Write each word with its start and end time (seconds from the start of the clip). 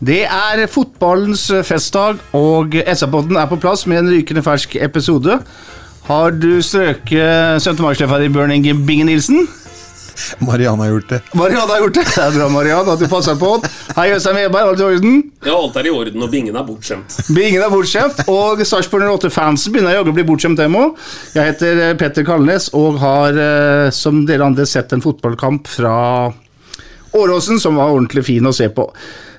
Det 0.00 0.22
er 0.24 0.62
fotballens 0.72 1.42
festdag, 1.68 2.22
og 2.32 2.72
SA-podden 2.88 3.36
er 3.36 3.48
på 3.50 3.58
plass 3.60 3.82
med 3.84 4.00
en 4.00 4.08
rykende 4.08 4.40
fersk 4.40 4.78
episode. 4.80 5.34
Har 6.06 6.32
du 6.40 6.62
strøket 6.64 7.60
17. 7.60 7.82
mai-sleffer 7.84 8.24
i 8.24 8.30
Bjørn 8.32 8.54
Inge 8.54 8.72
Binge 8.88 9.04
Nilsen? 9.10 9.44
Marianne 10.40 10.86
har 10.86 10.94
gjort 10.94 11.12
det. 11.12 11.20
Marianne 11.36 11.68
har 11.74 11.84
gjort 11.84 12.00
det. 12.00 12.06
Det 12.14 12.24
er 12.24 12.32
bra, 12.38 12.48
Marianne, 12.48 12.96
at 12.96 13.04
du 13.04 13.12
passer 13.12 13.36
på. 13.40 13.52
Hei, 13.98 14.08
Øystein 14.16 14.40
Weberg, 14.40 14.72
alt 14.72 14.80
i 14.80 14.88
orden? 14.88 15.22
Ja, 15.44 15.54
alt 15.60 15.76
er 15.76 15.92
i 15.92 15.94
orden, 16.00 16.24
og 16.24 16.32
bingen 16.32 16.56
er 16.56 16.64
bortskjemt. 16.64 17.20
Bingen 17.36 17.60
er 17.60 17.72
bortskjemt, 17.72 18.24
og 18.32 18.64
Sarpsborg 18.72 19.04
08-fansen 19.04 19.76
begynner 19.76 20.00
jaggu 20.00 20.14
å 20.14 20.16
bli 20.16 20.28
bortskjemt, 20.32 20.60
dem 20.64 20.80
òg. 20.80 20.96
Jeg 21.36 21.52
heter 21.52 21.86
eh, 21.90 21.96
Petter 22.00 22.24
Kalnes 22.24 22.72
og 22.76 23.00
har, 23.04 23.36
eh, 23.36 23.88
som 23.92 24.24
dere 24.28 24.48
andre, 24.48 24.64
sett 24.68 24.96
en 24.96 25.04
fotballkamp 25.04 25.68
fra 25.68 25.96
Åråsen 27.16 27.58
som 27.60 27.76
var 27.76 27.92
ordentlig 27.92 28.24
fin 28.32 28.46
å 28.46 28.54
se 28.54 28.68
på. 28.72 28.88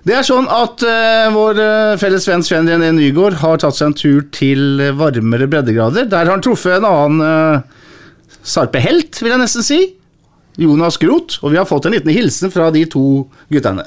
Det 0.02 0.16
er 0.18 0.26
sånn 0.26 0.48
at 0.50 0.82
uh, 0.82 1.30
vår 1.30 1.60
eh, 1.62 1.96
felles 2.02 2.26
venn 2.26 2.42
Sven 2.42 2.70
René 2.70 2.90
Nygård 2.96 3.36
har 3.44 3.60
tatt 3.62 3.78
seg 3.78 3.92
en 3.92 3.98
tur 3.98 4.24
til 4.34 4.82
eh, 4.82 4.96
varmere 4.98 5.46
breddegrader. 5.46 6.08
Der 6.10 6.26
har 6.26 6.34
han 6.34 6.42
truffet 6.42 6.80
en 6.80 6.88
annen 6.90 7.22
uh, 7.22 8.40
Sarpe-helt, 8.42 9.20
vil 9.22 9.30
jeg 9.30 9.42
nesten 9.44 9.66
si. 9.66 9.80
Jonas 10.58 10.98
Groth. 11.02 11.38
Og 11.46 11.54
vi 11.54 11.62
har 11.62 11.70
fått 11.70 11.86
en 11.86 11.94
liten 11.94 12.10
hilsen 12.10 12.50
fra 12.54 12.72
de 12.74 12.82
to 12.90 13.28
guttene. 13.54 13.86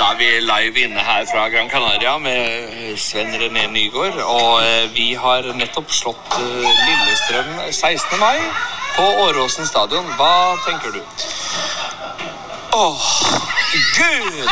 Da 0.00 0.14
er 0.14 0.16
vi 0.16 0.30
live 0.40 0.86
inne 0.86 1.04
her 1.04 1.28
fra 1.28 1.50
Gran 1.52 1.68
Canaria 1.68 2.16
med 2.22 2.96
Sven 2.96 3.36
René 3.36 3.68
Nygård. 3.74 4.16
Og 4.16 4.96
vi 4.96 5.10
har 5.20 5.52
nettopp 5.60 5.92
slått 5.92 6.40
Lillestrøm 6.40 7.52
16. 7.68 8.16
mai 8.24 8.40
på 8.96 9.04
Åråsen 9.28 9.68
stadion. 9.68 10.08
Hva 10.16 10.56
tenker 10.64 10.96
du? 10.96 11.02
Åh, 12.76 13.00
gud! 13.96 14.48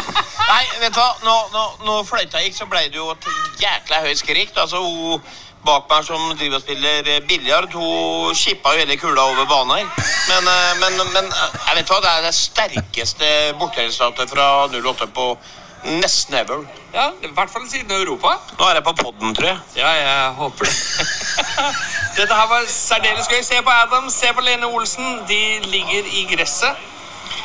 Nei, 0.49 0.65
vet 0.81 0.95
du 0.95 0.97
hva? 0.97 1.11
Nå, 1.27 1.33
nå, 1.53 1.65
når 1.85 2.07
fløyta 2.09 2.41
gikk, 2.41 2.55
så 2.57 2.65
ble 2.71 2.87
det 2.89 2.97
jo 2.97 3.11
et 3.13 3.27
jækla 3.61 3.99
høyt 4.07 4.21
skrik. 4.23 4.55
Altså, 4.57 4.81
hun 4.81 5.21
bak 5.65 5.91
meg 5.91 6.07
som 6.07 6.23
driver 6.33 6.57
og 6.57 6.65
spiller 6.65 7.11
eh, 7.13 7.21
biljard, 7.29 7.75
hun 7.77 8.33
skippa 8.37 8.73
jo 8.73 8.81
hele 8.81 8.97
kula 9.01 9.27
over 9.29 9.45
banen 9.51 9.75
her. 9.77 10.07
Men, 10.31 10.49
eh, 10.55 10.71
men, 10.81 10.97
men 11.13 11.29
eh, 11.29 11.59
jeg 11.67 11.79
vet 11.81 11.93
hva, 11.93 11.99
det 12.07 12.15
er 12.15 12.25
det 12.25 12.33
sterkeste 12.39 13.35
borteresultatet 13.61 14.33
fra 14.33 14.49
08 14.73 15.11
på 15.21 15.29
nesten 16.01 16.39
ever. 16.41 16.65
Ja, 16.97 17.11
i 17.21 17.29
hvert 17.29 17.53
fall 17.53 17.69
siden 17.69 17.93
Europa. 17.93 18.39
Nå 18.57 18.71
er 18.71 18.81
jeg 18.81 18.87
på 18.89 18.97
podden, 19.03 19.37
tror 19.37 19.51
jeg. 19.51 19.61
Ja, 19.83 19.93
jeg 20.01 20.33
håper 20.41 20.71
det. 20.71 20.75
Dette 22.17 22.41
her 22.41 22.49
var 22.49 22.65
særdeles 22.73 23.29
gøy. 23.29 23.45
Se 23.45 23.61
på 23.61 23.77
Adam, 23.85 24.09
se 24.09 24.33
på 24.33 24.49
Lene 24.49 24.73
Olsen. 24.73 25.21
De 25.29 25.43
ligger 25.69 26.09
i 26.09 26.25
gresset. 26.33 26.89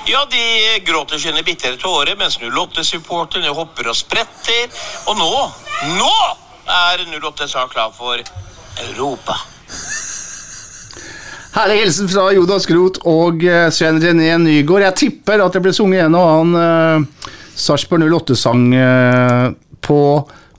Ja, 0.10 0.24
de 0.32 0.80
gråter 0.92 1.20
sine 1.22 1.44
bitre 1.46 1.76
tårer 1.78 2.16
mens 2.18 2.40
08-supporterne 2.42 3.52
hopper 3.54 3.92
og 3.92 3.98
spretter. 3.98 4.72
Og 5.06 5.20
nå, 5.20 5.28
nå 6.00 6.14
er 6.66 7.04
08 7.14 7.46
sak 7.52 7.76
klar 7.76 7.92
for 7.94 8.18
Europa. 8.88 9.38
Herlig 11.54 11.78
hilsen 11.84 12.10
fra 12.10 12.26
Jodas 12.34 12.66
Groth 12.70 13.06
og 13.10 13.46
eh, 13.46 13.68
Sven 13.74 14.02
René 14.02 14.32
Nygård. 14.42 14.88
Jeg 14.88 14.98
tipper 15.04 15.46
at 15.46 15.54
det 15.54 15.62
ble 15.68 15.76
sunget 15.78 16.08
en 16.08 16.18
og 16.18 16.34
annen 16.34 16.58
uh, 16.58 17.30
Sarpsborg 17.54 18.10
08-sang 18.10 18.66
uh, 18.74 19.46
på 19.86 20.02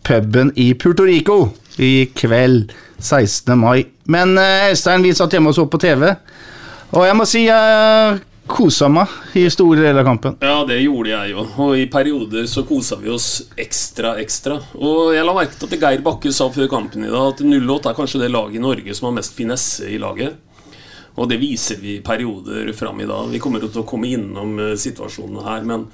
puben 0.06 0.55
i 0.55 0.71
Puerto 0.78 1.10
Rico 1.10 1.41
i 1.83 2.06
kveld 2.15 2.71
16. 3.03 3.59
mai. 3.59 3.83
Men 4.06 4.39
eh, 4.39 4.71
Øystein, 4.71 5.03
vi 5.03 5.16
satt 5.19 5.34
hjemme 5.34 5.50
og 5.50 5.59
så 5.59 5.66
på 5.66 5.83
TV, 5.83 6.12
og 6.94 7.06
jeg 7.06 7.19
må 7.19 7.27
si 7.27 7.49
jeg 7.50 8.21
kosa 8.51 8.89
meg 8.93 9.37
i 9.39 9.45
store 9.53 9.81
deler 9.81 10.03
av 10.03 10.09
kampen. 10.09 10.37
Ja, 10.43 10.62
det 10.69 10.81
gjorde 10.83 11.12
jeg 11.12 11.33
jo. 11.34 11.45
Og 11.65 11.78
i 11.78 11.87
perioder 11.91 12.47
så 12.51 12.65
kosa 12.69 12.99
vi 13.01 13.11
oss 13.12 13.28
ekstra, 13.61 14.17
ekstra. 14.23 14.59
Og 14.81 15.15
jeg 15.15 15.27
la 15.27 15.34
merke 15.37 15.59
til 15.59 15.71
at 15.71 15.83
Geir 15.84 16.05
Bakke 16.05 16.33
sa 16.34 16.49
før 16.53 16.71
kampen 16.73 17.06
i 17.06 17.12
dag 17.12 17.34
at 17.34 17.43
08 17.45 17.93
er 17.93 17.99
kanskje 17.99 18.23
det 18.25 18.33
laget 18.33 18.59
i 18.59 18.65
Norge 18.65 18.97
som 18.97 19.11
har 19.11 19.19
mest 19.21 19.37
finesse 19.39 19.91
i 19.91 20.01
laget. 20.03 20.39
Og 21.19 21.28
det 21.31 21.41
viser 21.41 21.81
vi 21.83 21.99
i 21.99 22.05
perioder 22.05 22.71
fram 22.77 23.01
i 23.03 23.09
dag. 23.09 23.28
Vi 23.31 23.41
kommer 23.43 23.62
til 23.62 23.83
å 23.83 23.89
komme 23.89 24.11
innom 24.11 24.59
eh, 24.62 24.77
situasjonene 24.78 25.45
her, 25.45 25.67
men, 25.69 25.87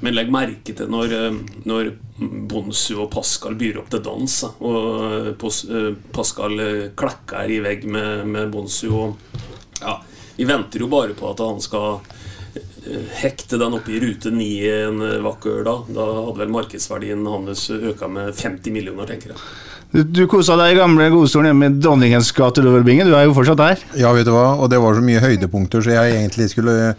men 0.00 0.16
legg 0.16 0.30
merke 0.32 0.74
til 0.76 0.90
når, 0.92 1.16
eh, 1.18 1.40
når 1.68 1.90
Bonsu 2.50 2.94
og 3.02 3.10
Pascal 3.12 3.58
byr 3.58 3.82
opp 3.82 3.90
til 3.92 4.04
dans. 4.06 4.38
Og 4.62 5.32
eh, 5.34 5.90
Pascal 6.14 6.64
klakker 6.98 7.52
i 7.52 7.60
vegg 7.64 7.84
med, 7.90 8.24
med 8.30 8.54
Bonsu. 8.54 8.86
Og 8.94 9.82
ja, 9.82 9.98
vi 10.36 10.48
venter 10.48 10.84
jo 10.84 10.90
bare 10.92 11.16
på 11.18 11.30
at 11.30 11.42
han 11.44 11.60
skal 11.62 12.00
eh, 12.54 13.08
hekte 13.22 13.60
den 13.60 13.76
opp 13.78 13.88
i 13.88 14.00
rute 14.02 14.32
9 14.34 14.48
en 14.76 15.04
vakker 15.26 15.64
dag. 15.66 15.92
Da 15.92 16.08
hadde 16.20 16.40
vel 16.44 16.56
markedsverdien 16.56 17.26
hans 17.28 17.68
øka 17.70 18.08
med 18.08 18.34
50 18.34 18.74
millioner, 18.74 19.08
tenker 19.10 19.34
jeg. 19.34 19.44
Du, 19.92 20.00
du 20.08 20.22
kosa 20.24 20.54
deg 20.56 20.72
i 20.72 20.76
gamle 20.78 21.10
godstolen 21.12 21.50
hjemme 21.50 21.68
i 21.68 21.74
Dronningens 21.76 22.30
gate, 22.32 22.62
Løverbingen. 22.64 23.10
Du 23.10 23.12
er 23.12 23.26
jo 23.26 23.34
fortsatt 23.36 23.60
der. 23.60 23.82
Ja, 24.00 24.14
vet 24.16 24.24
du 24.24 24.32
hva, 24.32 24.54
og 24.56 24.70
det 24.72 24.78
var 24.80 24.96
så 24.96 25.02
mye 25.04 25.20
høydepunkter, 25.20 25.84
så 25.84 25.92
jeg 25.92 26.14
egentlig 26.16 26.46
skulle 26.48 26.94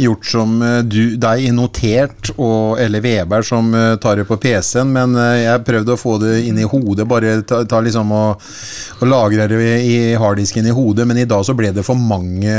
gjort 0.00 0.24
som 0.24 0.54
eh, 0.64 0.78
du, 0.88 1.18
deg, 1.20 1.44
notert, 1.52 2.30
og, 2.38 2.80
eller 2.80 3.04
Weber 3.04 3.44
som 3.44 3.68
eh, 3.76 3.92
tar 4.00 4.22
det 4.22 4.24
på 4.30 4.38
PC-en, 4.40 4.88
men 4.94 5.18
eh, 5.20 5.42
jeg 5.42 5.66
prøvde 5.68 5.92
å 5.92 6.00
få 6.00 6.16
det 6.22 6.38
inn 6.46 6.62
i 6.62 6.68
hodet, 6.70 7.04
bare 7.10 7.42
ta, 7.44 7.60
ta 7.68 7.82
liksom 7.84 8.16
og, 8.16 8.48
og 9.02 9.10
lagre 9.10 9.44
det 9.50 9.60
i 9.84 9.98
harddisken 10.16 10.70
i 10.70 10.72
hodet, 10.72 11.04
men 11.10 11.20
i 11.20 11.28
dag 11.28 11.44
så 11.44 11.52
ble 11.58 11.74
det 11.76 11.84
for 11.84 12.00
mange 12.00 12.56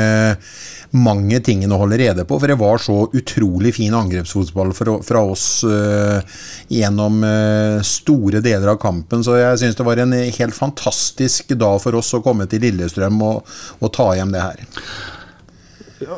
mange 0.92 1.40
tingene 1.44 1.76
å 1.76 1.82
holde 1.84 2.00
rede 2.02 2.26
på, 2.28 2.38
for 2.40 2.52
det 2.52 2.58
var 2.60 2.82
så 2.84 3.06
utrolig 3.16 3.74
fin 3.78 3.94
angrepsfotball 3.96 4.74
fra, 4.76 5.22
oss 5.22 5.64
eh, 5.64 6.42
gjennom 6.72 7.22
eh, 7.28 7.78
store 7.86 8.42
deler 8.44 8.74
av 8.74 8.82
kampen, 8.82 9.24
så 9.24 9.38
jeg 9.40 9.62
syns 9.62 9.80
det 9.80 9.88
var 9.88 10.02
en 10.04 10.16
helt 10.16 10.58
fantastisk 10.58 11.56
dag 11.56 11.80
for 11.84 12.00
oss 12.00 12.12
å 12.18 12.24
komme 12.26 12.48
til 12.52 12.66
Lillestrøm 12.66 13.24
og, 13.24 13.56
og 13.80 13.94
ta 13.96 14.12
hjem 14.18 14.36
det 14.36 14.44
her. 14.44 14.68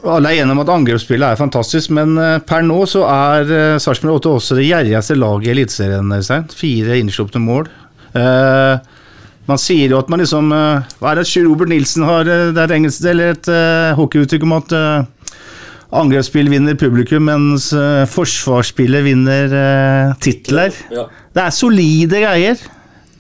Alle 0.07 0.31
er 0.31 0.41
enige 0.41 0.56
om 0.56 0.63
at 0.63 0.72
angrepsspillet 0.72 1.33
er 1.35 1.39
fantastisk, 1.39 1.94
men 1.94 2.17
eh, 2.17 2.39
per 2.41 2.66
nå 2.66 2.81
så 2.89 3.06
er 3.09 3.78
Sarpsborg 3.83 4.23
8 4.23 4.35
også 4.39 4.57
det 4.57 4.69
gjerrigste 4.72 5.19
laget 5.19 5.51
i 5.51 5.56
Eliteserien. 5.57 6.50
Fire 6.56 6.97
innslupne 7.03 7.44
mål. 7.44 7.69
Eh, 8.13 8.93
man 9.50 9.60
sier 9.60 9.92
jo 9.92 10.00
at 10.00 10.12
man 10.12 10.22
liksom 10.24 10.51
eh, 10.56 10.94
Hva 11.00 11.12
er 11.12 11.22
det 11.22 11.44
Robert 11.44 11.72
Nilsen 11.72 12.06
har 12.07 12.30
eh, 12.30 12.51
Det 12.54 12.62
er 12.62 12.69
et 12.69 12.78
engelsk 12.78 13.10
eller 13.12 13.34
et 13.34 13.50
uh, 13.51 13.95
hockeyuttrykk 13.98 14.45
om 14.48 14.56
at 14.60 14.75
uh, 14.78 15.34
angrepsspill 15.94 16.50
vinner 16.50 16.78
publikum, 16.80 17.28
mens 17.30 17.68
uh, 17.78 18.04
forsvarsspillet 18.10 19.06
vinner 19.06 19.51
uh, 19.54 20.16
titler. 20.24 20.74
Ja. 20.90 21.04
Det 21.36 21.44
er 21.44 21.54
solide 21.54 22.22
greier. 22.24 22.63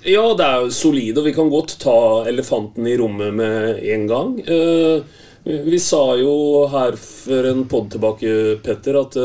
Ja, 0.03 0.23
det 0.35 0.47
er 0.47 0.63
jo 0.63 0.71
solid, 0.73 1.19
og 1.19 1.27
vi 1.27 1.35
kan 1.35 1.51
godt 1.51 1.75
ta 1.83 1.97
elefanten 2.31 2.87
i 2.89 2.95
rommet 2.97 3.29
med 3.37 3.83
en 3.93 4.07
gang. 4.09 4.33
Uh, 4.47 5.05
vi 5.45 5.77
sa 5.79 6.01
jo 6.17 6.33
her 6.71 6.97
for 6.97 7.51
en 7.51 7.61
pod 7.69 7.91
tilbake, 7.93 8.33
Petter, 8.65 8.97
at 9.03 9.19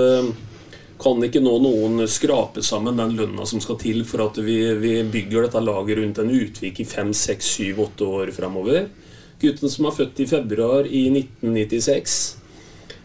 kan 0.99 1.23
ikke 1.23 1.43
nå 1.43 1.53
noen 1.63 2.03
skrape 2.11 2.63
sammen 2.67 2.99
den 2.99 3.15
lønna 3.19 3.47
som 3.47 3.63
skal 3.63 3.79
til 3.81 4.03
for 4.09 4.27
at 4.27 4.41
vi, 4.43 4.59
vi 4.81 4.97
bygger 5.07 5.47
dette 5.47 5.63
laget 5.63 6.01
rundt 6.01 6.23
en 6.23 6.33
Utvik 6.35 6.81
i 6.83 6.89
5, 6.89 7.13
6, 7.15 7.53
7, 7.61 7.85
8 7.85 8.11
år 8.19 8.33
fremover? 8.35 8.89
Gutten 9.39 9.71
som 9.71 9.87
er 9.87 9.95
født 9.95 10.25
i 10.25 10.27
februar 10.27 10.87
i 10.87 11.05
1996, 11.15 12.17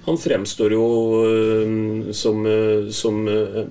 han 0.07 0.18
fremstår 0.18 0.74
jo 0.75 0.86
eh, 1.24 2.13
som, 2.18 2.42
eh, 2.50 2.90
som 2.92 3.22
eh, 3.30 3.68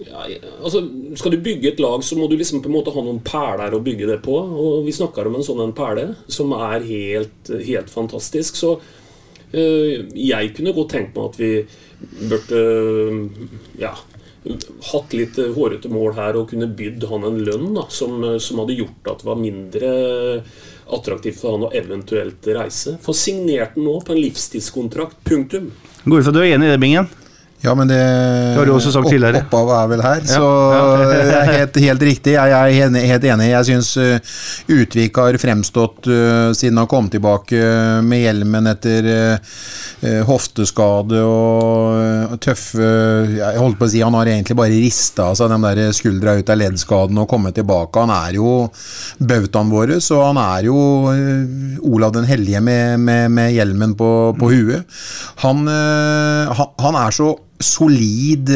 ja, 0.00 0.24
altså, 0.62 0.82
Skal 1.14 1.36
du 1.36 1.42
bygge 1.44 1.70
et 1.70 1.82
lag, 1.82 2.02
så 2.04 2.16
må 2.18 2.26
du 2.26 2.36
liksom 2.36 2.62
på 2.62 2.70
en 2.70 2.74
måte 2.74 2.94
ha 2.94 3.04
noen 3.04 3.20
perler 3.22 3.76
å 3.76 3.82
bygge 3.84 4.08
det 4.10 4.18
på. 4.24 4.34
Og 4.34 4.82
vi 4.88 4.94
snakker 4.96 5.28
om 5.28 5.38
en 5.38 5.46
sånn 5.46 5.62
en 5.62 5.76
perle 5.76 6.08
som 6.26 6.50
er 6.56 6.86
helt, 6.88 7.52
helt 7.68 7.92
fantastisk. 7.92 8.58
Så 8.58 8.74
øh, 9.52 10.08
jeg 10.18 10.54
kunne 10.56 10.74
godt 10.74 10.96
tenkt 10.96 11.14
meg 11.14 11.30
at 11.30 11.38
vi 11.38 11.52
burde 12.28 12.60
ja, 13.80 13.94
hatt 14.92 15.16
litt 15.16 15.38
hårete 15.56 15.88
mål 15.92 16.14
her 16.18 16.38
og 16.38 16.50
kunne 16.52 16.68
bydd 16.68 17.06
han 17.10 17.26
en 17.28 17.40
lønn 17.46 17.72
da, 17.76 17.86
som, 17.88 18.18
som 18.42 18.60
hadde 18.62 18.78
gjort 18.78 19.12
at 19.12 19.22
det 19.22 19.28
var 19.30 19.40
mindre 19.40 19.90
attraktivt 20.94 21.40
for 21.40 21.56
han 21.56 21.66
å 21.66 21.72
eventuelt 21.74 22.46
reise. 22.52 22.98
Få 23.02 23.16
signert 23.16 23.78
den 23.78 23.88
nå 23.88 23.98
på 24.04 24.14
en 24.14 24.20
livstidskontrakt. 24.20 25.22
Punktum. 25.24 25.70
Går 26.04 26.20
ut 26.20 26.28
fra 26.28 26.34
du 26.36 26.42
er 26.42 26.52
enig 26.52 26.68
i 26.68 26.74
det, 26.74 26.80
Bingen? 26.82 27.08
Ja, 27.64 27.72
men 27.74 27.88
det 27.88 27.96
det 28.54 28.58
har 28.60 28.68
du 28.68 28.74
også 28.74 28.92
sagt 28.92 29.08
tidligere. 29.08 29.40
Opp, 29.40 29.54
opphavet 29.54 29.74
er 29.74 29.88
vel 29.90 30.02
her, 30.04 30.20
Ja. 30.22 30.36
så 30.36 30.48
det 31.10 31.36
er 31.38 31.50
helt, 31.50 31.78
helt 31.84 32.02
riktig. 32.06 32.34
Jeg 32.36 32.52
er 32.52 32.74
helt, 32.76 33.24
enig. 33.24 33.48
Jeg 33.50 33.68
syns 33.70 33.90
uh, 33.96 34.34
Utvik 34.74 35.16
har 35.18 35.38
fremstått 35.40 36.08
uh, 36.10 36.52
siden 36.56 36.78
han 36.82 36.90
kom 36.90 37.08
tilbake 37.12 37.58
uh, 37.58 38.02
med 38.04 38.24
hjelmen 38.24 38.68
etter 38.74 39.10
hofteskade 40.28 41.20
og 41.24 42.34
tøffe 42.42 42.84
Jeg 43.38 43.56
holdt 43.56 43.78
på 43.80 43.86
å 43.86 43.88
si 43.88 44.02
han 44.04 44.16
har 44.18 44.28
egentlig 44.28 44.56
bare 44.58 44.74
rista 44.74 45.30
seg 45.36 45.48
de 45.48 45.58
der 45.62 45.94
skuldra 45.96 46.34
ut 46.36 46.52
av 46.52 46.58
leddskaden 46.60 47.20
og 47.22 47.28
kommet 47.30 47.56
tilbake. 47.56 48.02
Han 48.04 48.12
er 48.12 48.36
jo 48.36 48.50
bautaen 49.16 49.72
vår, 49.72 49.94
så 50.04 50.20
han 50.26 50.40
er 50.42 50.68
jo 50.68 50.76
Olav 51.88 52.12
den 52.18 52.28
hellige 52.28 52.60
med, 52.64 53.00
med, 53.00 53.32
med 53.32 53.54
hjelmen 53.56 53.96
på, 53.96 54.10
på 54.36 54.52
huet. 54.52 55.00
Han, 55.46 55.64
han, 55.64 56.76
han 56.84 57.00
er 57.00 57.16
så 57.16 57.32
solid. 57.62 58.50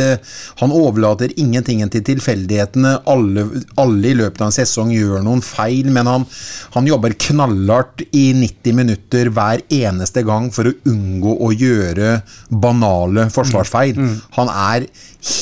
Han 0.61 0.73
overlater 0.75 1.33
ingenting 1.41 1.83
til 1.93 2.05
tilfeldighetene. 2.07 2.97
Alle, 3.09 3.47
alle 3.79 4.11
i 4.11 4.17
løpet 4.19 4.43
av 4.43 4.51
en 4.51 4.57
sesong 4.57 4.93
gjør 4.95 5.23
noen 5.27 5.43
feil, 5.45 5.91
men 5.95 6.11
han, 6.11 6.27
han 6.75 6.89
jobber 6.89 7.17
knallhardt 7.29 8.07
i 8.11 8.31
90 8.37 8.79
minutter 8.79 9.31
hver 9.35 9.63
eneste 9.73 10.25
gang 10.27 10.51
for 10.55 10.71
å 10.71 10.75
unngå 10.91 11.37
å 11.45 11.53
gjøre 11.55 12.19
banale 12.49 13.29
forsvarsfeil. 13.35 14.01
Han 14.39 14.53
er 14.53 14.89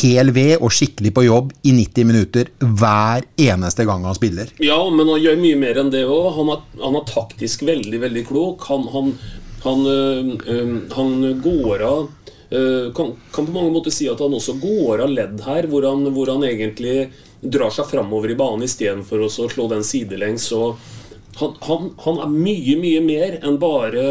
hel 0.01 0.33
ved 0.35 0.63
og 0.65 0.73
skikkelig 0.73 1.13
på 1.17 1.27
jobb 1.27 1.53
i 1.69 1.75
90 1.77 2.09
minutter 2.09 2.51
hver 2.61 3.27
eneste 3.37 3.87
gang 3.89 4.07
han 4.09 4.17
spiller. 4.17 4.53
Ja, 4.63 4.79
men 4.91 5.09
han 5.11 5.23
gjør 5.23 5.41
mye 5.41 5.59
mer 5.61 5.83
enn 5.83 5.93
det 5.95 6.07
òg. 6.09 6.31
Han, 6.39 6.55
han 6.83 7.01
er 7.01 7.09
taktisk 7.11 7.67
veldig, 7.69 8.01
veldig 8.07 8.25
klok. 8.29 8.67
Han, 8.71 8.87
han, 8.95 9.13
han, 9.67 9.85
øh, 9.91 10.33
øh, 10.47 10.77
han 10.97 11.19
går 11.45 11.85
av 11.87 12.07
kan, 12.49 13.09
kan 13.35 13.47
på 13.47 13.53
mange 13.53 13.73
måter 13.75 13.91
si 13.95 14.07
at 14.11 14.21
han 14.23 14.35
også 14.37 14.55
går 14.63 15.03
av 15.03 15.11
ledd 15.11 15.41
her, 15.47 15.67
hvor 15.71 15.87
han, 15.89 16.05
hvor 16.15 16.31
han 16.31 16.45
egentlig 16.47 17.09
drar 17.41 17.73
seg 17.75 17.89
framover 17.91 18.31
i 18.33 18.39
banen 18.39 18.67
istedenfor 18.67 19.25
å 19.27 19.31
slå 19.31 19.67
den 19.73 19.85
sidelengs. 19.87 20.47
og 20.55 20.79
han, 21.37 21.55
han, 21.69 21.91
han 22.05 22.19
er 22.25 22.31
mye, 22.33 22.77
mye 22.81 23.01
mer 23.05 23.35
enn 23.45 23.59
bare 23.61 24.05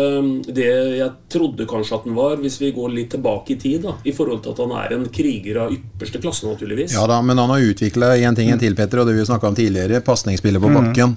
det 0.55 0.67
jeg 0.99 1.09
trodde 1.33 1.65
kanskje 1.69 1.97
at 1.97 2.05
han 2.05 2.15
var, 2.17 2.35
hvis 2.41 2.59
vi 2.61 2.69
går 2.75 2.91
litt 2.93 3.09
tilbake 3.15 3.55
i 3.55 3.59
tid, 3.61 3.81
da, 3.87 3.95
i 4.05 4.13
forhold 4.15 4.43
til 4.45 4.53
at 4.53 4.61
han 4.61 4.73
er 4.77 4.93
en 4.97 5.05
kriger 5.13 5.59
av 5.65 5.73
ypperste 5.73 6.21
klasse, 6.21 6.45
naturligvis. 6.47 6.93
Ja 6.95 7.07
da, 7.09 7.17
men 7.25 7.41
han 7.41 7.49
har 7.49 7.65
utvikla 7.65 8.13
en 8.17 8.37
ting 8.37 8.51
en 8.53 8.61
til, 8.61 8.75
Petter, 8.77 9.01
og 9.01 9.09
det 9.09 9.15
vi 9.17 9.25
snakka 9.25 9.49
om 9.49 9.57
tidligere. 9.57 10.01
Pasningsspillet 10.05 10.61
på 10.61 10.69
Mm, 10.75 10.77
bakken. 10.81 11.15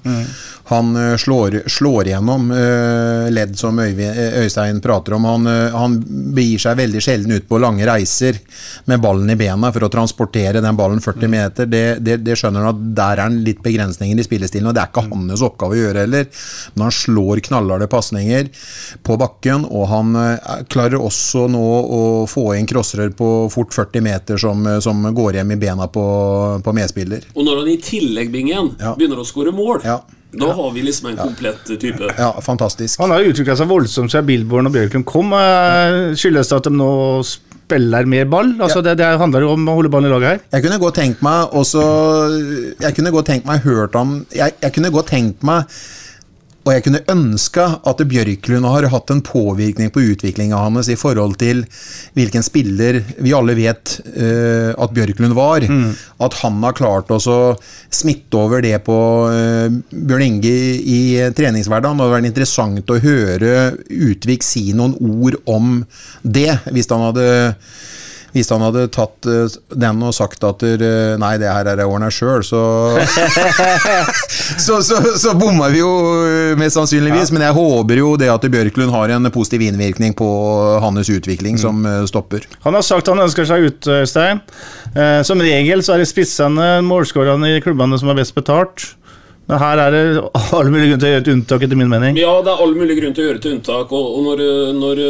Han 0.69 0.90
eh, 0.96 1.14
slår, 1.16 1.62
slår 1.70 2.11
gjennom 2.12 2.50
eh, 2.52 3.28
ledd 3.32 3.54
som 3.58 3.78
Øyvi- 3.81 4.08
eh, 4.08 4.40
Øystein 4.43 4.81
prater 4.84 5.14
om. 5.16 5.25
Han, 5.25 5.46
eh, 5.49 5.72
han 5.76 5.96
begir 6.37 6.61
seg 6.62 6.76
veldig 6.78 7.00
sjelden 7.04 7.32
ut 7.37 7.49
på 7.49 7.61
lange 7.61 7.87
reiser 7.88 8.37
med 8.88 9.00
ballen 9.04 9.31
i 9.32 9.37
bena 9.40 9.70
for 9.72 9.87
å 9.88 9.93
transportere 9.93 10.61
den 10.64 10.76
ballen 10.78 11.00
40 11.04 11.28
meter. 11.32 11.66
Det, 11.66 11.84
det, 12.04 12.19
det 12.25 12.37
skjønner 12.38 12.64
han 12.69 12.75
at 12.75 12.82
der 12.99 13.16
er 13.19 13.25
han 13.26 13.40
litt 13.44 13.62
begrensninger 13.64 14.19
i 14.20 14.26
spillestilen, 14.26 14.69
og 14.70 14.76
det 14.76 14.84
er 14.84 14.93
ikke 14.93 15.06
hans 15.08 15.44
oppgave 15.49 15.76
å 15.76 15.81
gjøre 15.82 15.98
heller. 16.03 16.29
Men 16.75 16.89
han 16.89 16.95
slår 16.95 17.43
knallharde 17.49 17.89
pasninger 17.91 18.50
på 19.06 19.19
bakken, 19.21 19.67
og 19.69 19.89
han 19.93 20.19
eh, 20.19 20.53
klarer 20.73 21.00
også 21.00 21.47
nå 21.53 21.65
å 21.99 22.03
få 22.31 22.50
inn 22.59 22.69
crossrør 22.69 23.15
på 23.19 23.33
fort 23.53 23.75
40 23.77 24.05
meter 24.05 24.41
som, 24.41 24.67
eh, 24.67 24.81
som 24.85 25.03
går 25.15 25.41
hjem 25.41 25.56
i 25.56 25.61
bena 25.61 25.89
på, 25.93 26.05
på 26.65 26.77
medspiller. 26.77 27.27
Og 27.35 27.45
når 27.47 27.62
han 27.62 27.75
i 27.75 27.81
tillegg, 27.83 28.33
Bingen, 28.33 28.75
begynner 28.79 29.21
å 29.23 29.27
skåre 29.27 29.55
mål, 29.55 29.85
da 30.39 30.50
har 30.53 30.73
vi 30.75 30.83
liksom 30.85 31.09
en 31.09 31.17
komplett 31.17 31.65
type. 31.81 32.11
Ja, 32.19 32.35
fantastisk. 32.45 33.00
Han 33.00 33.15
har 33.15 33.25
utvikla 33.25 33.56
seg 33.56 33.71
voldsomt 33.71 34.12
siden 34.12 34.27
Billborn 34.29 34.69
og 34.69 34.75
Bjørklund 34.75 35.06
kom. 35.09 35.33
Eh, 35.33 36.12
Skyldes 36.21 36.50
det 36.53 36.59
at 36.59 36.69
de 36.69 36.75
nå 36.77 36.91
spiller 37.25 37.48
mer 38.06 38.25
ball? 38.25 38.55
Altså 38.61 38.81
det, 38.82 38.99
det 38.99 39.06
handler 39.20 39.41
jo 39.44 39.53
om 39.55 39.69
å 39.69 39.75
holde 39.79 39.91
ballen 39.93 40.11
i 40.11 40.12
laget 40.15 40.29
her. 40.29 40.41
Jeg 40.53 40.65
kunne 40.65 40.79
godt 40.79 40.94
tenkt 40.94 41.23
meg 41.23 41.55
også 41.55 41.82
Jeg 42.81 42.94
kunne 42.97 43.11
godt 43.11 43.26
tenkt 43.26 43.47
meg 43.47 43.61
hørt 43.61 43.94
om 43.99 44.26
Jeg, 44.35 44.53
jeg 44.62 44.73
kunne 44.73 44.91
godt 44.91 45.11
tenkt 45.12 45.43
meg 45.43 45.65
og 46.69 46.75
jeg 46.75 46.85
kunne 46.85 47.00
ønska 47.09 47.65
at 47.88 48.00
Bjørklund 48.11 48.69
har 48.69 48.87
hatt 48.93 49.12
en 49.15 49.23
påvirkning 49.25 49.88
på 49.94 50.03
utviklinga 50.11 50.59
hans 50.61 50.91
i 50.93 50.99
forhold 51.00 51.38
til 51.41 51.62
hvilken 52.19 52.44
spiller 52.44 53.00
vi 53.17 53.32
alle 53.32 53.55
vet 53.56 53.94
uh, 54.05 54.76
at 54.76 54.93
Bjørklund 54.93 55.32
var. 55.38 55.65
At 56.20 56.37
han 56.43 56.61
har 56.61 56.76
klart 56.76 57.09
å 57.15 57.20
smitte 57.88 58.37
over 58.37 58.61
det 58.65 58.75
på 58.85 58.99
uh, 59.32 59.73
Bjørn 59.88 60.26
Inge 60.26 60.53
i, 60.53 60.76
i 60.85 61.00
treningshverdagen. 61.32 61.97
Det 61.97 62.05
hadde 62.05 62.17
vært 62.19 62.31
interessant 62.35 62.93
å 62.93 63.00
høre 63.00 63.55
Utvik 63.88 64.44
si 64.44 64.69
noen 64.76 64.99
ord 65.00 65.41
om 65.49 65.79
det, 66.21 66.50
hvis 66.69 66.93
han 66.93 67.09
hadde 67.09 67.29
hvis 68.34 68.50
han 68.52 68.62
hadde 68.64 68.86
tatt 68.92 69.28
eh, 69.28 69.56
den 69.72 70.02
og 70.04 70.14
sagt 70.16 70.44
at 70.44 70.64
eh, 70.66 71.14
nei, 71.20 71.34
det 71.40 71.48
her 71.50 71.70
er 71.70 71.82
jeg 71.82 71.88
ordna 71.88 72.10
sjøl, 72.12 72.44
så 72.44 72.62
så, 74.58 74.78
så 74.84 75.00
så 75.19 75.34
bomma 75.38 75.70
vi 75.72 75.80
jo 75.80 75.90
eh, 76.26 76.52
mest 76.60 76.78
sannsynligvis. 76.78 77.32
Men 77.34 77.46
jeg 77.48 77.56
håper 77.56 78.02
jo 78.02 78.12
det 78.20 78.30
at 78.32 78.44
Bjørklund 78.48 78.92
har 78.94 79.14
en 79.16 79.30
positiv 79.34 79.64
innvirkning 79.69 80.16
på 80.19 80.28
hans 80.84 81.10
utvikling 81.12 81.58
som 81.60 81.84
eh, 81.88 82.04
stopper. 82.10 82.46
Han 82.66 82.76
har 82.78 82.86
sagt 82.86 83.10
han 83.10 83.25
ønsker 83.25 83.48
seg 83.48 83.69
ut, 83.69 83.90
Øystein. 83.98 84.42
Som 85.26 85.40
regel 85.44 85.82
så 85.84 85.94
er 85.94 86.02
det 86.02 86.08
spissene, 86.10 86.78
målskårerne 86.86 87.50
i 87.56 87.60
klubbene 87.62 87.98
som 88.00 88.10
er 88.10 88.16
best 88.19 88.34
betalt. 88.36 88.86
Men 89.49 89.62
her 89.62 89.81
er 89.81 89.95
det 89.95 90.00
all 90.53 90.69
mulig 90.69 90.91
grunn 90.91 91.00
til 91.00 91.09
å 91.09 91.12
gjøre 91.15 91.23
et 91.23 91.31
unntak, 91.33 91.62
etter 91.65 91.79
min 91.81 91.89
mening. 91.89 92.19
Ja, 92.21 92.35
det 92.45 92.53
er 92.53 92.61
all 92.61 92.75
mulig 92.77 92.99
grunn 92.99 93.15
til 93.17 93.25
å 93.25 93.29
gjøre 93.31 93.41
et 93.41 93.47
unntak. 93.49 93.95
Og, 93.97 94.09
og 94.19 94.27
når, 94.27 94.43
når 94.77 95.00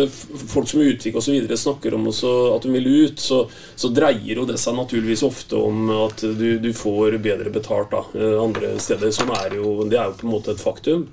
folk 0.52 0.68
som 0.70 0.84
Utvik 0.84 1.18
videre 1.26 1.58
snakker 1.58 1.96
om 1.98 2.06
også 2.12 2.34
at 2.54 2.62
de 2.62 2.70
vil 2.76 2.86
ut, 3.08 3.18
så, 3.18 3.40
så 3.74 3.90
dreier 3.90 4.38
jo 4.38 4.46
det 4.46 4.60
seg 4.62 4.78
naturligvis 4.78 5.24
ofte 5.26 5.58
om 5.58 5.90
at 6.06 6.22
du, 6.38 6.46
du 6.62 6.70
får 6.70 7.18
bedre 7.24 7.50
betalt 7.50 7.90
da, 7.96 8.04
eh, 8.14 8.36
andre 8.38 8.76
steder. 8.78 9.10
Som 9.16 9.34
er 9.34 9.58
jo, 9.58 9.74
det 9.90 9.98
er 9.98 10.12
jo 10.12 10.18
på 10.20 10.28
en 10.28 10.34
måte 10.36 10.54
et 10.54 10.62
faktum. 10.62 11.08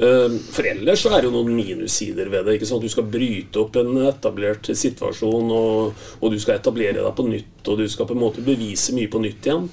Eh, 0.00 0.38
For 0.56 0.66
ellers 0.66 1.04
så 1.04 1.12
er 1.12 1.20
det 1.20 1.28
jo 1.28 1.34
noen 1.36 1.52
minussider 1.58 2.32
ved 2.32 2.48
det. 2.48 2.56
ikke 2.56 2.70
sant? 2.70 2.80
Du 2.80 2.88
skal 2.88 3.12
bryte 3.12 3.60
opp 3.60 3.76
en 3.82 3.92
etablert 4.08 4.72
situasjon, 4.72 5.52
og, 5.52 6.06
og 6.16 6.32
du 6.32 6.40
skal 6.40 6.56
etablere 6.56 7.02
deg 7.02 7.12
på 7.12 7.28
nytt, 7.28 7.60
og 7.68 7.84
du 7.84 7.84
skal 7.92 8.08
på 8.08 8.16
en 8.16 8.24
måte 8.24 8.46
bevise 8.46 8.96
mye 8.96 9.12
på 9.12 9.20
nytt 9.20 9.50
igjen. 9.52 9.68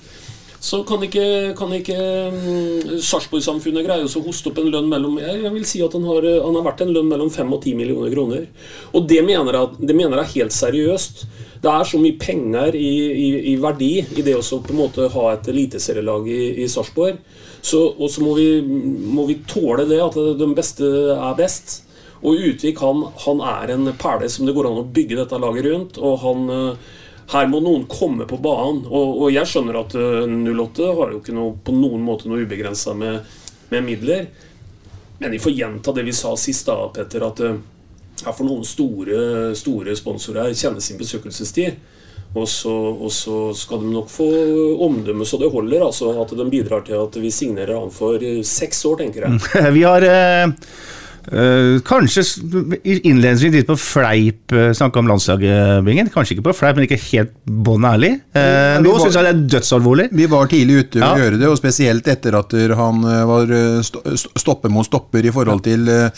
Så 0.62 0.84
kan 0.86 1.02
ikke, 1.02 1.54
kan 1.58 1.72
ikke 1.74 1.98
mm, 1.98 3.00
Sarpsborg-samfunnet 3.02 3.86
greie 3.88 4.06
å 4.06 4.24
hoste 4.28 4.52
opp 4.52 4.60
en 4.62 4.70
lønn 4.70 4.90
mellom 4.92 5.18
Jeg 5.18 5.50
vil 5.56 5.66
si 5.66 5.82
at 5.82 5.96
han 5.98 6.06
har, 6.06 6.28
han 6.46 6.58
har 6.60 6.68
vært 6.68 6.84
en 6.86 6.92
lønn 6.94 7.10
mellom 7.10 7.32
5 7.34 7.56
og 7.58 7.64
10 7.66 7.80
millioner 7.80 8.14
kroner. 8.14 8.46
Og 8.94 9.08
det 9.10 9.24
mener 9.26 9.58
jeg, 9.58 9.88
det 9.90 9.96
mener 9.98 10.22
jeg 10.22 10.36
helt 10.36 10.54
seriøst. 10.54 11.26
Det 11.62 11.70
er 11.70 11.90
så 11.90 11.98
mye 12.02 12.18
penger 12.22 12.78
i, 12.78 12.94
i, 13.10 13.28
i 13.54 13.56
verdi 13.62 13.96
i 14.06 14.26
det 14.26 14.38
å 14.38 14.62
på 14.62 14.74
en 14.76 14.82
måte 14.84 15.10
ha 15.14 15.28
et 15.34 15.50
eliteserielag 15.50 16.30
i, 16.30 16.42
i 16.62 16.70
Sarpsborg. 16.70 17.18
Og 17.62 18.08
så 18.10 18.22
må 18.26 18.38
må 19.18 19.26
vi 19.30 19.42
tåle 19.50 19.90
det, 19.90 20.02
at 20.02 20.18
de 20.38 20.54
beste 20.58 20.86
er 21.18 21.38
best. 21.42 21.82
Og 22.22 22.38
Utvik 22.52 22.82
han, 22.86 23.08
han 23.26 23.42
er 23.42 23.74
en 23.74 23.94
perle 23.98 24.30
som 24.30 24.46
det 24.46 24.54
går 24.54 24.70
an 24.70 24.82
å 24.84 24.90
bygge 24.94 25.18
dette 25.24 25.42
laget 25.42 25.66
rundt. 25.70 25.98
Og 25.98 26.20
han, 26.22 26.50
eh, 26.54 26.92
her 27.32 27.48
må 27.48 27.62
noen 27.64 27.86
komme 27.90 28.28
på 28.28 28.40
banen. 28.44 28.84
Og, 28.90 29.22
og 29.24 29.32
jeg 29.32 29.48
skjønner 29.48 29.82
at 29.82 29.96
eh, 29.96 30.26
08 30.28 30.88
har 30.98 31.14
jo 31.14 31.22
ikke 31.22 31.36
noe, 31.36 31.56
på 31.64 31.76
noen 31.76 32.04
måte 32.04 32.32
noe 32.32 32.44
ubegrensa 32.44 32.96
med, 32.98 33.22
med 33.72 33.88
midler. 33.88 34.28
Men 35.22 35.32
vi 35.32 35.40
får 35.40 35.56
gjenta 35.56 35.94
det 35.96 36.04
vi 36.08 36.16
sa 36.18 36.34
sist, 36.40 36.68
da, 36.68 36.90
Petter. 36.94 37.24
At 37.28 37.44
eh, 37.46 37.58
her 38.26 38.36
får 38.36 38.48
noen 38.48 38.68
store, 38.68 39.24
store 39.58 39.96
sponsorer 39.98 40.54
kjenne 40.58 40.84
sin 40.84 41.00
besøkelsestid. 41.00 41.80
Og 42.32 42.48
så, 42.48 42.72
og 42.72 43.12
så 43.12 43.38
skal 43.58 43.82
de 43.84 43.90
nok 43.92 44.08
få 44.12 44.28
omdømme 44.86 45.26
så 45.28 45.40
det 45.40 45.52
holder. 45.52 45.84
altså 45.90 46.14
At 46.22 46.32
de 46.36 46.48
bidrar 46.52 46.86
til 46.88 47.00
at 47.00 47.18
vi 47.20 47.32
signerer 47.32 47.80
han 47.80 47.92
for 47.92 48.24
eh, 48.24 48.40
seks 48.48 48.86
år, 48.88 49.02
tenker 49.04 49.28
jeg. 49.28 49.42
Vi 49.78 49.84
har 49.88 50.06
eh, 50.08 50.48
Eh, 51.22 51.78
kanskje 51.86 52.24
innledningsvis 52.82 53.54
litt 53.54 53.68
på 53.70 53.76
fleip 53.78 54.52
uh, 54.58 54.72
snakke 54.74 54.98
om 54.98 55.06
landslagbingen. 55.12 56.10
Kanskje 56.10 56.34
ikke 56.38 56.48
på 56.48 56.56
fleip, 56.58 56.80
men 56.80 56.88
ikke 56.88 56.98
helt 57.12 57.36
bånn 57.46 57.86
ærlig. 57.86 58.10
Uh, 58.34 58.80
nå 58.82 58.96
syns 59.04 59.20
jeg 59.20 59.28
det 59.28 59.34
er 59.36 59.44
dødsalvorlig. 59.54 60.08
Vi 60.18 60.26
var 60.32 60.50
tidlig 60.50 60.80
ute 60.88 60.98
å 60.98 61.04
Ja. 61.12 61.12
gjøre 61.22 61.38
det, 61.38 61.48
og 61.52 61.60
spesielt 61.60 62.08
etter 62.10 62.38
at 62.40 62.56
han 62.80 63.04
eh, 63.06 63.22
var 63.30 63.54
eh, 63.54 63.80
st- 63.86 64.18
stopper 64.42 64.74
mot 64.74 64.86
stopper 64.88 65.26
i 65.30 65.32
forhold 65.36 65.62
til 65.66 65.86
uh, 65.90 66.10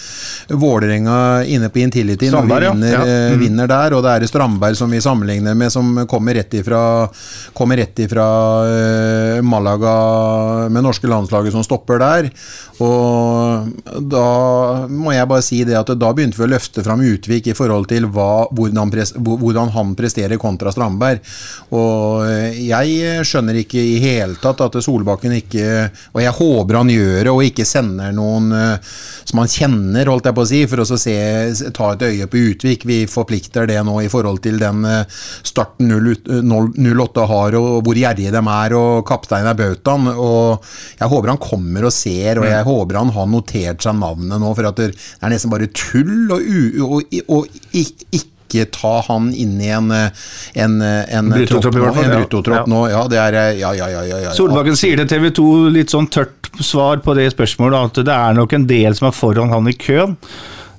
Vålerenga 0.55 1.17
inne 1.51 1.67
på 1.73 1.83
Intility, 1.83 2.29
når 2.31 2.37
Strandberg, 2.47 2.63
vi 2.63 2.65
ja. 2.65 2.73
vinner, 2.73 2.93
Ja. 2.93 3.03
eh, 3.03 3.33
Mm. 3.33 3.39
vinner 3.43 3.67
der. 3.67 3.93
Og 3.97 4.03
det 4.05 4.11
er 4.15 4.27
Strandberg 4.29 4.75
som 4.79 4.91
vi 4.91 5.01
sammenligner 5.03 5.55
med, 5.57 5.71
som 5.71 6.05
kommer 6.07 6.35
rett 6.39 6.53
ifra, 6.53 7.09
kommer 7.53 7.77
rett 7.81 7.99
ifra 7.99 8.27
eh, 8.69 9.41
Malaga 9.41 10.69
med 10.71 10.83
norske 10.83 11.07
landslaget 11.11 11.51
som 11.51 11.63
stopper 11.65 11.99
der. 11.99 12.31
Og 12.79 13.67
da 14.09 14.87
må 14.93 15.13
jeg 15.15 15.29
bare 15.29 15.45
si 15.45 15.61
det 15.67 15.77
at 15.79 15.91
da 15.99 16.11
begynte 16.15 16.39
vi 16.39 16.47
å 16.47 16.51
løfte 16.53 16.83
fram 16.85 17.03
Utvik 17.03 17.49
i 17.51 17.57
forhold 17.57 17.89
til 17.91 18.07
hva, 18.13 18.45
hvordan, 18.53 18.91
pres, 18.93 19.13
hvordan 19.17 19.73
han 19.75 19.93
presterer 19.97 20.39
kontra 20.41 20.71
Strandberg. 20.73 21.23
Og 21.75 22.27
jeg 22.57 23.25
skjønner 23.27 23.59
ikke 23.63 23.81
i 23.81 23.99
hele 24.03 24.37
tatt 24.41 24.61
at 24.63 24.77
Solbakken 24.83 25.33
ikke 25.37 25.65
Og 26.13 26.19
jeg 26.21 26.33
håper 26.37 26.77
han 26.79 26.91
gjør 26.91 27.19
det, 27.23 27.31
og 27.31 27.43
ikke 27.45 27.65
sender 27.67 28.13
noen 28.15 28.51
eh, 28.55 28.93
som 29.23 29.41
han 29.41 29.51
kjenner, 29.51 30.09
holdt 30.11 30.27
jeg 30.29 30.37
på 30.37 30.43
å 30.43 30.49
si, 30.49 30.61
for 30.69 30.83
å 30.83 30.87
så 30.87 30.97
se, 30.99 31.15
ta 31.75 31.91
et 31.93 32.05
øye 32.09 32.27
på 32.29 32.41
Utvik. 32.51 32.85
Vi 32.89 32.99
forplikter 33.09 33.67
det 33.69 33.79
nå 33.85 33.95
i 34.03 34.09
forhold 34.11 34.41
til 34.43 34.59
den 34.61 34.83
eh, 34.87 35.21
starten 35.45 35.91
08 35.93 37.27
har, 37.29 37.57
og 37.59 37.79
hvor 37.85 37.97
gjerrige 37.97 38.33
de 38.33 38.43
er, 38.43 38.77
og 38.77 39.03
kaptein 39.07 39.49
er 39.49 39.57
bautaen. 39.57 40.09
Og 40.13 40.65
jeg 40.99 41.11
håper 41.13 41.33
han 41.33 41.41
kommer 41.41 41.89
og 41.89 41.95
ser, 41.95 42.41
og 42.41 42.49
jeg 42.49 42.67
håper 42.67 43.01
han 43.01 43.13
har 43.15 43.31
notert 43.31 43.85
seg 43.85 43.97
navnet 43.99 44.41
nå, 44.41 44.53
for 44.57 44.69
at 44.69 44.82
det 44.91 45.23
er 45.23 45.29
nesten 45.33 45.51
bare 45.53 45.67
tull 45.71 46.31
og, 46.33 46.41
u, 46.43 46.83
og, 46.83 47.17
og, 47.27 47.47
ik- 47.71 48.05
ikke 48.11 48.67
ta 48.69 48.99
han 49.07 49.31
inn 49.33 49.55
i 49.65 49.71
en, 49.73 49.87
en, 49.91 50.73
en 50.83 51.29
Bruttotropp 51.33 51.97
En 52.03 52.11
ja. 52.59 52.65
Nå, 52.69 52.81
ja. 52.91 53.03
Det 53.09 53.17
er 53.17 53.37
Ja, 53.57 53.71
ja, 53.73 53.87
ja. 53.89 54.03
ja, 54.11 54.19
ja. 54.27 54.33
Solbakken 54.37 54.75
sier 54.77 54.99
til 55.01 55.07
TV 55.09 55.31
2 55.33 55.47
litt 55.73 55.89
sånn 55.89 56.05
tørt 56.13 56.51
svar 56.61 56.99
på 57.01 57.15
det 57.17 57.31
spørsmålet, 57.33 57.79
at 57.97 58.05
det 58.05 58.13
er 58.13 58.35
nok 58.37 58.53
en 58.53 58.67
del 58.69 58.93
som 58.93 59.07
er 59.09 59.15
foran 59.17 59.49
han 59.49 59.67
i 59.71 59.73
køen. 59.73 60.13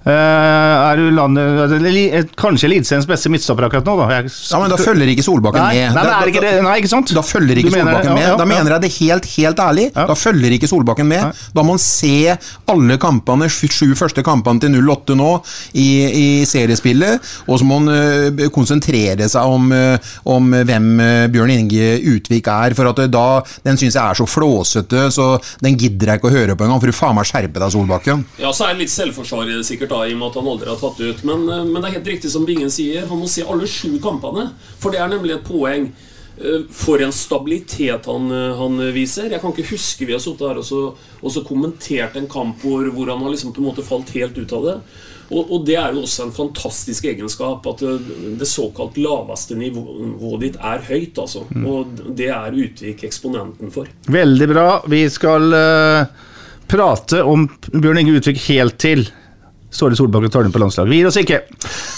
Eh, 0.04 0.12
er 0.12 0.98
du 1.00 1.06
landet, 1.16 1.60
altså, 1.64 1.78
eh, 1.80 2.26
kanskje 2.36 2.68
Eliteseriens 2.68 3.06
beste 3.08 3.30
midtstopper 3.32 3.64
akkurat 3.70 3.86
nå, 3.88 3.94
da. 4.02 4.08
Jeg, 4.12 4.32
Ja, 4.50 4.58
men 4.60 4.68
da 4.68 4.76
følger 4.76 5.08
ikke 5.08 5.24
Solbakken 5.24 5.62
Nei, 5.64 5.74
med. 5.78 5.94
nei, 5.94 6.02
Da- 6.04 6.20
er 6.20 6.28
ikke 6.28 6.42
det, 6.44 6.62
nei, 6.62 6.74
ikke 6.80 6.90
sant? 6.92 7.08
Da 7.14 7.22
følger 7.22 7.56
ikke 7.56 7.72
mener 7.72 7.88
Solbakken 7.88 8.04
Solbakken 8.04 8.14
med. 8.14 8.22
Ja, 8.22 8.28
ja, 8.28 8.36
Da 8.36 8.44
mener 8.44 8.70
jeg 8.74 8.80
det 8.82 8.92
helt, 8.98 9.24
helt 9.24 9.56
ærlig. 9.56 9.86
Da 9.94 10.14
følger 10.14 10.52
ikke 10.52 10.68
Solbakken 10.68 11.06
med. 11.08 11.32
Da 11.54 11.62
må 11.62 11.68
han 11.70 11.78
se 11.78 12.36
alle 12.68 12.98
kampene, 12.98 13.48
sju 13.48 13.94
første 13.96 14.22
kampene 14.22 14.60
til 14.60 14.76
08 14.76 15.16
nå 15.16 15.42
i, 15.74 15.88
i 16.12 16.44
seriespillet, 16.44 17.20
og 17.48 17.58
så 17.58 17.64
må 17.64 17.80
han 17.80 17.88
uh, 17.88 18.48
konsentrere 18.50 19.26
seg 19.28 19.42
om, 19.42 19.72
uh, 19.72 19.96
om 20.26 20.50
hvem 20.52 21.00
uh, 21.00 21.26
Bjørn 21.32 21.50
Inge 21.50 22.00
Utvik 22.12 22.46
er. 22.46 22.74
For 22.74 22.90
at 22.90 23.10
da, 23.10 23.42
Den 23.64 23.76
syns 23.80 23.94
jeg 23.94 24.04
er 24.04 24.14
så 24.14 24.26
flåsete, 24.28 25.08
så 25.10 25.40
den 25.62 25.78
gidder 25.78 26.12
jeg 26.12 26.20
ikke 26.20 26.28
å 26.30 26.36
høre 26.36 26.56
på 26.56 26.66
engang. 26.66 26.80
For 26.82 26.92
du 26.92 26.92
faen 26.92 27.16
meg 27.16 27.24
skjerpe 27.24 27.56
deg, 27.56 27.72
Solbakken. 27.72 28.24
Ja, 28.38 28.52
så 28.52 28.68
er 28.68 28.74
det 28.74 28.84
litt 28.84 28.92
selvforsvar 28.92 29.48
i 29.48 29.56
det 29.56 29.64
sikkert 29.64 29.93
da, 29.94 30.02
i 30.06 30.16
og 30.16 30.20
med 30.20 30.32
at 30.32 30.40
han 30.40 30.50
aldri 30.52 30.72
har 30.72 30.80
tatt 30.82 31.04
ut. 31.04 31.22
Men, 31.28 31.46
eh, 31.48 31.62
men 31.68 31.78
det 31.78 31.90
er 31.90 31.96
helt 31.98 32.10
riktig 32.14 32.32
som 32.34 32.48
Bingen 32.48 32.72
sier, 32.72 33.06
han 33.10 33.22
må 33.22 33.30
se 33.30 33.46
alle 33.46 33.70
sju 33.70 33.94
kampene. 34.02 34.50
For 34.82 34.94
det 34.94 35.00
er 35.02 35.14
nemlig 35.14 35.38
et 35.38 35.48
poeng. 35.48 35.88
Eh, 36.34 36.66
For 36.74 36.98
en 36.98 37.14
stabilitet 37.14 38.06
han, 38.10 38.30
eh, 38.30 38.56
han 38.58 38.78
viser. 38.92 39.30
Jeg 39.30 39.40
kan 39.40 39.54
ikke 39.54 39.70
huske 39.70 40.06
vi 40.06 40.16
har 40.16 40.22
sittet 40.22 40.48
her 40.48 40.58
og 40.58 40.66
så, 40.66 40.84
og 41.22 41.30
så 41.30 41.44
kommentert 41.46 42.16
en 42.18 42.26
kamp 42.30 42.62
hvor, 42.62 42.90
hvor 42.90 43.12
han 43.12 43.22
har 43.22 43.30
liksom 43.30 43.54
på 43.54 43.62
en 43.62 43.70
måte 43.70 43.86
falt 43.86 44.10
helt 44.18 44.38
ut 44.38 44.52
av 44.52 44.64
det. 44.66 44.78
Og, 45.30 45.48
og 45.48 45.64
det 45.64 45.76
er 45.80 45.94
jo 45.94 46.02
også 46.04 46.26
en 46.26 46.34
fantastisk 46.36 47.06
egenskap 47.08 47.64
at 47.70 47.80
det 47.80 48.48
såkalt 48.48 48.98
laveste 49.00 49.56
nivået 49.56 50.42
ditt 50.42 50.58
er 50.60 50.84
høyt. 50.84 51.16
altså. 51.18 51.46
Mm. 51.48 51.64
Og 51.64 52.02
det 52.18 52.28
er 52.28 52.58
Utvik 52.64 53.06
eksponenten 53.08 53.72
for. 53.72 53.88
Veldig 54.04 54.48
bra. 54.52 54.68
Vi 54.90 55.00
skal 55.08 55.48
uh, 55.56 56.28
prate 56.68 57.22
om 57.24 57.48
Bjørn 57.72 58.02
Inge 58.02 58.18
Utvik 58.18 58.42
helt 58.50 58.76
til 58.82 59.06
Ståle 59.74 59.96
Solbakken 59.98 60.30
tar 60.30 60.44
den 60.46 60.52
på 60.54 60.60
landslaget. 60.62 60.90
Vi 60.92 61.00
gir 61.00 61.08
oss 61.10 61.16
ikke. 61.18 61.40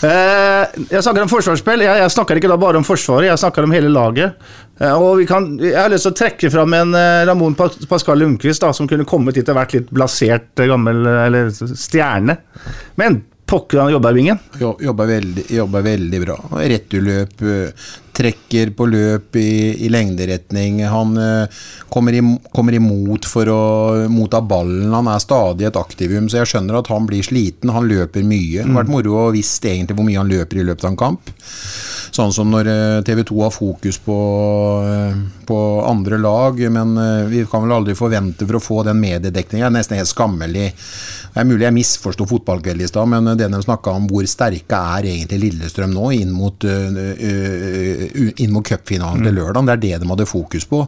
Eh, 0.07 0.77
jeg 0.91 1.03
snakker 1.05 1.27
om 1.27 1.31
forsvarsspill. 1.31 1.85
Jeg, 1.85 2.11
snakker 2.15 2.41
ikke 2.41 2.49
da 2.51 2.57
bare 2.61 2.81
om 2.81 2.87
Forsvaret, 2.89 3.29
jeg 3.29 3.43
snakker 3.43 3.67
om 3.67 3.75
hele 3.77 3.91
laget. 3.93 4.35
Eh, 4.81 4.93
og 4.97 5.19
vi 5.21 5.27
kan, 5.29 5.51
Jeg 5.61 5.77
har 5.77 5.93
lyst 5.93 6.09
til 6.09 6.15
å 6.15 6.19
trekke 6.23 6.51
fram 6.53 6.75
en 6.79 6.97
eh, 6.97 7.23
Ramón 7.29 7.57
Pascal 7.57 8.21
Lundqvist 8.23 8.65
da, 8.65 8.73
som 8.77 8.89
kunne 8.89 9.05
kommet 9.09 9.37
hit 9.37 9.49
og 9.53 9.59
vært 9.61 9.77
litt 9.77 9.93
blasert 9.93 10.65
gammel 10.69 11.05
eller 11.07 11.53
stjerne. 11.53 12.39
Men 13.01 13.21
pokker 13.47 13.79
han 13.85 13.93
jobba 13.95 14.11
i 14.11 14.19
vingen. 14.23 14.41
Jo- 14.59 14.77
Jobber 14.83 15.07
veldig, 15.13 15.45
jobber 15.55 15.85
veldig 15.87 16.21
bra. 16.25 16.37
Returløp, 16.65 17.45
trekker 18.17 18.73
på 18.77 18.87
løp 18.89 19.37
i, 19.39 19.85
i 19.85 19.91
lengderetning. 19.93 20.81
Han 20.89 21.17
uh, 21.21 21.65
kommer, 21.93 22.17
i, 22.17 22.23
kommer 22.55 22.77
imot 22.77 23.29
for 23.29 23.51
å 23.53 23.61
motta 24.13 24.41
ballen. 24.41 24.95
Han 24.95 25.11
er 25.13 25.23
stadig 25.23 25.69
et 25.69 25.81
aktivum, 25.81 26.31
så 26.31 26.41
jeg 26.41 26.53
skjønner 26.55 26.81
at 26.81 26.91
han 26.93 27.09
blir 27.09 27.27
sliten. 27.27 27.75
Han 27.75 27.89
løper 27.91 28.25
mye. 28.27 28.63
Det 28.63 28.71
har 28.71 28.81
vært 28.81 28.95
moro 28.95 29.19
å 29.27 29.29
visst 29.37 29.65
egentlig 29.69 29.99
hvor 29.99 30.09
mye 30.09 30.23
han 30.23 30.33
løper 30.33 30.63
i 30.63 30.67
løpet 30.67 30.87
av 30.87 30.95
en 30.95 31.01
kamp. 31.05 31.35
Sånn 32.17 32.33
som 32.33 32.49
når 32.49 32.71
TV 33.05 33.21
2 33.29 33.41
har 33.43 33.53
fokus 33.53 33.99
på, 34.01 34.17
øh, 34.87 35.17
på 35.45 35.59
andre 35.85 36.17
lag, 36.23 36.61
men 36.73 36.95
vi 37.29 37.43
kan 37.51 37.67
vel 37.67 37.75
aldri 37.77 37.97
forvente 37.99 38.47
for 38.47 38.57
å 38.57 38.63
få 38.63 38.79
den 38.87 39.03
mediedekningen. 39.03 39.67
Det 39.67 39.69
er 39.69 39.77
nesten 39.77 40.01
helt 40.01 40.11
skammelig. 40.11 40.71
Det 41.37 41.43
er 41.43 41.49
mulig 41.51 41.67
jeg 41.67 41.77
misforsto 41.77 42.25
fotballkveld 42.31 42.81
i 42.81 42.89
stad, 42.89 43.11
men 43.13 43.27
det 43.37 43.51
de 43.53 43.59
snakka 43.61 43.93
om 43.99 44.07
hvor 44.09 44.25
sterke 44.31 44.79
er 44.97 45.11
egentlig 45.11 45.43
Lillestrøm 45.43 45.93
nå 45.93 46.09
inn 46.17 46.31
mot, 46.33 46.65
inn 48.15 48.53
mot 48.55 48.67
cupfinalen 48.67 49.25
til 49.25 49.37
lørdag. 49.37 49.67
Det 49.67 49.75
er 49.75 49.83
det 49.83 50.03
de 50.03 50.11
hadde 50.11 50.29
fokus 50.29 50.67
på. 50.69 50.83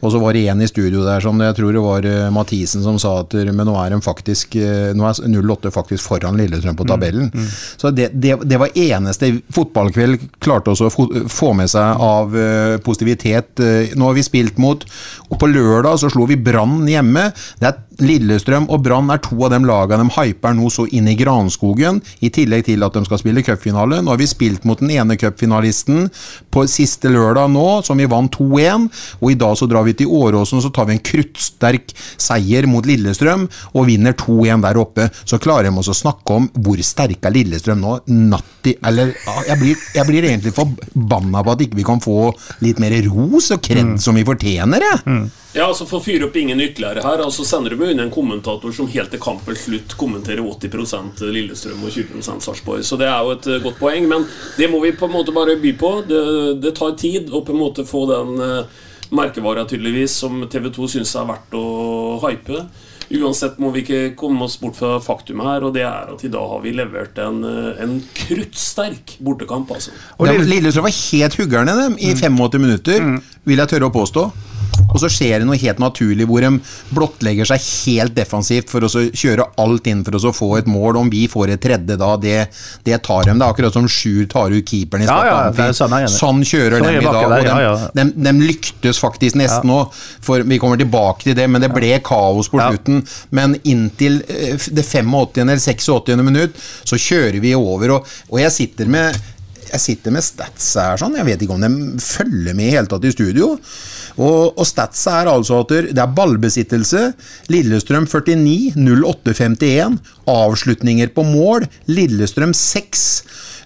Og 0.00 0.12
så 0.12 0.20
var 0.22 0.36
det 0.36 0.44
en 0.50 0.62
i 0.62 0.68
studio 0.70 1.04
der 1.06 1.22
som 1.24 1.40
jeg 1.40 1.56
tror 1.58 1.72
det 1.72 1.84
var 1.84 2.08
øh, 2.08 2.32
Mathisen 2.34 2.84
som 2.84 2.98
sa 3.02 3.14
at 3.22 3.36
men 3.52 3.66
nå 3.68 3.76
er 3.78 3.94
faktisk 4.02 4.56
øh, 4.56 4.92
Nå 4.96 5.06
er 5.06 5.20
08 5.52 5.70
faktisk 5.70 6.04
foran 6.08 6.36
Lillestrøm 6.36 6.76
på 6.76 6.86
tabellen. 6.88 7.30
Så 7.76 7.90
det, 7.90 8.10
det, 8.14 8.36
det 8.48 8.58
var 8.60 8.76
eneste 8.78 9.30
fotballkveld 9.52 10.18
klarte 10.42 10.72
også 10.72 10.88
å 10.88 11.28
få, 11.28 11.52
med 11.56 11.70
seg 11.70 12.00
av 12.02 12.34
positivitet. 12.84 13.60
Nå 13.96 14.08
har 14.08 14.16
vi 14.16 14.24
spilt 14.24 14.58
mot 14.62 14.84
Og 15.28 15.38
på 15.40 15.48
lørdag 15.50 16.00
så 16.00 16.10
slo 16.12 16.26
vi 16.28 16.38
Brann 16.40 16.86
hjemme. 16.88 17.28
Det 17.60 17.68
er 17.70 17.80
Lillestrøm 18.02 18.68
og 18.72 18.82
Brann 18.86 19.10
er 19.12 19.20
to 19.22 19.36
av 19.44 19.52
de 19.52 19.60
lagene 19.66 20.02
de 20.02 20.14
hyper 20.16 20.56
nå 20.56 20.70
så 20.72 20.86
inn 20.94 21.08
i 21.10 21.16
granskogen, 21.18 22.00
i 22.20 22.30
tillegg 22.32 22.66
til 22.66 22.84
at 22.86 22.96
de 22.96 23.04
skal 23.06 23.20
spille 23.20 23.44
cupfinale. 23.46 24.00
Nå 24.02 24.12
har 24.12 24.20
vi 24.20 24.28
spilt 24.30 24.66
mot 24.68 24.80
den 24.80 24.92
ene 24.94 25.18
cupfinalisten 25.20 26.08
på 26.52 26.61
siste 26.70 27.10
lørdag 27.12 27.50
nå, 27.52 27.66
som 27.86 28.00
vi 28.00 28.08
vant 28.10 28.32
2-1. 28.36 28.88
Og 29.20 29.32
i 29.32 29.38
dag 29.38 29.56
så 29.58 29.68
drar 29.70 29.86
vi 29.86 29.96
til 29.98 30.12
Åråsen 30.12 30.60
og 30.60 30.66
så 30.66 30.72
tar 30.74 30.88
vi 30.88 30.96
en 30.96 31.04
kruttsterk 31.04 31.94
seier 32.20 32.68
mot 32.70 32.86
Lillestrøm 32.86 33.48
og 33.72 33.88
vinner 33.88 34.16
2-1 34.18 34.64
der 34.66 34.80
oppe. 34.82 35.08
Så 35.24 35.40
klarer 35.42 35.68
de 35.68 35.74
også 35.74 35.94
å 35.94 36.00
snakke 36.02 36.38
om 36.38 36.48
hvor 36.62 36.82
sterke 36.86 37.30
er 37.30 37.36
Lillestrøm 37.36 37.82
nå. 37.82 37.98
Natti 38.12 38.76
Eller 38.86 39.14
jeg, 39.48 39.58
blir, 39.60 39.86
jeg 39.96 40.08
blir 40.08 40.26
egentlig 40.28 40.54
forbanna 40.56 41.42
på 41.42 41.54
at 41.54 41.64
ikke 41.66 41.80
vi 41.80 41.86
kan 41.86 42.02
få 42.02 42.32
litt 42.64 42.82
mer 42.82 42.94
ros 43.08 43.50
og 43.54 43.62
kred 43.64 43.96
som 44.02 44.18
vi 44.18 44.26
fortjener, 44.26 44.84
jeg. 44.92 45.22
Ja, 45.52 45.66
altså 45.68 45.84
For 45.84 46.00
å 46.00 46.04
fyre 46.04 46.28
opp 46.28 46.36
ingen 46.40 46.60
ytterligere 46.64 47.02
her, 47.04 47.20
altså 47.20 47.44
sender 47.44 47.74
du 47.74 47.80
meg 47.80 47.92
inn 47.92 48.00
en 48.06 48.12
kommentator 48.12 48.72
som 48.72 48.88
helt 48.88 49.12
til 49.12 49.20
kampens 49.20 49.66
slutt 49.66 49.96
kommenterer 50.00 50.40
80% 50.40 51.20
Lillestrøm 51.28 51.82
og 51.84 51.92
20% 51.92 52.46
Sarpsborg. 52.46 52.84
Så 52.88 52.96
det 53.00 53.10
er 53.10 53.18
jo 53.20 53.34
et 53.34 53.48
eh, 53.52 53.60
godt 53.64 53.76
poeng, 53.80 54.06
men 54.08 54.24
det 54.56 54.70
må 54.72 54.80
vi 54.80 54.94
på 54.96 55.10
en 55.10 55.12
måte 55.12 55.34
bare 55.36 55.58
by 55.60 55.74
på. 55.76 55.90
Det, 56.08 56.22
det 56.62 56.72
tar 56.78 56.96
tid 57.00 57.28
å 57.28 57.42
på 57.44 57.52
en 57.52 57.60
måte 57.60 57.84
få 57.84 58.06
den 58.08 58.40
uh, 58.40 58.86
merkevara 59.12 59.66
tydeligvis 59.68 60.14
som 60.22 60.40
TV2 60.48 60.88
syns 60.94 61.12
er 61.20 61.28
verdt 61.28 61.58
å 61.58 61.66
hype. 62.24 62.62
Uansett 63.12 63.58
må 63.60 63.68
vi 63.74 63.82
ikke 63.82 64.14
komme 64.16 64.46
oss 64.46 64.54
bort 64.56 64.78
fra 64.78 64.94
faktum 65.04 65.42
her, 65.44 65.66
og 65.66 65.74
det 65.76 65.82
er 65.84 66.14
at 66.14 66.24
i 66.24 66.30
dag 66.32 66.48
har 66.48 66.62
vi 66.64 66.72
levert 66.72 67.18
en, 67.20 67.42
eh, 67.44 67.82
en 67.84 67.98
kruttsterk 68.16 69.18
bortekamp. 69.20 69.68
altså. 69.76 69.92
Og 70.16 70.32
Lillestrøm 70.32 70.88
var 70.88 70.96
helt 70.96 71.36
huggerne 71.36 71.76
dem, 71.76 72.00
i 72.00 72.14
85 72.16 72.64
minutter, 72.64 73.04
vil 73.44 73.60
jeg 73.60 73.74
tørre 73.74 73.92
å 73.92 73.94
påstå. 74.00 74.24
Og 74.92 75.00
så 75.00 75.08
skjer 75.12 75.40
det 75.40 75.48
noe 75.48 75.58
helt 75.60 75.80
naturlig 75.82 76.26
hvor 76.28 76.44
de 76.44 76.50
blottlegger 76.92 77.48
seg 77.48 77.64
helt 77.64 78.14
defensivt 78.16 78.70
for 78.72 78.84
å 78.84 78.90
så 78.92 79.04
kjøre 79.08 79.46
alt 79.62 79.88
inn 79.90 80.02
for 80.06 80.18
å 80.18 80.22
så 80.26 80.32
få 80.36 80.50
et 80.60 80.68
mål. 80.70 81.00
Om 81.02 81.12
vi 81.12 81.24
får 81.30 81.54
et 81.54 81.62
tredje 81.64 81.96
da, 82.00 82.10
det, 82.20 82.36
det 82.86 83.00
tar 83.06 83.26
dem. 83.28 83.40
Det 83.40 83.46
er 83.46 83.54
akkurat 83.56 83.76
som 83.76 83.88
Sjur 83.92 84.26
tar 84.30 84.52
ut 84.52 84.68
keeperen 84.68 85.06
i 85.06 85.08
Ja, 85.08 85.18
ja, 85.28 85.38
er 85.50 85.76
sånn. 85.76 85.96
Sånn 86.12 86.44
kjører 86.46 86.84
dem 86.84 87.00
i 87.00 87.04
dag. 87.04 87.20
Og 87.22 87.34
de, 87.34 87.48
ja, 87.48 87.58
ja. 87.64 87.74
de, 87.96 88.06
de 88.28 88.34
lyktes 88.42 89.00
faktisk 89.02 89.38
nesten 89.40 89.70
nå, 89.70 89.80
for 90.24 90.44
vi 90.48 90.60
kommer 90.62 90.80
tilbake 90.80 91.28
til 91.28 91.38
det, 91.38 91.48
men 91.50 91.64
det 91.64 91.72
ble 91.72 91.94
kaos 92.04 92.50
på 92.52 92.60
slutten. 92.60 93.02
Men 93.34 93.56
inntil 93.62 94.20
eh, 94.28 94.56
det 94.72 94.86
85. 94.86 95.42
eller 95.42 95.60
86. 95.62 96.16
minutt 96.22 96.58
så 96.84 96.98
kjører 97.00 97.40
vi 97.42 97.54
over, 97.58 97.98
og, 97.98 98.16
og 98.30 98.42
jeg 98.42 98.54
sitter 98.60 98.90
med 98.92 99.20
jeg 99.72 99.80
sitter 99.80 100.12
med 100.12 100.24
stats 100.24 100.66
her, 100.76 100.98
sånn. 101.00 101.14
jeg 101.16 101.24
vet 101.30 101.42
ikke 101.44 101.54
om 101.56 101.62
de 101.64 102.02
følger 102.04 102.56
med 102.56 102.66
i 102.68 102.74
hele 102.74 102.90
tatt 102.90 103.06
i 103.08 103.12
studio. 103.14 103.54
Og, 104.18 104.58
og 104.58 104.66
statsa 104.68 105.20
er 105.22 105.30
altså 105.32 105.62
at 105.62 105.72
det 105.92 106.02
er 106.02 106.16
ballbesittelse. 106.16 107.12
Lillestrøm 107.52 108.06
49, 108.10 108.74
08 108.76 109.36
51. 109.38 109.98
Avslutninger 110.28 111.12
på 111.14 111.24
mål. 111.26 111.66
Lillestrøm 111.88 112.52
6. 112.56 113.06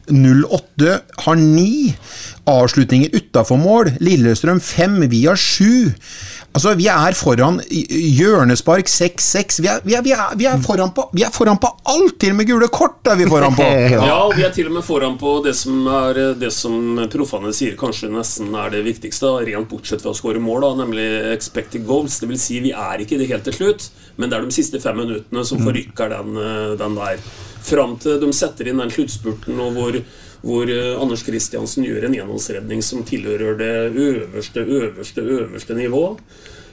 08 0.07 1.01
har 1.25 1.41
9. 1.41 1.95
Avslutninger 2.47 3.17
utafor 3.17 3.59
mål. 3.59 3.91
Lillestrøm 4.01 4.61
5, 4.63 5.01
vi 5.11 5.25
har 5.27 5.37
7. 5.41 5.93
Altså, 6.57 6.73
Vi 6.79 6.87
er 6.89 7.13
foran 7.13 7.59
hjørnespark 7.69 8.89
6-6. 8.89 9.59
Vi, 9.61 9.73
vi, 9.85 9.97
vi, 10.07 10.15
vi, 10.41 10.47
er 10.49 10.63
foran 10.65 10.93
på, 10.97 11.05
vi 11.13 11.27
er 11.27 11.35
foran 11.35 11.61
på 11.61 11.69
alt! 11.93 12.17
Til 12.23 12.33
og 12.33 12.39
med 12.39 12.49
gule 12.49 12.69
kort 12.73 13.11
er 13.13 13.19
vi 13.21 13.27
foran 13.29 13.53
på. 13.59 13.67
ja, 13.93 14.15
og 14.23 14.33
vi 14.39 14.47
er 14.47 14.55
til 14.57 14.71
og 14.71 14.79
med 14.79 14.87
foran 14.87 15.19
på 15.21 15.35
det 15.45 15.53
som 15.59 15.85
er 15.93 16.23
det 16.41 16.51
som 16.57 17.03
proffene 17.13 17.53
sier 17.57 17.77
kanskje 17.77 18.09
nesten 18.15 18.57
er 18.57 18.73
det 18.73 18.87
viktigste, 18.87 19.35
rent 19.45 19.69
bortsett 19.69 20.01
fra 20.01 20.15
å 20.15 20.17
skåre 20.17 20.41
mål, 20.41 20.65
da, 20.65 20.73
nemlig 20.81 21.07
expected 21.35 21.85
goals. 21.85 22.17
Det 22.23 22.31
vil 22.33 22.41
si, 22.41 22.63
vi 22.65 22.73
er 22.73 23.05
ikke 23.05 23.21
det 23.21 23.29
helt 23.29 23.45
til 23.51 23.59
slutt, 23.59 23.91
men 24.17 24.33
det 24.33 24.39
er 24.39 24.49
de 24.49 24.57
siste 24.57 24.81
fem 24.81 24.97
minuttene 25.03 25.45
som 25.45 25.61
forrykker 25.61 26.15
den, 26.17 26.41
den 26.81 26.97
der. 26.97 27.21
Fram 27.67 27.99
til 28.01 28.17
de 28.23 28.33
setter 28.37 28.71
inn 28.71 28.81
den 28.81 28.95
sluttspurten 28.95 29.61
og 29.61 29.77
hvor 29.77 30.01
hvor 30.47 30.71
Anders 30.71 31.25
Kristiansen 31.27 31.87
gjør 31.87 32.07
en 32.07 32.15
gjennomsredning 32.15 32.83
som 32.85 33.03
tilhører 33.07 33.57
det 33.59 33.73
øverste, 33.91 34.63
øverste, 34.63 35.25
øverste 35.39 35.75
nivå, 35.75 36.05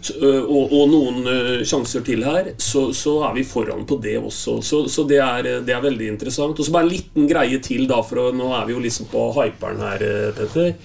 Og, 0.04 0.66
og, 0.68 0.90
noen 0.92 1.28
sjanser 1.64 2.04
til 2.04 2.26
her, 2.28 2.50
så, 2.60 2.90
så, 2.92 3.14
er 3.24 3.38
vi 3.38 3.46
foran 3.48 3.86
på 3.88 3.96
det 4.04 4.18
også. 4.20 4.58
Så, 4.60 4.82
så 4.92 5.06
det, 5.08 5.22
er, 5.24 5.48
det, 5.64 5.72
er, 5.72 5.80
veldig 5.80 6.10
interessant. 6.12 6.60
Og 6.60 6.66
så 6.68 6.74
bare 6.76 6.84
en 6.84 6.92
liten 6.92 7.30
greie 7.30 7.62
til, 7.64 7.86
da, 7.88 8.02
for 8.04 8.36
nå 8.36 8.50
er 8.52 8.68
vi 8.68 8.76
jo 8.76 8.84
liksom 8.84 9.08
på 9.14 9.30
hyperen 9.38 9.80
her, 9.80 10.04
Petter. 10.36 10.76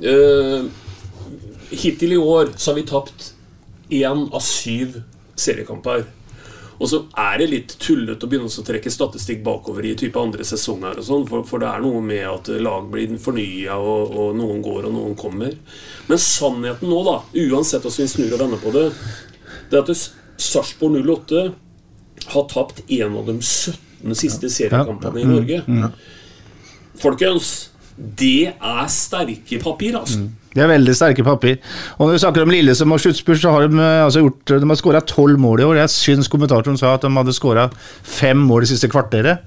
Uh, 0.00 0.64
hittil 1.70 2.12
i 2.12 2.20
år 2.20 2.52
så 2.56 2.70
har 2.70 2.80
vi 2.80 2.86
tapt 2.88 3.32
én 3.90 4.26
av 4.32 4.42
syv 4.44 5.00
seriekamper. 5.36 6.06
Og 6.76 6.90
så 6.90 7.00
er 7.16 7.38
det 7.40 7.48
litt 7.50 7.74
tullete 7.80 8.26
å 8.26 8.30
begynne 8.30 8.50
å 8.50 8.64
trekke 8.66 8.92
statistikk 8.92 9.42
bakover 9.46 9.86
i 9.88 9.94
type 9.98 10.20
andre 10.20 10.44
sesonger. 10.44 10.98
og 11.00 11.06
sånn, 11.06 11.26
for, 11.28 11.46
for, 11.48 11.62
det 11.62 11.70
er 11.70 11.84
noe 11.84 12.02
med 12.04 12.24
at 12.28 12.50
lag 12.60 12.88
blir 12.92 13.14
fornya, 13.22 13.78
og, 13.80 14.12
og, 14.12 14.34
noen 14.36 14.60
går 14.64 14.88
og 14.90 14.96
noen 14.96 15.16
kommer. 15.18 15.54
Men 16.10 16.20
sannheten 16.20 16.92
nå, 16.92 17.00
da, 17.06 17.16
uansett 17.46 17.86
hvordan 17.86 18.04
vi 18.04 18.12
snur 18.12 18.36
og 18.36 18.42
vender 18.44 18.62
på 18.62 18.74
det, 18.76 18.86
det 19.70 19.80
er 19.80 19.86
at 19.86 20.04
Sarpsborg 20.46 21.00
08 21.00 21.46
har 22.34 22.48
tapt 22.52 22.82
en 22.92 23.16
av 23.16 23.30
de 23.30 23.38
17 23.40 24.18
siste 24.18 24.50
seriekampene 24.52 25.22
i 25.22 25.28
Norge. 25.28 25.62
Folkens, 27.00 27.54
det 27.96 28.52
er 28.52 28.90
sterke 28.92 29.60
papir, 29.62 29.96
altså. 29.96 30.26
De 30.56 30.64
er 30.64 30.72
veldig 30.72 30.96
sterke 30.96 31.24
papir. 31.26 31.58
Og 31.98 32.06
når 32.06 32.16
vi 32.16 32.22
snakker 32.24 32.46
om 32.46 32.52
Lille 32.54 32.74
som 32.78 32.92
har 32.94 33.02
sluttspurt, 33.02 33.42
så 33.42 33.52
har 33.52 33.68
de 33.68 33.80
altså 33.84 34.24
gjort 34.24 34.56
De 34.56 34.70
har 34.70 34.80
skåra 34.80 35.02
tolv 35.04 35.40
mål 35.40 35.62
i 35.62 35.68
år. 35.68 35.80
Jeg 35.84 35.92
syns 35.92 36.32
kommentatoren 36.32 36.80
sa 36.80 36.94
at 36.96 37.04
de 37.04 37.12
hadde 37.12 37.36
skåra 37.36 37.68
fem 38.02 38.40
mål 38.48 38.64
det 38.64 38.72
siste 38.72 38.90
kvarteret. 38.92 39.44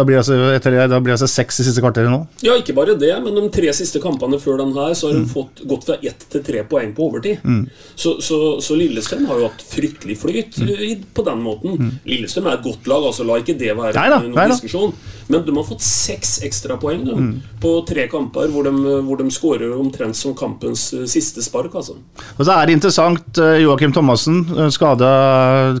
Da 0.00 0.06
blir 0.08 0.16
det 0.16 0.22
altså, 0.22 0.36
etter 0.56 0.72
det, 0.72 0.84
da 0.88 0.98
blir 1.04 1.12
altså 1.12 1.28
seks 1.28 1.60
i 1.60 1.64
siste 1.66 1.82
kvarteret 1.84 2.08
nå. 2.08 2.22
Ja, 2.46 2.54
ikke 2.56 2.72
bare 2.76 2.94
det, 2.96 3.12
men 3.20 3.36
de 3.36 3.42
tre 3.52 3.68
siste 3.76 4.00
kampene 4.00 4.38
før 4.40 4.56
den 4.62 4.72
her, 4.72 4.94
så 4.96 5.10
har 5.10 5.18
de 5.18 5.26
fått 5.28 5.60
gått 5.68 5.84
fra 5.90 5.98
ett 6.00 6.24
til 6.32 6.44
tre 6.46 6.62
poeng 6.70 6.94
på 6.96 7.10
overtid. 7.10 7.42
Mm. 7.44 7.66
Så, 7.92 8.14
så, 8.24 8.38
så, 8.64 8.78
Lillestrøm 8.80 9.26
har 9.28 9.42
jo 9.42 9.50
hatt 9.50 9.64
fryktelig 9.66 10.16
flyt 10.22 10.56
mm. 10.62 11.04
på 11.16 11.24
den 11.26 11.42
måten. 11.44 11.76
Mm. 11.76 11.90
Lillestrøm 12.08 12.48
er 12.48 12.56
et 12.56 12.64
godt 12.64 12.88
lag, 12.88 13.04
altså 13.10 13.26
la 13.28 13.36
ikke 13.42 13.58
det 13.60 13.74
være 13.76 13.92
neida, 13.98 14.22
noen 14.24 14.38
neida. 14.38 14.56
diskusjon. 14.56 14.94
Men 15.30 15.44
de 15.46 15.56
har 15.58 15.68
fått 15.68 15.84
seks 15.86 16.38
ekstrapoeng 16.48 17.06
Mm. 17.10 17.42
på 17.60 17.70
tre 17.88 18.06
kamper, 18.08 18.48
hvor 18.52 18.64
de, 18.64 18.70
hvor 19.06 19.18
de 19.18 19.26
skårer 19.32 19.72
omtrent 19.76 20.16
som 20.16 20.34
kampens 20.36 20.92
eh, 20.94 21.04
siste 21.10 21.42
spark. 21.42 21.74
altså. 21.74 21.96
Og 22.38 22.42
så 22.46 22.54
er 22.54 22.66
det 22.66 22.76
interessant, 22.78 23.38
eh, 23.38 23.60
Joakim 23.64 23.92
Thomassen, 23.92 24.42
skada 24.72 25.10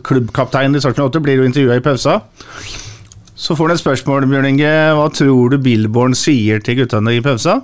klubbkaptein 0.04 0.76
i 0.76 0.82
Sarpsborg 0.82 1.14
8, 1.14 1.24
blir 1.24 1.40
jo 1.40 1.48
intervjua 1.48 1.78
i 1.80 1.84
pausa. 1.84 2.20
Så 3.40 3.56
får 3.56 3.70
han 3.70 3.76
et 3.78 3.80
spørsmål, 3.82 4.26
Bjørn 4.28 4.48
Inge. 4.50 4.70
Hva 4.98 5.06
tror 5.16 5.52
du 5.54 5.58
Billborn 5.64 6.12
sier 6.18 6.60
til 6.64 6.76
guttene 6.82 7.14
i 7.16 7.22
pausa? 7.24 7.60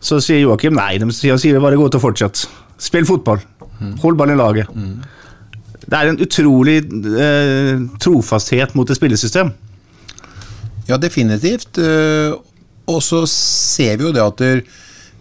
Så 0.00 0.20
sier 0.24 0.44
Joakim 0.44 0.76
nei, 0.78 0.94
de 1.02 1.08
sier, 1.12 1.58
bare 1.60 1.76
gå 1.78 1.88
ut 1.90 1.96
og 1.98 2.04
fortsett. 2.04 2.44
Spill 2.80 3.04
fotball. 3.08 3.42
Hold 4.04 4.16
ballen 4.20 4.36
i 4.36 4.40
laget. 4.40 4.70
Det 5.90 5.96
er 5.98 6.10
en 6.12 6.20
utrolig 6.22 6.76
eh, 7.26 7.80
trofasthet 8.00 8.76
mot 8.78 8.88
et 8.92 8.98
spillesystem. 9.00 9.50
Ja, 10.88 10.96
definitivt. 11.00 11.78
Eh, 11.80 12.36
Og 12.90 13.02
så 13.06 13.20
ser 13.30 13.98
vi 14.00 14.06
jo 14.08 14.12
det 14.14 14.22
at 14.24 14.40
der, 14.42 14.62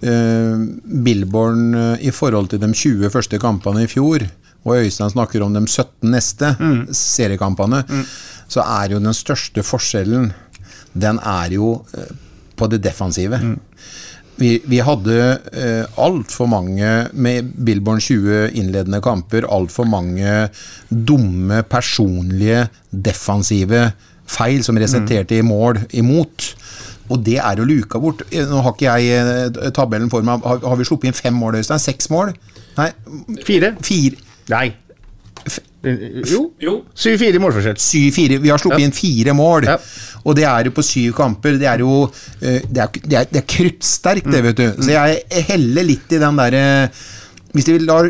eh, 0.01 0.61
Billborn 1.05 1.73
eh, 1.75 2.07
i 2.07 2.11
forhold 2.15 2.47
til 2.49 2.59
de 2.63 2.69
20 2.73 3.09
første 3.13 3.37
kampene 3.41 3.83
i 3.83 3.87
fjor, 3.91 4.23
og 4.65 4.75
Øystein 4.75 5.11
snakker 5.13 5.43
om 5.45 5.53
de 5.55 5.61
17 5.67 6.09
neste 6.11 6.51
seriekampene, 6.95 7.83
så 8.49 8.65
er 8.65 8.95
jo 8.95 8.99
den 9.03 9.15
største 9.15 9.63
forskjellen 9.63 10.31
Den 10.93 11.19
er 11.21 11.53
jo 11.53 11.83
eh, 11.93 12.09
på 12.57 12.67
det 12.67 12.81
defensive. 12.83 13.37
Vi, 14.39 14.55
vi 14.65 14.79
hadde 14.83 15.15
eh, 15.53 15.85
altfor 15.99 16.47
mange 16.49 16.89
med 17.13 17.51
Billborn 17.65 17.99
20 18.01 18.55
innledende 18.57 19.01
kamper, 19.03 19.45
altfor 19.45 19.85
mange 19.87 20.47
dumme, 20.89 21.61
personlige, 21.69 22.67
defensive 22.89 23.91
feil 24.29 24.63
som 24.65 24.77
resulterte 24.81 25.37
i 25.37 25.45
mål 25.45 25.81
imot. 25.99 26.53
Og 27.09 27.21
det 27.25 27.37
er 27.41 27.59
jo 27.59 27.67
luka 27.67 27.99
bort. 28.01 28.23
Nå 28.31 28.63
har 28.63 28.75
ikke 28.75 28.95
jeg 29.03 29.19
eh, 29.49 29.69
tabellen 29.75 30.11
for 30.13 30.25
meg. 30.25 30.41
Har, 30.45 30.61
har 30.63 30.79
vi 30.79 30.87
sluppet 30.87 31.11
inn 31.11 31.17
fem 31.17 31.35
mål, 31.37 31.59
Øystein? 31.59 31.81
Seks 31.81 32.09
mål? 32.13 32.33
Nei. 32.77 32.91
Fire. 33.47 33.75
Fire. 33.83 34.28
Nei. 34.49 34.67
Jo. 36.59 36.73
7-4 36.95 37.37
i 37.37 37.39
målforskjell. 37.41 37.77
7-4. 37.79 38.39
Vi 38.43 38.49
har 38.51 38.59
sluppet 38.59 38.81
Ja. 38.81 38.85
inn 38.89 38.91
fire 38.95 39.33
mål. 39.37 39.63
Ja. 39.69 39.77
Og 40.25 40.35
det 40.35 40.43
er 40.43 40.65
jo 40.67 40.71
på 40.75 40.83
syv 40.83 41.13
kamper. 41.15 41.57
Det 41.61 41.67
er 41.71 41.79
jo 41.79 42.03
eh, 42.41 42.59
Det 42.67 42.77
er, 42.83 42.87
det 43.05 43.17
er, 43.21 43.25
det 43.31 43.43
er 43.43 43.47
kruttsterkt, 43.47 44.25
Mm. 44.27 44.31
det, 44.31 44.43
vet 44.43 44.57
du. 44.57 44.83
Så 44.83 44.91
jeg 44.91 45.45
heller 45.47 45.83
litt 45.87 46.11
i 46.11 46.19
den 46.19 46.35
derre 46.35 46.89
hvis 47.55 47.65
vi, 47.65 47.79
lar, 47.81 48.05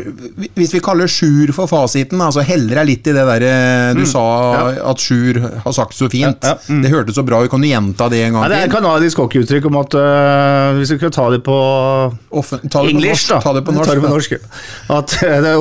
hvis 0.54 0.74
vi 0.74 0.80
kaller 0.84 1.08
Sjur 1.08 1.48
for 1.56 1.68
fasiten, 1.70 2.20
altså 2.20 2.42
så 2.42 2.44
heller 2.44 2.76
jeg 2.82 2.88
litt 2.90 3.08
i 3.08 3.14
det 3.16 3.22
derre 3.24 3.52
du 3.96 4.02
Mm. 4.02 4.06
sa 4.10 4.24
at 4.90 5.00
Sjur 5.00 5.38
har 5.64 5.72
sagt 5.76 5.94
så 5.96 6.08
fint. 6.12 6.44
Ja, 6.44 6.54
ja, 6.54 6.74
mm. 6.74 6.82
Det 6.84 6.90
hørtes 6.92 7.16
så 7.16 7.24
bra 7.24 7.40
ut. 7.44 7.50
Kan 7.50 7.60
du 7.64 7.68
gjenta 7.68 8.08
det 8.12 8.20
en 8.26 8.34
gang 8.36 8.44
til? 8.44 8.52
det 8.52 8.58
er 8.66 8.72
kanadisk 8.72 9.18
hockeyuttrykk 9.22 9.66
om 9.70 9.78
at 9.80 9.96
uh, 9.96 10.76
Hvis 10.78 10.92
vi 10.92 10.98
skal 11.00 11.10
ta 11.16 11.26
det 11.32 11.40
på 11.46 11.56
Offen- 12.36 12.62
ta 12.70 12.82
det 12.84 12.92
på 12.94 13.00
norsk, 13.02 13.28
da. 13.32 13.40
ta 13.40 13.52
det 13.56 13.64
på 13.64 13.72
norsk, 13.74 13.90
det 13.90 14.04
på 14.04 14.12
norsk. 14.12 14.36
At 14.90 15.16
øh, 15.24 15.36
det 15.44 15.54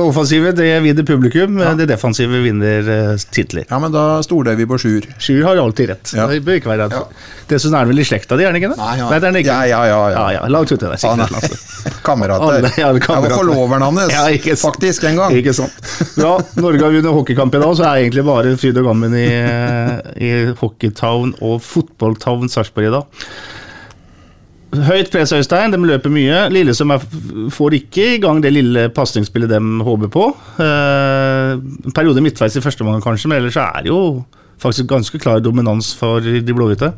offensive, 0.00 0.52
det 0.56 0.70
vinner 0.82 1.04
publikum, 1.06 1.60
det 1.78 1.88
defensive 1.88 2.40
vinner 2.44 2.88
øh, 2.96 3.18
titler. 3.32 3.64
Ja, 3.70 3.78
men 3.82 3.92
da 3.94 4.22
stoler 4.26 4.56
vi 4.58 4.66
på 4.66 4.78
Sjur. 4.80 5.06
Sjur 5.20 5.44
har 5.46 5.60
alltid 5.60 5.90
rett. 5.92 6.12
Ja. 6.16 6.26
Det 6.30 6.40
bør 6.44 6.58
ikke 6.60 6.72
være 6.72 6.86
redd 6.88 6.96
Det 7.46 7.56
Dessuten 7.56 7.76
er 7.76 7.84
han 7.84 7.88
vel 7.92 8.00
i 8.02 8.04
slekta 8.06 8.36
di, 8.36 8.42
er 8.44 8.50
han 8.50 8.56
ikke 8.58 8.72
det? 8.72 8.78
Nei, 8.80 8.96
ja. 8.98 9.06
det 9.12 9.16
er 9.20 9.26
han 9.30 9.36
ikke. 9.40 9.54
Ja, 9.54 9.62
ja, 9.70 9.82
ja, 9.86 10.00
ja. 10.10 10.16
ja, 10.16 10.26
ja. 10.40 10.48
Langt 10.50 10.72
uti 10.72 10.82
der, 10.82 10.96
sikkert. 10.98 11.30
er 11.30 11.36
altså. 11.40 11.92
kamerater. 12.06 12.56
Alle- 12.56 12.72
ja, 12.76 12.88
alle 12.90 13.25
Var 13.30 13.40
forloveren 13.40 13.84
hans, 13.86 14.62
faktisk, 14.62 15.04
en 15.10 15.20
gang. 15.20 15.36
Ikke 15.36 15.54
sant. 15.56 15.74
Ja, 16.18 16.36
Norge 16.58 16.82
har 16.84 16.94
vunnet 16.94 17.18
hockeykamp 17.18 17.54
i 17.54 17.60
dag, 17.62 17.76
så 17.78 17.86
er 17.88 18.04
egentlig 18.04 18.24
bare 18.26 18.56
fryd 18.60 18.80
og 18.80 18.88
gammen 18.90 19.14
i, 19.18 19.28
i 20.22 20.32
hockeytown 20.60 21.36
og 21.44 21.60
fotballtown 21.64 22.50
Sarpsborg 22.52 22.90
i 22.90 22.96
dag. 22.96 23.22
Høyt 24.86 25.10
press, 25.12 25.32
Øystein. 25.32 25.72
De 25.72 25.78
løper 25.78 26.12
mye. 26.12 26.46
Lillestrøm 26.52 26.96
er, 26.96 27.04
får 27.54 27.76
ikke 27.78 28.06
i 28.16 28.22
gang 28.22 28.42
det 28.44 28.52
lille 28.52 28.88
pasningsspillet 28.94 29.52
de 29.52 29.60
håper 29.86 30.10
på. 30.12 30.26
Eh, 30.62 31.52
en 31.86 31.94
periode 31.94 32.24
midtveis 32.24 32.58
i 32.58 32.64
første 32.64 32.84
omgang, 32.84 33.04
kanskje, 33.04 33.30
men 33.30 33.40
ellers 33.40 33.56
er 33.62 33.84
det 33.84 33.92
jo 33.92 34.00
faktisk 34.62 34.88
ganske 34.90 35.20
klar 35.22 35.40
dominans 35.44 35.94
for 35.96 36.20
de 36.20 36.56
blåhvite. 36.56 36.92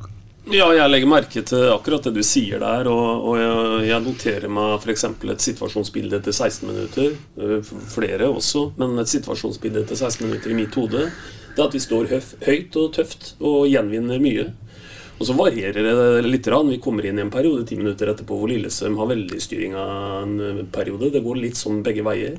Ja, 0.48 0.70
jeg 0.72 0.88
legger 0.88 1.10
merke 1.10 1.42
til 1.44 1.66
akkurat 1.68 2.06
det 2.06 2.14
du 2.16 2.22
sier 2.24 2.62
der, 2.62 2.88
og, 2.88 3.24
og 3.28 3.34
jeg, 3.36 3.88
jeg 3.90 4.00
noterer 4.00 4.52
meg 4.52 4.78
f.eks. 4.80 5.04
et 5.04 5.44
situasjonsbilde 5.44 6.22
etter 6.22 6.32
16 6.32 6.70
minutter. 6.70 7.18
øh, 7.36 7.72
Flere 7.92 8.30
også, 8.32 8.62
men 8.80 8.96
et 9.02 9.12
situasjonsbilde 9.12 9.82
etter 9.84 9.98
16 9.98 10.24
minutter 10.24 10.54
i 10.54 10.56
mitt 10.56 10.78
hode. 10.80 11.10
Det 11.52 11.60
er 11.60 11.66
at 11.66 11.76
vi 11.76 11.82
står 11.84 12.08
høf, 12.14 12.30
høyt 12.46 12.80
og 12.80 12.94
tøft 12.96 13.34
og 13.44 13.66
gjenvinner 13.68 14.24
mye. 14.24 14.46
Og 15.18 15.28
så 15.28 15.36
varierer 15.36 15.84
det 15.84 16.24
litt. 16.30 16.48
Rann. 16.48 16.72
Vi 16.72 16.80
kommer 16.80 17.04
inn 17.04 17.20
i 17.20 17.26
en 17.26 17.34
periode 17.34 17.66
ti 17.68 17.76
minutter 17.76 18.08
etterpå 18.14 18.38
hvor 18.38 18.48
Lillestrøm 18.48 18.96
har 19.02 19.12
veldig 19.12 19.40
styring 19.42 19.76
av 19.76 20.22
en 20.22 20.68
periode. 20.72 21.10
Det 21.12 21.24
går 21.24 21.42
litt 21.42 21.60
sånn 21.60 21.82
begge 21.84 22.06
veier. 22.06 22.38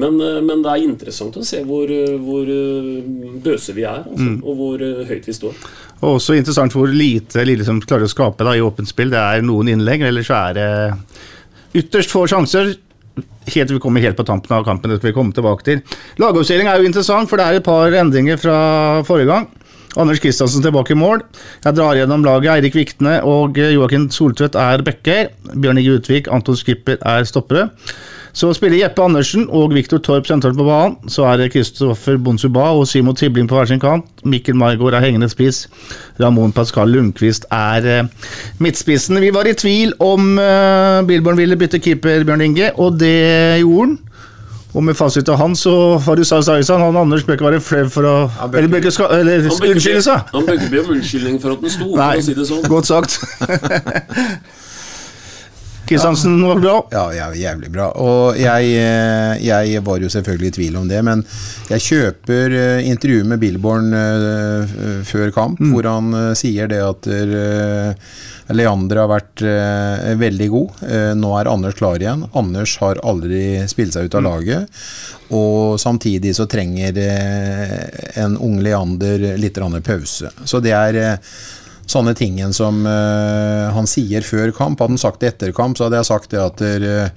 Men, 0.00 0.20
øh, 0.20 0.38
men 0.42 0.62
det 0.64 0.70
er 0.72 0.84
interessant 0.86 1.36
å 1.36 1.44
se 1.44 1.60
hvor, 1.68 1.90
øh, 1.90 2.14
hvor 2.24 2.48
øh, 2.48 3.02
bøse 3.44 3.74
vi 3.76 3.82
er, 3.84 4.04
altså, 4.06 4.24
Mm. 4.24 4.38
og 4.44 4.56
hvor 4.56 4.78
høyt 5.08 5.26
vi 5.26 5.32
står. 5.32 5.54
Og 6.02 6.16
også 6.16 6.34
interessant 6.34 6.72
hvor 6.72 6.88
lite 6.88 7.44
Lillesand 7.44 7.84
klarer 7.86 8.08
å 8.08 8.10
skape 8.10 8.42
da, 8.44 8.54
i 8.56 8.60
åpent 8.64 8.88
spill. 8.88 9.10
Det 9.10 9.18
er 9.20 9.42
noen 9.42 9.68
innlegg, 9.68 10.02
eller 10.02 10.22
så 10.26 10.34
er 10.48 10.54
det 10.54 11.82
ytterst 11.84 12.10
få 12.10 12.24
sjanser. 12.26 12.74
Helt 13.52 13.70
vi 13.70 13.78
kommer 13.78 14.00
helt 14.00 14.16
på 14.16 14.24
tampen 14.24 14.56
av 14.56 14.64
kampen. 14.64 14.90
Det 14.90 14.98
skal 14.98 15.10
vi 15.12 15.16
komme 15.18 15.32
tilbake 15.36 15.62
til. 15.66 15.82
Lagoppstilling 16.18 16.66
er 16.66 16.80
jo 16.80 16.88
interessant, 16.88 17.28
for 17.28 17.36
det 17.36 17.46
er 17.46 17.60
et 17.60 17.66
par 17.66 17.92
endringer 17.92 18.40
fra 18.40 19.02
forrige 19.06 19.28
gang. 19.28 19.46
Anders 20.00 20.22
Kristiansen 20.24 20.62
tilbake 20.64 20.94
i 20.94 20.96
mål. 20.96 21.20
Jeg 21.66 21.76
drar 21.76 21.98
gjennom 21.98 22.24
laget. 22.24 22.48
Eirik 22.54 22.74
Viktne 22.74 23.18
og 23.28 23.58
Joakim 23.60 24.08
Soltvedt 24.10 24.56
er 24.56 24.80
backer. 24.82 25.28
Bjørn 25.52 25.78
Inge 25.82 25.98
Utvik, 25.98 26.30
Anton 26.32 26.56
Skipper 26.56 26.96
er 27.04 27.28
stoppere. 27.28 27.68
Så 28.32 28.48
spiller 28.56 28.78
Jeppe 28.80 29.04
Andersen 29.04 29.44
og 29.52 29.74
Viktor 29.76 30.00
Torp 30.00 30.26
sentralt 30.28 30.56
på 30.56 30.64
banen. 30.64 30.94
Så 31.12 31.26
er 31.28 31.36
det 31.42 31.50
Kristoffer 31.52 32.16
Bonsuba 32.16 32.70
og 32.72 32.86
Simo 32.88 33.12
Tibling 33.12 33.48
på 33.48 33.58
hver 33.58 33.68
sin 33.68 33.80
kant. 33.82 34.06
Mikkel 34.24 34.56
Margaard 34.56 34.96
er 34.96 35.04
hengende 35.04 35.28
spiss. 35.28 35.66
Ramón 36.20 36.54
Pascal 36.56 36.88
Lundqvist 36.94 37.44
er 37.52 37.88
eh, 37.98 38.30
midtspissen. 38.58 39.20
Vi 39.20 39.32
var 39.34 39.50
i 39.50 39.52
tvil 39.58 39.92
om 40.00 40.38
eh, 40.40 41.02
Billborn 41.08 41.36
ville 41.36 41.58
bytte 41.60 41.82
keeper, 41.82 42.24
Bjørn 42.24 42.46
Inge, 42.48 42.72
og 42.80 42.96
det 43.00 43.60
gjorde 43.60 43.90
han. 43.90 43.98
Og 44.72 44.80
med 44.84 44.96
fasit 44.96 45.28
av 45.28 45.36
han, 45.36 45.52
så 45.52 45.98
var 46.00 46.16
det 46.16 46.24
sagt 46.24 46.46
Sargsan. 46.46 46.80
Han 46.80 46.96
Anders 46.96 47.26
bør 47.28 47.36
ikke 47.36 47.44
være 47.50 47.60
flau 47.60 47.84
for 47.92 48.08
å 48.08 48.14
Eller 48.56 48.70
bør 48.72 48.80
ikke 48.80 49.08
bør 49.60 49.74
unnskylde 49.74 50.04
seg. 50.06 50.32
Han 50.32 50.48
bør 50.48 50.56
ikke 50.56 50.70
be 50.72 50.80
om 50.80 50.94
unnskyldning 50.96 51.36
for 51.42 51.52
at 51.52 51.60
den 51.60 51.74
sto, 51.74 51.90
Nei, 51.92 52.08
for 52.14 52.22
å 52.22 52.26
si 52.30 52.36
det 52.38 52.48
sånn. 52.48 52.64
godt 52.72 52.88
sagt. 52.88 53.20
Kristiansen 55.92 56.42
var 56.42 56.60
bra. 56.60 56.74
Ja, 56.90 57.04
ja, 57.12 57.26
jævlig 57.36 57.68
bra. 57.72 57.90
Og 58.00 58.38
jeg, 58.40 58.70
eh, 58.80 59.42
jeg 59.44 59.82
var 59.84 60.00
jo 60.00 60.08
selvfølgelig 60.12 60.48
i 60.48 60.54
tvil 60.56 60.76
om 60.80 60.88
det, 60.88 61.02
men 61.04 61.24
jeg 61.68 61.84
kjøper 61.84 62.54
eh, 62.56 62.88
intervjuet 62.88 63.28
med 63.28 63.42
Billborn 63.42 63.92
eh, 63.92 64.76
før 65.08 65.32
kamp, 65.36 65.60
Mm. 65.62 65.72
hvor 65.74 65.86
han 65.86 66.34
sier 66.34 66.66
det 66.66 66.80
at 66.82 67.06
Leander 68.52 68.98
har 69.02 69.08
vært 69.10 69.42
veldig 70.18 70.48
god. 70.50 70.80
Nå 71.16 71.30
er 71.38 71.50
Anders 71.50 71.76
klar 71.78 72.00
igjen. 72.00 72.24
Anders 72.34 72.74
har 72.80 72.98
aldri 73.04 73.62
spilt 73.70 73.94
seg 73.94 74.08
ut 74.08 74.16
av 74.18 74.24
laget. 74.26 74.82
Og 75.32 75.78
samtidig 75.80 76.34
så 76.36 76.48
trenger 76.50 76.98
en 78.18 78.36
ung 78.36 78.58
Leander 78.64 79.36
litt 79.38 79.60
pause. 79.84 80.32
Så 80.44 80.60
det 80.60 80.72
er 80.72 81.18
sånne 81.90 82.14
tingen 82.18 82.54
som 82.56 82.84
uh, 82.86 83.72
han 83.74 83.88
sier 83.90 84.24
før 84.26 84.52
kamp. 84.56 84.80
Hadde 84.80 84.96
han 84.96 85.02
sagt 85.02 85.20
det 85.20 85.34
etter 85.34 85.52
kamp, 85.56 85.78
så 85.78 85.88
hadde 85.88 86.00
jeg 86.00 86.10
sagt 86.10 86.32
det 86.32 86.40
at 86.42 86.62
uh, 86.62 87.10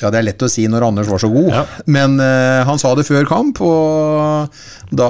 ja, 0.00 0.10
Det 0.10 0.18
er 0.18 0.26
lett 0.26 0.42
å 0.42 0.48
si 0.50 0.66
når 0.68 0.84
Anders 0.88 1.08
var 1.08 1.20
så 1.22 1.28
god, 1.30 1.54
men 1.92 2.18
uh, 2.20 2.64
han 2.66 2.80
sa 2.80 2.92
det 2.98 3.06
før 3.06 3.26
kamp, 3.28 3.60
og 3.64 4.96
da 4.96 5.08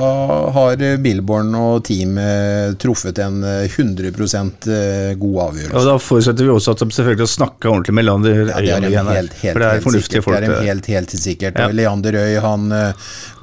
har 0.55 0.83
Billborn 1.03 1.55
og 1.59 1.83
teamet 1.85 2.77
truffet 2.81 3.19
en 3.21 3.43
eh, 3.45 3.67
100 3.69 4.07
eh, 4.09 5.11
god 5.21 5.41
avgjørelse. 5.43 5.75
Og 5.77 5.89
da 5.91 5.97
forutsetter 6.01 6.49
vi 6.49 6.55
også 6.55 6.73
at 6.73 6.81
de 6.81 6.89
selvfølgelig 6.97 7.27
har 7.27 7.33
snakka 7.35 7.69
ordentlig 7.73 7.97
med 7.99 8.07
Lander 8.07 8.41
Ja, 8.47 8.63
det 8.63 8.73
er 8.73 8.97
her. 8.97 9.11
helt, 9.11 9.37
helt, 9.43 9.59
det 9.61 9.67
er 9.67 9.75
helt 9.77 9.85
fornuftige 9.85 10.23
sikkert. 10.23 10.25
folk. 10.25 10.39
Det 10.39 10.49
er 10.49 10.57
en 10.57 10.71
helt, 10.71 10.89
helt 10.95 11.17
sikkert. 11.27 11.61
Ja. 11.61 11.69
Leander 11.77 12.17
Øy 12.23 12.41
han 12.47 12.67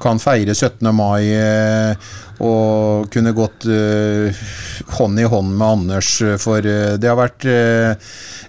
kan 0.02 0.22
feire 0.22 0.58
17. 0.58 0.90
mai 0.90 1.22
og 2.42 3.10
kunne 3.14 3.34
gått 3.36 3.66
eh, 3.70 4.34
hånd 4.98 5.20
i 5.20 5.26
hånd 5.28 5.56
med 5.56 5.68
Anders, 5.68 6.22
eh, 6.22 6.36
for 6.40 6.66
eh, 6.66 6.94
det 6.98 7.10
har 7.10 7.18
vært 7.18 7.46
eh, 7.46 7.94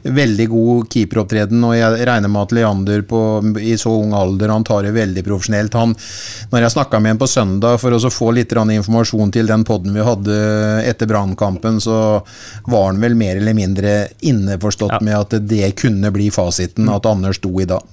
veldig 0.06 0.48
god 0.50 0.89
keeperopptreden, 0.93 1.63
og 1.65 1.76
jeg 1.78 2.08
regner 2.10 2.32
med 2.32 2.41
at 2.41 2.56
Leander 2.58 3.06
på, 3.10 3.21
i 3.62 3.76
så 3.78 3.93
ung 3.93 4.13
alder 4.17 4.54
han 4.54 4.65
tar 4.65 4.86
det 4.86 4.95
veldig 4.95 5.26
profesjonelt. 5.26 5.78
Han, 5.78 5.95
når 6.52 6.65
jeg 6.65 6.76
snakka 6.76 7.02
med 7.02 7.15
ham 7.15 7.21
på 7.21 7.30
søndag 7.30 7.80
for 7.82 7.95
å 7.95 8.13
få 8.13 8.32
litt 8.36 8.54
informasjon 8.56 9.34
til 9.36 9.50
den 9.50 9.65
podden 9.67 9.95
vi 9.95 10.06
hadde 10.06 10.36
etter 10.86 11.10
Brannkampen, 11.10 11.82
så 11.82 11.98
var 12.69 12.91
han 12.91 13.02
vel 13.02 13.17
mer 13.17 13.41
eller 13.41 13.58
mindre 13.58 13.95
innforstått 14.26 15.02
med 15.02 15.17
at 15.17 15.39
det 15.45 15.74
kunne 15.80 16.13
bli 16.13 16.30
fasiten, 16.34 16.89
at 16.89 17.06
Anders 17.10 17.41
sto 17.41 17.54
i 17.62 17.67
dag. 17.69 17.84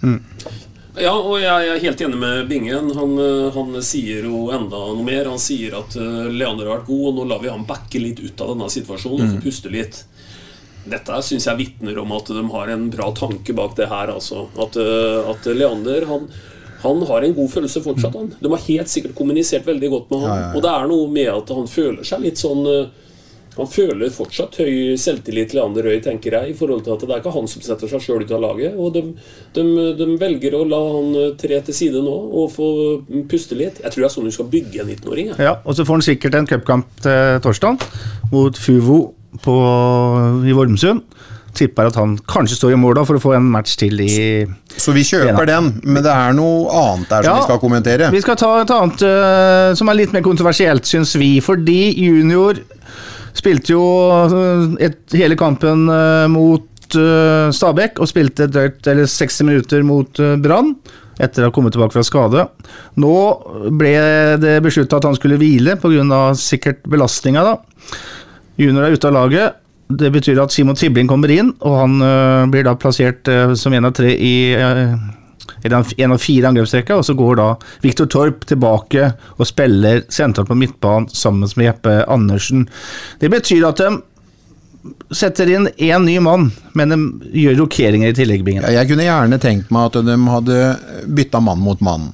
Ja, 1.00 1.12
og 1.16 1.38
jeg 1.40 1.68
er 1.72 1.78
helt 1.81 2.00
enig 2.05 2.18
med 2.20 2.48
Bingen. 2.50 2.90
Han, 2.98 3.14
eh, 3.18 3.46
han 3.55 3.76
sier 3.85 4.26
jo 4.28 4.50
enda 4.52 4.76
noe 4.92 5.05
mer. 5.07 5.24
Han 5.31 5.40
sier 5.40 5.78
at 5.78 5.96
eh, 5.96 6.26
Leander 6.28 6.68
har 6.68 6.81
vært 6.83 6.90
god, 6.90 7.07
og 7.09 7.14
nå 7.16 7.24
lar 7.31 7.40
vi 7.40 7.48
han 7.52 7.64
backe 7.68 8.00
litt 8.02 8.20
ut 8.20 8.40
av 8.44 8.52
denne 8.52 8.68
situasjonen 8.74 9.22
og 9.22 9.28
Mm. 9.31 9.37
få 9.38 9.44
puste 9.46 9.72
litt. 9.72 10.02
Dette 10.85 11.22
syns 11.22 11.46
jeg 11.46 11.57
vitner 11.62 11.96
om 12.02 12.12
at 12.12 12.26
de 12.26 12.42
har 12.52 12.68
en 12.74 12.88
bra 12.90 13.12
tanke 13.16 13.55
bak 13.55 13.76
det 13.78 13.88
her. 13.88 14.09
Altså. 14.12 14.48
At, 14.59 14.76
eh, 14.76 15.31
at 15.31 15.46
Leander 15.57 16.05
han, 16.11 16.28
han 16.83 17.02
har 17.09 17.22
en 17.24 17.35
god 17.35 17.48
følelse 17.50 17.81
fortsatt. 17.83 18.12
Han. 18.18 18.35
De 18.42 18.48
har 18.50 18.59
helt 18.68 18.88
sikkert 18.92 19.14
kommunisert 19.16 19.64
veldig 19.64 19.90
godt 19.90 20.11
med 20.11 20.26
ja. 20.28 20.52
Og 20.57 20.61
det 20.62 20.70
er 20.74 20.88
noe 20.90 21.09
med 21.09 21.28
at 21.33 21.48
han 21.57 21.66
føler 21.70 22.05
seg 22.05 22.20
litt 22.26 22.37
sånn 22.37 22.66
Han 23.59 23.69
føler 23.69 24.12
fortsatt 24.12 24.57
høy 24.62 24.97
selvtillit, 25.01 25.51
til 25.53 25.59
Leander 25.59 25.85
Røy, 25.85 25.99
tenker 26.05 26.38
jeg, 26.38 26.53
i 26.53 26.57
forhold 26.57 26.85
til 26.87 26.95
at 26.95 27.03
det 27.05 27.12
er 27.12 27.21
ikke 27.21 27.35
han 27.35 27.49
som 27.51 27.65
setter 27.65 27.91
seg 27.91 28.05
sjøl 28.05 28.25
ut 28.25 28.33
av 28.33 28.41
laget. 28.41 28.79
Og 28.81 28.95
de, 28.95 29.03
de, 29.57 29.65
de 29.99 30.09
velger 30.21 30.57
å 30.57 30.62
la 30.69 30.81
han 30.97 31.11
eh, 31.21 31.33
tre 31.41 31.61
til 31.67 31.77
side 31.77 32.05
nå 32.05 32.15
og 32.43 32.53
få 32.55 32.69
puste 33.29 33.59
litt. 33.59 33.83
Jeg 33.83 33.93
tror 33.93 34.05
det 34.05 34.09
er 34.09 34.15
sånn 34.17 34.31
du 34.31 34.35
skal 34.35 34.49
bygge 34.53 34.85
en 34.85 34.95
19-åring. 34.95 35.35
Ja, 35.43 35.59
og 35.67 35.77
så 35.77 35.85
får 35.88 36.01
han 36.01 36.07
sikkert 36.09 36.38
en 36.38 36.49
cupkamp 36.49 36.88
til 37.05 37.43
torsdag 37.45 37.85
mot 38.33 38.57
Fuvo 38.57 39.03
på, 39.45 39.59
i 40.49 40.57
Vormsund. 40.57 41.05
Tipper 41.53 41.91
at 41.91 41.97
han 42.01 42.15
kanskje 42.29 42.57
står 42.57 42.73
i 42.73 42.81
mål 42.81 42.97
da 42.97 43.03
for 43.05 43.19
å 43.19 43.21
få 43.21 43.35
en 43.37 43.49
match 43.53 43.75
til 43.77 44.01
i 44.01 44.12
Så 44.73 44.95
vi 44.97 45.03
kjøper 45.05 45.45
den, 45.51 45.69
men 45.85 46.01
det 46.01 46.12
er 46.12 46.33
noe 46.37 46.62
annet 46.73 47.11
der 47.11 47.27
som 47.27 47.29
Ja, 47.29 47.35
vi 47.37 47.49
skal 47.51 47.61
kommentere. 47.61 48.09
Vi 48.15 48.23
skal 48.25 48.38
ta 48.41 48.53
et 48.62 48.73
annet 48.73 49.05
uh, 49.05 49.75
som 49.77 49.93
er 49.93 49.99
litt 49.99 50.15
mer 50.17 50.25
kontroversielt, 50.25 50.88
syns 50.88 51.12
vi. 51.21 51.35
Fordi 51.45 51.93
junior 52.01 52.62
spilte 53.37 53.75
jo 53.75 53.85
eh, 54.27 54.88
et, 54.88 55.01
hele 55.16 55.38
kampen 55.40 55.87
eh, 55.92 56.27
mot 56.33 56.99
eh, 56.99 57.53
Stabæk 57.55 58.03
og 58.03 58.11
spilte 58.11 58.49
drøyt 58.53 58.85
60 58.85 59.47
minutter 59.49 59.87
mot 59.87 60.21
uh, 60.23 60.35
Brann. 60.40 60.75
Etter 61.23 61.45
å 61.45 61.51
ha 61.51 61.55
kommet 61.55 61.75
tilbake 61.77 61.95
fra 61.95 62.05
skade. 62.07 62.47
Nå 63.01 63.14
ble 63.79 63.95
det 64.42 64.57
beslutta 64.64 64.99
at 64.99 65.07
han 65.07 65.16
skulle 65.18 65.38
hvile 65.40 65.77
pga. 65.81 66.23
sikkert 66.35 66.81
belastninga. 66.88 67.45
da. 67.45 67.57
Junior 68.59 68.88
er 68.88 68.97
ute 68.97 69.11
av 69.11 69.16
laget. 69.18 69.59
Det 69.92 70.09
betyr 70.12 70.40
at 70.40 70.55
Simon 70.55 70.79
Tibling 70.79 71.07
kommer 71.07 71.31
inn, 71.31 71.53
og 71.61 71.75
han 71.77 72.49
blir 72.51 72.64
da 72.64 72.73
plassert 72.81 73.29
som 73.61 73.77
en 73.77 73.90
av 73.90 73.92
tre 73.92 74.14
i 74.16 74.57
en 75.64 76.12
av 76.12 76.18
fire 76.22 76.48
angrepsrekker, 76.48 76.98
og 77.00 77.05
så 77.07 77.14
går 77.18 77.37
da 77.40 77.48
Viktor 77.83 78.07
Torp 78.11 78.46
tilbake 78.48 79.12
og 79.38 79.46
spiller 79.48 80.05
sentralt 80.12 80.48
på 80.50 80.59
midtbanen 80.59 81.09
sammen 81.12 81.50
med 81.57 81.66
Jeppe 81.68 81.98
Andersen. 82.11 82.68
Det 83.20 83.31
betyr 83.33 83.68
at 83.68 83.83
de 83.83 83.90
setter 85.14 85.50
inn 85.55 85.68
én 85.78 86.07
ny 86.07 86.16
mann, 86.22 86.48
men 86.74 86.90
de 86.94 86.98
gjør 87.44 87.61
rokeringer 87.62 88.11
i 88.11 88.16
tilleggbingen 88.18 88.64
Ja, 88.66 88.72
Jeg 88.81 88.90
kunne 88.90 89.07
gjerne 89.07 89.38
tenkt 89.42 89.70
meg 89.70 89.90
at 89.90 90.00
de 90.09 90.16
hadde 90.26 90.59
bytta 91.07 91.40
mann 91.40 91.62
mot 91.62 91.81
mann. 91.85 92.11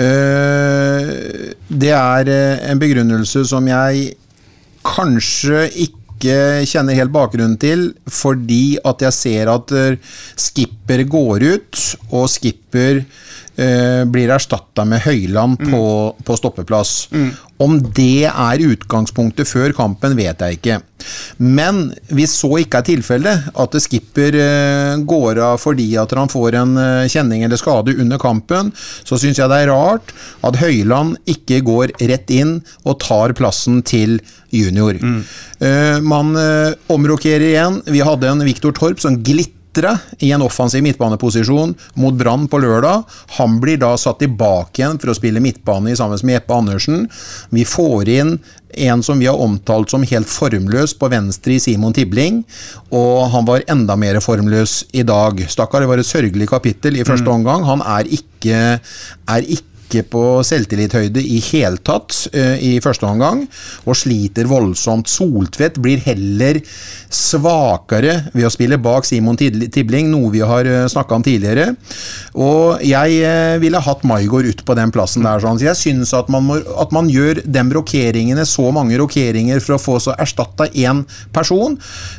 Eh, 0.00 1.52
Det 1.68 1.92
er 1.92 2.28
eh, 2.32 2.70
en 2.70 2.80
begrunnelse 2.80 3.44
som 3.48 3.68
jeg 3.68 4.14
kanskje 4.82 5.66
ikke 5.84 6.01
kjenner 6.68 6.98
helt 6.98 7.12
bakgrunnen 7.14 7.58
til, 7.60 7.90
fordi 8.06 8.78
at 8.86 9.02
jeg 9.02 9.16
ser 9.16 9.50
at 9.52 9.74
eh, 9.74 9.98
skipper 10.38 11.04
går 11.10 11.46
ut, 11.56 11.82
og 12.12 12.30
skipper 12.30 13.02
eh, 13.56 14.02
blir 14.08 14.32
erstatta 14.32 14.84
med 14.88 15.02
Høyland 15.04 15.60
på, 15.60 15.84
på 16.24 16.36
stoppeplass. 16.38 17.08
Om 17.62 17.76
det 17.94 18.26
er 18.26 18.64
utgangspunktet 18.64 19.46
før 19.46 19.74
kampen, 19.76 20.16
vet 20.18 20.40
jeg 20.42 20.58
ikke. 20.58 20.78
Men 21.42 21.84
hvis 22.14 22.34
så 22.40 22.50
ikke 22.62 22.80
er 22.80 22.86
tilfellet, 22.86 23.48
at 23.58 23.78
skipper 23.82 24.38
eh, 24.38 25.02
går 25.06 25.40
av 25.42 25.60
fordi 25.62 25.88
at 26.00 26.14
han 26.16 26.30
får 26.32 26.58
en 26.58 26.76
eh, 26.80 27.08
kjenning 27.12 27.44
eller 27.46 27.60
skade 27.60 27.96
under 27.98 28.20
kampen, 28.22 28.72
så 28.76 29.18
syns 29.20 29.40
jeg 29.40 29.50
det 29.52 29.62
er 29.64 29.72
rart 29.72 30.14
at 30.46 30.58
Høyland 30.62 31.18
ikke 31.30 31.62
går 31.66 31.94
rett 32.02 32.30
inn 32.34 32.58
og 32.86 33.00
tar 33.02 33.34
plassen 33.38 33.82
til 33.86 34.20
junior. 34.52 34.98
Mm. 35.00 35.22
man 36.04 36.34
omrokerer 36.92 37.46
igjen. 37.46 37.78
Vi 37.88 38.02
hadde 38.04 38.28
en 38.28 38.44
Viktor 38.44 38.74
Torp 38.76 39.00
som 39.00 39.16
glittra 39.72 39.98
i 40.18 40.32
en 40.32 40.42
offensiv 40.42 40.82
midtbaneposisjon 40.82 41.74
mot 41.94 42.14
Brann 42.14 42.48
på 42.48 42.58
lørdag. 42.58 43.04
Han 43.38 43.60
blir 43.60 43.78
da 43.78 43.96
satt 43.96 44.18
tilbake 44.20 44.82
igjen 44.82 44.98
for 44.98 45.10
å 45.10 45.16
spille 45.16 45.40
midtbane 45.40 45.96
sammen 45.96 46.18
med 46.22 46.40
Jeppe 46.40 46.54
Andersen. 46.54 47.08
Vi 47.50 47.64
får 47.64 48.08
inn 48.08 48.38
en 48.72 49.02
som 49.02 49.18
vi 49.18 49.26
har 49.26 49.36
omtalt 49.36 49.90
som 49.90 50.02
helt 50.02 50.28
formløs 50.28 50.94
på 50.96 51.08
venstre 51.12 51.54
i 51.54 51.60
Simon 51.60 51.92
Tibling, 51.92 52.42
og 52.90 53.28
han 53.32 53.44
var 53.44 53.64
enda 53.68 53.96
mer 53.96 54.20
formløs 54.20 54.84
i 54.92 55.02
dag. 55.04 55.44
Stakkar, 55.48 55.82
det 55.82 55.90
var 55.90 56.00
et 56.00 56.08
sørgelig 56.08 56.48
kapittel 56.48 56.96
i 56.96 57.04
første 57.04 57.28
omgang. 57.28 57.66
Han 57.68 57.84
er 57.84 58.08
ikke, 58.08 58.80
er 59.28 59.44
ikke 59.44 59.71
på 60.00 60.40
selvtillithøyde 60.46 61.20
i 61.20 61.38
hele 61.50 61.80
tatt 61.84 62.16
eh, 62.32 62.56
i 62.56 62.72
første 62.82 63.06
omgang, 63.08 63.44
og 63.84 63.98
sliter 63.98 64.48
voldsomt. 64.48 65.10
Soltvedt 65.12 65.76
blir 65.82 66.00
heller 66.06 66.62
svakere 67.12 68.14
ved 68.32 68.48
å 68.48 68.52
spille 68.52 68.80
bak 68.80 69.04
Simon 69.04 69.36
Tibling, 69.36 70.08
noe 70.08 70.32
vi 70.32 70.40
har 70.46 70.68
uh, 70.68 70.86
snakka 70.88 71.18
om 71.18 71.24
tidligere. 71.26 71.74
Og 72.40 72.80
jeg 72.86 73.20
eh, 73.26 73.58
ville 73.60 73.80
hatt 73.84 74.06
Maigård 74.08 74.48
ut 74.48 74.64
på 74.64 74.76
den 74.78 74.92
plassen 74.94 75.26
der. 75.26 75.42
Sånn. 75.42 75.60
Så 75.60 75.68
jeg 75.68 75.80
syns 75.80 76.14
at 76.16 76.30
man, 76.32 76.48
at 76.80 76.94
man 76.94 77.10
gjør 77.12 77.42
de 77.44 77.64
rokeringene, 77.76 78.46
så 78.48 78.70
mange 78.74 78.96
rokeringer 79.00 79.60
for 79.62 79.76
å 79.76 79.82
få 79.82 79.98
så 80.02 80.16
erstatta 80.20 80.68
én 80.72 81.04
person, 81.34 81.76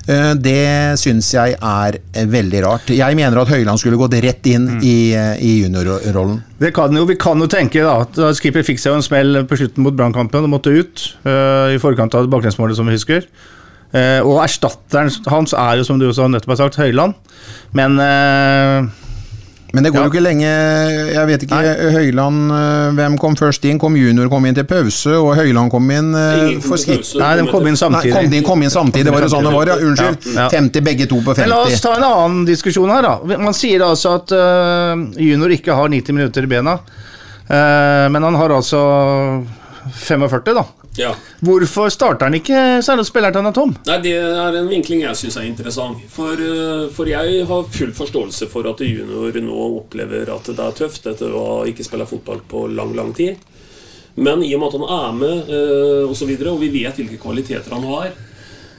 eh, 0.07 0.33
det 0.37 0.99
syns 1.01 1.33
jeg 1.33 1.57
er 1.57 1.99
eh, 2.13 2.29
veldig 2.29 2.63
rart. 2.65 2.93
Jeg 2.93 3.17
mener 3.19 3.41
at 3.41 3.53
Høyland 3.53 3.81
skulle 3.81 3.99
gått 3.99 4.19
rett 4.23 4.51
inn 4.51 4.69
i, 4.81 5.13
eh, 5.17 5.35
i 5.41 5.57
juniorrollen. 5.63 6.41
Det 6.63 6.71
kan 6.75 6.95
jo, 6.95 7.03
vi 7.09 7.17
kan 7.19 7.39
jo 7.41 7.47
tenke 7.49 7.62
da, 7.71 7.95
at 8.03 8.15
da 8.17 8.31
Skipper 8.35 8.65
fikk 8.65 8.81
seg 8.81 8.91
jo 8.91 8.99
en 8.99 9.05
smell 9.05 9.43
på 9.47 9.59
slutten 9.59 9.85
mot 9.85 9.95
Brannkampen 9.95 10.47
og 10.47 10.53
måtte 10.55 10.73
ut 10.73 11.07
uh, 11.27 11.71
i 11.73 11.79
forkant 11.81 12.15
av 12.17 12.29
baklengsmålet, 12.31 12.77
som 12.79 12.89
vi 12.89 12.97
husker. 12.97 13.27
Uh, 13.93 14.25
og 14.25 14.41
erstatteren 14.41 15.11
hans 15.29 15.53
er 15.53 15.77
jo, 15.77 15.85
som 15.85 15.99
du 16.01 16.07
også 16.07 16.25
nettopp 16.31 16.55
har 16.55 16.63
sagt, 16.63 16.81
Høyland. 16.81 17.13
Men 17.77 17.99
uh, 18.01 18.89
Men 19.73 19.85
det 19.85 19.89
går 19.93 20.05
jo 20.05 20.09
ikke 20.11 20.21
lenge 20.21 20.45
Jeg 20.45 21.25
vet 21.25 21.43
ikke, 21.47 21.59
Høyland 21.95 22.51
eh, 22.53 22.89
Hvem 22.93 23.15
kom 23.17 23.33
først 23.37 23.63
inn? 23.65 23.79
Kom 23.81 23.95
junior 23.97 24.29
kom 24.29 24.45
inn 24.45 24.53
til 24.53 24.67
pause, 24.69 25.15
og 25.17 25.31
Høyland 25.39 25.71
kom 25.73 25.89
inn 25.89 26.11
uh, 26.13 26.59
for 26.61 26.77
til 26.77 27.01
Nei, 27.21 27.31
de 27.39 27.47
kom 27.49 27.69
inn 27.69 27.79
samtidig. 27.79 28.11
Nei, 28.13 28.19
kom, 28.19 28.35
inn, 28.37 28.45
kom 28.45 28.65
inn 28.65 28.73
samtidig, 28.73 29.07
det 29.09 29.15
var 29.15 29.25
jo 29.25 29.31
sånn 29.33 29.47
det 29.49 29.55
var, 29.55 29.71
ja. 29.73 29.79
Unnskyld. 29.81 30.29
Ja. 30.37 30.49
50 30.53 30.85
begge 30.89 31.09
to 31.09 31.21
på 31.25 31.33
50. 31.33 31.41
Men 31.41 31.53
la 31.55 31.63
oss 31.65 31.81
ta 31.85 31.95
en 31.97 32.05
annen 32.09 32.45
diskusjon 32.49 32.93
her, 32.93 33.09
da. 33.09 33.39
Man 33.41 33.57
sier 33.57 33.85
altså 33.85 34.17
at 34.19 34.35
uh, 34.37 34.93
junior 35.17 35.57
ikke 35.57 35.77
har 35.77 35.89
90 35.93 36.21
minutter 36.21 36.45
i 36.45 36.53
bena, 36.53 36.77
Eh, 36.77 37.12
men 37.53 38.25
han 38.25 38.35
har 38.39 38.53
altså 38.55 38.81
45, 39.91 40.53
da. 40.57 40.65
Ja. 40.95 41.13
Hvorfor 41.41 41.89
starter 41.89 42.27
han 42.27 42.37
ikke 42.37 42.81
særlig 42.85 43.05
spiller 43.07 43.33
til 43.33 43.41
han 43.41 43.49
er 43.49 43.55
tom? 43.55 43.71
Nei, 43.87 43.97
Det 44.03 44.13
er 44.13 44.57
en 44.59 44.69
vinkling 44.69 45.01
jeg 45.01 45.17
syns 45.17 45.37
er 45.37 45.47
interessant. 45.47 46.03
For, 46.13 46.33
eh, 46.33 46.89
for 46.93 47.09
jeg 47.09 47.45
har 47.49 47.63
full 47.73 47.93
forståelse 47.93 48.49
for 48.51 48.69
at 48.69 48.83
junior 48.85 49.39
nå 49.41 49.63
opplever 49.79 50.29
at 50.29 50.51
det 50.51 50.59
er 50.59 50.77
tøft 50.77 51.07
etter 51.09 51.33
å 51.33 51.65
ikke 51.69 51.85
spille 51.85 52.05
fotball 52.05 52.43
på 52.47 52.67
lang, 52.69 52.93
lang 52.95 53.13
tid. 53.13 53.37
Men 54.15 54.43
i 54.45 54.53
og 54.53 54.61
med 54.61 54.69
at 54.69 54.77
han 54.77 54.99
er 54.99 55.17
med, 55.17 55.49
eh, 55.49 56.03
og, 56.05 56.15
så 56.15 56.29
videre, 56.29 56.53
og 56.53 56.61
vi 56.61 56.69
vet 56.69 56.95
hvilke 56.95 57.17
kvaliteter 57.17 57.73
han 57.73 57.83
har, 57.89 58.13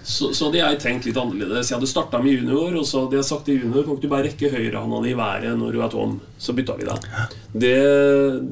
så, 0.05 0.35
så 0.37 0.47
hadde 0.47 0.59
jeg 0.61 0.81
tenkt 0.83 1.07
litt 1.09 1.17
annerledes. 1.17 1.71
Jeg 1.71 1.79
hadde 1.79 1.89
starta 1.89 2.19
med 2.21 2.35
junior, 2.37 2.75
og 2.77 2.85
så 2.85 3.07
hadde 3.07 3.17
jeg 3.17 3.29
sagt 3.31 3.47
til 3.49 3.63
junior 3.63 3.87
Kan 3.87 3.97
ikke 3.97 4.05
du 4.05 4.13
bare 4.13 4.27
rekke 4.27 4.51
høyrehånda 4.53 4.99
di 5.01 5.15
i 5.15 5.17
været 5.17 5.57
når 5.57 5.73
du 5.73 5.79
er 5.81 5.95
tom? 5.95 6.19
Så 6.37 6.53
bytta 6.57 6.77
vi 6.77 6.89
deg. 6.89 7.07
Det, 7.53 7.79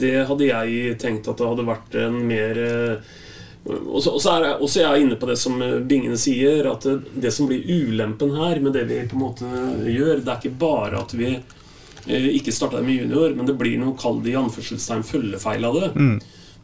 det 0.00 0.14
hadde 0.30 0.48
jeg 0.48 0.96
tenkt 1.02 1.28
at 1.28 1.42
det 1.42 1.50
hadde 1.50 1.68
vært 1.68 1.98
en 2.00 2.16
mer 2.30 2.62
eh, 2.62 3.12
og 3.62 4.00
så, 4.02 4.16
er 4.32 4.44
jeg, 4.48 4.54
også 4.64 4.80
er 4.80 4.86
jeg 4.88 5.04
inne 5.04 5.16
på 5.20 5.26
det 5.28 5.36
som 5.38 5.60
Bingen 5.86 6.16
sier, 6.18 6.66
at 6.66 6.82
det, 6.82 7.30
som 7.30 7.46
blir 7.46 7.62
ulempen 7.62 8.32
her 8.34 8.58
med 8.64 8.74
det 8.74 8.88
vi 8.88 8.96
på 9.06 9.14
en 9.14 9.22
måte 9.22 9.50
gjør, 9.86 10.18
det 10.18 10.32
er 10.32 10.40
ikke 10.40 10.58
bare 10.58 10.98
at 10.98 11.14
vi 11.14 11.28
eh, 11.36 12.30
ikke 12.32 12.54
starta 12.54 12.80
med 12.82 13.04
junior, 13.04 13.36
men 13.36 13.46
det 13.46 13.54
blir 13.60 13.76
noe 13.78 13.94
kall 14.00 14.18
det 14.24 14.32
i 14.32 14.40
anførselstegn 14.40 15.04
følgefeil 15.06 15.68
av 15.68 15.78
det. 15.78 15.92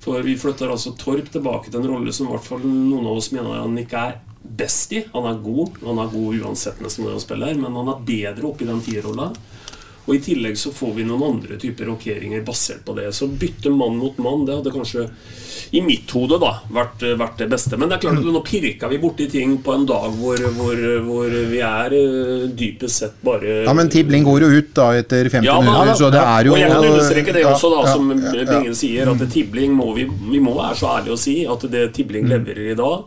For 0.02 0.24
vi 0.26 0.34
flytter 0.38 0.72
altså 0.72 0.96
Torp 0.98 1.30
tilbake 1.34 1.70
til 1.70 1.82
en 1.82 1.92
rolle 1.92 2.14
som 2.14 2.26
i 2.26 2.32
hvert 2.32 2.48
fall 2.48 2.64
noen 2.64 3.06
av 3.06 3.20
oss 3.20 3.30
mener 3.36 3.60
han 3.60 3.78
ikke 3.78 4.02
er 4.08 4.18
best 4.42 4.92
i. 4.92 5.04
Han 5.12 5.26
er 5.30 5.40
god, 5.44 5.78
han 5.84 5.98
er 6.02 6.10
god 6.12 6.42
uansett 6.42 6.80
nesten 6.84 7.04
når 7.06 7.18
han 7.18 7.24
spiller, 7.26 7.54
men 7.60 7.76
han 7.78 7.92
er 7.94 8.04
bedre 8.08 8.50
oppi 8.52 8.64
i 8.66 8.72
den 8.72 8.80
tierrolla. 8.86 9.32
Og 10.08 10.14
I 10.16 10.22
tillegg 10.24 10.54
så 10.56 10.70
får 10.72 10.94
vi 10.96 11.02
noen 11.04 11.20
andre 11.26 11.58
typer 11.60 11.84
rokeringer 11.90 12.40
basert 12.40 12.80
på 12.86 12.94
det. 12.96 13.10
Så 13.12 13.26
bytte 13.28 13.68
mann 13.68 13.98
mot 14.00 14.16
mann, 14.24 14.46
det 14.48 14.54
hadde 14.56 14.72
kanskje 14.72 15.02
i 15.76 15.82
mitt 15.84 16.08
hode 16.16 16.38
da 16.40 16.54
vært, 16.72 17.02
vært 17.20 17.42
det 17.42 17.48
beste. 17.52 17.76
Men 17.76 17.90
det 17.90 17.98
er 17.98 18.02
klart 18.06 18.22
at 18.22 18.30
nå 18.32 18.40
pirka 18.46 18.88
vi 18.88 18.96
borti 19.02 19.26
ting 19.28 19.58
på 19.60 19.74
en 19.76 19.84
dag 19.90 20.06
hvor, 20.16 20.40
hvor, 20.56 20.80
hvor 21.04 21.36
vi 21.52 21.60
er 21.60 21.96
eh, 21.98 22.46
dypest 22.56 23.02
sett 23.02 23.20
bare 23.20 23.66
Ja, 23.66 23.74
men 23.76 23.92
Tibling 23.92 24.24
går 24.24 24.46
jo 24.46 24.50
ut 24.62 24.72
da 24.80 24.88
etter 24.96 25.28
50 25.28 25.44
Ja, 25.44 25.58
minutter, 25.60 25.92
så 26.00 26.08
det 26.14 26.24
er 26.24 26.48
jo 26.48 26.56
Og 26.56 26.62
jeg 26.62 26.72
kan 26.72 26.88
understreke 26.88 27.36
det 27.36 27.44
også, 27.52 27.74
da, 27.76 27.84
som 27.92 28.08
ja, 28.16 28.32
ja. 28.32 28.48
Bingen 28.54 28.80
sier, 28.80 29.12
at 29.12 29.28
Tibling 29.36 29.76
må 29.76 29.92
vi, 29.98 30.08
vi 30.32 30.40
må 30.40 30.56
være 30.56 30.80
så 30.80 30.94
ærlige 30.96 31.18
å 31.18 31.20
si 31.20 31.36
at 31.44 31.68
det 31.68 31.84
Tibling 32.00 32.24
Mm. 32.24 32.32
leverer 32.32 32.72
i 32.72 32.80
dag, 32.80 33.04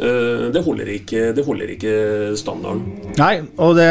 det 0.00 0.62
holder 0.64 0.88
ikke, 0.94 1.30
det 1.36 1.44
holder 1.44 1.72
ikke 1.74 1.94
standarden. 2.40 2.84
Nei, 3.18 3.34
og 3.60 3.74
det, 3.76 3.88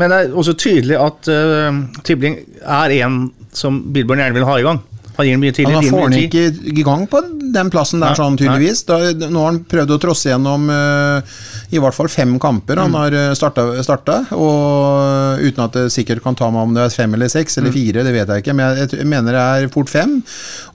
men 0.00 0.10
det 0.10 0.18
er 0.18 0.32
også 0.34 0.56
tydelig 0.58 0.98
at 0.98 1.30
uh, 1.30 1.82
Tibling 2.02 2.40
er 2.62 2.94
en 2.98 3.20
som 3.54 3.80
Billborn 3.94 4.22
gjerne 4.22 4.38
vil 4.38 4.48
ha 4.48 4.56
i 4.58 4.66
gang. 4.66 4.80
Han 5.18 5.26
gir 5.26 5.38
mye 5.42 5.54
tidlig, 5.54 5.74
Han 5.74 5.88
får 5.90 6.04
han 6.04 6.18
ikke 6.20 6.42
i 6.78 6.84
gang 6.86 7.06
på 7.10 7.20
den 7.54 7.70
plassen 7.72 8.02
der, 8.02 8.14
Nei, 8.14 8.18
sånn 8.18 8.38
tydeligvis. 8.40 8.84
Da, 8.88 8.98
nå 9.28 9.42
har 9.42 9.52
han 9.52 9.62
prøvd 9.68 9.94
å 9.96 10.00
trosse 10.02 10.30
gjennom 10.30 10.68
uh, 10.70 11.38
i 11.74 11.80
hvert 11.82 11.96
fall 11.96 12.10
fem 12.12 12.36
kamper 12.42 12.80
han 12.82 12.96
har 12.96 13.16
uh, 13.16 13.34
starta, 13.36 14.20
og 14.36 15.42
uten 15.42 15.64
at 15.64 15.76
det 15.76 15.86
sikkert 15.94 16.24
kan 16.24 16.38
ta 16.38 16.50
meg 16.54 16.68
om 16.68 16.76
det 16.76 16.86
er 16.86 16.94
fem 16.94 17.16
eller 17.16 17.32
seks 17.32 17.60
eller 17.60 17.74
fire, 17.74 18.04
det 18.06 18.14
vet 18.14 18.32
jeg 18.32 18.44
ikke, 18.44 18.56
men 18.56 18.82
jeg, 18.82 18.92
jeg 19.00 19.08
mener 19.08 19.36
det 19.36 19.44
er 19.44 19.72
fort 19.74 19.92
fem. 19.92 20.18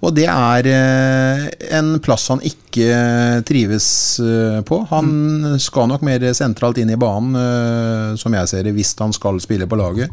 Og 0.04 0.14
det 0.16 0.28
er 0.30 0.72
uh, 0.74 1.48
en 1.80 1.96
plass 2.04 2.30
han 2.34 2.44
ikke 2.44 3.44
trives 3.48 3.88
uh, 4.24 4.60
på. 4.68 4.84
Han 4.92 5.60
skal 5.62 5.90
nok 5.90 6.04
mer 6.06 6.26
sentralt 6.34 6.78
inn 6.82 6.92
i 6.94 7.00
banen, 7.00 7.36
eh, 7.36 8.16
som 8.20 8.34
jeg 8.34 8.50
ser 8.50 8.68
det, 8.68 8.74
hvis 8.76 8.94
han 9.00 9.14
skal 9.16 9.40
spille 9.44 9.68
på 9.70 9.80
laget. 9.80 10.12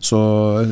Så 0.00 0.18
eh, 0.62 0.68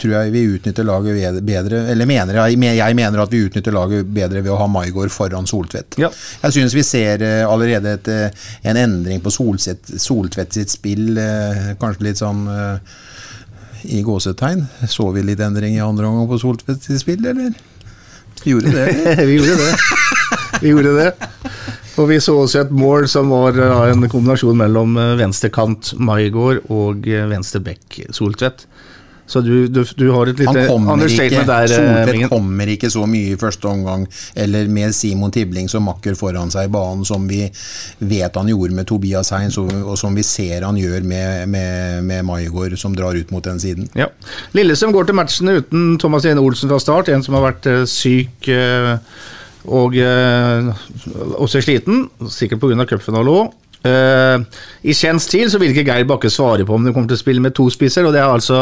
tror 0.00 0.14
jeg 0.18 0.32
vi 0.34 0.42
utnytter 0.52 0.84
laget 0.84 1.38
bedre 1.46 1.78
Eller 1.88 2.08
mener 2.08 2.36
jeg, 2.42 2.58
jeg 2.76 2.96
mener 2.98 3.22
at 3.22 3.32
vi 3.32 3.40
utnytter 3.46 3.72
laget 3.72 4.10
bedre 4.12 4.42
ved 4.44 4.52
å 4.52 4.58
ha 4.60 4.65
Maigård 4.70 5.12
foran 5.14 5.48
Soltvedt. 5.48 5.98
Ja. 6.00 6.10
Jeg 6.42 6.56
syns 6.56 6.76
vi 6.76 6.84
ser 6.86 7.22
eh, 7.24 7.42
allerede 7.46 7.96
et, 7.96 8.10
eh, 8.12 8.48
en 8.70 8.80
endring 8.80 9.22
på 9.24 9.32
Solset, 9.34 9.92
Soltvedt 10.02 10.56
sitt 10.56 10.72
spill. 10.72 11.16
eh, 11.18 11.74
kanskje 11.80 12.08
litt 12.08 12.22
sånn 12.22 12.46
i 13.86 14.02
gåsetegn. 14.02 14.64
Så 14.88 15.10
vi 15.14 15.22
litt 15.22 15.40
endring 15.40 15.76
i 15.76 15.84
andre 15.84 16.08
omgang 16.08 16.28
på 16.30 16.40
Soltvedt 16.42 16.82
sitt 16.82 17.02
spill, 17.02 17.24
eller? 17.26 17.54
Gjorde 18.44 18.72
det? 18.72 18.88
eller? 18.88 19.26
vi 19.30 19.38
gjorde 19.38 19.56
det. 19.62 19.76
Vi 20.60 20.72
gjorde 20.72 20.96
det. 20.96 21.10
Og 21.96 22.10
vi 22.10 22.18
så 22.20 22.34
også 22.42 22.60
et 22.66 22.72
mål 22.76 23.06
som 23.08 23.30
var 23.32 23.56
en 23.88 24.04
kombinasjon 24.12 24.58
mellom 24.58 24.98
venstrekant 25.16 25.94
Maigård 25.96 26.66
og 26.68 27.06
venstre 27.30 27.62
bekk 27.64 28.02
Soltvedt. 28.12 28.66
Så 29.26 29.40
du, 29.42 29.66
du, 29.66 29.82
du 29.98 30.04
har 30.14 30.30
et 30.30 30.38
lite 30.38 30.66
understatement 30.70 31.48
der. 31.48 31.62
øh, 31.62 31.68
Soltvedt 31.68 32.30
kommer 32.30 32.70
ikke 32.70 32.90
så 32.90 33.06
mye 33.10 33.32
i 33.34 33.38
første 33.40 33.66
omgang, 33.66 34.06
eller 34.36 34.68
med 34.70 34.92
Simon 34.94 35.32
Tibling 35.34 35.70
som 35.70 35.82
makker 35.82 36.14
foran 36.14 36.50
seg 36.54 36.68
i 36.68 36.72
banen, 36.72 37.04
som 37.04 37.26
vi 37.28 37.42
vet 37.98 38.38
han 38.38 38.52
gjorde 38.52 38.74
med 38.78 38.86
Tobias 38.86 39.32
Hein, 39.34 39.50
og, 39.58 39.98
som 39.98 40.14
vi 40.16 40.22
ser 40.22 40.64
han 40.64 40.78
gjør 40.78 41.02
med, 41.02 41.46
med, 41.50 42.02
med 42.06 42.22
Maigård, 42.22 42.76
som 42.78 42.94
drar 42.94 43.18
ut 43.18 43.30
mot 43.34 43.44
den 43.44 43.60
siden. 43.60 43.90
Ja. 43.98 44.06
Lillesund 44.54 44.94
går 44.94 45.10
til 45.10 45.18
matchen 45.18 45.48
uten 45.56 45.98
Thomas 45.98 46.24
Ene 46.24 46.40
Olsen 46.40 46.70
fra 46.70 46.78
start, 46.78 47.10
en 47.10 47.26
som 47.26 47.34
har 47.34 47.48
vært 47.50 47.66
øh, 47.66 47.82
syk 47.90 48.48
øh, 48.48 48.96
og 49.66 49.96
også 51.42 51.60
sliten, 51.60 52.04
sikkert 52.30 52.60
pga. 52.62 52.84
cupfinalen 52.86 53.32
òg. 53.32 53.54
Uh, 53.86 54.62
I 54.86 54.94
kjent 54.96 55.22
stil 55.22 55.50
så 55.50 55.60
vil 55.62 55.72
ikke 55.72 55.86
Geir 55.86 56.06
Bakke 56.08 56.30
svare 56.32 56.66
på 56.66 56.76
om 56.76 56.84
de 56.86 56.92
kommer 56.94 57.10
til 57.10 57.18
å 57.18 57.22
spille 57.22 57.42
med 57.42 57.54
to 57.56 57.68
spisser, 57.72 58.06
og 58.06 58.14
det 58.14 58.22
er 58.22 58.30
altså 58.30 58.58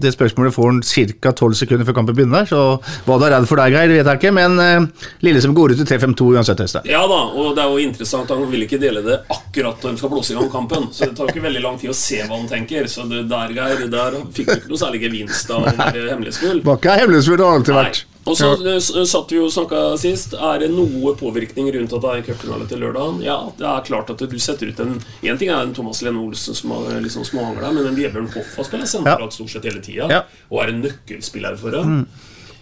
det 0.00 0.12
spørsmålet 0.14 0.54
får 0.56 0.70
han 0.72 0.82
ca. 0.84 1.32
12 1.32 1.60
sekunder 1.62 1.88
før 1.88 1.98
kampen 2.00 2.16
begynner, 2.18 2.48
så 2.48 2.62
hva 3.06 3.18
du 3.18 3.26
er 3.28 3.36
redd 3.36 3.48
for 3.50 3.60
der, 3.60 3.72
Geir, 3.74 3.94
vet 3.94 4.10
jeg 4.12 4.20
ikke, 4.22 4.34
men 4.36 4.58
uh, 4.60 5.38
som 5.44 5.54
går 5.56 5.74
ut 5.74 5.80
til 5.82 5.88
3-5-2 5.88 6.30
uansett, 6.34 6.64
Høste. 6.64 6.82
Ja 6.88 7.04
da, 7.08 7.20
og 7.30 7.54
det 7.56 7.62
er 7.62 7.72
jo 7.72 7.84
interessant 7.84 8.30
Han 8.34 8.44
vil 8.50 8.64
ikke 8.66 8.80
dele 8.82 9.02
det 9.04 9.20
akkurat 9.32 9.84
når 9.84 9.94
de 9.94 10.02
skal 10.02 10.12
blåse 10.12 10.34
i 10.34 10.38
gang 10.38 10.50
kampen. 10.52 10.88
Så 10.92 11.08
det 11.08 11.16
tar 11.18 11.30
ikke 11.32 11.44
veldig 11.44 11.64
lang 11.64 11.78
tid 11.80 11.92
å 11.92 11.96
se 11.96 12.20
hva 12.24 12.36
han 12.36 12.48
tenker. 12.50 12.88
Så 12.90 13.06
det 13.10 13.24
der, 13.30 13.54
Geir, 13.56 13.86
der 13.92 14.20
fikk 14.34 14.50
du 14.50 14.54
ikke 14.58 14.72
noe 14.72 14.80
særlig 14.80 15.02
gevinst 15.06 15.50
av 15.54 15.66
hemmelighetsfull. 15.70 16.62
Bakke 16.66 16.92
er 16.92 17.04
hemmelighetsfull, 17.04 17.40
det 17.40 17.48
har 17.48 17.60
alltid 17.60 17.78
Nei. 17.78 17.90
Og 18.28 18.36
så 18.36 18.50
eh, 18.68 19.04
satt 19.08 19.32
vi 19.32 19.38
jo 19.38 19.46
og 19.48 19.54
snakka 19.54 19.82
sist. 20.00 20.34
Er 20.34 20.62
det 20.62 20.70
noe 20.74 21.14
påvirkning 21.18 21.70
rundt 21.74 21.94
at 21.96 22.04
det 22.04 22.14
er 22.14 22.26
cupfinale 22.28 22.68
til 22.70 22.82
lørdagen? 22.84 23.22
Ja, 23.24 23.38
det 23.58 23.66
er 23.68 23.86
klart 23.88 24.12
at 24.14 24.22
du 24.22 24.38
setter 24.42 24.70
ut 24.70 24.82
en 24.84 24.98
En 24.98 25.40
ting 25.40 25.50
er 25.50 25.62
en 25.62 25.74
Thomas 25.76 26.02
Lene 26.04 26.20
Olsen 26.22 26.56
som 26.56 26.74
har 26.76 27.00
liksom 27.04 27.26
småhangla, 27.26 27.72
men 27.76 27.90
en 27.90 27.96
Vebjørn 27.98 28.30
Hoff 28.34 28.56
har 28.58 28.68
spilt 28.68 28.90
sentralt 28.90 29.36
stort 29.36 29.54
sett 29.54 29.68
hele 29.68 29.82
tida. 29.84 30.08
Ja. 30.12 30.22
Og 30.52 30.62
er 30.62 30.74
en 30.74 30.84
nøkkelspiller 30.84 31.58
for 31.60 31.74
det. 31.74 31.84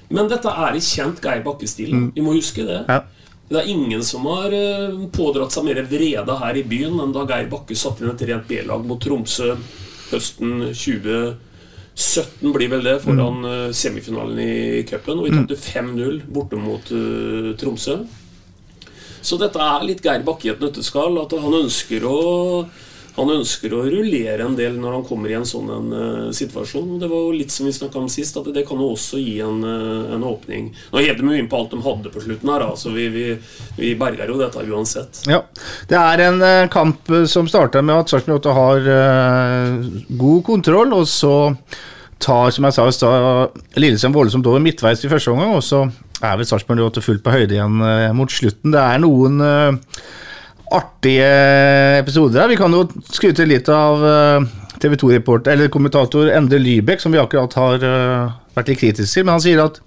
Men 0.09 0.31
dette 0.31 0.51
er 0.51 0.79
i 0.79 0.83
kjent 0.85 1.23
Geir 1.23 1.43
Bakke-stil. 1.45 1.95
Vi 2.15 2.23
må 2.25 2.37
huske 2.37 2.67
det. 2.67 2.85
Ja. 2.87 3.03
Det 3.47 3.61
er 3.61 3.69
ingen 3.71 4.03
som 4.03 4.27
har 4.27 4.55
eh, 4.55 4.95
pådratt 5.15 5.55
seg 5.55 5.67
mer 5.69 5.79
vrede 5.87 6.39
her 6.41 6.57
i 6.59 6.65
byen 6.67 6.99
enn 7.03 7.13
da 7.15 7.23
Geir 7.29 7.51
Bakke 7.51 7.79
satte 7.79 8.03
inn 8.03 8.11
et 8.11 8.25
rent 8.27 8.49
B-lag 8.49 8.87
mot 8.87 8.99
Tromsø 9.03 9.53
høsten 10.11 10.71
2017, 11.97 12.53
blir 12.53 12.69
vel 12.69 12.85
det, 12.85 12.99
foran 13.01 13.41
mm. 13.41 13.73
semifinalen 13.73 14.39
i 14.39 14.85
cupen. 14.89 15.19
Og 15.19 15.27
vi 15.27 15.33
tapte 15.33 15.57
5-0 15.57 16.19
borte 16.29 16.59
mot 16.61 16.93
uh, 16.93 17.55
Tromsø. 17.57 18.03
Så 19.25 19.39
dette 19.41 19.59
er 19.59 19.87
litt 19.89 20.05
Geir 20.05 20.23
Bakke 20.27 20.51
i 20.51 20.53
et 20.53 20.61
nøtteskall. 20.61 21.17
At 21.23 21.33
han 21.41 21.57
ønsker 21.63 22.05
å 22.05 22.19
han 23.17 23.33
ønsker 23.33 23.73
å 23.73 23.83
rullere 23.87 24.45
en 24.45 24.57
del 24.59 24.75
når 24.81 24.99
han 24.99 25.05
kommer 25.09 25.33
i 25.33 25.37
en 25.39 25.47
sånn 25.49 25.71
en, 25.73 25.87
uh, 25.93 26.33
situasjon. 26.37 26.99
Det 27.01 27.09
var 27.09 27.23
jo 27.25 27.37
litt 27.39 27.53
som 27.55 27.69
vi 27.69 27.73
snakka 27.73 28.01
om 28.03 28.11
sist, 28.13 28.37
at 28.37 28.51
det 28.53 28.67
kan 28.69 28.81
jo 28.83 28.91
også 28.93 29.21
gi 29.23 29.39
en, 29.45 29.63
uh, 29.65 30.13
en 30.13 30.27
åpning. 30.29 30.69
Nå 30.93 31.01
hev 31.01 31.17
de 31.17 31.25
jo 31.25 31.39
inn 31.41 31.49
på 31.49 31.61
alt 31.61 31.73
de 31.73 31.81
hadde 31.85 32.13
på 32.13 32.25
slutten 32.27 32.53
her, 32.53 32.67
så 32.77 32.93
vi, 32.93 33.09
vi, 33.15 33.27
vi 33.79 33.95
berger 33.97 34.33
jo 34.33 34.37
dette 34.43 34.65
uansett. 34.69 35.23
Ja. 35.31 35.41
Det 35.89 35.97
er 36.01 36.25
en 36.27 36.45
uh, 36.45 36.69
kamp 36.73 37.09
som 37.33 37.49
starter 37.49 37.85
med 37.87 38.03
at 38.03 38.13
Sarpsborg 38.13 38.43
8 38.43 38.57
har 38.57 38.91
god 40.21 40.41
kontroll, 40.45 40.93
og 40.97 41.09
så 41.09 41.35
tar, 42.21 42.53
som 42.53 42.69
jeg 42.69 42.77
sa 42.77 42.85
i 42.89 42.95
stad, 42.97 43.57
Lillesand 43.81 44.17
voldsomt 44.17 44.49
over 44.51 44.61
midtveis 44.65 45.05
i 45.05 45.11
første 45.13 45.33
omgang, 45.33 45.57
og 45.57 45.65
så 45.65 45.87
er 46.21 46.37
vel 46.37 46.49
Sarpsborg 46.49 46.85
8 46.91 47.05
fullt 47.05 47.25
på 47.25 47.33
høyde 47.33 47.57
igjen 47.57 47.81
mot 48.17 48.33
slutten. 48.33 48.75
Det 48.75 48.83
er 48.83 49.01
noen 49.05 49.41
artige 50.75 51.29
episoder 52.01 52.43
her. 52.43 52.51
Vi 52.51 52.59
kan 52.59 52.75
jo 52.75 52.85
skryte 53.15 53.47
litt 53.47 53.69
av 53.73 54.03
eh, 54.07 54.47
TV 54.83 54.97
2-reporter, 55.01 55.55
eller 55.55 55.73
kommentator 55.73 56.31
Endre 56.35 56.61
Lybekk, 56.61 57.03
som 57.03 57.15
vi 57.15 57.23
akkurat 57.23 57.55
har 57.59 57.87
eh, 57.87 58.37
vært 58.57 58.73
litt 58.73 58.83
kritiske 58.83 59.21
til, 59.21 59.27
men 59.27 59.37
han 59.37 59.45
sier 59.45 59.63
at 59.65 59.81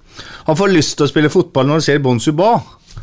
han 0.48 0.58
får 0.60 0.74
lyst 0.74 0.98
til 1.00 1.08
å 1.08 1.12
spille 1.12 1.32
fotball 1.32 1.68
når 1.68 1.80
han 1.80 1.86
ser 1.86 2.04
Bon 2.04 2.20
Suba. 2.22 2.58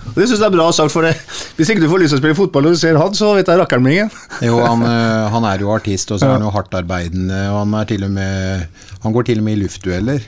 Og 0.07 0.15
Det 0.15 0.29
synes 0.29 0.39
jeg 0.39 0.47
er 0.47 0.55
bra 0.55 0.67
sagt, 0.75 0.93
for 0.95 1.07
det. 1.07 1.17
Hvis 1.57 1.71
ikke 1.73 1.83
du 1.83 1.89
får 1.91 2.03
lyst 2.03 2.15
til 2.15 2.21
å 2.21 2.23
spille 2.23 2.39
fotball 2.39 2.69
og 2.69 2.77
du 2.77 2.81
ser 2.81 2.99
han, 3.01 3.15
så 3.17 3.33
vet 3.37 3.49
jeg 3.51 3.61
rakkeren 3.61 3.85
min. 3.85 4.13
Jo, 4.47 4.61
han, 4.63 4.85
eh, 4.87 5.27
han 5.35 5.49
er 5.49 5.65
jo 5.65 5.73
artist, 5.75 6.13
og 6.15 6.21
så 6.21 6.31
er 6.31 6.37
han 6.37 6.47
jo 6.47 6.55
hardtarbeidende, 6.55 7.43
og 7.53 7.61
han 7.65 7.77
er 7.81 7.91
til 7.91 8.07
og 8.07 8.17
med 8.17 8.83
Han 9.05 9.15
går 9.15 9.29
til 9.29 9.43
og 9.43 9.47
med 9.47 9.57
i 9.59 9.63
luftdueller. 9.65 10.25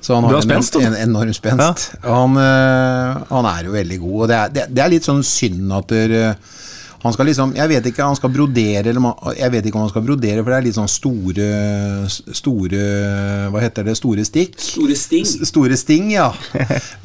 Så 0.00 0.14
han 0.14 0.24
har 0.24 0.38
en, 0.38 0.44
spenst, 0.44 0.76
en 0.78 0.94
enorm 0.96 1.34
spenst. 1.34 1.90
Ja. 1.98 2.14
Han, 2.14 2.38
han 3.28 3.48
er 3.50 3.66
jo 3.66 3.74
veldig 3.74 3.98
god, 4.04 4.20
og 4.22 4.30
det 4.30 4.38
er, 4.38 4.52
det, 4.70 4.82
er 4.84 4.92
litt 4.92 5.08
sånn 5.08 5.24
synd 5.26 5.74
at 5.74 5.90
der, 5.90 6.36
han 7.02 7.12
skal 7.14 7.28
liksom 7.30 7.52
Jeg 7.54 7.70
vet 7.70 7.84
ikke, 7.92 8.02
han 8.02 8.16
skal 8.18 8.30
brodere 8.34 8.90
eller 8.90 9.34
Jeg 9.38 9.52
vet 9.54 9.66
ikke 9.68 9.78
om 9.78 9.84
han 9.84 9.90
skal 9.92 10.02
brodere, 10.02 10.42
for 10.42 10.50
det 10.50 10.56
er 10.58 10.64
litt 10.66 10.74
sånn 10.78 10.90
store 10.90 11.48
Store 12.34 12.80
Hva 13.52 13.62
heter 13.62 13.86
det? 13.86 13.94
Store 13.98 14.24
stikk? 14.26 14.56
Store 14.62 14.96
sting. 14.98 15.26
S- 15.28 15.48
Store 15.52 15.76
sting, 15.78 16.10
ja. 16.16 16.28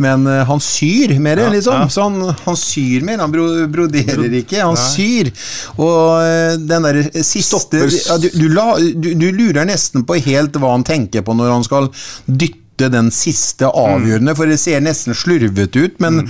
Men 0.02 0.26
uh, 0.28 0.42
han 0.50 0.62
syr 0.64 1.14
mer, 1.22 1.44
Ja, 1.46 1.52
liksom. 1.54 1.84
ja. 1.86 1.90
Så 1.94 2.08
han, 2.08 2.18
han 2.46 2.58
syr 2.60 3.06
mer. 3.06 3.22
Han 3.24 3.32
bro, 3.34 3.46
broderer 3.72 4.34
ikke, 4.42 4.64
han 4.64 4.74
Nei. 4.78 4.90
syr. 4.96 5.30
Og 5.78 6.24
eh, 6.24 6.58
den 6.64 6.88
der 6.90 7.00
siste 7.24 7.84
ja, 7.84 8.18
du, 8.22 8.28
du, 8.34 8.48
la, 8.54 8.66
du, 8.80 9.12
du 9.20 9.28
lurer 9.36 9.66
nesten 9.70 10.06
på 10.08 10.18
helt 10.26 10.58
hva 10.60 10.74
han 10.76 10.86
tenker 10.88 11.24
på 11.26 11.36
når 11.38 11.54
han 11.54 11.66
skal 11.68 11.90
dytte 12.28 12.60
den 12.78 13.12
siste 13.14 13.68
avgjørende, 13.70 14.36
for 14.38 14.50
det 14.50 14.60
ser 14.62 14.84
nesten 14.84 15.16
slurvete 15.18 15.86
ut, 15.86 16.00
men 16.04 16.24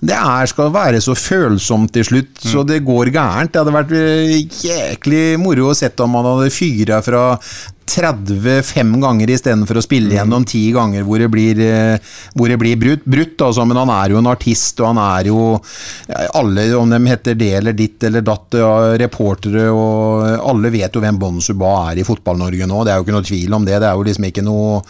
det 0.00 0.16
er, 0.16 0.48
skal 0.50 0.72
være 0.74 1.02
så 1.04 1.16
følsomt 1.18 1.92
til 1.94 2.06
slutt, 2.08 2.40
så 2.40 2.64
det 2.66 2.80
går 2.86 3.12
gærent. 3.14 3.52
Det 3.52 3.60
hadde 3.62 3.76
vært 3.76 3.92
eh, 3.98 4.38
jæklig 4.64 5.24
moro 5.42 5.70
å 5.70 5.76
sett 5.76 6.00
om 6.00 6.16
han 6.18 6.30
hadde 6.32 6.54
fyra 6.54 7.02
fra 7.04 7.24
35 7.86 9.00
ganger 9.02 9.30
istedenfor 9.34 9.80
å 9.80 9.82
spille 9.84 10.14
gjennom 10.14 10.44
10 10.44 10.74
ganger 10.76 11.06
hvor 11.06 11.22
det 11.22 11.28
blir, 11.32 11.60
eh, 11.64 12.14
hvor 12.34 12.50
det 12.50 12.58
blir 12.60 12.78
brutt, 12.78 13.04
brutt 13.04 13.42
altså, 13.46 13.64
men 13.66 13.80
han 13.80 13.90
er 13.94 14.14
jo 14.14 14.20
en 14.20 14.30
artist, 14.30 14.80
og 14.80 14.92
han 14.92 15.00
er 15.02 15.30
jo 15.30 15.40
Alle, 16.34 16.64
om 16.76 16.90
de 16.90 16.98
heter 17.10 17.34
det 17.38 17.50
eller 17.58 17.74
ditt 17.76 18.02
eller 18.06 18.22
datt, 18.24 18.54
ja, 18.58 18.70
reportere 19.00 19.66
og 19.70 20.46
Alle 20.50 20.70
vet 20.72 20.94
jo 20.94 21.02
hvem 21.02 21.18
Bon 21.20 21.40
Suba 21.42 21.72
er 21.90 22.00
i 22.00 22.06
Fotball-Norge 22.06 22.68
nå, 22.68 22.82
det 22.84 22.92
er 22.92 23.00
jo 23.00 23.06
ikke 23.06 23.16
noe 23.16 23.26
tvil 23.26 23.56
om 23.56 23.66
det. 23.66 23.78
Det 23.80 23.88
er 23.88 23.98
jo 23.98 24.06
liksom 24.06 24.26
ikke 24.28 24.44
noe, 24.46 24.80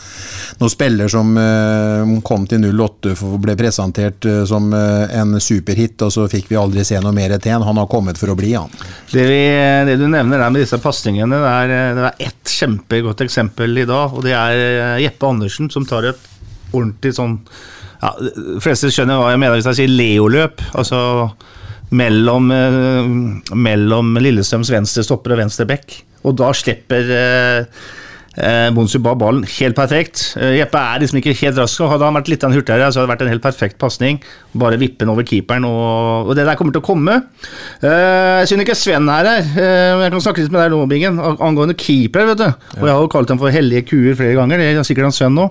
noe 0.61 0.73
spiller 0.73 1.11
som 1.13 1.33
eh, 1.41 2.15
kom 2.27 2.47
til 2.51 2.65
08 2.69 3.15
for 3.19 3.41
ble 3.43 3.57
presentert 3.59 4.29
eh, 4.29 4.43
som 4.49 4.71
eh, 4.77 5.17
en 5.21 5.39
superhit, 5.43 5.97
og 6.07 6.13
så 6.15 6.27
fikk 6.31 6.51
vi 6.53 6.61
aldri 6.61 6.85
se 6.87 7.01
noe 7.03 7.15
mer 7.17 7.37
til 7.39 7.57
han. 7.57 7.67
Han 7.67 7.81
har 7.83 7.91
kommet 7.91 8.21
for 8.21 8.33
å 8.33 8.39
bli, 8.39 8.53
han. 8.57 8.73
Det, 9.11 9.25
vi, 9.27 9.43
det 9.89 9.99
du 10.01 10.07
nevner 10.09 10.43
der 10.43 10.53
med 10.53 10.65
disse 10.65 10.81
pasningene, 10.83 11.41
det 11.41 11.55
er, 11.55 11.97
det 11.97 12.09
er 12.11 12.31
ett 12.31 12.55
kjempegodt 12.81 13.21
eksempel 13.25 13.79
i 13.79 13.87
dag, 13.89 14.15
og 14.15 14.25
det 14.25 14.35
er 14.35 14.57
eh, 14.97 15.05
Jeppe 15.05 15.29
Andersen 15.29 15.71
som 15.71 15.87
tar 15.87 16.09
et 16.11 16.27
ordentlig 16.73 17.13
sånn 17.17 17.39
ja, 18.01 18.15
De 18.17 18.61
fleste 18.63 18.91
skjønner 18.91 19.19
hva 19.21 19.33
jeg 19.35 19.41
mener 19.43 19.59
hvis 19.59 19.69
jeg 19.69 19.83
sier 19.83 19.91
Leo-løp. 19.93 20.63
Altså 20.73 21.01
mellom, 21.91 22.51
eh, 22.55 23.55
mellom 23.55 24.15
Lillestrøms 24.17 24.71
venstre 24.73 25.05
stopper 25.05 25.35
og 25.35 25.43
venstre 25.43 25.67
bekk. 25.69 25.99
Og 26.25 26.37
da 26.39 26.49
slipper 26.57 27.13
eh, 27.17 27.83
eh, 28.41 28.69
Bonsuba 28.75 29.13
ballen 29.21 29.45
helt 29.47 29.77
perfekt. 29.79 30.23
Eh, 30.41 30.57
Jeppe 30.59 30.81
er 30.81 31.03
liksom 31.03 31.21
ikke 31.21 31.35
helt 31.43 31.61
rask. 31.61 31.83
Hadde 31.91 32.07
han 32.09 32.17
vært 32.19 32.31
litt 32.33 32.43
hurtigere, 32.47 32.89
så 32.91 33.01
hadde 33.01 33.07
det 33.09 33.13
vært 33.15 33.25
en 33.27 33.33
helt 33.35 33.45
perfekt 33.45 33.79
pasning. 33.83 34.21
Bare 34.59 34.79
vippe 34.81 35.05
den 35.05 35.13
over 35.13 35.27
keeperen, 35.29 35.67
og, 35.69 36.31
og 36.31 36.35
det 36.39 36.47
der 36.49 36.59
kommer 36.59 36.75
til 36.75 36.83
å 36.83 36.89
komme. 36.89 37.19
Eh, 37.83 38.41
jeg 38.43 38.51
synes 38.51 38.65
ikke 38.67 38.79
Sven 38.81 39.09
er 39.13 39.31
her. 39.31 39.51
Eh, 39.55 40.05
jeg 40.07 40.15
kan 40.17 40.25
snakke 40.27 40.45
litt 40.45 40.55
med 40.55 40.65
deg 40.65 40.75
nå, 40.75 40.83
Bingen, 40.91 41.21
angående 41.37 41.77
keeper. 41.79 42.31
vet 42.33 42.43
du. 42.43 42.49
Og 42.81 42.87
jeg 42.89 42.95
har 42.97 43.05
jo 43.05 43.13
kalt 43.13 43.31
dem 43.31 43.41
for 43.43 43.55
hellige 43.55 43.87
kuer 43.93 44.17
flere 44.19 44.39
ganger. 44.41 44.63
Det 44.65 44.73
er 44.81 44.89
sikkert 44.89 45.11
han 45.11 45.17
Sven 45.21 45.37
nå. 45.39 45.49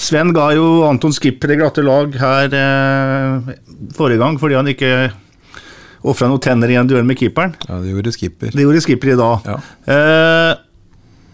Sven 0.00 0.30
ga 0.32 0.46
jo 0.56 0.68
Anton 0.88 1.12
Skipper 1.12 1.50
det 1.50 1.58
glatte 1.60 1.82
lag 1.84 2.14
her 2.16 2.54
eh, 2.56 3.50
forrige 3.96 4.22
gang 4.22 4.38
fordi 4.40 4.56
han 4.56 4.70
ikke 4.70 4.92
ofra 6.08 6.30
noen 6.30 6.40
tenner 6.40 6.70
i 6.72 6.78
en 6.80 6.88
duell 6.88 7.04
med 7.04 7.18
keeperen. 7.20 7.52
Ja, 7.68 7.76
det 7.82 7.92
gjorde 7.92 8.12
skipper. 8.16 8.52
Det 8.54 8.64
gjorde 8.64 8.80
Skipper 8.80 9.12
i 9.12 9.18
dag. 9.20 9.50
Eh, 9.84 10.52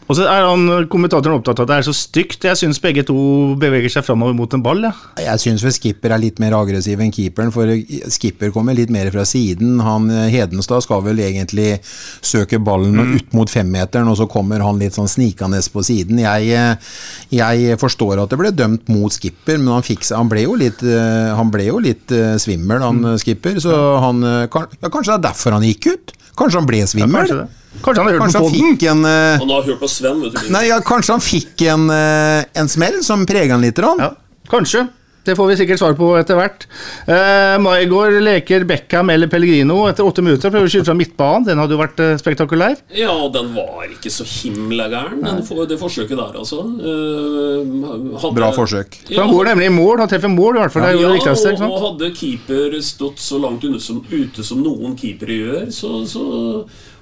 og 0.06 0.14
så 0.14 0.26
er 0.30 0.44
han 0.46 0.86
kommentatoren 0.90 1.40
opptatt 1.40 1.58
av 1.58 1.66
at 1.66 1.70
det 1.72 1.76
er 1.80 1.86
så 1.88 1.94
stygt. 1.96 2.44
Jeg 2.46 2.58
syns 2.60 2.78
begge 2.82 3.02
to 3.06 3.16
beveger 3.58 3.90
seg 3.90 4.04
framover 4.06 4.36
mot 4.38 4.52
en 4.54 4.62
ball. 4.62 4.84
Ja. 4.86 4.92
Jeg 5.18 5.42
syns 5.42 5.64
vel 5.66 5.74
Skipper 5.74 6.14
er 6.14 6.22
litt 6.22 6.38
mer 6.42 6.54
aggressiv 6.54 7.00
enn 7.02 7.10
keeperen, 7.14 7.50
for 7.54 7.70
Skipper 8.14 8.52
kommer 8.54 8.76
litt 8.78 8.92
mer 8.94 9.10
fra 9.14 9.24
siden. 9.26 9.80
Han 9.82 10.06
eh, 10.12 10.28
Hedenstad 10.30 10.84
skal 10.86 11.02
vel 11.06 11.22
egentlig 11.24 11.80
søke 11.84 12.60
ballen 12.62 13.16
ut 13.16 13.34
mot 13.36 13.50
femmeteren, 13.50 14.06
og 14.12 14.18
så 14.20 14.28
kommer 14.30 14.62
han 14.62 14.78
litt 14.78 14.94
sånn 14.94 15.10
snikende 15.10 15.58
på 15.72 15.82
siden. 15.86 16.22
Jeg, 16.22 16.52
eh, 16.54 16.92
jeg 17.34 17.80
forstår 17.82 18.22
at 18.22 18.30
det 18.30 18.38
ble 18.40 18.54
dømt 18.54 18.86
mot 18.92 19.12
Skipper, 19.12 19.58
men 19.58 19.74
han, 19.74 19.86
fikk, 19.86 20.06
han 20.14 20.30
ble 20.30 20.46
jo 20.46 20.54
litt, 20.60 20.86
eh, 20.86 21.32
han 21.34 21.50
ble 21.50 21.66
jo 21.66 21.82
litt 21.82 22.14
svimmel, 22.42 22.84
han 22.84 23.02
mm. 23.02 23.16
Skipper. 23.22 23.58
Så 23.62 23.74
han 24.02 24.22
ja, 24.22 24.46
Kanskje 24.46 25.16
det 25.16 25.18
er 25.18 25.26
derfor 25.30 25.58
han 25.58 25.66
gikk 25.66 25.90
ut? 25.90 26.14
Kanskje 26.36 26.60
han 26.60 26.68
ble 26.68 26.82
svimmel? 26.88 27.22
kanskje 27.22 27.38
det. 27.42 27.46
Kanskje 27.84 28.02
han 28.02 28.06
har 28.06 28.14
hørt 28.14 28.22
Kanskje 28.24 28.40
på 28.40 28.48
han 28.48 28.54
fikk 28.56 28.84
en 28.90 29.02
uh, 29.04 29.40
Han 29.42 29.50
har 29.52 29.66
hørt 29.66 29.80
på 29.80 29.88
Sven, 29.92 30.22
vet 30.24 30.36
du. 30.36 30.52
Nei, 30.54 30.62
ja, 30.70 30.78
kanskje 30.84 31.16
han 31.16 31.24
fikk 31.24 31.66
en, 31.72 31.88
uh, 31.92 32.44
en 32.62 32.70
smell 32.72 33.02
som 33.04 33.26
prega 33.28 33.56
han 33.56 33.64
litt? 33.64 33.80
Rann. 33.82 34.00
Ja, 34.00 34.12
kanskje. 34.52 34.86
Det 35.26 35.34
får 35.38 35.50
vi 35.50 35.56
sikkert 35.58 35.80
svar 35.82 35.96
på 35.98 36.12
etter 36.18 36.38
hvert. 36.38 36.66
Uh, 37.08 37.56
Maigård 37.64 38.16
leker 38.22 38.66
Beckham 38.68 39.10
eller 39.10 39.30
Pellegrino 39.30 39.82
etter 39.90 40.06
åtte 40.06 40.22
minutter. 40.24 40.52
Prøver 40.54 40.68
å 40.68 40.72
skyte 40.72 40.88
fra 40.88 40.96
midtbanen. 40.98 41.46
Den 41.48 41.60
hadde 41.62 41.74
jo 41.76 41.80
vært 41.80 42.02
eh, 42.02 42.14
spektakulær. 42.20 42.76
Ja, 42.96 43.14
den 43.34 43.52
var 43.56 43.86
ikke 43.90 44.12
så 44.12 44.26
himla 44.26 44.86
gæren, 44.92 45.22
den 45.24 45.42
for, 45.46 45.64
det 45.68 45.78
forsøket 45.80 46.16
der, 46.16 46.38
altså. 46.38 46.62
Uh, 46.62 48.16
hadde- 48.22 48.34
Bra 48.36 48.50
forsøk. 48.54 48.98
Ja, 49.10 49.24
Han 49.24 49.34
går 49.34 49.50
nemlig 49.52 49.70
i 49.70 49.74
mål. 49.74 50.02
Han 50.04 50.10
treffer 50.12 50.32
mål, 50.32 50.56
i 50.56 50.64
hvert 50.64 50.74
fall. 50.74 50.86
Det 50.86 50.92
er 50.92 50.96
jo 50.98 51.04
ja, 51.04 51.08
det 51.08 51.20
viktigste. 51.20 51.54
ikke 51.56 51.68
og, 51.68 51.76
og 51.76 51.86
hadde 51.86 52.10
keeper 52.20 52.78
stått 52.86 53.22
så 53.22 53.40
langt 53.42 53.64
som, 53.82 54.02
ute 54.10 54.44
som 54.46 54.62
noen 54.62 54.96
keepere 54.98 55.40
gjør, 55.40 55.70
så, 55.74 55.92
så 56.08 56.22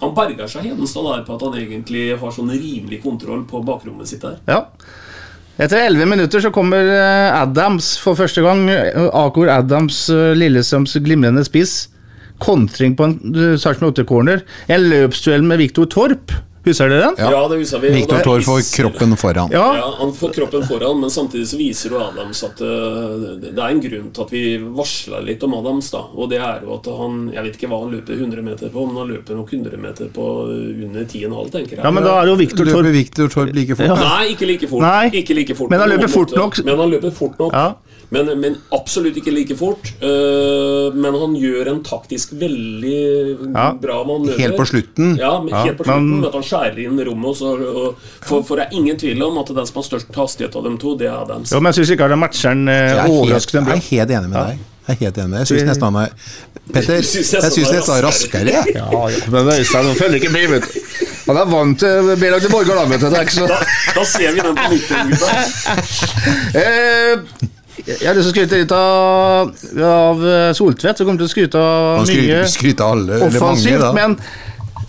Han 0.01 0.13
berger 0.17 0.49
seg 0.51 0.69
Hedenstad 0.69 1.07
der 1.07 1.25
på 1.27 1.37
at 1.37 1.43
han 1.47 1.57
egentlig 1.61 2.05
har 2.21 2.33
sånn 2.35 2.53
rimelig 2.53 3.01
kontroll 3.05 3.45
på 3.49 3.63
bakrommet 3.65 4.11
sitt 4.11 4.25
der. 4.25 4.41
Ja. 4.49 4.65
Etter 5.55 5.85
elleve 5.85 6.09
minutter 6.11 6.43
så 6.43 6.51
kommer 6.51 6.89
eh, 6.91 7.37
Adams 7.39 7.93
for 8.03 8.19
første 8.19 8.43
gang. 8.43 8.65
eh, 8.71 9.05
Akor 9.15 9.51
Adams, 9.53 10.09
Lillesøms 10.11 10.41
Lillestrøms 10.41 10.97
glimrende 11.05 11.45
spiss. 11.47 11.89
Kontring 12.43 12.97
på 12.99 13.07
en 13.07 13.37
Sarpsborg 13.63 13.95
8-corner. 13.95 14.43
En 14.67 14.89
løpsduell 14.91 15.47
med 15.47 15.63
Viktor 15.63 15.87
Torp. 15.87 16.35
Husker 16.65 16.89
dere 16.89 17.11
den? 17.11 17.19
Ja, 17.33 17.41
det 17.51 17.59
husker 17.61 17.81
vi. 17.83 17.91
Viktor 17.93 18.23
Thor 18.25 18.41
får 18.47 18.61
kroppen 18.73 19.17
foran. 19.21 19.51
Ja. 19.53 19.65
Ja, 19.77 19.89
Han 19.99 20.15
får 20.17 20.33
kroppen 20.39 20.63
foran, 20.65 21.01
men 21.03 21.11
samtidig 21.13 21.47
så 21.51 21.59
viser 21.61 21.93
jo 21.93 22.01
Adams 22.01 22.41
at 22.47 22.63
uh, 22.65 23.35
det 23.43 23.53
er 23.53 23.69
en 23.75 23.83
grunn 23.85 24.07
til 24.17 24.25
at 24.25 24.33
vi 24.33 24.45
varsla 24.63 25.21
litt 25.27 25.45
om 25.45 25.55
Adams. 25.59 25.91
da 25.93 26.01
Og 26.15 26.31
det 26.33 26.41
er 26.41 26.65
jo 26.65 26.75
at 26.79 26.89
han 26.99 27.31
Jeg 27.35 27.45
vet 27.45 27.59
ikke 27.59 27.69
hva 27.73 27.83
han 27.85 27.93
løper 27.93 28.17
100 28.17 28.43
meter 28.49 28.73
på, 28.73 28.87
men 28.89 28.97
han 29.03 29.13
løper 29.13 29.37
nok 29.37 29.53
100 29.53 29.77
meter 29.85 30.09
på 30.15 30.25
under 30.49 31.05
10,5, 31.05 31.51
tenker 31.53 31.77
jeg. 31.77 31.85
Ja, 31.85 31.91
men 31.93 32.05
da 32.09 32.17
er 32.23 32.33
jo 32.33 32.37
Viktor 32.41 32.65
Torp. 32.65 32.81
Løper 32.81 32.97
Viktor 32.97 33.29
Torp 33.29 33.55
like 33.55 33.77
fort? 33.77 33.87
Ja. 33.93 33.95
Nei, 34.01 34.33
ikke 34.33 34.49
like 34.49 34.69
fort. 34.71 34.83
Nei. 34.85 35.11
Ikke 35.21 35.37
like 35.37 35.55
fort 35.59 35.71
Men 35.75 35.85
han 35.85 35.93
løper 35.93 36.09
fort 36.13 36.33
nok. 36.37 36.61
Men 36.65 36.79
han 36.81 36.95
løper 36.97 37.13
fort 37.15 37.39
nok. 37.39 37.53
Ja. 37.53 37.75
Men, 38.15 38.29
men 38.41 38.57
absolutt 38.77 39.17
ikke 39.19 39.33
like 39.35 39.57
fort. 39.59 39.89
Uh, 40.01 40.93
men 40.95 41.17
han 41.19 41.37
gjør 41.39 41.71
en 41.73 41.81
taktisk 41.85 42.35
veldig 42.41 42.99
Ja. 43.55 43.73
bra 43.81 44.01
manøver. 44.07 44.39
Helt 44.41 44.57
på 44.61 44.67
slutten? 44.69 45.17
Ja, 45.19 45.39
men 45.43 45.53
Ja, 45.55 45.63
helt 45.69 45.79
på 45.79 45.85
slutten. 45.89 46.21
men- 46.21 46.31
skjærer 46.55 46.79
inn 46.87 47.03
rommet. 47.11 47.31
Og 47.31 47.37
så, 47.43 47.53
og, 47.85 48.05
for, 48.25 48.45
for 48.47 48.57
det 48.63 48.69
er 48.71 48.79
ingen 48.79 48.97
tvil 49.01 49.27
om 49.27 49.43
at 49.43 49.51
den 49.55 49.67
som 49.69 49.83
har 49.83 49.89
størst 49.91 50.15
hastighet 50.17 50.55
av 50.57 50.65
dem 50.71 50.79
to, 50.81 50.95
det 51.01 51.11
er 51.11 51.19
Adams. 51.25 51.51
Jo, 51.53 51.61
men 51.61 51.73
jeg 51.75 51.83
syns 51.83 51.93
ikke 51.99 52.09
han 52.15 52.23
matcher 52.23 52.55
den 52.55 52.71
er 52.71 53.03
helt, 53.05 53.35
jeg 53.35 53.67
er 53.67 53.85
helt 53.91 54.15
enig 54.21 54.31
med 54.31 54.39
deg. 54.41 54.63
Jeg 54.85 54.93
er 54.95 54.99
helt 55.01 55.19
enig 55.23 55.31
med 55.33 55.39
deg. 55.39 55.45
Jeg 55.45 55.51
syns 55.51 55.71
nesten 55.73 55.87
han 55.91 56.03
er 56.05 56.11
Petter, 56.75 56.97
jeg 57.01 57.05
syns 57.09 57.31
nesten 57.35 57.65
han 57.89 57.99
er 57.99 58.05
raskere. 58.07 58.53
Ja, 58.75 58.85
ja, 59.13 59.23
men 59.33 59.51
Øystein 59.55 59.89
han 59.91 59.97
følger 59.99 60.21
ikke 60.21 60.33
med, 60.33 60.47
vet 60.55 60.69
du. 60.69 60.79
Han 61.25 61.39
er 61.41 61.49
vant 61.49 61.79
til 61.81 62.11
B-lag 62.21 62.43
til 62.45 62.53
Borgar, 62.53 62.77
da, 62.77 62.85
vet 62.91 63.01
du. 63.01 63.09
Da, 63.49 63.59
da 63.97 64.05
ser 64.09 64.33
vi 64.37 64.45
den 64.45 64.57
på 64.59 64.71
nytt 64.75 64.89
gutta. 64.93 65.29
Eh, 66.61 67.51
Jeg 67.85 68.07
har 68.07 68.15
lyst 68.17 68.29
til 68.29 68.31
å 68.31 68.35
skryte 68.37 68.59
litt 68.61 68.73
av, 68.77 69.49
av 69.85 70.21
Soltvedt, 70.57 71.01
som 71.01 71.09
kommer 71.09 71.21
til 71.25 71.27
å 71.27 71.33
skryte 71.33 71.59
av 71.61 72.05
mye 72.07 72.43
skryte 72.49 72.87
alle, 72.87 73.19
offensivt. 73.27 73.83
mange. 73.83 73.95
Men 73.99 74.15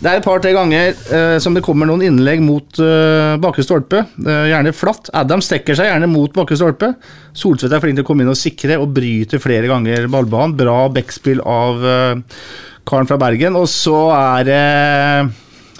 det 0.01 0.09
er 0.09 0.19
et 0.19 0.25
par-tre 0.25 0.51
ganger 0.55 0.91
eh, 0.91 1.37
som 1.41 1.55
det 1.55 1.63
kommer 1.65 1.87
noen 1.87 2.03
innlegg 2.05 2.41
mot 2.43 2.79
uh, 2.83 3.35
bakre 3.41 3.63
stolpe. 3.63 4.01
eh, 4.25 4.47
gjerne 4.51 4.73
flatt. 4.75 5.09
Adam 5.15 5.43
stekker 5.43 5.77
seg 5.77 5.89
gjerne 5.89 6.09
mot 6.11 6.33
bakre 6.35 6.57
stolpe. 6.59 6.91
Solsvedt 7.37 7.75
er 7.75 7.83
flink 7.83 7.99
til 7.99 8.05
å 8.05 8.09
komme 8.09 8.25
inn 8.25 8.31
og 8.33 8.39
sikre, 8.39 8.77
og 8.81 8.91
bryter 8.95 9.41
flere 9.41 9.69
ganger 9.71 10.09
ballbanen. 10.11 10.57
Bra 10.59 10.77
backspill 10.93 11.41
av 11.41 11.85
eh, 11.87 12.39
karen 12.87 13.09
fra 13.09 13.19
Bergen. 13.21 13.57
Og 13.59 13.69
så 13.71 13.97
er 14.17 14.49
det, 14.49 14.63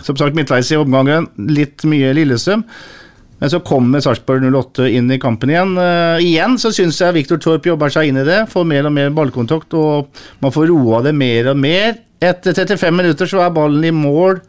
som 0.01 0.15
sagt, 0.15 0.37
midtveis 0.37 0.71
i 0.71 0.79
omgangen, 0.79 1.27
litt 1.51 1.83
mye 1.89 2.15
Lillestrøm. 2.15 2.63
Men 3.41 3.51
så 3.51 3.59
kommer 3.67 4.03
Sarpsborg 4.03 4.45
08 4.47 4.87
inn 4.95 5.11
i 5.11 5.19
kampen 5.19 5.51
igjen. 5.51 5.73
Uh, 5.75 6.21
igjen 6.23 6.55
så 6.61 6.71
syns 6.75 7.01
jeg 7.01 7.17
Viktor 7.17 7.41
Torp 7.43 7.67
jobber 7.67 7.91
seg 7.91 8.09
inn 8.09 8.21
i 8.21 8.27
det. 8.27 8.45
Får 8.51 8.67
mer 8.67 8.87
og 8.87 8.95
mer 8.95 9.11
ballkontakt, 9.15 9.75
og 9.75 10.07
man 10.43 10.53
får 10.55 10.69
roa 10.71 11.01
det 11.05 11.15
mer 11.17 11.51
og 11.51 11.59
mer. 11.59 11.97
Etter 12.23 12.55
35 12.55 12.95
minutter 12.95 13.29
så 13.29 13.43
er 13.43 13.51
ballen 13.55 13.83
i 13.83 13.91
mål 13.95 14.39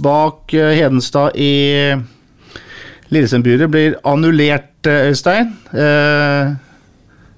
bak 0.00 0.56
uh, 0.56 0.70
Hedenstad 0.72 1.36
i 1.36 1.52
Lillestrøm-byret. 3.10 3.70
Blir 3.70 3.98
annullert, 4.06 4.72
eh, 4.88 5.10
Øystein. 5.10 5.52
Uh, 5.74 6.56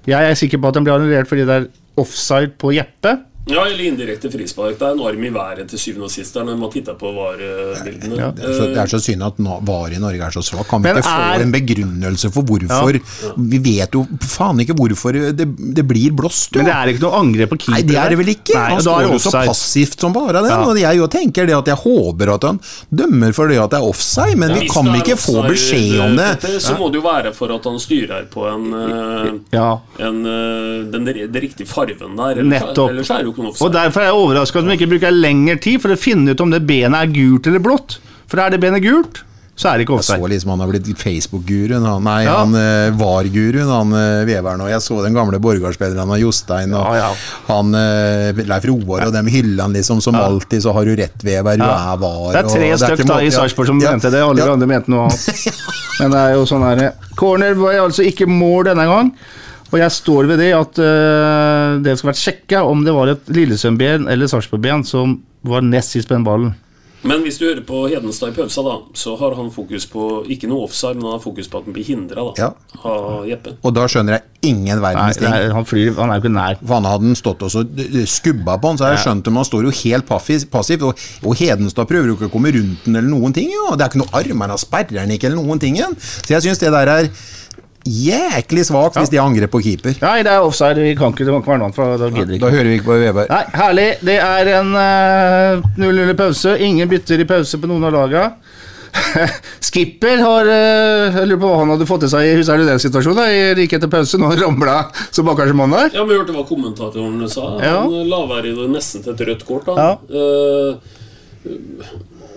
jeg 0.07 0.29
er 0.29 0.39
sikker 0.39 0.61
på 0.61 0.69
at 0.69 0.77
den 0.77 0.85
blir 0.85 0.95
annullert 0.95 1.27
fordi 1.27 1.47
det 1.49 1.55
er 1.55 1.69
offside 1.99 2.53
på 2.61 2.71
Jeppe. 2.77 3.17
Ja, 3.45 3.65
eller 3.67 3.83
indirekte 3.83 4.29
frispark. 4.31 4.77
Det 4.79 4.85
er 4.87 4.93
en 4.95 5.01
arm 5.03 5.23
i 5.27 5.29
været 5.35 5.67
til 5.67 5.79
syvende 5.81 6.05
og 6.07 6.11
sist 6.13 6.33
der 6.37 6.45
når 6.47 6.55
man 6.61 6.69
titter 6.71 6.95
på 6.95 7.09
VAR-bildene. 7.11 8.15
Ja. 8.15 8.29
Det 8.31 8.45
er, 8.47 8.53
så, 8.55 8.67
det 8.71 8.77
er 8.79 8.91
så 8.93 8.99
synd 9.03 9.25
at 9.27 9.41
VAR 9.67 9.91
i 9.91 9.99
Norge 9.99 10.21
er 10.29 10.31
så 10.31 10.43
svak. 10.47 10.67
Kan 10.69 10.79
vi 10.83 10.87
Men 10.93 11.01
ikke 11.01 11.09
få 11.11 11.41
en 11.43 11.51
begrunnelse 11.51 12.31
for 12.31 12.47
hvorfor? 12.47 12.99
Vi 13.51 13.59
vet 13.65 13.97
jo 13.97 14.05
faen 14.31 14.61
ikke 14.63 14.77
hvorfor 14.79 15.17
det, 15.35 15.47
det 15.75 15.85
blir 15.89 16.15
blåst. 16.15 16.53
jo. 16.55 16.61
Men 16.61 16.69
det 16.71 16.75
er 16.77 16.93
ikke 16.93 17.03
noe 17.03 17.19
angrep 17.19 17.51
på 17.51 17.59
keeper. 17.65 17.75
Nei, 17.75 17.81
det 17.91 17.97
er 17.99 18.13
det 18.15 18.19
vel 18.21 18.31
ikke. 18.31 18.55
Nei, 18.55 18.63
han 18.71 18.79
er 18.79 18.85
står 18.87 19.07
jo 19.09 19.19
så 19.25 19.33
passivt 19.51 19.99
som 20.07 20.15
bare 20.15 20.37
det. 20.39 20.53
Ja. 20.53 20.61
Og 20.69 20.79
jeg 20.79 21.01
jo 21.01 21.09
tenker 21.17 21.51
det 21.51 21.57
at 21.59 21.73
jeg 21.73 21.81
håper 21.83 22.33
at 22.37 22.47
han 22.47 22.61
dømmer 23.03 23.35
for 23.35 23.51
det 23.51 23.59
at 23.59 23.75
det 23.75 23.81
er 23.83 23.89
offside, 23.91 24.39
men 24.39 24.53
Ja, 24.55 24.61
vi 24.61 24.67
hvis 24.69 24.77
kan 24.77 24.91
ikke 25.03 25.19
få 25.19 25.43
beskjed 25.49 25.99
om 26.07 26.15
det. 26.21 26.29
Dette, 26.47 26.63
Så 26.63 26.77
må 26.79 26.87
det 26.95 27.01
jo 27.03 27.05
være 27.09 27.35
for 27.35 27.51
at 27.59 27.67
han 27.67 27.75
styrer 27.83 28.23
på 28.31 28.47
en, 28.47 28.71
eh, 28.71 29.29
Ja. 29.59 29.67
en 29.99 30.23
den, 30.23 31.03
den, 31.03 31.13
den 31.27 31.41
riktige 31.43 31.67
farven 31.67 32.15
der. 32.15 32.39
Eller, 32.39 32.49
Nettopp. 32.55 32.89
ellers 32.95 33.09
er 33.11 33.17
det 33.23 33.25
jo 33.25 33.32
offside. 33.39 33.65
Og 33.67 33.73
derfor 33.73 34.01
er 34.01 34.09
jeg 34.11 34.21
overraska 34.21 34.59
at 34.59 34.65
de 34.65 34.77
ikke 34.77 34.91
bruker 34.95 35.11
lengre 35.11 35.57
tid 35.59 35.81
for 35.81 35.89
å 35.93 35.99
finne 35.99 36.31
ut 36.33 36.41
om 36.41 36.49
det 36.53 36.61
benet 36.67 36.97
er 37.01 37.13
gult 37.13 37.47
eller 37.47 37.59
blått. 37.63 37.99
For 38.27 38.41
er 38.41 38.49
det 38.53 38.59
benet 38.63 38.81
gult, 38.85 39.23
så 39.55 39.69
er 39.69 39.77
det 39.77 39.85
ikke 39.85 39.99
Jeg 40.01 40.07
så 40.07 40.27
liksom 40.31 40.49
han 40.49 40.61
har 40.63 40.69
blitt 40.71 40.87
Facebook-guruen. 40.97 41.83
Nei, 42.03 42.23
Ja. 42.25 42.39
han 42.39 42.55
eh, 42.57 42.89
var 42.97 43.23
guruen, 43.29 43.69
han 43.69 43.93
uh, 43.93 44.25
veveren. 44.25 44.61
Og 44.65 44.69
jeg 44.71 44.81
så 44.81 44.97
den 45.03 45.13
gamle 45.13 45.37
Borgard-spilleren 45.37 46.09
av 46.09 46.17
Jostein 46.17 46.73
og 46.73 46.87
Ja, 46.95 47.11
ja. 47.11 47.11
han 47.51 47.69
uh, 47.75 48.41
Leif 48.49 48.65
Roar 48.65 49.05
og 49.05 49.13
dem 49.13 49.29
hyller 49.29 49.61
han 49.67 49.73
liksom 49.77 50.01
som 50.01 50.17
alltid. 50.17 50.63
Så 50.65 50.73
har 50.73 50.85
du 50.89 50.95
rett, 50.97 51.21
Vever, 51.21 51.57
du 51.61 51.63
Ja. 51.63 51.93
er 51.93 52.01
var. 52.01 52.33
Det 52.33 52.41
er 52.41 52.49
tre 52.49 52.71
stykker 52.77 52.95
stykk 53.03 53.07
da 53.13 53.19
i 53.21 53.29
Sarpsborg 53.29 53.67
som 53.67 53.79
ja. 53.81 53.91
mente 53.91 54.09
det, 54.09 54.23
alle 54.25 54.41
Ja. 54.41 54.51
andre 54.53 54.67
mente 54.67 54.89
noe 54.89 55.05
annet. 55.05 55.61
Men 55.99 56.11
det 56.11 56.19
er 56.19 56.33
jo 56.33 56.45
sånn 56.49 56.65
her 56.65 56.93
Corner 57.15 57.53
var 57.53 57.77
altså 57.85 58.01
ikke 58.09 58.25
mål 58.25 58.71
denne 58.71 58.89
gang. 58.89 59.13
Og 59.73 59.79
jeg 59.81 59.91
står 59.95 60.27
ved 60.29 60.37
det 60.43 60.51
at 60.53 60.77
uh, 60.85 61.79
det 61.81 61.95
skal 61.97 62.11
vært 62.13 62.21
sjekka 62.21 62.59
om 62.69 62.83
det 62.85 62.93
var 62.93 63.09
et 63.15 63.31
Lillesund-ben 63.33 64.05
eller 64.11 64.29
Sarpsborg-ben 64.29 64.83
som 64.85 65.17
var 65.43 65.65
nest 65.65 65.95
sist 65.95 66.07
på 66.11 66.13
den 66.13 66.27
ballen. 66.27 66.53
Men 67.03 67.19
hvis 67.25 67.35
du 67.35 67.43
hører 67.49 67.65
på 67.67 67.81
Hedenstad 67.91 68.29
i 68.31 68.35
pølsa, 68.37 68.61
da, 68.63 68.77
så 68.95 69.17
har 69.19 69.33
han 69.35 69.49
fokus 69.51 69.83
på 69.91 70.21
ikke 70.31 70.47
noe 70.47 70.69
offside, 70.69 70.95
men 70.95 71.09
han 71.09 71.17
har 71.17 71.23
fokus 71.25 71.49
på 71.51 71.59
at 71.59 71.65
han 71.67 71.75
blir 71.75 71.83
hindra 71.83 72.23
Ja. 72.37 72.53
av 72.87 73.25
Jeppe. 73.27 73.57
Og 73.59 73.73
da 73.75 73.83
skjønner 73.91 74.15
jeg 74.15 74.53
ingen 74.53 74.79
verdens 74.79 75.19
ting. 75.19 75.27
han 75.57 75.67
flyr, 75.67 75.97
han 75.97 76.13
er 76.13 76.21
jo 76.21 76.23
ikke 76.23 76.31
nær. 76.37 76.61
For 76.63 76.77
han 76.77 76.87
hadde 76.87 77.17
stått 77.19 77.43
og 77.43 77.51
skubba 78.07 78.55
på 78.55 78.71
han, 78.71 78.79
så 78.79 78.87
har 78.87 78.95
jeg 78.95 79.03
skjønt 79.03 79.25
det, 79.27 79.33
men 79.35 79.41
han 79.43 79.49
står 79.51 79.67
jo 79.67 79.75
helt 79.81 80.07
passiv- 80.07 80.47
passivt. 80.53 80.87
Og, 80.87 81.03
og 81.27 81.35
Hedenstad 81.41 81.89
prøver 81.91 82.07
jo 82.13 82.15
ikke 82.15 82.29
å 82.31 82.35
komme 82.37 82.53
rundt 82.55 82.85
den 82.87 82.95
eller 83.01 83.11
noen 83.11 83.35
ting. 83.35 83.51
Jo. 83.51 83.73
Det 83.75 83.83
er 83.83 83.91
ikke 83.91 84.03
noe 84.05 84.19
arm, 84.23 84.47
han 84.47 84.63
sperrer 84.63 85.01
den 85.01 85.11
ikke 85.17 85.27
eller 85.27 85.43
noen 85.43 85.59
ting. 85.59 85.75
igjen. 85.81 85.99
Så 85.99 86.37
jeg 86.37 86.45
syns 86.47 86.63
det 86.63 86.71
der 86.71 86.87
er 87.01 87.11
jæklig 87.85 88.63
svakt 88.67 88.95
hvis 88.99 89.11
de 89.11 89.17
har 89.19 89.27
angrep 89.27 89.51
på 89.51 89.59
keeper. 89.63 89.95
Nei, 90.01 90.17
det 90.23 90.31
er 90.31 90.39
offside. 90.45 90.79
Vi 90.79 90.95
kan 90.95 91.11
ikke, 91.13 91.25
det 91.27 91.33
kan 91.33 91.41
ikke 91.43 91.51
være 91.51 91.61
noe 91.61 91.69
annet, 91.69 91.75
for 91.75 91.97
da 91.99 92.09
gidder 92.13 92.33
vi 92.33 92.39
Da 92.41 92.51
hører 92.53 92.69
vi 92.71 92.77
ikke 92.79 92.87
på 92.89 92.97
Veberg. 93.01 93.29
Nei, 93.29 93.43
herlig. 93.59 93.87
Det 94.07 94.17
er 94.23 94.51
en 94.59 94.73
øh, 94.79 95.63
0-0 95.83 96.11
uh, 96.11 96.15
pause. 96.23 96.57
Ingen 96.63 96.89
bytter 96.91 97.19
i 97.19 97.27
pause 97.29 97.59
på 97.59 97.69
noen 97.71 97.83
av 97.89 97.95
laga. 97.97 98.25
Skipper 99.67 100.19
har 100.21 100.45
øh, 100.53 101.15
Jeg 101.17 101.27
lurer 101.31 101.39
på 101.41 101.47
hva 101.49 101.59
han 101.63 101.71
hadde 101.73 101.87
fått 101.89 102.03
til 102.05 102.11
seg 102.11 102.27
i 102.29 102.35
Husker 102.37 102.61
du 102.61 102.67
den 102.67 102.81
situasjonen? 102.83 103.17
da, 103.23 103.25
i 103.33 103.55
Like 103.57 103.79
etter 103.79 103.89
pause, 103.89 104.19
han 104.21 104.37
ramla 104.37 104.75
som 105.09 105.25
bakerste 105.25 105.57
mann 105.57 105.73
der. 105.73 105.89
Ja, 105.97 106.05
Vi 106.05 106.13
hørte 106.17 106.35
hva 106.35 106.45
kommentatoren 106.45 107.17
sa. 107.31 107.55
Ja. 107.63 107.79
Han 107.87 108.09
la 108.11 108.21
være 108.29 108.51
i 108.51 108.55
det 108.57 108.69
nesten 108.73 109.01
til 109.05 109.15
et 109.15 109.27
rødt 109.31 109.45
kort. 109.49 109.65
da 109.65 109.73
Ja. 109.81 109.93
Eh, 110.13 110.99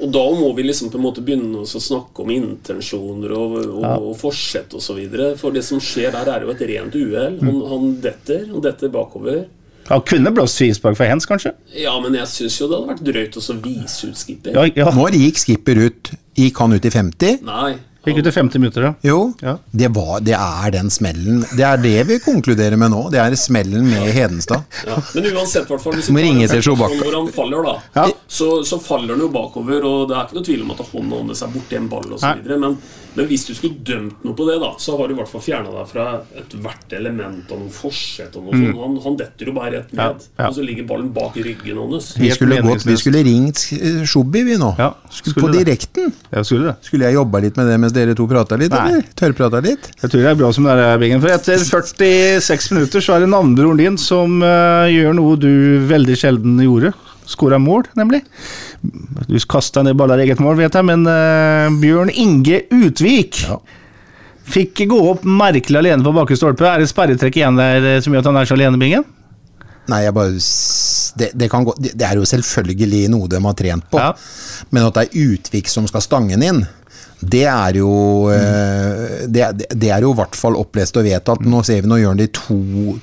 og 0.00 0.12
da 0.12 0.22
må 0.36 0.52
vi 0.56 0.66
liksom 0.66 0.90
på 0.92 0.98
en 0.98 1.04
måte 1.06 1.24
begynne 1.24 1.62
å 1.64 1.66
snakke 1.66 2.24
om 2.24 2.32
intensjoner 2.34 3.32
og, 3.36 3.58
og, 3.64 3.84
og 4.10 4.16
forsett 4.20 4.74
osv. 4.76 5.00
For 5.40 5.54
det 5.54 5.64
som 5.66 5.82
skjer 5.82 6.14
der, 6.14 6.32
er 6.32 6.46
jo 6.46 6.52
et 6.54 6.64
rent 6.70 6.96
uhell. 6.98 7.38
Han, 7.42 7.60
han 7.72 7.94
detter, 8.04 8.48
han 8.52 8.64
detter 8.64 8.92
bakover. 8.92 9.46
Han 9.86 10.02
kunne 10.02 10.32
blåst 10.34 10.58
frispark 10.58 10.96
for 10.98 11.06
hands, 11.06 11.28
kanskje? 11.30 11.52
Ja, 11.78 11.94
men 12.02 12.16
jeg 12.18 12.26
syns 12.32 12.56
jo 12.58 12.66
det 12.66 12.78
hadde 12.80 12.94
vært 12.94 13.04
drøyt 13.06 13.36
å 13.38 13.58
vise 13.62 14.10
ut 14.10 14.18
skipper. 14.18 14.56
Ja, 14.56 14.64
ja. 14.82 14.88
Når 14.94 15.18
gikk 15.20 15.38
skipper 15.38 15.78
ut? 15.86 16.10
Gikk 16.36 16.58
han 16.62 16.74
ut 16.74 16.88
i 16.88 16.92
50? 16.92 17.44
Nei. 17.46 17.76
Gikk 18.06 18.20
ut 18.22 18.26
i 18.30 18.32
50 18.36 18.58
minutter, 18.62 18.82
da. 18.86 18.92
Jo, 19.02 19.32
Ja. 19.42 19.56
det, 19.70 19.88
var, 19.96 20.20
det 20.22 20.34
er 20.38 20.70
den 20.76 20.90
smellen. 20.94 21.40
Det 21.56 21.64
er 21.66 21.76
det 21.82 21.94
vi 22.06 22.18
konkluderer 22.22 22.76
med 22.78 22.92
nå. 22.94 23.00
Det 23.10 23.18
er 23.18 23.34
smellen 23.38 23.88
med 23.90 24.12
Hedenstad. 24.14 24.62
Ja, 24.86 24.96
men 25.14 25.26
uansett, 25.34 25.66
hvert 25.66 25.82
fall, 25.82 25.96
hvis 25.98 26.08
vi 26.08 26.14
tar 26.14 26.28
en 26.30 26.36
hvor 27.02 27.16
han 27.18 27.32
faller, 27.34 27.62
da, 27.66 27.74
Ja. 27.98 28.06
så, 28.28 28.62
så 28.64 28.78
faller 28.80 29.14
han 29.16 29.24
jo 29.26 29.28
bakover. 29.34 29.82
Og 29.84 30.08
det 30.08 30.16
er 30.16 30.28
ikke 30.28 30.38
noe 30.38 30.46
tvil 30.46 30.62
om 30.62 30.70
at 30.76 30.84
hånda 30.92 31.20
hans 31.24 31.42
er 31.42 31.52
borti 31.56 31.76
en 31.80 31.88
ball 31.90 32.12
osv. 32.14 32.46
Men, 33.16 33.26
hvis 33.30 33.46
du 33.48 33.54
skulle 33.56 33.80
dømt 33.86 34.22
noe 34.26 34.36
på 34.36 34.44
det, 34.48 34.58
da 34.62 34.70
så 34.82 34.96
har 34.98 35.08
du 35.08 35.14
i 35.14 35.18
hvert 35.18 35.30
fall 35.30 35.42
fjerna 35.44 35.70
deg 35.72 35.88
fra 35.90 36.06
ethvert 36.36 36.92
element 36.98 37.50
og 37.54 37.62
noe 37.64 37.72
forsett. 37.72 38.34
Og 38.36 38.44
noe 38.46 38.52
sånt. 38.60 38.76
Han, 38.82 38.96
han 39.06 39.16
detter 39.20 39.50
jo 39.50 39.54
bare 39.56 39.72
rett 39.78 39.92
ned, 39.92 39.96
Mm. 39.96 40.20
Ja, 40.36 40.42
ja. 40.44 40.48
og 40.50 40.54
så 40.54 40.62
ligger 40.66 40.84
ballen 40.86 41.08
bak 41.16 41.34
ryggen 41.40 41.78
hans. 41.80 42.12
Vi 42.20 42.28
skulle, 42.34 42.60
gått, 42.62 42.84
vi 42.86 42.96
skulle 43.00 43.22
ringt 43.26 43.62
eh, 43.76 44.02
Shobby, 44.06 44.42
vi 44.46 44.58
nå. 44.60 44.74
Ja, 44.78 44.90
skulle 45.10 45.46
på 45.46 45.50
det. 45.52 45.64
direkten. 45.64 46.12
Jeg 46.30 46.44
skulle 46.48 46.68
det. 46.70 46.76
Skulle 46.86 47.08
jeg 47.08 47.16
jobba 47.16 47.40
litt 47.42 47.56
med 47.56 47.66
det 47.72 47.78
mens 47.82 47.94
dere 47.96 48.14
to 48.18 48.26
prata 48.30 48.58
litt, 48.60 48.70
Nei. 48.74 48.84
eller? 48.92 49.08
Tørrprata 49.18 49.62
litt? 49.64 49.88
Jeg 50.02 50.12
tror 50.12 50.22
det 50.22 50.30
er 50.30 50.38
bra 50.42 50.52
som 50.52 50.68
det 50.68 50.76
er, 50.76 50.98
Bingen. 51.00 51.24
For 51.24 51.32
etter 51.32 51.58
46 51.64 52.70
minutter 52.76 53.00
så 53.04 53.16
er 53.16 53.24
det 53.24 53.32
navnebroren 53.32 53.80
din 53.80 53.98
som 54.00 54.38
uh, 54.44 54.84
gjør 54.92 55.16
noe 55.18 55.36
du 55.40 55.50
veldig 55.88 56.16
sjelden 56.20 56.60
gjorde. 56.62 56.92
Skåra 57.26 57.58
mål, 57.58 57.88
nemlig. 57.98 58.20
Du 59.26 59.36
kasta 59.48 59.82
ned 59.82 59.96
baller 59.98 60.20
i 60.20 60.26
eget 60.26 60.40
mål, 60.42 60.58
vet 60.60 60.76
jeg, 60.76 60.86
men 60.86 61.06
uh, 61.08 61.72
Bjørn 61.80 62.12
Inge 62.12 62.62
Utvik 62.74 63.40
Ja. 63.46 63.58
fikk 64.46 64.84
gå 64.90 64.98
opp 65.10 65.24
merkelig 65.26 65.80
alene 65.80 66.04
på 66.06 66.12
bakre 66.14 66.36
stolpe. 66.38 66.66
Er 66.68 66.82
det 66.84 66.90
sperretrekk 66.92 67.40
igjen 67.40 67.58
der 67.58 67.82
eh, 67.96 68.00
som 68.04 68.14
gjør 68.14 68.22
at 68.22 68.30
han 68.30 68.40
er 68.42 68.46
så 68.48 68.54
alene, 68.58 68.78
Bingen? 68.78 69.06
Nei, 69.90 70.00
jeg 70.04 70.14
bare 70.14 70.34
det, 71.18 71.30
det, 71.38 71.48
kan 71.50 71.66
gå, 71.66 71.74
det, 71.78 71.94
er 72.02 72.18
jo 72.18 72.26
selvfølgelig 72.26 73.04
noe 73.10 73.28
de 73.30 73.40
har 73.42 73.56
trent 73.58 73.86
på. 73.90 73.98
Ja. 74.02 74.12
Men 74.74 74.86
at 74.88 74.98
det 74.98 75.06
er 75.08 75.34
Utvik 75.34 75.70
som 75.70 75.86
skal 75.90 76.04
stange 76.04 76.34
den 76.34 76.46
inn, 76.46 76.62
det 77.22 77.46
er 77.48 77.78
jo 77.80 77.90
mm. 78.28 79.26
det, 79.32 79.46
det- 79.56 79.70
det 79.72 79.90
er 79.94 80.04
jo 80.04 80.10
i 80.12 80.18
hvert 80.18 80.36
fall 80.36 80.58
opplest 80.60 80.98
og 81.00 81.06
vedtatt. 81.06 81.46
Nå 81.48 81.62
ser 81.64 81.80
vi 81.82 81.88
nå 81.90 81.96
gjør 82.02 82.12
han 82.12 82.20
det 82.20 82.28
i 82.28 82.34
to, 82.36 82.58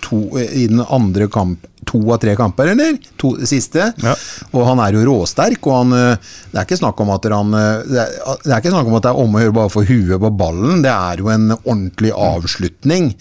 to 0.06 0.20
i 0.44 0.68
den 0.70 0.84
andre 0.86 1.28
kamp 1.34 1.66
to 1.88 2.02
av 2.14 2.20
tre 2.24 2.36
kamper, 2.40 2.72
eller? 2.74 2.98
To 3.22 3.34
siste. 3.50 3.90
Ja. 4.04 4.16
Og 4.52 4.66
han 4.68 4.82
er 4.84 4.98
jo 4.98 5.06
råsterk, 5.08 5.62
og 5.70 5.78
han 5.80 5.96
eh, 5.98 6.34
Det 6.52 6.60
er 6.60 6.68
ikke 6.68 6.80
snakk 6.82 7.00
om 7.04 7.14
at 7.14 7.28
han 7.32 7.56
eh, 7.58 7.86
Det 7.90 8.02
er, 8.04 8.14
det 8.44 8.52
er 8.52 8.62
ikke 8.62 8.74
snakk 8.76 8.92
om 8.92 8.98
at 9.00 9.06
det 9.08 9.14
er 9.14 9.24
om 9.24 9.38
å 9.38 9.44
gjøre 9.44 9.58
bare 9.58 9.72
å 9.72 9.74
få 9.74 9.86
huet 9.88 10.22
på 10.22 10.34
ballen, 10.44 10.84
det 10.86 10.94
er 10.94 11.24
jo 11.24 11.32
en 11.34 11.50
ordentlig 11.56 12.14
avslutning. 12.14 13.12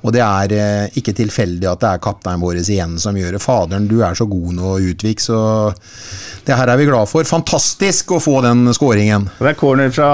Og 0.00 0.14
det 0.16 0.22
er 0.24 0.56
eh, 0.56 0.98
ikke 1.00 1.14
tilfeldig 1.16 1.68
at 1.70 1.82
det 1.82 1.94
er 1.94 2.02
kapteinen 2.02 2.42
vår 2.42 2.62
igjen 2.62 2.96
som 3.02 3.16
gjør 3.18 3.36
det. 3.36 3.42
Faderen, 3.44 3.88
du 3.90 4.00
er 4.04 4.16
så 4.16 4.26
god 4.30 4.54
nå, 4.56 4.76
Utvik, 4.90 5.20
så 5.22 5.40
det 6.46 6.56
her 6.56 6.70
er 6.72 6.78
vi 6.80 6.86
glad 6.88 7.08
for. 7.10 7.26
Fantastisk 7.28 8.14
å 8.16 8.20
få 8.22 8.40
den 8.44 8.64
skåringen. 8.74 9.26
Det 9.38 9.52
er 9.52 9.58
corner 9.60 9.92
fra 9.94 10.10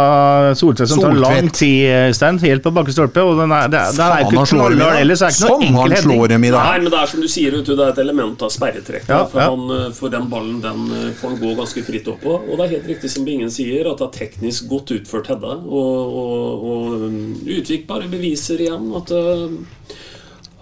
Soltvedt 0.59 0.91
som 0.91 1.03
tar 1.05 1.15
lang 1.23 1.51
tid, 1.55 2.15
Stein. 2.17 2.41
Helt 2.43 2.65
på 2.65 2.73
bakre 2.75 2.95
stolpe. 2.95 3.23
Og 3.23 3.39
den 3.41 3.55
er, 3.55 3.71
det 3.73 3.79
er, 3.81 3.95
det 3.95 4.03
er 4.03 4.15
Faen, 4.17 4.27
ikke 4.27 4.41
han 4.41 4.51
slår 4.51 4.75
knallhard 4.75 5.01
ellers. 5.05 5.23
Det 5.23 5.29
er 5.29 5.37
ikke 5.37 5.43
Som 5.45 5.55
noe 5.55 5.69
enkel 5.69 5.97
han 5.97 6.05
slår 6.05 6.33
dem 6.35 6.49
i 6.49 6.53
dag. 6.57 6.67
Nei, 6.73 6.83
men 6.83 6.95
det 6.95 7.01
er 7.01 7.13
som 7.13 7.23
du 7.23 7.29
sier, 7.31 7.57
vet 7.57 7.71
du, 7.71 7.75
det 7.79 7.87
er 7.87 7.95
et 7.97 8.03
element 8.05 8.42
av 8.44 8.53
sperretrekk. 8.53 9.09
Ja, 9.09 9.22
for, 9.30 9.40
ja. 9.40 9.49
Han, 9.51 9.70
eh, 9.72 9.92
for 9.97 10.12
den 10.12 10.28
ballen 10.32 10.61
den 10.64 10.86
eh, 10.92 11.12
får 11.16 11.34
han 11.34 11.40
gå 11.40 11.55
ganske 11.59 11.84
fritt 11.86 12.11
oppå. 12.12 12.36
Og 12.44 12.59
det 12.59 12.66
er 12.66 12.74
helt 12.76 12.90
riktig 12.92 13.12
som 13.12 13.26
Bingen 13.26 13.53
sier, 13.53 13.88
at 13.90 14.03
det 14.03 14.09
er 14.09 14.18
teknisk 14.20 14.68
godt 14.70 14.92
utført 14.99 15.30
hedda. 15.32 15.57
Og, 15.64 16.18
og, 16.22 16.66
og 16.70 17.07
um, 17.07 17.22
Utvik 17.57 17.86
bare 17.88 18.11
beviser 18.12 18.62
igjen 18.66 18.92
at 18.99 19.14
eh, 19.16 19.97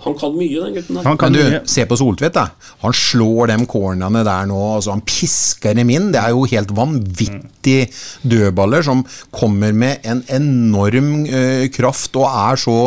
han 0.04 0.16
kan 0.20 0.34
mye, 0.36 0.60
den 0.60 0.76
gutten 0.76 0.98
der. 0.98 1.06
Han 1.08 1.18
kan 1.20 1.32
Men 1.32 1.38
du, 1.40 1.50
mye. 1.54 1.60
se 1.70 1.84
på 1.88 1.96
Soltvedt, 1.98 2.36
da. 2.36 2.46
Han 2.84 2.94
slår 2.96 3.50
de 3.52 3.56
cornerne 3.70 4.24
der 4.26 4.48
nå. 4.50 4.60
Altså, 4.76 4.92
han 4.94 5.04
pisker 5.08 5.76
dem 5.78 5.90
inn. 5.94 6.10
Det 6.14 6.20
er 6.20 6.34
jo 6.34 6.44
helt 6.50 6.74
vanvittig 6.76 7.78
dødballer 8.22 8.84
som 8.86 9.04
kommer 9.34 9.72
med 9.72 10.04
en 10.04 10.22
enorm 10.28 11.12
uh, 11.28 11.66
kraft 11.74 12.16
og 12.20 12.28
er 12.28 12.60
så 12.60 12.78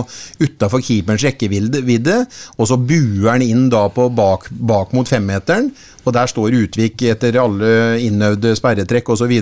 utafor 0.41 0.83
keeperens 0.85 1.25
rekkevidde. 1.25 2.19
Og 2.57 2.69
så 2.69 2.77
buer 2.77 3.31
han 3.33 3.45
inn 3.45 3.67
da 3.73 3.87
på 3.93 4.09
bak, 4.13 4.49
bak 4.51 4.93
mot 4.97 5.09
femmeteren, 5.09 5.71
og 6.07 6.13
der 6.15 6.29
står 6.31 6.55
Utvik 6.55 7.01
etter 7.09 7.35
alle 7.41 7.97
innøvde 8.05 8.53
sperretrekk 8.55 9.09
osv. 9.11 9.33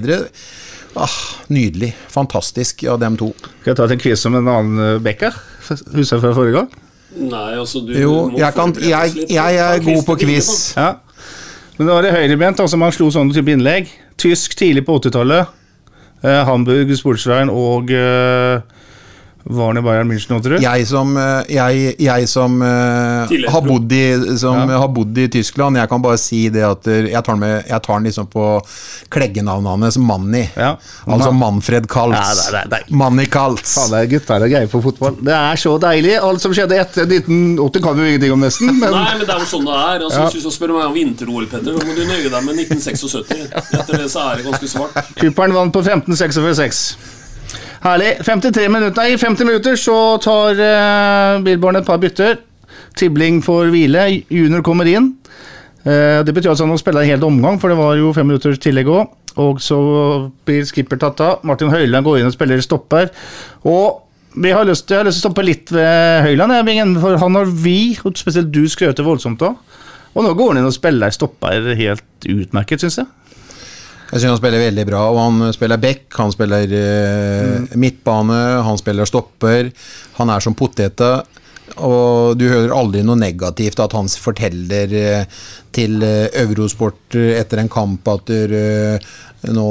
Ah, 0.95 1.11
nydelig. 1.51 1.91
Fantastisk 2.09 2.86
av 2.88 3.01
dem 3.03 3.17
to. 3.19 3.34
Skal 3.59 3.73
jeg 3.73 3.80
ta 3.82 3.88
en 3.91 4.01
quiz 4.01 4.23
om 4.30 4.38
en 4.39 4.47
annen 4.47 4.84
eh, 4.86 5.01
Becker? 5.03 5.36
Husker 5.67 6.15
jeg 6.15 6.23
fra 6.23 6.32
forrige 6.38 6.55
gang? 6.55 6.84
Nei, 7.16 7.55
altså 7.55 7.80
du 7.86 7.93
Jo, 7.95 8.13
må 8.30 8.39
jeg, 8.39 8.53
kan, 8.55 8.74
jeg, 8.82 9.13
litt. 9.16 9.30
jeg 9.32 9.59
er 9.63 9.84
god 9.86 10.01
på 10.07 10.16
quiz. 10.20 10.49
Ja. 10.76 10.93
Men 11.78 11.88
det 11.88 11.93
var 11.95 12.05
det 12.05 12.11
høyrebent, 12.16 12.59
altså 12.63 12.80
man 12.80 12.93
slo 12.95 13.09
sånne 13.11 13.36
type 13.36 13.51
innlegg. 13.51 13.89
Tysk 14.20 14.55
tidlig 14.59 14.86
på 14.88 14.97
80-tallet. 14.99 15.53
Eh, 16.26 16.41
Hamburg 16.47 16.91
Sportsveien 16.97 17.51
og 17.51 17.91
eh, 17.91 18.59
Var 19.47 19.67
han 19.69 19.77
i 19.77 19.81
Bayern 19.85 20.07
München 20.09 20.31
nå, 20.33 20.39
tror 20.41 20.55
du? 20.57 20.63
Jeg 20.63 20.87
som, 20.89 21.11
eh, 21.21 21.51
jeg, 21.53 21.91
jeg 22.01 22.27
som 22.31 22.55
eh, 22.65 23.33
har, 23.53 23.61
bodd 23.61 23.91
i, 23.93 24.01
som 24.41 24.57
Ja. 24.57 24.79
har 24.81 24.87
bodd 24.89 25.17
i 25.21 25.27
Tyskland, 25.29 25.77
jeg 25.77 25.89
kan 25.91 26.01
bare 26.01 26.17
si 26.17 26.39
det 26.49 26.63
at 26.65 26.87
eh, 26.89 27.11
jeg 27.11 27.21
tar 27.27 27.37
den, 27.37 28.07
liksom 28.07 28.25
på 28.33 28.45
kleggenavnet 29.13 29.69
hans, 29.85 29.97
Manni. 30.01 30.41
Ja. 30.57 30.71
Altså 31.05 31.29
Manfred 31.35 31.85
Kaltz. 31.91 32.17
Ja, 32.49 32.61
er- 32.63 32.73
er. 32.79 32.87
Manni 32.89 33.27
Kaltz. 33.29 33.75
Faen, 33.77 33.91
det 33.93 33.99
er 34.01 34.09
gutter 34.15 34.45
og 34.47 34.49
greier 34.55 34.71
på 34.71 34.81
fotball. 34.87 35.19
Det 35.21 35.35
er 35.37 35.61
så 35.61 35.75
deilig. 35.83 36.15
Alt 36.25 36.41
som 36.41 36.55
skjedde 36.57 36.79
etter 36.81 37.05
1980 37.05 37.83
kan 37.85 37.95
vi 37.95 38.01
jo 38.01 38.13
ingenting 38.15 38.33
om, 38.33 38.45
nesten. 38.47 38.73
Men 38.79 38.91
Nei, 38.97 39.03
men 39.19 39.27
det 39.27 39.35
er 39.35 39.43
jo 39.45 39.49
sånn 39.53 39.69
det 39.69 39.75
er. 39.77 39.99
Altså, 40.07 40.19
Ja. 40.19 40.25
Hvis 40.25 40.41
du 40.41 40.47
skal 40.47 40.55
spørre 40.57 40.79
meg 40.79 40.87
om 40.89 40.97
vinter-OL, 40.97 41.45
Petter, 41.53 41.77
så 41.77 41.85
må 41.85 41.93
du 41.93 42.01
nøye 42.09 42.29
deg 42.33 42.41
med 42.49 42.55
1976. 42.65 43.53
Etter 43.77 43.93
det 44.01 44.09
så 44.09 44.25
er 44.31 44.41
det 44.41 44.45
ganske 44.49 44.67
svart. 44.73 45.13
Kuppelen 45.21 45.53
vant 45.53 45.73
på 45.75 45.85
15.46. 45.85 46.81
Herlig. 47.86 48.15
53 48.25 48.65
minutter, 48.73 48.97
nei, 48.97 49.13
50 49.13 49.45
minutter 49.45 49.75
så 49.77 49.95
tar 50.17 50.57
uh, 50.57 51.43
Billborn 51.45 51.77
et 51.77 51.86
par 51.86 51.99
bytter. 52.01 52.39
Tibling 52.97 53.43
får 53.45 53.69
hvile. 53.69 54.07
Junior 54.33 54.63
kommer 54.65 54.89
inn. 54.89 55.11
Uh, 55.86 56.23
det 56.25 56.33
betyr 56.33 56.49
altså 56.49 56.65
at 56.65 56.71
han 56.71 56.79
spiller 56.81 57.03
spille 57.03 57.03
en 57.05 57.11
hel 57.11 57.27
omgang, 57.27 57.59
for 57.61 57.69
det 57.69 57.77
var 57.77 57.93
jo 57.99 58.09
fem 58.17 58.25
minutters 58.25 58.57
tillegg 58.63 58.89
òg. 58.89 59.13
Og 59.38 59.61
så 59.61 59.77
blir 60.47 60.65
skipper 60.65 60.97
tatt 60.97 61.21
av. 61.21 61.45
Martin 61.45 61.69
Høiland 61.69 62.07
går 62.07 62.23
inn 62.23 62.31
og 62.31 62.33
spiller 62.33 62.63
stopper. 62.65 63.11
Og 63.69 64.01
vi 64.33 64.55
har 64.55 64.65
lyst, 64.65 64.89
jeg 64.89 65.03
har 65.03 65.05
lyst 65.05 65.21
til 65.21 65.27
å 65.27 65.27
stoppe 65.27 65.45
litt 65.45 65.69
ved 65.75 66.25
Høiland, 66.25 66.97
for 67.03 67.21
han 67.21 67.38
har 67.38 67.53
vi, 67.53 67.99
og 68.01 68.17
spesielt 68.17 68.49
du, 68.49 68.63
skrøt 68.71 69.03
voldsomt 69.05 69.45
av. 69.45 69.61
Og 70.15 70.25
nå 70.25 70.33
går 70.33 70.55
han 70.55 70.63
inn 70.63 70.71
og 70.71 70.73
spiller 70.73 71.13
stopper 71.13 71.75
helt 71.77 72.29
utmerket, 72.33 72.81
syns 72.81 73.03
jeg. 73.03 73.13
Jeg 74.11 74.21
synes 74.21 74.35
han 74.35 74.41
spiller 74.41 74.61
veldig 74.67 74.85
bra, 74.87 75.05
og 75.11 75.17
han 75.19 75.53
spiller 75.55 75.81
back, 75.81 76.05
han 76.19 76.33
spiller 76.33 76.69
mm. 76.69 77.71
midtbane, 77.81 78.41
han 78.67 78.77
spiller 78.79 79.09
stopper. 79.09 79.71
Han 80.19 80.31
er 80.31 80.45
som 80.45 80.57
poteta. 80.57 81.17
Og 81.83 82.37
du 82.37 82.45
hører 82.47 82.73
aldri 82.75 83.01
noe 83.03 83.17
negativt 83.19 83.81
at 83.81 83.95
han 83.97 84.07
forteller 84.21 84.91
eh, 84.95 85.39
til 85.75 85.97
eh, 86.05 86.29
Eurosport 86.43 87.17
eh, 87.17 87.33
etter 87.39 87.59
en 87.59 87.71
kamp 87.71 88.05
at 88.13 88.31
eh, 88.31 89.15
nå, 89.53 89.67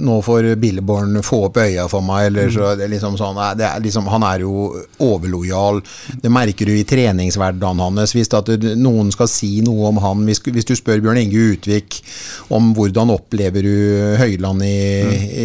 nå 0.00 0.16
får 0.24 0.54
Billeborn 0.60 1.20
få 1.26 1.44
opp 1.48 1.60
øya 1.62 1.88
for 1.90 2.04
meg, 2.04 2.28
eller 2.30 2.52
så 2.54 2.72
det 2.78 2.86
er 2.86 2.92
liksom 2.94 3.18
sånn 3.20 3.38
det 3.58 3.66
er 3.66 3.82
liksom, 3.84 4.06
Han 4.08 4.24
er 4.26 4.44
jo 4.44 4.68
overlojal. 5.04 5.82
Det 6.22 6.30
merker 6.32 6.66
du 6.66 6.74
i 6.76 6.86
treningshverdagen 6.88 7.80
hans. 7.82 8.14
Hvis 8.14 8.28
det- 8.28 8.76
noen 8.78 9.12
skal 9.12 9.28
si 9.28 9.60
noe 9.60 9.88
om 9.88 9.98
han 9.98 10.24
Hvis, 10.26 10.40
hvis 10.40 10.64
du 10.64 10.74
spør 10.74 11.00
Bjørn 11.00 11.18
Inge 11.18 11.52
Utvik 11.54 12.02
om 12.50 12.74
hvordan 12.74 13.10
opplever 13.10 13.62
du 13.62 14.16
Høyland 14.18 14.62
i, 14.62 14.80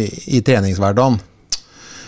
i, 0.02 0.36
i 0.38 0.40
treningshverdagen 0.40 1.20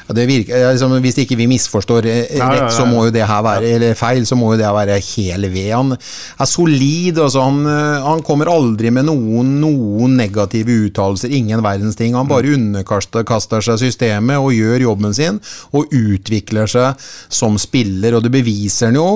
ja, 0.07 0.15
det 0.15 0.27
virker, 0.29 0.69
liksom, 0.71 0.95
Hvis 1.03 1.19
ikke 1.23 1.39
vi 1.39 1.49
misforstår 1.51 2.07
eh, 2.07 2.37
rett, 2.39 2.71
så 2.75 2.87
må 2.89 3.07
jo 3.07 3.15
det 3.15 3.27
her 3.27 3.43
være 3.43 3.73
Eller 3.77 3.99
feil, 3.99 4.27
så 4.29 4.39
må 4.39 4.53
jo 4.53 4.61
det 4.61 4.67
her 4.69 4.77
være 4.77 5.01
hel 5.03 5.49
ved. 5.51 5.73
Han 5.75 5.97
er 5.97 6.51
solid. 6.51 7.19
Altså, 7.19 7.43
han, 7.43 7.61
eh, 7.71 8.07
han 8.07 8.23
kommer 8.27 8.53
aldri 8.53 8.93
med 8.95 9.09
noen, 9.09 9.57
noen 9.63 10.17
negative 10.19 10.79
uttalelser. 10.87 11.35
Ingen 11.35 11.65
verdens 11.65 11.99
ting. 11.99 12.15
Han 12.19 12.31
bare 12.31 12.55
underkaster 12.55 13.65
seg 13.67 13.83
systemet 13.83 14.39
og 14.39 14.55
gjør 14.55 14.87
jobben 14.87 15.17
sin. 15.17 15.43
Og 15.75 15.91
utvikler 15.91 16.71
seg 16.71 17.07
som 17.33 17.59
spiller, 17.61 18.17
og 18.17 18.25
det 18.27 18.35
beviser 18.35 18.93
han 18.93 19.01
jo. 19.01 19.11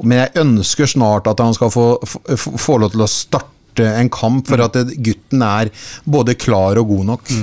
Men 0.00 0.24
jeg 0.24 0.44
ønsker 0.46 0.88
snart 0.88 1.28
at 1.30 1.42
han 1.44 1.56
skal 1.56 1.72
få, 1.74 1.88
få, 2.06 2.56
få 2.56 2.80
lov 2.80 2.94
til 2.94 3.04
å 3.04 3.10
starte 3.10 3.86
en 3.86 4.10
kamp, 4.12 4.48
for 4.48 4.60
at 4.64 4.76
gutten 5.00 5.44
er 5.46 5.70
både 6.08 6.34
klar 6.40 6.80
og 6.80 6.90
god 6.90 7.10
nok. 7.12 7.34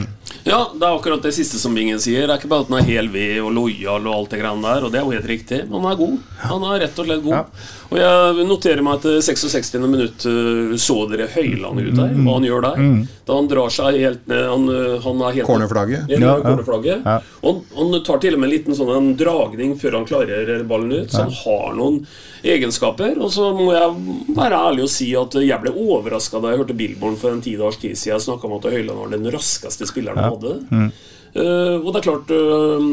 Ja, 0.47 0.59
det 0.73 0.83
er 0.85 0.93
akkurat 0.95 1.23
det 1.23 1.33
siste 1.35 1.59
som 1.59 1.73
Bingen 1.75 1.99
sier. 1.99 2.23
Det 2.27 2.31
er 2.33 2.39
ikke 2.39 2.49
bare 2.51 2.63
at 2.63 2.69
han 2.71 2.77
er 2.79 2.87
hel 2.87 3.09
ved 3.11 3.41
og 3.43 3.49
lojal 3.55 4.05
og 4.07 4.13
alt 4.15 4.31
det 4.31 4.39
greiene 4.41 4.63
der, 4.63 4.85
og 4.87 4.93
det 4.93 4.99
er 5.01 5.03
jo 5.07 5.15
helt 5.17 5.27
riktig. 5.27 5.59
Han 5.71 5.87
er 5.89 5.97
god. 5.99 6.15
Han 6.47 6.63
er 6.69 6.79
rett 6.85 7.01
og 7.03 7.09
slett 7.09 7.23
god. 7.25 7.65
Og 7.87 7.99
jeg 7.99 8.45
noterer 8.47 8.83
meg 8.83 8.97
at 8.99 9.23
66. 9.23 9.73
minutt 9.87 10.25
øh, 10.27 10.73
så 10.79 10.97
dere 11.11 11.27
Høyland 11.31 11.79
ut 11.83 11.93
der, 11.95 12.15
hva 12.19 12.33
han 12.37 12.47
gjør 12.47 12.63
der. 12.65 12.79
Mm. 12.83 12.97
Da 13.27 13.35
han 13.37 13.47
drar 13.51 13.71
seg 13.71 13.95
helt 13.99 14.27
ned 14.31 14.43
Han, 14.47 14.65
øh, 14.71 14.97
han 15.03 15.21
er 15.27 15.35
helt 15.37 15.47
Cornerflagget. 15.47 16.07
Ja, 16.11 16.17
Ja, 16.19 16.33
ja. 16.35 16.41
cornerflagget. 16.43 17.03
Ja. 17.07 17.17
Og 17.43 17.61
han, 17.75 17.91
han 17.93 18.03
tar 18.07 18.19
til 18.23 18.35
og 18.35 18.41
med 18.43 18.47
en 18.49 18.53
liten 18.55 18.75
sånn 18.79 18.91
en 18.95 19.09
dragning 19.19 19.75
før 19.79 19.99
han 19.99 20.07
klarer 20.07 20.63
ballen 20.67 20.91
ut, 20.95 21.11
så 21.11 21.25
han 21.27 21.35
har 21.43 21.75
noen 21.79 22.01
egenskaper. 22.47 23.15
Og 23.23 23.31
så 23.35 23.49
må 23.55 23.69
jeg 23.75 24.35
være 24.37 24.59
ærlig 24.69 24.85
og 24.87 24.91
si 24.91 25.09
at 25.19 25.37
jeg 25.43 25.61
ble 25.63 25.73
overraska 25.75 26.41
da 26.43 26.53
jeg 26.53 26.63
hørte 26.63 26.77
Billborn 26.77 27.17
for 27.19 27.35
en 27.35 27.43
ti 27.43 27.55
dagers 27.59 27.79
tid 27.81 27.95
siden 27.99 28.23
snakke 28.23 28.47
om 28.47 28.57
at 28.59 28.67
Høyland 28.71 28.99
var 28.99 29.11
den 29.15 29.27
raskeste 29.33 29.87
spilleren 29.89 30.16
han 30.17 30.33
hadde. 30.35 30.55
Mm. 30.71 30.89
Uh, 31.37 31.75
og 31.85 31.91
det 31.93 31.99
er 31.99 32.05
klart 32.07 32.31
uh, 32.33 32.85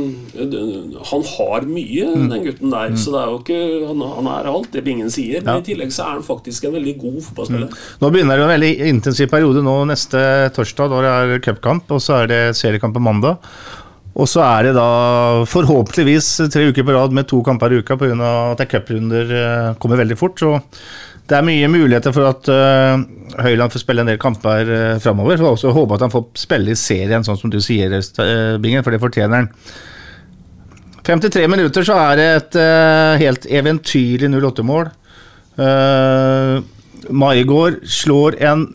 Han 1.09 1.23
har 1.31 1.65
mye, 1.65 2.09
Mm. 2.13 2.27
den 2.29 2.43
gutten 2.45 2.73
der. 2.75 2.91
Så 3.01 3.13
det 3.15 3.21
er 3.23 3.31
jo 3.31 3.39
ikke 3.41 3.87
Han, 3.89 4.03
han 4.19 4.27
er 4.29 4.49
alt 4.51 4.69
det 4.75 4.83
Bingen 4.85 5.09
sier. 5.09 5.41
Men 5.47 5.63
i 5.63 5.65
tillegg 5.65 5.95
så 5.95 6.05
er 6.05 6.19
han 6.19 6.27
faktisk 6.27 6.67
en 6.69 6.75
veldig 6.77 6.99
god 7.01 7.23
fotballspiller. 7.29 7.79
Nå 8.03 8.11
begynner 8.13 8.37
det 8.37 8.45
en 8.45 8.53
veldig 8.53 8.73
intensiv 8.91 9.31
periode 9.33 9.63
nå 9.65 9.79
neste 9.89 10.21
torsdag. 10.59 10.93
Da 10.93 11.01
det 11.07 11.15
er 11.15 11.41
cupkamp, 11.47 11.89
og 11.95 12.03
så 12.05 12.19
er 12.23 12.27
det 12.35 12.43
seriekamp 12.59 12.99
på 12.99 13.05
mandag. 13.07 13.41
Og 14.15 14.29
så 14.31 14.45
er 14.45 14.69
det 14.69 14.75
da 14.77 15.43
forhåpentligvis 15.51 16.29
tre 16.53 16.69
uker 16.71 16.85
på 16.87 16.95
rad 16.95 17.17
med 17.17 17.27
to 17.27 17.41
kamper 17.43 17.73
i 17.73 17.81
uka 17.81 17.97
pga. 17.99 18.13
at 18.53 18.61
det 18.61 18.67
er 18.69 18.73
cuprunder 18.77 19.33
eh, 19.41 19.75
kommer 19.83 19.97
veldig 19.99 20.19
fort. 20.21 20.39
Så 20.39 20.61
det 21.25 21.39
er 21.39 21.47
mye 21.47 21.69
muligheter 21.73 22.13
for 22.13 22.29
at 22.29 22.49
uh, 22.53 23.01
Høyland 23.41 23.73
får 23.73 23.81
spille 23.81 24.05
en 24.05 24.11
del 24.11 24.21
kamper 24.21 24.69
uh, 24.69 24.99
framover. 25.01 25.41
Får 25.41 25.57
også 25.57 25.73
håpe 25.73 25.97
at 25.97 26.05
han 26.05 26.13
får 26.13 26.27
spille 26.37 26.75
i 26.75 26.79
serien, 26.79 27.25
sånn 27.25 27.41
som 27.41 27.53
du 27.53 27.61
sier, 27.65 27.95
uh, 27.97 28.61
Bingen, 28.61 28.85
for 28.85 28.93
det 28.93 29.01
fortjener 29.01 29.45
han. 29.45 29.51
53 31.05 31.49
minutter 31.53 31.85
så 31.85 31.97
er 32.01 32.21
det 32.21 32.29
et 32.33 32.59
uh, 32.61 33.17
helt 33.21 33.49
eventyrlig 33.49 34.31
08-mål. 34.33 34.93
Uh, 35.61 36.61
Maigård 37.13 37.83
slår 37.89 38.39
en 38.45 38.69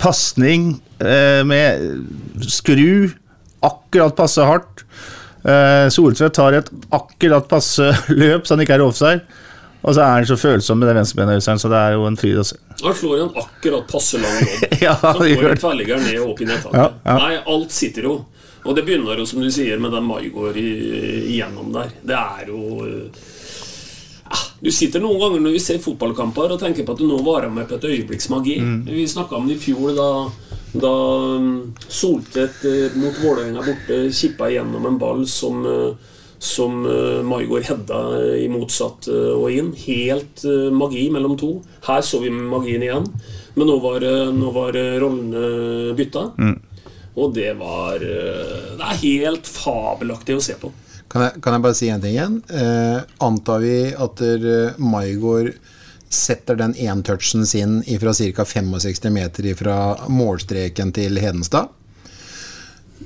pasning 0.00 0.74
uh, 1.02 1.40
med 1.48 2.44
skru, 2.44 3.12
akkurat 3.64 4.16
passe 4.16 4.44
hardt. 4.48 4.84
Uh, 5.42 5.88
Soltvedt 5.90 6.36
tar 6.38 6.56
et 6.60 6.68
akkurat 6.94 7.48
passe 7.50 7.88
løp, 8.20 8.46
så 8.46 8.56
han 8.56 8.64
ikke 8.64 8.76
er 8.80 8.84
offside. 8.84 9.40
Og 9.82 9.96
så 9.96 10.02
er 10.04 10.12
han 10.14 10.26
så 10.26 10.36
følsom 10.38 10.78
med 10.78 10.88
det 10.88 10.94
venstrebenet, 11.00 11.42
så 11.42 11.70
det 11.70 11.78
er 11.78 11.96
jo 11.96 12.04
en 12.06 12.18
fryd 12.18 12.38
å 12.38 12.44
se. 12.46 12.58
Han 12.84 12.94
slår 12.94 13.24
en 13.24 13.40
akkurat 13.42 13.88
passe 13.90 14.20
lang 14.22 14.38
lobb. 14.38 14.68
Ja, 14.84 14.94
så 14.94 15.16
går 15.18 15.28
gjør 15.30 15.48
en 15.48 15.50
det. 15.50 15.62
tverrligger 15.62 16.04
ned 16.04 16.18
og 16.20 16.30
opp 16.32 16.42
i 16.42 16.46
nettaket. 16.46 16.78
Ja, 16.78 16.86
ja. 17.06 17.16
Nei, 17.18 17.32
alt 17.54 17.74
sitter 17.74 18.06
jo. 18.06 18.14
Og 18.62 18.76
det 18.78 18.84
begynner 18.86 19.18
jo, 19.18 19.26
som 19.26 19.42
du 19.42 19.50
sier, 19.50 19.80
med 19.82 19.90
den 19.94 20.06
Maigård 20.06 20.58
igjennom 20.58 21.72
der. 21.74 21.90
Det 22.06 22.14
er 22.14 22.52
jo 22.52 22.86
eh, 22.86 23.24
ah, 24.30 24.44
Du 24.62 24.70
sitter 24.70 25.02
noen 25.02 25.18
ganger 25.18 25.42
når 25.42 25.56
vi 25.56 25.64
ser 25.64 25.82
fotballkamper 25.82 26.54
og 26.54 26.62
tenker 26.62 26.86
på 26.86 26.94
at 26.94 27.02
du 27.02 27.08
nå 27.10 27.18
varer 27.26 27.50
med 27.50 27.66
på 27.66 27.80
et 27.80 27.88
øyeblikks 27.90 28.30
magi. 28.30 28.60
Mm. 28.62 28.84
Vi 28.86 29.08
snakka 29.10 29.40
om 29.40 29.50
det 29.50 29.58
i 29.58 29.64
fjor, 29.64 29.90
da, 29.98 30.08
da 30.78 30.94
um, 31.42 31.52
Soltvedt 31.88 32.62
eh, 32.70 32.98
mot 33.02 33.18
Vålerenga 33.18 33.66
borte 33.66 34.04
kippa 34.14 34.52
igjennom 34.52 34.86
en 34.92 35.02
ball 35.02 35.26
som 35.26 35.66
eh, 35.66 36.11
som 36.42 36.80
uh, 36.86 37.22
Maigård 37.22 37.62
hedda 37.68 37.98
eh, 38.18 38.40
i 38.42 38.48
motsatt 38.50 39.06
eh, 39.06 39.30
og 39.36 39.46
inn. 39.54 39.68
Helt 39.84 40.42
eh, 40.42 40.72
magi 40.74 41.04
mellom 41.14 41.36
to. 41.38 41.52
Her 41.86 42.02
så 42.02 42.18
vi 42.18 42.32
magien 42.34 42.82
igjen. 42.82 43.06
Men 43.54 43.70
nå 43.70 43.76
var, 43.84 44.02
eh, 44.02 44.32
nå 44.34 44.50
var 44.50 44.74
eh, 44.78 44.96
rollene 44.98 45.94
bytta. 45.94 46.24
Og 47.14 47.34
det 47.36 47.52
var 47.60 48.02
eh, 48.02 48.74
Det 48.74 48.88
er 48.88 49.00
helt 49.04 49.46
fabelaktig 49.46 50.34
å 50.34 50.42
se 50.42 50.58
på. 50.58 50.72
Kan 51.12 51.28
jeg, 51.28 51.38
kan 51.44 51.54
jeg 51.54 51.66
bare 51.68 51.78
si 51.78 51.92
en 51.92 52.02
ting 52.02 52.16
igjen? 52.16 52.38
Eh, 52.50 52.98
antar 53.22 53.62
vi 53.62 53.76
at 53.94 54.26
eh, 54.26 54.82
Maigård 54.82 55.54
setter 56.12 56.58
den 56.58 56.74
én-touchen 56.74 57.46
sin 57.46 57.78
fra 58.02 58.12
ca. 58.18 58.44
65 58.44 59.12
meter 59.14 59.54
fra 59.56 59.76
målstreken 60.10 60.90
til 60.92 61.22
Hedenstad. 61.22 61.70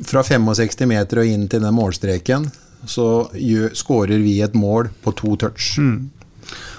Fra 0.06 0.24
65 0.24 0.88
meter 0.88 1.20
og 1.20 1.36
inn 1.36 1.50
til 1.52 1.62
den 1.68 1.76
målstreken 1.76 2.48
så 2.86 3.28
skårer 3.76 4.20
vi 4.22 4.38
et 4.44 4.54
mål 4.54 4.88
på 5.04 5.12
to 5.18 5.36
touch. 5.36 5.74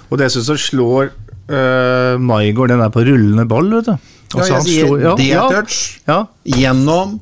Og 0.09 0.17
dessuten 0.21 0.45
så 0.47 0.55
slår 0.59 1.09
uh, 1.51 2.17
Maigård 2.19 2.71
den 2.71 2.79
der 2.83 2.91
på 2.93 3.03
rullende 3.07 3.45
ball, 3.49 3.69
vet 3.79 3.89
du. 3.89 3.91
Ja, 3.93 4.39
Altså, 4.41 4.53
jeg 4.53 4.63
sier 4.67 4.87
slår- 4.87 5.01
ja, 5.05 5.15
det 5.15 5.27
ja, 5.29 5.43
touch 5.49 5.77
Ja. 6.07 6.17
gjennom 6.43 7.19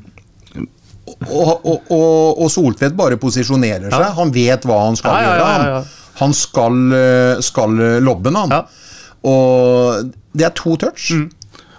og, 1.29 1.61
og, 1.65 1.91
og, 1.93 2.39
og 2.41 2.49
Soltvedt 2.49 2.95
bare 2.97 3.17
posisjonerer 3.21 3.91
seg. 3.93 4.05
Han 4.17 4.31
vet 4.33 4.65
hva 4.65 4.79
han 4.87 4.97
skal 4.97 5.19
gjøre. 5.21 5.83
Han, 6.21 6.33
skal, 6.33 6.79
eh, 6.97 7.41
skal 7.45 7.75
lobben, 8.01 8.35
han. 8.39 8.49
Ja. 8.55 8.63
Og 9.29 10.09
det 10.33 10.47
er 10.49 10.53
to 10.57 10.75
touch. 10.81 11.11
Mm. 11.13 11.27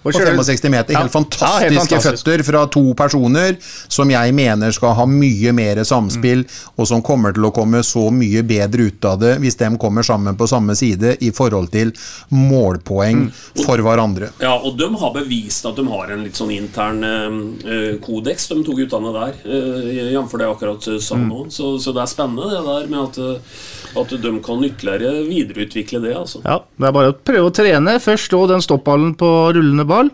På 0.07 0.45
65 0.45 0.71
meter. 0.71 0.97
Helt 0.97 1.13
fantastiske 1.13 1.65
helt 1.65 1.79
fantastisk. 1.81 2.25
føtter 2.25 2.45
fra 2.47 2.65
to 2.73 2.85
personer 2.99 3.57
som 3.63 4.11
jeg 4.11 4.35
mener 4.37 4.75
skal 4.75 4.95
ha 4.99 5.07
mye 5.11 5.53
mer 5.57 5.83
samspill, 5.87 6.45
og 6.77 6.89
som 6.89 7.03
kommer 7.05 7.35
til 7.37 7.49
å 7.49 7.53
komme 7.55 7.83
så 7.87 8.07
mye 8.15 8.45
bedre 8.47 8.89
ut 8.91 9.09
av 9.09 9.21
det 9.23 9.37
hvis 9.43 9.59
de 9.61 9.71
kommer 9.81 10.07
sammen 10.07 10.37
på 10.39 10.49
samme 10.51 10.77
side 10.79 11.17
i 11.25 11.33
forhold 11.35 11.71
til 11.75 11.93
målpoeng 12.35 13.27
for 13.65 13.83
hverandre. 13.83 14.31
Ja, 14.43 14.55
og 14.57 14.79
de 14.79 14.89
har 15.01 15.15
bevist 15.15 15.67
at 15.69 15.79
de 15.79 15.87
har 15.91 16.13
en 16.13 16.25
litt 16.27 16.39
sånn 16.39 16.53
intern 16.55 17.03
eh, 17.07 17.41
eh, 17.67 17.93
kodeks, 18.03 18.51
de 18.53 18.63
to 18.67 18.77
guttene 18.79 19.13
der. 19.15 19.37
Eh, 19.45 19.91
Jf. 20.15 20.37
det 20.37 20.47
jeg 20.47 20.55
akkurat 20.55 20.89
eh, 20.93 21.01
sa 21.03 21.19
nå. 21.21 21.47
Så, 21.53 21.77
så 21.83 21.95
det 21.97 22.05
er 22.05 22.11
spennende 22.11 22.51
det 22.53 22.63
der 22.67 22.91
med 22.93 23.03
at, 23.03 23.19
eh, 23.19 23.63
at 24.01 24.15
de 24.23 24.33
kan 24.45 24.65
ytterligere 24.67 25.25
videreutvikle 25.29 26.01
det. 26.05 26.15
altså. 26.17 26.43
Ja, 26.45 26.61
det 26.77 26.89
er 26.89 26.97
bare 26.97 27.13
å 27.13 27.17
prøve 27.17 27.51
å 27.51 27.55
trene. 27.55 27.97
Først 28.03 28.31
slå 28.31 28.45
den 28.51 28.65
stoppballen 28.65 29.15
på 29.19 29.31
rullende 29.57 29.87
ball, 29.89 30.11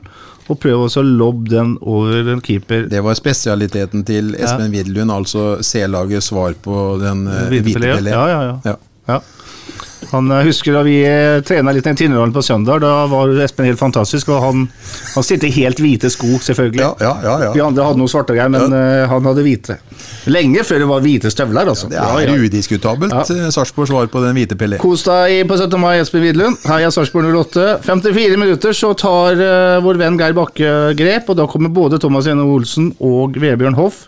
og 0.50 0.58
prøve 0.62 0.88
å 0.88 1.04
lobbe 1.06 1.50
den 1.52 1.76
over 1.80 2.32
en 2.32 2.42
keeper. 2.44 2.88
Det 2.90 3.02
var 3.04 3.18
spesialiteten 3.18 4.04
til 4.08 4.34
Espen 4.38 4.72
Widlund, 4.74 5.12
altså 5.14 5.62
C-lagets 5.64 6.32
svar 6.32 6.56
på 6.64 6.80
den 7.02 7.26
eh, 7.30 7.46
hvite 7.52 7.70
Hvitepelé, 7.70 7.94
Pelé. 8.00 8.16
ja, 8.16 8.26
ja, 8.30 8.42
ja. 8.48 8.76
ja. 9.12 9.20
Han 10.10 10.30
husker 10.44 10.74
da 10.76 10.82
vi 10.86 10.96
eh, 11.06 11.38
trena 11.46 11.72
litt 11.72 11.86
i 11.86 11.94
Tinnerhallen 11.96 12.34
på 12.34 12.42
søndag. 12.44 12.82
Da 12.82 13.06
var 13.10 13.30
Espen 13.44 13.68
helt 13.68 13.80
fantastisk. 13.80 14.28
Og 14.34 14.42
han, 14.44 14.66
han 15.14 15.24
stilte 15.26 15.48
i 15.48 15.54
helt 15.60 15.80
hvite 15.80 16.10
sko, 16.12 16.34
selvfølgelig. 16.42 16.82
Ja, 16.82 17.14
ja, 17.22 17.36
ja. 17.46 17.52
Vi 17.54 17.62
andre 17.64 17.86
hadde 17.86 18.02
noe 18.02 18.10
svarte 18.12 18.36
greier, 18.36 18.52
men 18.52 18.74
eh, 18.76 19.06
han 19.10 19.28
hadde 19.30 19.44
hvite. 19.46 19.78
Lenge 20.32 20.62
før 20.66 20.82
det 20.82 20.88
var 20.90 21.02
hvite 21.04 21.30
støvler, 21.32 21.70
altså. 21.72 21.88
Det 21.90 21.98
er 21.98 22.26
Ja, 22.26 22.34
ja. 22.34 22.36
udiskutabelt 22.46 23.14
eh, 23.14 23.48
Sarpsborgs 23.54 23.90
svar 23.92 24.06
på 24.12 24.22
den 24.24 24.36
hvite 24.36 24.58
pillen 24.58 24.80
Kos 24.82 25.02
deg 25.06 25.46
på 25.50 25.56
17. 25.58 25.78
mai, 25.82 25.96
Espen 26.02 26.22
Widlund. 26.26 26.60
Heia 26.68 26.90
Sarpsborg 26.94 27.30
08. 27.32 27.68
54 27.86 28.38
minutter 28.40 28.76
så 28.76 28.92
tar 28.98 29.38
uh, 29.40 29.80
vår 29.84 29.98
venn 30.02 30.18
Geir 30.20 30.36
Bakke 30.36 30.72
grep, 30.98 31.30
og 31.32 31.38
da 31.40 31.46
kommer 31.50 31.72
både 31.72 31.98
Thomas 32.02 32.28
Ene 32.30 32.44
Olsen 32.46 32.92
og 33.02 33.38
Vebjørn 33.42 33.78
Hoff. 33.78 34.06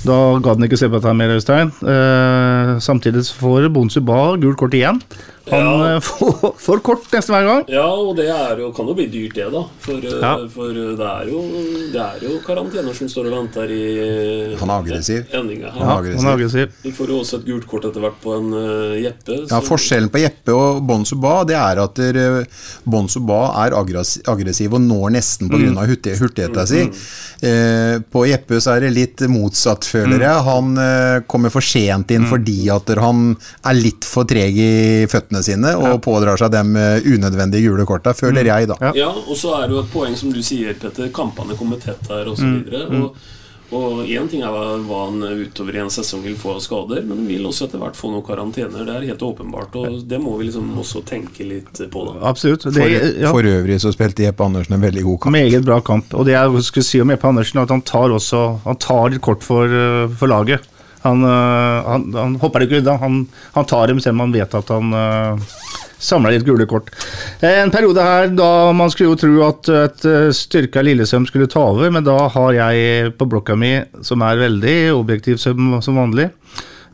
Da 0.00 0.16
gadd 0.40 0.56
han 0.56 0.64
ikke 0.64 0.78
se 0.80 0.88
på 0.88 0.96
dette 0.96 1.12
mer, 1.16 1.34
Øystein. 1.36 1.72
Eh, 1.84 2.70
samtidig 2.80 3.26
får 3.36 3.68
Bonsu 3.74 4.00
Ba 4.00 4.36
gult 4.40 4.56
kort 4.60 4.76
igjen. 4.76 5.00
Han 5.50 5.66
Ja. 5.66 5.94
eh, 5.94 6.00
får, 6.08 6.54
får 6.58 6.82
kort 6.86 7.06
nesten 7.12 7.34
hver 7.34 7.46
gang. 7.48 7.64
Ja, 7.72 7.86
og 7.90 8.14
det 8.18 8.28
er 8.32 8.60
jo, 8.62 8.70
kan 8.76 8.88
jo 8.90 8.94
bli 8.96 9.06
dyrt, 9.10 9.34
det, 9.36 9.48
da. 9.52 9.62
For, 9.84 9.98
eh, 9.98 10.18
Ja. 10.20 10.32
for 10.52 10.70
eh, 10.70 10.92
det, 10.98 11.08
er 11.08 11.30
jo, 11.32 11.42
det 11.94 12.02
er 12.04 12.24
jo 12.26 12.38
karantener 12.46 12.96
som 12.96 13.10
står 13.10 13.30
og 13.30 13.36
venter 13.38 13.72
i 13.74 13.84
Han 14.60 14.70
er 14.70 14.76
aggressiv. 14.84 15.24
endinga 15.32 15.70
her. 15.70 15.78
Han 15.80 15.88
er 15.88 15.98
aggressiv. 15.98 16.20
Han 16.20 16.30
er 16.30 16.38
aggressiv. 16.38 16.76
Vi 16.84 16.92
får 16.96 17.12
jo 17.14 17.20
også 17.24 17.40
et 17.40 17.46
gult 17.50 17.66
kort 17.70 17.88
etter 17.90 18.04
hvert 18.04 18.20
på 18.22 18.36
en 18.36 18.52
uh, 18.54 18.96
Jeppe. 19.00 19.40
Ja, 19.50 19.60
Forskjellen 19.64 20.10
på 20.12 20.22
Jeppe 20.22 20.54
og 20.56 20.82
Bonsu 20.86 21.16
Ba 21.20 21.40
det 21.48 21.56
er 21.58 21.80
at 21.82 21.98
uh, 21.98 22.60
Bonsu 22.84 23.20
Ba 23.26 23.40
er 23.64 23.76
aggressiv 23.76 24.76
og 24.76 24.84
når 24.84 25.16
nesten 25.18 25.50
pga. 25.50 25.60
Mm. 25.60 25.78
Hurtig, 25.90 26.16
mm. 26.16 26.60
si. 26.68 26.84
Uh, 27.44 28.00
på 28.12 28.24
Jeppe 28.28 28.60
så 28.60 28.76
er 28.76 28.86
det 28.86 28.92
litt 28.96 29.24
motsatt, 29.30 29.86
føler 29.88 30.24
jeg. 30.24 30.44
Han 30.46 30.72
uh, 30.78 31.20
kommer 31.30 31.52
for 31.52 31.64
sent 31.64 32.12
inn 32.14 32.28
fordi 32.30 32.68
at 32.72 32.90
han 33.00 33.34
er 33.66 33.78
litt 33.78 34.06
for 34.06 34.28
treg 34.28 34.56
i 34.60 34.72
føttene 35.10 35.39
sine 35.46 35.74
og 35.78 36.00
pådrar 36.04 36.40
seg 36.40 36.52
de 36.54 36.62
eh, 36.80 37.10
unødvendige 37.14 37.68
gule 37.70 37.86
korta, 37.88 38.14
føler 38.16 38.46
jeg, 38.52 38.70
da. 38.70 38.78
Ja. 38.90 38.94
Ja, 39.06 39.10
og 39.10 39.36
så 39.38 39.56
er 39.58 39.68
det 39.68 39.78
jo 39.78 39.84
et 39.84 39.92
poeng 39.92 40.16
som 40.16 40.32
du 40.34 40.42
sier, 40.44 40.74
Petter. 40.78 41.10
Kampene 41.14 41.58
kommer 41.58 41.80
tett 41.82 42.08
her, 42.10 42.28
osv. 42.30 42.46
Mm. 42.46 42.56
videre 42.64 43.04
Og 43.04 43.20
og 43.70 44.02
én 44.10 44.26
ting 44.26 44.42
er 44.42 44.50
hva 44.50 44.78
hva 44.82 45.04
han 45.06 45.22
utover 45.44 45.76
i 45.76 45.82
en 45.84 45.92
sesong 45.94 46.24
vil 46.24 46.34
få 46.38 46.56
av 46.56 46.62
skader, 46.64 47.04
men 47.06 47.20
han 47.20 47.28
vil 47.28 47.44
også 47.46 47.68
etter 47.68 47.78
hvert 47.78 47.98
få 47.98 48.10
noen 48.10 48.24
karantener. 48.26 48.82
Det 48.86 48.96
er 48.96 49.06
helt 49.12 49.22
åpenbart, 49.22 49.76
og 49.78 50.00
det 50.10 50.18
må 50.18 50.34
vi 50.40 50.48
liksom 50.48 50.72
også 50.82 51.04
tenke 51.06 51.46
litt 51.46 51.78
på. 51.92 52.02
da 52.08 52.16
Absolutt. 52.32 52.66
Det, 52.66 52.74
For, 52.74 52.96
ja, 53.22 53.30
for 53.30 53.46
øvrig 53.46 53.78
så 53.82 53.92
spilte 53.94 54.26
Jeppe 54.26 54.48
Andersen 54.48 54.74
en 54.74 54.82
veldig 54.82 55.04
god 55.06 55.20
kamp. 55.22 55.36
meget 55.38 55.64
bra 55.68 55.78
kamp. 55.86 56.10
Og 56.18 56.26
det 56.26 56.34
jeg 56.34 56.64
skulle 56.66 56.88
si 56.88 57.02
om 57.04 57.14
Jeppe 57.14 57.30
Andersen, 57.30 57.60
er 57.60 57.68
at 57.68 57.76
han 57.76 57.86
tar 57.86 58.10
også 58.10 58.42
Han 58.64 58.82
tar 58.82 59.14
litt 59.14 59.22
kort 59.22 59.46
for, 59.46 59.70
eh, 59.70 60.10
for 60.18 60.26
laget. 60.26 60.66
Han, 61.04 61.24
eh, 61.24 61.90
han, 61.90 62.08
han 62.16 62.34
hopper 62.42 62.66
ikke 62.66 62.80
unna. 62.82 62.96
Han, 63.00 63.22
han 63.54 63.68
tar 63.68 63.88
dem 63.88 64.00
selv 64.02 64.18
om 64.18 64.26
han 64.26 64.34
vet 64.36 64.56
at 64.58 64.72
han 64.74 64.92
uh, 64.92 65.54
samler 66.00 66.34
litt 66.34 66.46
gule 66.48 66.66
kort. 66.68 66.90
Eh, 67.40 67.60
En 67.62 67.72
periode 67.72 68.02
her 68.04 68.32
da 68.34 68.72
man 68.76 68.90
skulle 68.92 69.12
jo 69.12 69.20
tro 69.20 69.46
at 69.46 69.70
et 69.76 70.04
eh, 70.08 70.28
styrka 70.36 70.82
Lillesøm 70.84 71.28
skulle 71.28 71.48
ta 71.50 71.62
over, 71.72 71.92
men 71.92 72.06
da 72.06 72.16
har 72.32 72.52
jeg 72.56 73.14
på 73.20 73.28
blokka 73.28 73.56
mi, 73.58 73.76
som 74.06 74.24
er 74.26 74.40
veldig 74.40 74.78
objektiv 74.96 75.40
som, 75.42 75.78
som 75.84 76.00
vanlig 76.00 76.30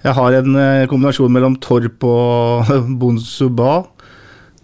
Jeg 0.05 0.15
har 0.19 0.39
en 0.39 0.57
eh, 0.61 0.87
kombinasjon 0.91 1.33
mellom 1.33 1.59
Torp 1.63 2.05
og 2.07 2.73
Bonsuba 3.01 3.85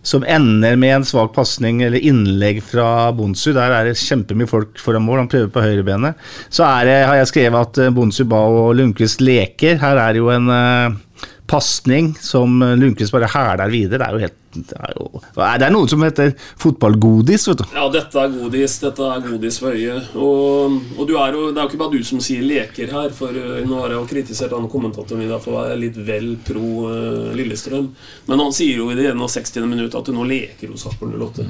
som 0.03 0.25
ender 0.27 0.77
med 0.77 0.97
en 0.97 1.07
svak 1.07 1.33
pasning 1.37 1.83
eller 1.87 2.03
innlegg 2.03 2.59
fra 2.67 3.13
Bonsu. 3.15 3.53
Der 3.55 3.71
er 3.71 3.87
det 3.87 4.01
kjempemye 4.01 4.51
folk 4.51 4.81
foran 4.83 5.07
mål. 5.07 5.23
Han 5.23 5.31
prøver 5.31 5.53
på 5.55 5.63
høyrebenet. 5.63 6.19
Så 6.51 6.67
det, 6.87 6.99
har 7.07 7.21
jeg 7.21 7.31
skrevet 7.31 7.69
at 7.69 7.83
eh, 7.85 7.95
Bonsu 7.95 8.25
Ba 8.29 8.43
og 8.51 8.75
Lundqvist 8.79 9.23
leker. 9.23 9.79
Her 9.83 10.03
er 10.03 10.15
det 10.15 10.23
jo 10.23 10.33
en 10.35 10.51
uh, 10.51 10.99
pasning 11.47 12.15
som 12.21 12.63
eh, 12.63 12.77
Lundqvist 12.79 13.13
bare 13.13 13.31
hæler 13.31 13.73
videre. 13.73 13.99
Det 13.99 14.09
er 14.09 14.17
jo 14.17 14.25
helt 14.27 14.39
det 14.53 14.77
er, 14.77 14.91
jo, 14.99 15.21
det 15.33 15.65
er 15.65 15.73
noe 15.73 15.89
som 15.89 16.03
heter 16.05 16.35
fotballgodis, 16.61 17.47
vet 17.49 17.63
du. 17.63 17.65
Ja, 17.73 17.87
dette 17.93 18.21
er 18.21 18.35
godis. 18.35 18.75
Dette 18.83 19.07
er 19.09 19.23
godis 19.25 19.57
for 19.63 19.73
øyet. 19.73 20.11
Og, 20.13 20.77
og 20.99 21.09
du 21.09 21.15
er 21.17 21.33
jo, 21.33 21.47
det 21.49 21.57
er 21.57 21.65
jo 21.65 21.71
ikke 21.71 21.81
bare 21.81 21.95
du 21.95 22.05
som 22.05 22.21
sier 22.21 22.45
'leker' 22.45 22.93
her. 22.93 23.15
For 23.17 23.33
uh, 23.33 23.63
nå 23.65 23.81
har 23.81 23.95
jeg 23.95 23.97
jo 23.97 24.11
kritisert 24.11 24.53
han 24.53 24.69
kommentatoren 24.73 25.25
i 25.25 25.31
dag 25.31 25.41
for 25.41 25.57
å 25.57 25.63
være 25.63 25.81
litt 25.81 25.97
vel 25.97 26.35
pro 26.45 26.67
uh, 26.85 27.33
Lillestrøm. 27.39 27.89
Men 28.29 28.45
han 28.45 28.53
sier 28.53 28.83
jo 28.83 28.91
i 28.93 28.99
det 28.99 29.09
61. 29.17 29.65
minutt 29.65 29.97
at 29.97 30.05
du 30.05 30.13
nå 30.13 30.29
leker 30.29 30.69
hos 30.75 30.85
Sarpsborg 30.85 31.17
08. 31.17 31.49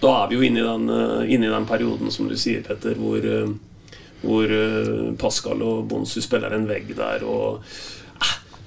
Da 0.00 0.16
er 0.22 0.32
vi 0.32 0.40
jo 0.40 0.48
inne 0.48 0.64
i 0.64 0.68
den, 0.70 0.88
uh, 0.88 1.20
inne 1.28 1.50
i 1.50 1.54
den 1.58 1.68
perioden, 1.68 2.08
som 2.14 2.30
du 2.30 2.38
sier, 2.40 2.64
Petter, 2.64 2.96
hvor, 2.96 3.20
uh, 3.20 3.98
hvor 4.24 4.58
Pascal 5.20 5.60
og 5.64 5.88
Bonsu 5.92 6.22
spiller 6.24 6.56
en 6.56 6.68
vegg 6.68 6.94
der. 6.96 7.28
og 7.28 7.60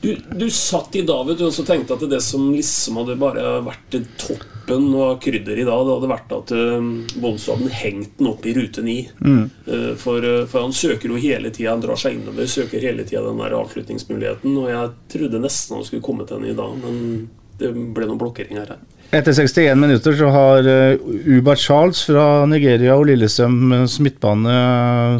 du, 0.03 0.17
du 0.35 0.49
satt 0.51 0.95
i 0.95 1.01
dag 1.07 1.27
vet 1.27 1.39
du, 1.39 1.45
og 1.47 1.53
så 1.55 1.63
tenkte 1.63 1.95
at 1.95 2.03
det 2.11 2.19
som 2.23 2.49
liksom 2.51 2.97
hadde 2.99 3.15
bare 3.21 3.43
vært 3.63 3.95
toppen 4.19 4.89
av 4.99 5.13
krydder 5.23 5.61
i 5.61 5.63
dag, 5.67 5.83
det 5.87 5.93
hadde 5.95 6.09
vært 6.11 6.33
at 6.35 6.51
uh, 6.51 6.89
Bonsu 7.23 7.53
hadde 7.53 7.69
hengt 7.79 8.17
den 8.19 8.27
opp 8.33 8.43
i 8.43 8.55
rute 8.57 8.83
9. 8.83 8.95
Mm. 9.23 9.43
Eh, 9.63 9.91
for, 9.99 10.23
uh, 10.27 10.41
for 10.49 10.65
han 10.65 10.75
søker 10.75 11.07
jo 11.07 11.19
hele 11.23 11.53
tida, 11.55 11.71
han 11.71 11.83
drar 11.83 11.99
seg 11.99 12.17
innover, 12.17 12.49
søker 12.51 12.83
hele 12.83 13.05
tida 13.07 13.23
den 13.23 13.39
der 13.39 13.55
avslutningsmuligheten. 13.55 14.57
Og 14.59 14.67
jeg 14.73 14.89
trodde 15.13 15.41
nesten 15.43 15.77
han 15.79 15.87
skulle 15.87 16.03
komme 16.03 16.27
til 16.27 16.41
den 16.41 16.51
i 16.51 16.57
dag, 16.57 16.73
men 16.83 17.29
det 17.61 17.71
ble 17.95 18.09
noen 18.09 18.19
blokkeringer 18.19 18.73
her. 18.73 18.81
Etter 19.13 19.35
61 19.37 19.77
minutter 19.77 20.17
så 20.19 20.31
har 20.33 20.67
uh, 20.67 21.13
Uba 21.29 21.55
Charles 21.59 22.01
fra 22.09 22.25
Nigeria 22.49 22.97
og 22.97 23.05
Lillestrøms 23.07 23.95
midtbane 24.03 24.57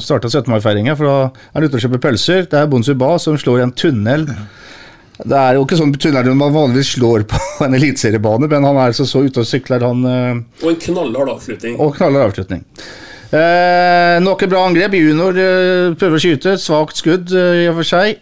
starta 0.03 0.27
17. 0.27 0.51
mai-feiringa. 0.51 0.97
For 0.99 1.07
da 1.07 1.15
er 1.29 1.55
han 1.55 1.69
ute 1.69 1.79
og 1.79 1.87
kjøper 1.87 2.03
pølser. 2.09 2.43
Det 2.51 2.59
er 2.59 2.67
Bonsu 2.67 2.91
Ba 2.99 3.13
som 3.21 3.39
slår 3.39 3.63
en 3.63 3.75
tunnel. 3.79 4.27
Det 5.23 5.37
er 5.39 5.55
jo 5.55 5.63
ikke 5.63 5.77
sånn 5.79 5.93
tunnelrunde 5.95 6.35
man 6.39 6.51
vanligvis 6.55 6.93
slår 6.97 7.23
på 7.31 7.39
en 7.65 7.77
eliteseriebane, 7.77 8.49
men 8.51 8.65
han 8.67 8.75
er 8.81 8.91
altså 8.91 9.05
så 9.07 9.21
ute 9.23 9.39
og 9.43 9.47
sykler, 9.47 9.85
han. 9.87 10.03
uh, 10.03 10.65
Og 10.65 10.73
en 10.73 10.81
knallhard 10.87 11.31
avslutning. 11.37 11.77
og 11.79 11.95
knaller 11.97 12.25
avslutning. 12.27 12.65
Eh, 13.33 14.19
nok 14.21 14.43
et 14.45 14.51
bra 14.51 14.59
angrep. 14.67 14.93
Junior 14.93 15.33
eh, 15.41 15.93
prøver 15.97 16.19
å 16.19 16.21
skyte. 16.21 16.51
Svakt 16.61 16.99
skudd 16.99 17.31
eh, 17.33 17.63
i 17.63 17.69
og 17.71 17.79
for 17.79 17.87
seg. 17.89 18.19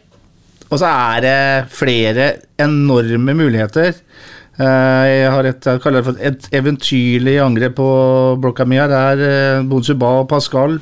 Og 0.72 0.80
så 0.80 0.88
er 0.88 1.26
det 1.26 1.34
flere 1.76 2.28
enorme 2.64 3.34
muligheter. 3.36 3.98
Eh, 4.56 5.04
jeg 5.10 5.34
har 5.34 5.50
et, 5.50 5.68
jeg 5.68 5.82
kaller 5.84 6.00
det 6.00 6.08
for 6.08 6.22
et 6.30 6.48
eventyrlig 6.62 7.36
angrep 7.44 7.76
på 7.82 7.90
blokka 8.40 8.64
mi 8.70 8.80
her. 8.80 8.88
Det 8.94 9.02
er 9.10 9.26
eh, 9.28 9.66
Bonsuba 9.68 10.14
og 10.22 10.30
Pascal. 10.32 10.78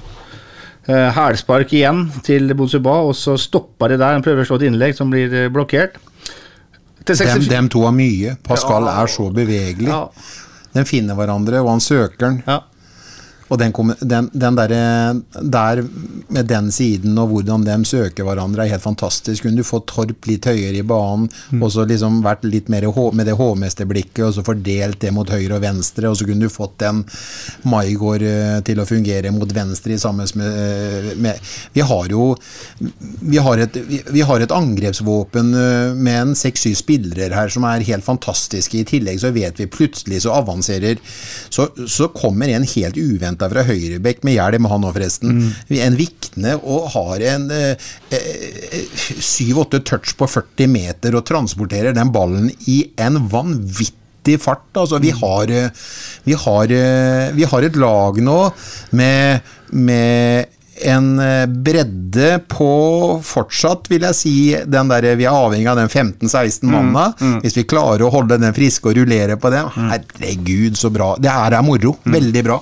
Eh, 0.86 1.10
Hælspark 1.18 1.74
igjen 1.74 2.06
til 2.26 2.54
Bonsuba, 2.60 3.00
og 3.10 3.18
så 3.18 3.34
stopper 3.40 3.96
det 3.96 3.98
der. 4.04 4.14
Han 4.20 4.26
prøver 4.26 4.46
å 4.46 4.52
slå 4.52 4.62
et 4.62 4.68
innlegg 4.70 4.94
som 5.00 5.10
blir 5.10 5.34
eh, 5.46 5.50
blokkert. 5.54 5.98
Dem, 7.06 7.16
64 7.16 7.50
dem 7.50 7.70
to 7.70 7.84
har 7.86 7.96
mye. 7.96 8.36
Pascal 8.46 8.88
er 8.92 9.08
så 9.12 9.30
bevegelig. 9.34 9.90
Ja. 9.90 10.10
De 10.74 10.86
finner 10.86 11.18
hverandre, 11.18 11.62
og 11.64 11.72
han 11.74 11.82
søker 11.84 12.26
den. 12.28 12.42
Ja. 12.48 12.60
Og 13.50 13.60
den, 13.62 13.74
den, 14.02 14.30
den 14.34 14.58
der, 14.60 14.74
der 15.42 15.84
med 16.30 16.50
den 16.50 16.72
siden 16.72 17.18
og 17.18 17.32
hvordan 17.34 17.66
de 17.66 17.78
søker 17.90 18.28
hverandre, 18.28 18.66
er 18.66 18.76
helt 18.76 18.86
fantastisk. 18.86 19.44
Kunne 19.44 19.58
du 19.62 19.68
fått 19.68 19.88
Torp 19.90 20.28
litt 20.30 20.46
høyere 20.50 20.82
i 20.82 20.86
banen, 20.86 21.30
Mm. 21.50 21.64
og 21.64 21.72
så 21.74 21.86
liksom 21.88 22.20
vært 22.24 22.44
litt 22.46 22.68
mer 22.70 22.86
med 23.16 23.26
det 23.26 23.34
hovmesterblikket, 23.38 24.22
og 24.26 24.34
så 24.36 24.44
fordelt 24.46 25.00
det 25.02 25.12
mot 25.14 25.30
høyre 25.30 25.56
og 25.58 25.64
venstre, 25.64 26.10
og 26.10 26.18
så 26.18 26.26
kunne 26.28 26.46
du 26.46 26.52
fått 26.52 26.78
den 26.84 27.04
Maigård 27.70 28.24
eh, 28.26 28.60
til 28.66 28.80
å 28.82 28.86
fungere 28.88 29.32
mot 29.34 29.50
venstre 29.54 29.96
i 29.96 30.00
sammen 30.02 30.28
med, 30.36 30.60
eh, 30.60 31.16
med 31.18 31.40
Vi 31.74 31.82
har 31.82 32.10
jo 32.12 32.36
vi 33.22 33.38
har 33.38 33.62
et, 33.64 33.76
vi, 33.88 34.02
vi 34.12 34.22
har 34.26 34.42
et 34.42 34.54
angrepsvåpen 34.54 35.54
eh, 35.56 35.96
med 35.96 36.22
en 36.22 36.36
seks-syv 36.38 36.76
spillere 36.80 37.36
her 37.36 37.52
som 37.54 37.66
er 37.68 37.86
helt 37.88 38.06
fantastiske. 38.06 38.78
I 38.80 38.88
tillegg 38.88 39.22
så 39.22 39.32
vet 39.36 39.60
vi 39.60 39.70
plutselig 39.72 40.24
så 40.26 40.36
avanserer 40.38 41.00
Så, 41.50 41.70
så 41.88 42.10
kommer 42.14 42.50
en 42.50 42.66
helt 42.68 42.98
uventa 42.98 43.39
fra 43.48 43.64
høyrebekk 43.68 44.26
med 44.28 44.36
hjelm, 44.36 44.68
han 44.72 44.88
òg 44.90 44.98
forresten. 44.98 45.40
En 45.80 45.98
Vikne 46.00 46.58
og 46.60 46.90
har 46.96 47.24
en 47.36 47.48
syv-åtte 49.24 49.80
touch 49.88 50.16
på 50.20 50.28
40 50.28 50.70
meter 50.72 51.16
og 51.16 51.26
transporterer 51.30 51.96
den 51.96 52.12
ballen 52.14 52.52
i 52.68 52.82
en 53.00 53.22
vanvittig 53.32 54.40
fart. 54.42 54.68
Altså, 54.78 55.00
vi, 55.00 55.12
har, 55.16 55.50
eh, 55.52 55.70
vi, 56.24 56.34
har, 56.34 56.72
eh, 56.72 57.34
vi 57.34 57.44
har 57.44 57.66
et 57.66 57.76
lag 57.80 58.22
nå 58.22 58.40
med, 58.92 59.52
med 59.72 60.56
en 60.90 61.20
eh, 61.20 61.46
bredde 61.48 62.40
på 62.52 62.72
fortsatt, 63.26 63.90
vil 63.92 64.06
jeg 64.08 64.18
si, 64.18 64.36
den 64.66 64.92
der, 64.92 65.10
vi 65.20 65.28
er 65.28 65.36
avhengig 65.36 65.68
av 65.72 65.80
den 65.82 65.90
15-16 65.90 66.70
manna. 66.70 67.10
Hvis 67.44 67.58
vi 67.60 67.68
klarer 67.68 68.06
å 68.08 68.14
holde 68.14 68.40
den 68.40 68.56
friske 68.56 68.92
og 68.92 69.00
rullere 69.00 69.40
på 69.40 69.52
den, 69.54 69.72
herregud, 69.76 70.78
så 70.80 70.92
bra. 70.94 71.16
Det 71.20 71.32
her 71.32 71.58
er 71.58 71.66
moro. 71.66 71.98
Veldig 72.08 72.46
bra. 72.48 72.62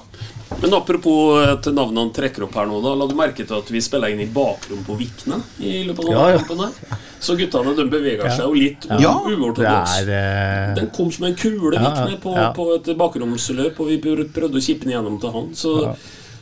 Men 0.62 0.74
apropos 0.74 1.38
at 1.44 1.66
navnene 1.70 2.00
han 2.06 2.12
trekker 2.16 2.46
opp 2.48 2.56
her 2.58 2.66
nå, 2.70 2.80
da. 2.82 2.94
La 2.98 3.06
du 3.10 3.14
merke 3.20 3.44
til 3.46 3.58
at 3.60 3.68
vi 3.74 3.82
spiller 3.84 4.14
inn 4.14 4.22
i 4.24 4.30
bakrom 4.32 4.80
på 4.88 4.96
Vikne 4.98 5.42
i 5.60 5.84
løpet 5.86 6.08
av 6.08 6.12
Ja, 6.16 6.28
ja. 6.34 6.38
kampen 6.42 6.64
her? 6.64 7.00
Så 7.20 7.36
guttene 7.38 7.74
de 7.78 7.86
beveger 7.92 8.30
seg 8.32 8.46
jo 8.46 8.54
litt 8.58 8.88
Ja. 9.02 9.12
uortodoks. 9.28 9.98
Eh, 10.08 10.74
Den 10.80 10.90
kom 10.96 11.12
som 11.12 11.26
en 11.30 11.36
kule, 11.36 11.76
Vikne, 11.78 12.18
på, 12.24 12.34
på 12.56 12.68
et 12.78 12.90
bakromsløp, 12.98 13.80
og 13.80 13.88
vi 13.92 13.98
prøvde 14.00 14.58
å 14.58 14.64
kippe 14.64 14.86
den 14.88 14.96
gjennom 14.98 15.20
til 15.22 15.32
han. 15.36 15.52
Så, 15.54 15.76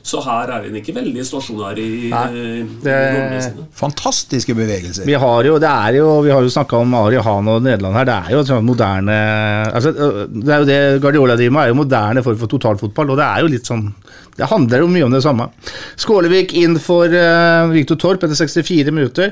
så 0.05 0.19
her 0.21 0.51
er 0.53 0.65
han 0.67 0.75
ikke 0.77 0.93
veldig 0.93 1.23
stasjonær 1.25 1.79
i, 1.81 1.87
rollene 2.13 3.39
sine. 3.41 3.63
Fantastiske 3.73 4.53
bevegelser. 4.57 5.07
Vi 5.07 5.15
har 5.17 5.47
jo, 5.49 5.55
det 5.61 5.71
er 5.71 5.97
jo, 5.97 6.09
vi 6.21 6.33
har 6.33 6.45
jo 6.45 6.51
snakka 6.53 6.77
om 6.83 6.93
Ari 6.99 7.17
Han 7.25 7.49
og 7.49 7.63
Nederland 7.65 7.97
her. 7.97 8.05
Det 8.05 8.17
er 8.19 8.35
jo 8.35 8.43
et 8.43 8.51
sånt 8.51 8.67
moderne 8.67 9.15
altså, 9.71 9.95
Det 10.29 10.53
er 10.53 10.61
jo 10.61 10.69
det 10.69 10.79
Guardiola 11.01 11.37
driver 11.39 11.55
med, 11.57 11.63
er 11.63 11.73
jo 11.73 11.79
moderne 11.81 12.25
form 12.27 12.37
for 12.43 12.53
totalfotball. 12.53 13.15
Og 13.15 13.17
det 13.17 13.25
er 13.25 13.41
jo 13.41 13.49
litt 13.55 13.71
sånn 13.71 13.87
Det 14.35 14.49
handler 14.51 14.83
jo 14.83 14.89
mye 14.91 15.05
om 15.07 15.13
det 15.15 15.21
samme. 15.23 15.47
Skålevik 15.99 16.51
inn 16.59 16.75
for 16.83 17.07
uh, 17.07 17.71
Viktor 17.71 17.99
Torp 18.01 18.25
etter 18.25 18.35
64 18.35 18.91
minutter. 18.91 19.31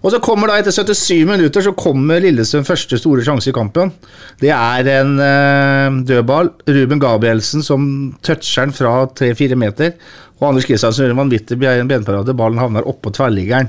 Og 0.00 0.14
så 0.14 0.20
kommer 0.24 0.48
da 0.48 0.56
etter 0.60 0.72
77 0.72 1.26
minutter 1.28 1.64
så 1.64 1.74
kommer 1.76 2.22
Lillestrøm 2.22 2.64
første 2.64 3.00
store 3.00 3.24
sjanse 3.26 3.50
i 3.50 3.56
kampen. 3.56 3.92
Det 4.40 4.52
er 4.54 4.88
en 4.94 5.18
uh, 5.20 5.98
dødball. 6.08 6.54
Ruben 6.68 7.02
Gabrielsen 7.02 7.66
som 7.66 7.82
toucher 8.24 8.68
den 8.68 8.76
fra 8.76 9.02
3-4 9.20 9.58
meter. 9.58 9.98
Og 10.38 10.52
Anders 10.52 10.68
Kristiansen 10.68 11.04
gjør 11.04 11.16
en 11.16 11.24
vanvittig 11.24 11.58
benparade. 11.58 12.36
Ballen 12.38 12.62
havner 12.62 12.88
oppå 12.88 13.12
tverrliggeren. 13.12 13.68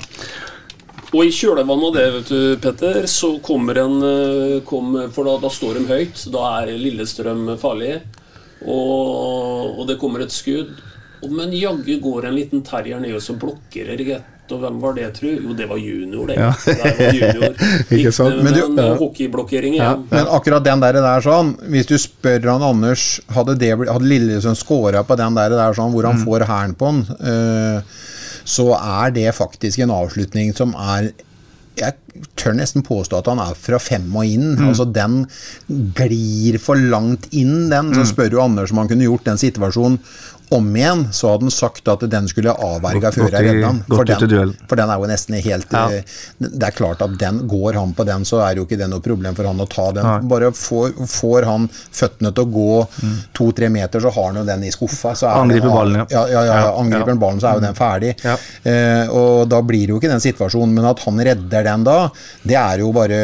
Og 1.09 1.25
i 1.25 1.31
kjølvannet 1.33 1.87
av 1.87 1.95
det, 1.95 2.07
vet 2.13 2.29
du, 2.29 2.41
Petter, 2.61 2.99
så 3.09 3.31
kommer 3.41 3.79
en 3.81 3.95
eh, 4.05 4.59
kom, 4.61 4.93
For 5.09 5.25
da, 5.25 5.39
da 5.41 5.49
står 5.49 5.79
de 5.79 5.87
høyt. 5.89 6.21
Da 6.29 6.43
er 6.59 6.75
Lillestrøm 6.77 7.47
farlig. 7.61 7.95
Og, 8.65 9.79
og 9.79 9.87
det 9.87 9.99
kommer 10.01 10.25
et 10.25 10.33
skudd. 10.35 10.75
Men 11.29 11.51
jaggu 11.51 11.97
går 12.03 12.29
en 12.29 12.35
liten 12.35 12.61
terrier 12.63 12.99
ned 13.03 13.17
og 13.17 13.23
så 13.23 13.35
blokker 13.39 13.89
Rett. 13.99 14.27
Og 14.49 14.63
hvem 14.63 14.79
var 14.81 14.95
det, 14.97 15.03
tru? 15.13 15.27
Jo, 15.29 15.53
det 15.53 15.67
var 15.69 15.77
junior, 15.77 16.25
det. 16.25 16.37
Ja. 16.39 16.47
Det 16.65 16.73
var 16.81 17.13
junior. 17.13 17.51
Ikke 17.99 18.11
sant? 18.15 18.39
Men, 18.41 18.55
du- 18.55 18.71
men 18.73 19.75
ja. 19.77 19.91
Men 20.09 20.31
akkurat 20.33 20.65
den 20.65 20.81
der, 20.81 20.97
der 21.05 21.21
sånn, 21.21 21.51
hvis 21.69 21.85
du 21.85 21.93
spør 22.01 22.47
han 22.49 22.65
Anders 22.65 23.19
Hadde, 23.35 23.53
det, 23.61 23.75
hadde 23.77 24.09
Lillesund 24.09 24.57
scora 24.57 25.03
på 25.05 25.17
den 25.19 25.37
der, 25.37 25.53
der 25.53 25.77
sånn, 25.77 25.93
hvor 25.93 26.07
han 26.09 26.17
får 26.23 26.47
hæren 26.49 26.73
på 26.79 26.89
den, 26.89 27.03
uh, 27.21 27.99
så 28.49 28.71
er 28.79 29.13
det 29.13 29.27
faktisk 29.37 29.83
en 29.85 29.93
avslutning 29.93 30.55
som 30.57 30.73
er 30.73 31.11
jeg 31.83 32.25
tør 32.39 32.55
nesten 32.57 32.83
påstå 32.85 33.19
at 33.21 33.29
han 33.31 33.41
er 33.43 33.55
fra 33.57 33.79
fem 33.81 34.07
og 34.15 34.27
inn. 34.27 34.57
altså 34.67 34.85
Den 34.91 35.21
glir 35.95 36.59
for 36.61 36.75
langt 36.79 37.29
inn, 37.31 37.69
den. 37.71 37.93
Så 37.95 38.07
spør 38.11 38.31
du 38.33 38.41
Anders 38.43 38.73
om 38.73 38.81
han 38.83 38.91
kunne 38.91 39.07
gjort 39.07 39.27
den 39.29 39.39
situasjonen 39.41 39.99
om 40.51 40.65
igjen, 40.75 41.03
så 41.13 41.29
hadde 41.33 41.45
han 41.45 41.53
sagt 41.53 41.87
at 41.91 42.01
den 42.09 42.27
skulle 42.31 42.53
avverga 42.53 43.11
før 43.13 43.29
jeg 43.29 43.45
redda 43.45 43.67
den. 43.67 43.81
For, 43.87 44.03
den. 44.05 44.53
for 44.67 44.75
den 44.79 44.89
er 44.89 44.97
jo 45.03 45.09
nesten 45.11 45.35
helt 45.45 45.71
Ja. 45.73 45.83
eh, 45.93 46.03
Det 46.39 46.63
er 46.69 46.71
klart 46.77 47.01
at 47.05 47.17
den 47.21 47.47
går 47.47 47.73
han 47.77 47.93
på 47.93 48.05
den, 48.07 48.25
så 48.25 48.39
er 48.41 48.55
jo 48.57 48.65
ikke 48.65 48.77
det 48.79 48.87
noe 48.89 48.99
problem 49.05 49.35
for 49.37 49.45
han 49.45 49.59
å 49.61 49.67
ta 49.69 49.91
den. 49.91 50.03
Nei. 50.05 50.19
Bare 50.31 50.49
får, 50.51 50.95
får 51.07 51.45
han 51.45 51.67
føttene 51.71 52.33
til 52.33 52.45
å 52.45 52.51
gå 52.53 52.87
to-tre 53.37 53.69
meter, 53.69 53.99
så 54.01 54.09
har 54.15 54.31
han 54.31 54.41
jo 54.41 54.45
den 54.47 54.63
i 54.63 54.71
skuffa. 54.73 55.13
Så 55.15 55.27
er 55.29 55.35
Mm. 55.39 55.41
Angriper 55.51 55.69
ballen, 55.69 56.05
ja. 56.09 56.25
ja. 56.27 56.43
Ja, 56.49 56.73
Angriper 56.77 57.13
han 57.13 57.19
ballen, 57.19 57.39
så 57.39 57.51
er 57.51 57.59
jo 57.59 57.65
den 57.67 57.75
ferdig. 57.77 58.15
Ja. 58.25 58.35
Eh, 58.63 59.07
og 59.13 59.47
da 59.49 59.61
blir 59.61 59.85
det 59.85 59.93
jo 59.93 59.99
ikke 60.01 60.09
den 60.11 60.19
situasjonen, 60.25 60.73
men 60.73 60.85
at 60.85 60.99
han 61.05 61.17
redder 61.19 61.63
den 61.63 61.83
da, 61.83 62.09
det 62.43 62.55
er 62.57 62.79
jo 62.79 62.91
bare 62.91 63.19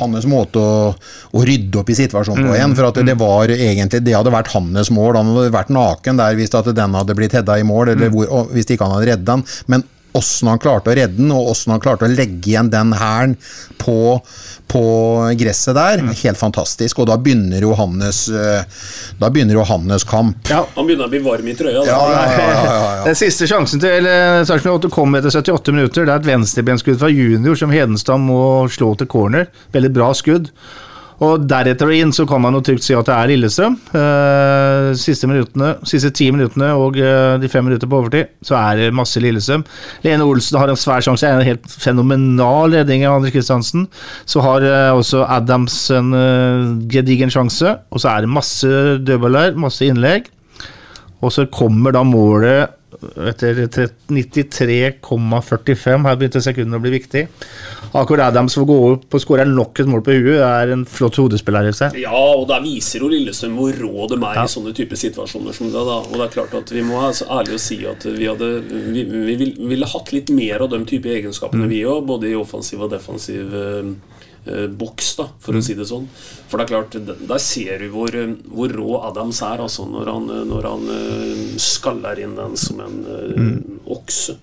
hans 0.00 0.26
måte 0.28 0.58
å, 0.62 0.94
å 1.34 1.44
rydde 1.44 1.80
opp 1.82 1.90
i 1.90 1.94
situasjonen 1.98 2.38
Mm. 2.38 2.48
på 2.50 2.56
igjen. 2.56 2.74
For 2.78 2.84
at 2.88 2.94
det 3.04 3.14
var 3.18 3.48
egentlig 3.48 4.04
Det 4.04 4.14
hadde 4.14 4.30
vært 4.30 4.48
hans 4.54 4.90
mål. 4.90 5.16
Han 5.16 5.26
hadde 5.34 5.50
vært 5.50 5.57
naken 5.68 6.16
der 6.16 6.34
hvis 6.38 6.54
at 6.54 6.64
den 6.74 6.94
hadde 6.94 7.14
blitt 7.18 7.32
hedda 7.32 7.58
i 7.58 7.62
mål, 7.66 7.86
Mm. 7.88 7.96
eller 7.96 8.10
hvor, 8.10 8.26
og 8.30 8.50
hvis 8.54 8.70
ikke 8.70 8.84
han 8.86 8.94
hadde 8.94 9.10
redda 9.10 9.24
den. 9.36 9.44
Men 9.66 9.82
åssen 10.14 10.48
han 10.48 10.58
klarte 10.58 10.90
å 10.90 10.94
redde 10.96 11.16
den, 11.16 11.30
og 11.30 11.50
åssen 11.52 11.70
han 11.70 11.80
klarte 11.80 12.06
å 12.06 12.08
legge 12.16 12.48
igjen 12.50 12.70
den 12.70 12.92
hæren 12.96 13.36
på, 13.78 14.20
på 14.68 14.82
gresset 15.38 15.74
der, 15.74 15.98
Mm. 16.02 16.14
helt 16.22 16.38
fantastisk. 16.38 16.98
Og 16.98 17.06
da 17.06 17.16
begynner 17.16 17.60
jo 17.60 17.74
hans 17.74 18.28
eh, 18.28 18.64
Da 19.20 19.28
begynner 19.30 19.52
jo 19.54 19.64
hans 19.64 20.04
kamp. 20.04 20.48
Ja. 20.48 20.64
Han 20.76 20.86
begynner 20.86 21.06
å 21.06 21.10
bli 21.10 21.18
varm 21.20 21.46
i 21.46 21.54
trøya. 21.54 21.84
da. 21.84 21.86
Ja, 21.86 22.10
ja, 22.10 22.24
ja, 22.32 22.48
ja, 22.48 22.96
ja. 22.98 23.04
Den 23.04 23.14
siste 23.14 23.46
sjansen 23.46 23.80
til 23.80 24.06
eh, 24.06 24.42
Sarpsborg 24.44 24.80
8 24.84 24.90
kom 24.90 25.14
etter 25.14 25.30
78 25.30 25.72
minutter. 25.72 26.04
Det 26.06 26.12
er 26.14 26.20
et 26.22 26.26
venstrebenskudd 26.32 26.98
fra 26.98 27.08
junior 27.12 27.54
som 27.56 27.70
Hedenstad 27.70 28.18
må 28.18 28.68
slå 28.68 28.96
til 28.98 29.06
corner. 29.06 29.46
Veldig 29.72 29.92
bra 29.92 30.12
skudd. 30.14 30.50
Og 31.24 31.42
deretter 31.50 31.90
og 31.90 31.96
inn 31.98 32.12
så 32.14 32.22
kan 32.30 32.42
man 32.44 32.54
jo 32.54 32.60
trygt 32.62 32.84
si 32.86 32.94
at 32.94 33.08
det 33.08 33.14
er 33.14 33.30
Lillestrøm. 33.32 33.74
Eh, 33.98 34.90
siste, 34.98 35.26
minuttene, 35.30 35.72
siste 35.88 36.12
ti 36.14 36.28
minuttene 36.34 36.70
og 36.78 36.98
eh, 37.02 37.34
de 37.42 37.50
fem 37.50 37.66
minutter 37.66 37.90
på 37.90 37.98
overtid, 37.98 38.30
så 38.46 38.54
er 38.60 38.84
det 38.84 38.94
masse 38.94 39.18
Lillestrøm. 39.22 39.64
Lene 40.06 40.28
Olsen 40.28 40.60
har 40.62 40.70
en 40.70 40.78
svær 40.78 41.02
sjanse, 41.02 41.26
en 41.26 41.42
helt 41.42 41.66
fenomenal 41.72 42.78
redning 42.78 43.02
av 43.08 43.18
Anders 43.18 43.34
Kristiansen. 43.34 43.88
Så 44.30 44.44
har 44.46 44.66
eh, 44.66 44.94
også 44.94 45.24
Adams 45.26 45.80
en 45.98 46.14
gedigen 46.92 47.34
sjanse, 47.34 47.74
og 47.90 48.02
så 48.02 48.14
er 48.14 48.24
det 48.24 48.34
masse 48.38 48.82
dødballer, 49.02 49.58
masse 49.58 49.90
innlegg. 49.90 50.30
Og 51.18 51.34
så 51.34 51.48
kommer 51.50 51.96
da 51.96 52.04
målet 52.06 52.77
etter 53.28 53.88
93,45. 54.08 56.06
Her 56.08 56.16
begynte 56.18 56.40
sekundene 56.44 56.78
å 56.78 56.82
bli 56.82 56.92
viktig. 56.96 57.22
Akkurat 57.96 58.28
Adams 58.32 58.54
får 58.58 58.66
gå 58.68 58.76
opp 58.92 59.14
og 59.16 59.22
skåre 59.22 59.44
nok 59.48 59.80
et 59.82 59.88
mål 59.90 60.02
på 60.06 60.12
huet. 60.16 60.38
Det 60.38 60.48
er 60.48 60.72
en 60.74 60.84
flott 60.88 61.16
hodespiller. 61.20 61.68
Ja, 62.00 62.12
og 62.14 62.46
der 62.50 62.60
viser 62.64 63.00
jo 63.04 63.08
Lillestrøm 63.12 63.56
hvor 63.58 63.72
rå 63.80 64.08
de 64.08 64.16
er 64.18 64.34
Ja. 64.34 64.44
i 64.44 64.52
sånne 64.54 64.72
type 64.74 64.96
situasjoner 64.96 65.52
som 65.54 65.66
det. 65.68 65.72
da 65.72 65.98
Og 66.08 66.12
det 66.12 66.20
er 66.20 66.34
klart 66.40 66.54
at 66.54 66.68
Vi 66.70 66.82
må 66.82 67.00
være 67.00 67.14
så 67.14 67.26
ærlige 67.28 67.54
å 67.54 67.58
si 67.60 67.86
at 67.86 68.02
vi 68.04 68.24
hadde 68.26 68.48
Vi, 68.92 69.02
vi 69.04 69.34
vil- 69.36 69.56
ville 69.68 69.86
hatt 69.86 70.12
litt 70.12 70.30
mer 70.30 70.62
av 70.62 70.70
de 70.70 70.84
type 70.84 71.04
egenskapene, 71.08 71.64
Mm. 71.64 71.68
vi 71.68 71.82
òg. 71.84 72.06
Både 72.06 72.24
i 72.30 72.34
offensiv 72.34 72.80
og 72.82 72.90
defensiv 72.90 73.52
eh, 73.54 73.82
boks, 74.68 75.16
da, 75.16 75.26
for 75.38 75.52
Mm. 75.52 75.58
å 75.58 75.62
si 75.64 75.74
det 75.74 75.86
sånn. 75.86 76.06
For 76.48 76.58
det 76.58 76.64
er 76.66 76.72
klart, 76.74 76.96
der 77.28 77.38
ser 77.38 77.78
du 77.78 77.88
hvor, 77.90 78.08
eh, 78.14 78.34
hvor 78.48 78.68
rå 78.72 78.98
Adams 79.10 79.40
er 79.42 79.58
altså 79.58 79.84
når 79.90 80.06
han, 80.12 80.30
eh, 80.30 80.44
når 80.48 80.62
han 80.70 80.88
eh, 80.94 81.56
skaller 81.58 82.18
inn 82.24 82.34
den 82.36 82.56
som 82.56 82.80
en 82.80 83.04
eh, 83.06 83.34
Mm. 83.38 83.80
okse. 83.88 84.36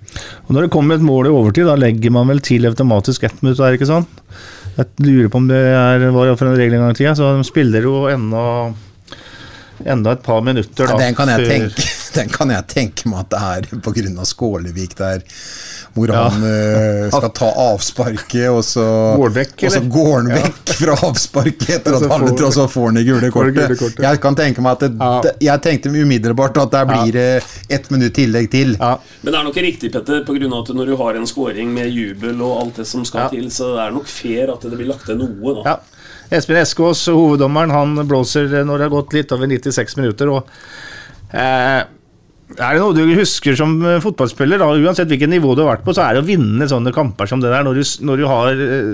Og 0.48 0.52
Når 0.56 0.62
det 0.68 0.72
kommer 0.72 0.96
et 0.96 1.02
mål 1.02 1.26
i 1.28 1.30
overtid, 1.34 1.66
da 1.66 1.76
legger 1.76 2.12
man 2.12 2.28
vel 2.28 2.40
til 2.40 2.66
automatisk 2.66 3.24
ett 3.24 3.42
minutt, 3.44 3.58
der, 3.58 3.74
ikke 3.78 3.88
sant? 3.88 4.08
Jeg 4.78 4.88
lurer 5.00 5.30
på 5.30 5.36
om 5.40 5.48
det 5.48 5.56
er, 5.56 6.12
var 6.12 6.36
for 6.36 6.48
en 6.48 6.58
regel 6.58 6.74
en 6.76 6.82
gang 6.82 6.92
i 6.92 7.00
tida, 7.00 7.16
så 7.16 7.38
de 7.38 7.44
spiller 7.48 7.82
jo 7.82 8.04
ennå 8.12 8.76
Enda 9.86 10.14
et 10.16 10.24
par 10.24 10.40
minutter, 10.42 10.88
da. 10.88 10.94
Ja, 10.94 10.98
den, 10.98 11.16
kan 11.16 11.28
jeg 11.28 11.40
før- 11.42 11.52
tenke, 11.52 11.86
den 12.16 12.30
kan 12.30 12.50
jeg 12.50 12.68
tenke 12.72 13.10
meg 13.12 13.20
at 13.26 13.30
det 13.30 13.74
er 13.76 13.82
pga. 13.84 14.24
Skålevik 14.26 14.96
der, 14.96 15.20
hvor 15.96 16.12
Ja. 16.12 16.26
han 16.28 16.44
uh, 16.44 17.08
skal 17.08 17.30
ta 17.32 17.48
avsparket, 17.72 18.50
og 18.52 18.64
så 18.68 18.84
Går 19.16 19.30
han 19.30 19.36
vekk, 19.38 19.54
og 19.64 19.72
så 19.72 19.82
går 19.96 20.10
han 20.18 20.28
vekk 20.36 20.74
fra 20.82 20.96
avsparket 21.08 21.70
etter 21.78 21.96
at 21.96 22.06
han 22.12 22.26
får- 22.28 22.44
og 22.50 22.54
så 22.58 22.66
får 22.68 22.86
han 22.90 23.00
det 23.00 23.06
gule 23.08 23.30
kortet. 23.32 24.02
Jeg 24.04 24.20
kan 24.22 24.36
tenke 24.36 24.62
meg 24.66 24.76
at 24.76 24.80
det, 24.84 24.92
Ja. 25.00 25.22
Jeg 25.48 25.62
tenkte 25.64 25.94
umiddelbart 25.96 26.58
at 26.66 26.72
der 26.76 26.86
blir 26.92 27.12
det 27.16 27.44
ett 27.70 27.90
minutt 27.92 28.14
tillegg 28.20 28.52
til. 28.52 28.76
Ja. 28.80 28.98
Men 29.24 29.32
det 29.34 29.40
er 29.40 29.44
nok 29.48 29.56
riktig, 29.64 29.92
Petter, 29.96 30.24
på 30.28 30.36
grunn 30.36 30.52
av 30.54 30.66
at 30.68 30.76
når 30.76 30.86
du 30.92 30.96
har 31.00 31.16
en 31.16 31.28
scoring 31.28 31.72
med 31.74 31.88
jubel 31.96 32.42
og 32.42 32.60
alt 32.66 32.76
det 32.84 32.88
som 32.92 33.06
skal 33.08 33.22
Ja. 33.26 33.30
til, 33.30 33.48
så 33.50 33.72
det 33.76 33.88
er 33.88 33.92
nok 33.96 34.08
fair 34.08 34.52
at 34.52 34.62
det 34.68 34.76
blir 34.76 34.88
lagt 34.92 35.06
til 35.08 35.16
noe, 35.18 35.56
da. 35.64 35.70
Ja. 35.70 35.80
Espen 36.32 36.58
Eskås, 36.58 37.06
hoveddommeren, 37.08 37.72
han 37.72 37.96
blåser 38.08 38.50
når 38.66 38.78
det 38.78 38.90
har 38.90 38.96
gått 39.02 39.14
litt 39.14 39.32
over 39.32 39.48
96 39.48 39.96
minutter. 39.98 40.28
og 40.28 40.48
eh, 41.34 41.84
er 42.54 42.76
det 42.78 42.82
noe 42.84 42.94
du 42.94 43.16
husker 43.18 43.56
som 43.58 43.74
eh, 43.82 43.98
fotballspiller, 44.04 44.62
da, 44.62 44.68
uansett 44.78 45.10
hvilket 45.10 45.32
nivå 45.32 45.56
du 45.58 45.64
har 45.64 45.72
vært 45.74 45.86
på, 45.88 45.96
så 45.98 46.04
er 46.06 46.14
det 46.14 46.22
å 46.22 46.28
vinne 46.28 46.68
sånne 46.70 46.94
kamper 46.96 47.30
som 47.30 47.42
det 47.42 47.50
der, 47.50 47.66
når 47.66 47.80
du, 47.80 47.84
når 48.06 48.22
du 48.22 48.28
har 48.30 48.62
eh, 48.68 48.92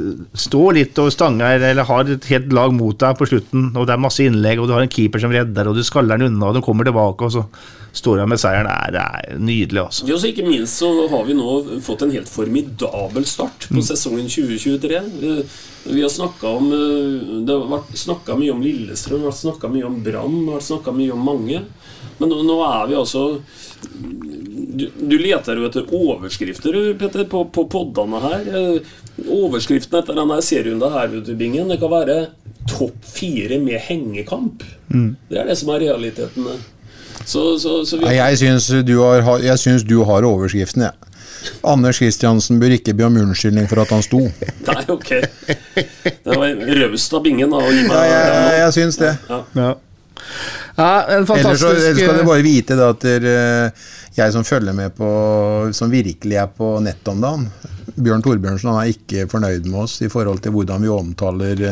står 0.48 0.78
litt 0.80 1.02
og 1.04 1.12
stanger, 1.14 1.60
eller 1.72 1.88
har 1.90 2.16
et 2.16 2.30
helt 2.32 2.56
lag 2.56 2.72
mot 2.78 2.96
deg 3.04 3.20
på 3.20 3.28
slutten, 3.28 3.70
og 3.76 3.86
det 3.90 3.98
er 3.98 4.06
masse 4.08 4.24
innlegg, 4.24 4.62
og 4.64 4.72
du 4.72 4.76
har 4.78 4.86
en 4.86 4.96
keeper 4.96 5.24
som 5.24 5.36
redder, 5.36 5.68
og 5.68 5.76
du 5.78 5.84
skaller 5.84 6.18
den 6.22 6.32
unna, 6.32 6.50
og 6.54 6.58
du 6.60 6.66
kommer 6.66 6.88
tilbake, 6.88 7.28
og 7.28 7.36
så 7.36 7.46
står 7.92 8.22
han 8.24 8.30
med 8.32 8.40
seieren. 8.40 8.70
Det 8.72 8.78
er, 8.88 8.94
det 8.96 9.02
er 9.36 9.42
nydelig, 9.44 9.82
altså. 9.84 10.06
Ja, 10.08 10.16
så 10.16 10.30
ikke 10.32 10.46
minst 10.48 10.80
så 10.80 10.94
har 11.12 11.26
vi 11.28 11.36
nå 11.36 11.58
fått 11.84 12.06
en 12.06 12.14
helt 12.16 12.32
formidabel 12.32 13.28
start 13.28 13.68
på 13.68 13.84
sesongen 13.84 14.32
2023. 14.32 15.02
Eh, 15.28 15.60
Vi 15.92 16.02
har 16.06 16.12
snakka 16.14 16.46
om 16.60 16.68
eh, 16.72 17.42
Det 17.44 17.52
har 17.52 17.66
vært 17.72 17.96
snakka 17.98 18.36
mye 18.40 18.54
om 18.54 18.62
Lillestrøm, 18.64 19.20
det 19.20 19.26
har 19.28 19.34
vært 19.34 19.42
snakka 19.42 19.72
mye 19.74 19.88
om 19.90 19.98
Brann, 20.06 20.38
det 20.46 20.54
har 20.54 20.60
vært 20.62 20.70
snakka 20.70 20.94
mye 20.96 21.16
om 21.18 21.26
mange. 21.34 21.64
Men 22.20 22.32
nå, 22.32 22.42
nå 22.48 22.58
er 22.68 22.90
vi 22.92 22.98
altså 23.00 23.26
du, 24.72 24.86
du 24.96 25.18
leter 25.20 25.58
jo 25.60 25.68
etter 25.68 25.94
overskrifter, 25.96 26.76
Peter, 27.00 27.26
på, 27.30 27.44
på 27.54 27.66
poddene 27.72 28.22
her. 28.24 28.52
Eh, 28.58 28.98
Overskriften 29.22 30.00
etter 30.00 30.18
denne 30.18 30.38
serien 30.42 30.82
her, 30.82 31.12
Bingen, 31.38 31.70
det 31.70 31.78
kan 31.82 31.92
være 31.92 32.16
topp 32.70 33.04
fire 33.06 33.60
med 33.62 33.82
hengekamp. 33.86 34.64
Mm. 34.90 35.16
Det 35.30 35.42
er 35.42 35.50
det 35.52 35.58
som 35.60 35.74
er 35.76 35.84
realiteten. 35.84 36.48
Så, 37.26 37.60
så, 37.62 37.82
så 37.86 38.00
vi 38.02 38.16
Jeg 38.16 38.40
syns 38.42 38.70
du 38.88 38.96
har, 39.04 39.28
jeg 39.44 39.62
syns 39.62 39.86
du 39.86 40.00
har 40.08 40.26
overskriften, 40.26 40.88
jeg. 40.88 41.12
Anders 41.66 41.98
Kristiansen 41.98 42.60
bør 42.62 42.76
ikke 42.76 42.94
be 42.98 43.06
om 43.08 43.16
unnskyldning 43.18 43.66
for 43.70 43.82
at 43.82 43.94
han 43.94 44.04
sto. 44.06 44.24
Nei, 44.70 44.82
ok. 44.94 45.12
Det 46.22 46.38
var 46.38 46.66
raust 46.82 47.18
av 47.18 47.24
Bingen 47.26 47.54
da, 47.54 47.62
å 47.62 47.72
gi 47.74 47.86
meg 47.88 47.96
Ja, 47.98 48.04
jeg, 48.10 48.34
jeg, 48.34 48.60
jeg 48.62 48.76
syns 48.80 49.02
det. 49.02 49.16
Ja. 49.30 49.42
Ja. 49.58 49.72
Ja, 50.82 50.94
en 51.06 51.22
Ellers 51.22 51.30
fantastisk 51.30 51.70
ellers 51.70 52.00
skal 52.00 52.16
dere 52.18 52.28
bare 52.28 52.46
vite 52.46 52.78
da, 52.80 52.90
at 52.96 53.06
dere, 53.06 53.36
jeg 54.18 54.36
som 54.36 54.48
følger 54.48 54.76
med 54.78 54.96
på 54.98 55.12
Som 55.78 55.94
virkelig 55.94 56.40
er 56.42 56.50
på 56.52 56.74
nett 56.84 57.12
om 57.12 57.22
dagen 57.24 57.48
Bjørn 57.92 58.24
Torbjørnsen 58.24 58.72
han 58.72 58.82
er 58.82 58.94
ikke 58.94 59.28
fornøyd 59.32 59.66
med 59.68 59.84
oss 59.84 59.98
i 60.06 60.10
forhold 60.12 60.40
til 60.44 60.54
hvordan 60.56 60.84
vi 60.86 60.92
omtaler 60.94 61.64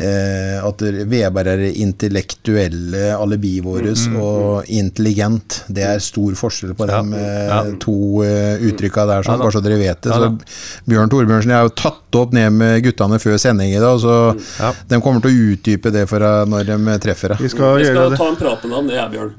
eh, 0.00 0.56
at 0.64 0.82
Weber 1.10 1.48
er 1.52 1.62
det 1.64 1.70
intellektuelle 1.82 3.10
alibiet 3.16 3.64
vårt 3.64 4.04
og 4.16 4.68
intelligent. 4.72 5.60
Det 5.68 5.84
er 5.86 6.02
stor 6.04 6.36
forskjell 6.38 6.74
på 6.78 6.88
de 6.90 7.00
ja. 7.20 7.60
to 7.82 7.96
uh, 8.24 8.64
uttrykka 8.70 9.06
der, 9.08 9.26
sånn, 9.26 9.40
bare 9.42 9.54
så 9.56 9.62
dere 9.64 9.78
vet 9.80 10.02
det. 10.06 10.12
Ja. 10.14 10.30
Så 10.30 10.88
Bjørn 10.90 11.12
Torbjørnsen 11.12 11.54
jeg 11.54 11.62
har 11.62 11.68
jo 11.68 11.76
tatt 11.82 12.20
opp 12.20 12.34
ned 12.36 12.56
med 12.56 12.80
guttene 12.86 13.20
før 13.22 13.38
sending 13.40 13.74
i 13.74 13.82
dag, 13.82 14.00
så 14.02 14.16
Ja. 14.60 14.72
de 14.88 15.00
kommer 15.04 15.24
til 15.24 15.30
å 15.30 15.52
utdype 15.54 15.92
det 15.94 16.06
for 16.10 16.24
deg 16.24 16.50
når 16.50 16.70
de 16.72 16.98
treffer 17.02 17.34
deg. 17.34 17.44
Vi 17.44 17.52
skal 17.52 17.78
Vi 17.80 17.88
skal 17.90 18.16
ta 18.16 18.28
en 18.28 18.40
prat 18.40 18.64
med 18.64 18.76
ham, 18.78 18.90
det 18.90 19.00
er 19.00 19.10
Bjørn. 19.12 19.34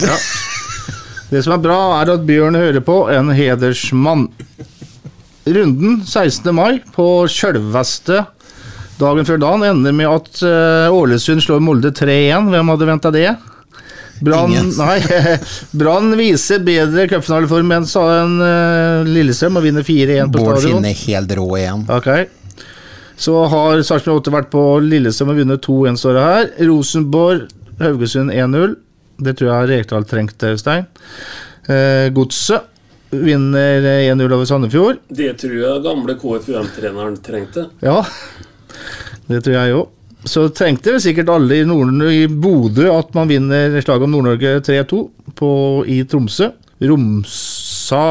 Det 1.31 1.39
som 1.45 1.53
er 1.55 1.61
bra, 1.63 1.79
er 2.01 2.09
at 2.11 2.25
Bjørn 2.27 2.57
hører 2.59 2.83
på, 2.83 2.97
en 3.07 3.31
hedersmann. 3.31 4.27
Runden 5.47 6.01
16. 6.05 6.51
mai 6.53 6.81
på 6.93 7.05
sjølveste 7.31 8.25
dagen 9.01 9.27
før 9.27 9.39
dagen 9.41 9.65
ender 9.67 9.95
med 9.95 10.09
at 10.09 10.43
eh, 10.47 10.93
Ålesund 10.93 11.43
slår 11.43 11.63
Molde 11.63 11.91
3-1. 11.97 12.51
Hvem 12.53 12.71
hadde 12.73 12.89
venta 12.89 13.11
det? 13.13 13.29
Brann 14.21 14.51
Ingen. 14.53 14.69
Nei, 14.81 14.99
Brann 15.79 16.13
viser 16.19 16.61
bedre 16.65 17.07
cupfinaleform 17.09 17.73
enn 17.77 17.87
sa 17.89 18.03
en 18.19 18.37
uh, 18.41 19.07
Lillestrøm 19.07 19.57
og 19.59 19.65
vinner 19.65 19.85
4-1 19.87 20.29
på 20.33 20.43
Bård 20.43 20.59
stadion. 20.59 20.77
Finne 20.77 20.93
helt 21.01 21.35
rå 21.39 21.47
igjen. 21.57 21.87
Ok. 21.91 22.11
Så 23.21 23.37
har 23.53 23.81
Sarpsborg 23.85 24.21
8 24.23 24.33
vært 24.33 24.51
på 24.53 24.65
Lillestrøm 24.85 25.33
og 25.33 25.41
vunnet 25.41 25.65
2-1, 25.65 25.99
står 26.01 26.17
det 26.17 26.27
her. 26.27 26.51
Rosenborg, 26.69 27.47
Haugesund 27.81 28.33
1-0. 28.33 28.77
Det 29.21 29.35
tror 29.37 29.51
jeg 29.51 29.71
Rekdal 29.75 30.07
trengte, 30.09 30.53
Øystein. 30.55 30.87
Eh, 31.69 32.07
Godset 32.15 32.69
vinner 33.11 33.85
eh, 33.85 34.07
1-0 34.09 34.25
over 34.25 34.47
Sandefjord. 34.49 35.03
Det 35.09 35.35
tror 35.41 35.57
jeg 35.59 35.83
gamle 35.85 36.15
KFUM-treneren 36.17 37.19
trengte. 37.21 37.67
Ja, 37.85 37.99
det 39.29 39.43
tror 39.45 39.53
jeg 39.57 39.75
òg. 39.77 39.87
Så 40.25 40.43
trengte 40.53 40.99
sikkert 41.01 41.29
alle 41.33 41.61
i, 41.61 41.65
Nord 41.65 42.03
i 42.13 42.27
Bodø 42.29 42.91
at 42.93 43.13
man 43.17 43.27
vinner 43.31 43.73
slaget 43.81 44.05
om 44.05 44.11
Nord-Norge 44.13 44.59
3-2 44.61 44.99
i 45.89 46.03
Tromsø. 46.05 46.51
Romsa 46.81 48.01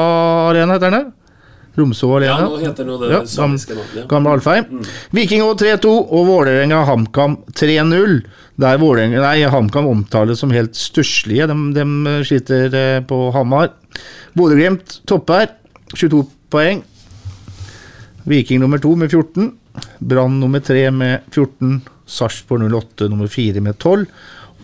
Arena 0.50 0.74
heter 0.74 0.90
den? 0.94 1.12
Romså 1.78 2.08
Ja, 2.20 2.34
Arena. 2.34 2.48
nå 2.50 2.58
heter 2.64 2.84
det 2.88 2.96
det 3.00 3.10
Ja, 3.12 3.20
samiske 3.30 3.74
navnet. 3.76 3.94
ja. 4.00 4.06
Gamle 4.10 4.30
Alfheim. 4.34 4.82
Viking 5.14 5.42
Å 5.46 5.54
3-2 5.54 5.92
og 6.10 6.26
Vålerenga 6.26 6.82
HamKam 6.88 7.36
3-0. 7.54 8.20
Der 8.60 8.76
Vålerenga, 8.82 9.20
nei, 9.22 9.44
HamKam 9.48 9.86
omtales 9.86 10.38
som 10.42 10.50
helt 10.50 10.74
stusslige. 10.74 11.46
De, 11.46 11.54
de 11.78 12.24
sliter 12.26 12.74
eh, 12.74 13.00
på 13.06 13.30
Hamar. 13.32 13.70
Bodø-Glimt 14.36 15.00
topper, 15.06 15.46
22 15.94 16.24
poeng. 16.50 16.82
Viking 18.26 18.60
nummer 18.60 18.78
to 18.82 18.96
med 18.96 19.10
14. 19.10 19.52
Brann 19.98 20.40
nummer 20.40 20.62
tre 20.64 20.88
med 20.90 21.26
14. 21.30 21.80
Sarpsborg 22.10 22.66
08 22.72 23.08
nummer 23.10 23.30
fire 23.30 23.62
med 23.62 23.78
12. 23.78 24.06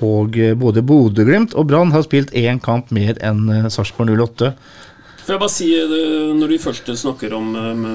Og 0.04 0.36
eh, 0.38 0.56
både 0.58 0.84
Bodø-Glimt 0.84 1.54
og 1.56 1.70
Brann 1.70 1.94
har 1.94 2.04
spilt 2.04 2.34
én 2.36 2.60
kamp 2.62 2.90
mer 2.94 3.16
enn 3.24 3.46
eh, 3.52 3.68
Sarpsborg 3.72 4.12
08. 4.12 4.52
Får 5.26 5.34
jeg 5.34 5.42
bare 5.42 5.50
si, 5.50 5.68
eh, 5.74 6.34
Når 6.38 6.52
du 6.52 6.58
først 6.62 6.90
snakker 7.00 7.32
om 7.34 7.48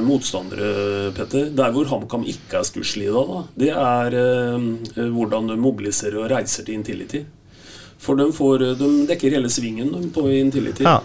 motstandere, 0.03 1.11
Petter 1.15 1.51
Der 1.55 1.71
hvor 1.71 1.87
HamKam 1.87 2.25
ikke 2.27 2.59
er 2.59 2.67
stusslige, 2.67 3.13
da, 3.13 3.23
da, 3.29 3.43
det 3.61 3.69
er 3.71 4.17
eh, 4.23 5.07
hvordan 5.13 5.53
de 5.53 5.59
mobiliserer 5.61 6.19
og 6.23 6.31
reiser 6.33 6.67
til 6.67 6.79
Intility. 6.79 7.23
For 8.01 8.17
de, 8.17 8.31
får, 8.33 8.65
de 8.79 8.91
dekker 9.07 9.37
hele 9.37 9.49
svingen 9.53 9.93
de, 9.93 10.09
på 10.11 10.25
Intility. 10.33 10.83
Ja. 10.87 10.99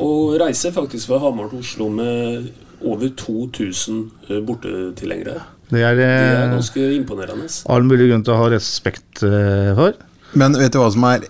Og 0.00 0.38
reiser 0.40 0.72
faktisk 0.72 1.10
fra 1.10 1.20
Hamar 1.20 1.50
til 1.50 1.60
Oslo 1.60 1.90
med 1.92 2.48
over 2.80 3.10
2000 3.16 3.98
eh, 4.28 4.40
bortetilhengere. 4.46 5.40
Det 5.70 5.82
er, 5.86 5.94
Det 5.98 6.06
er 6.06 6.44
eh, 6.44 6.54
ganske 6.56 6.86
imponerende. 6.96 7.48
all 7.70 7.84
mulig 7.86 8.08
grunn 8.10 8.24
til 8.26 8.34
å 8.34 8.40
ha 8.40 8.48
respekt 8.54 9.22
eh, 9.26 9.70
for. 9.78 9.94
Men 10.34 10.56
vet 10.58 10.72
du 10.74 10.80
hva 10.80 10.90
som 10.94 11.04
er 11.10 11.26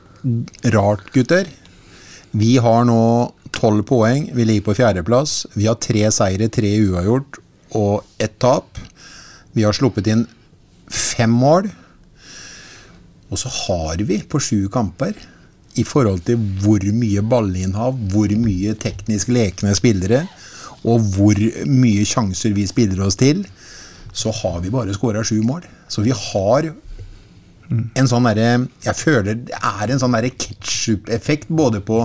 rart, 0.74 1.10
gutter? 1.14 1.48
Vi 2.36 2.56
har 2.62 2.84
nå 2.88 3.00
tolv 3.56 3.82
poeng. 3.88 4.30
Vi 4.36 4.44
ligger 4.46 4.70
på 4.70 4.76
fjerdeplass. 4.78 5.46
Vi 5.56 5.66
har 5.66 5.78
tre 5.80 6.06
seire, 6.14 6.48
tre 6.48 6.70
uavgjort 6.84 7.40
og 7.78 8.04
ett 8.22 8.38
tap. 8.42 8.78
Vi 9.52 9.64
har 9.66 9.74
sluppet 9.76 10.06
inn 10.12 10.26
fem 10.90 11.32
mål. 11.32 11.68
Og 13.30 13.38
så 13.38 13.50
har 13.66 14.00
vi 14.06 14.20
på 14.26 14.40
sju 14.42 14.68
kamper, 14.72 15.14
i 15.78 15.84
forhold 15.86 16.24
til 16.26 16.38
hvor 16.64 16.82
mye 16.82 17.22
ballinnhav, 17.22 17.94
hvor 18.10 18.32
mye 18.42 18.74
teknisk 18.74 19.30
lekne 19.30 19.70
spillere, 19.78 20.24
og 20.84 21.00
hvor 21.14 21.40
mye 21.68 22.04
sjanser 22.08 22.54
vi 22.56 22.66
spiller 22.68 23.02
oss 23.04 23.18
til, 23.20 23.44
så 24.12 24.32
har 24.42 24.60
vi 24.64 24.72
bare 24.72 24.94
skåra 24.96 25.22
sju 25.26 25.42
mål. 25.46 25.66
Så 25.90 26.02
vi 26.06 26.14
har 26.14 26.70
en 27.70 28.08
sånn 28.10 28.26
derre 28.26 28.66
Jeg 28.82 28.96
føler 28.98 29.36
det 29.46 29.54
er 29.54 29.92
en 29.92 30.00
sånn 30.02 30.16
ketsjup-effekt 30.18 31.52
både 31.54 31.78
på 31.86 32.02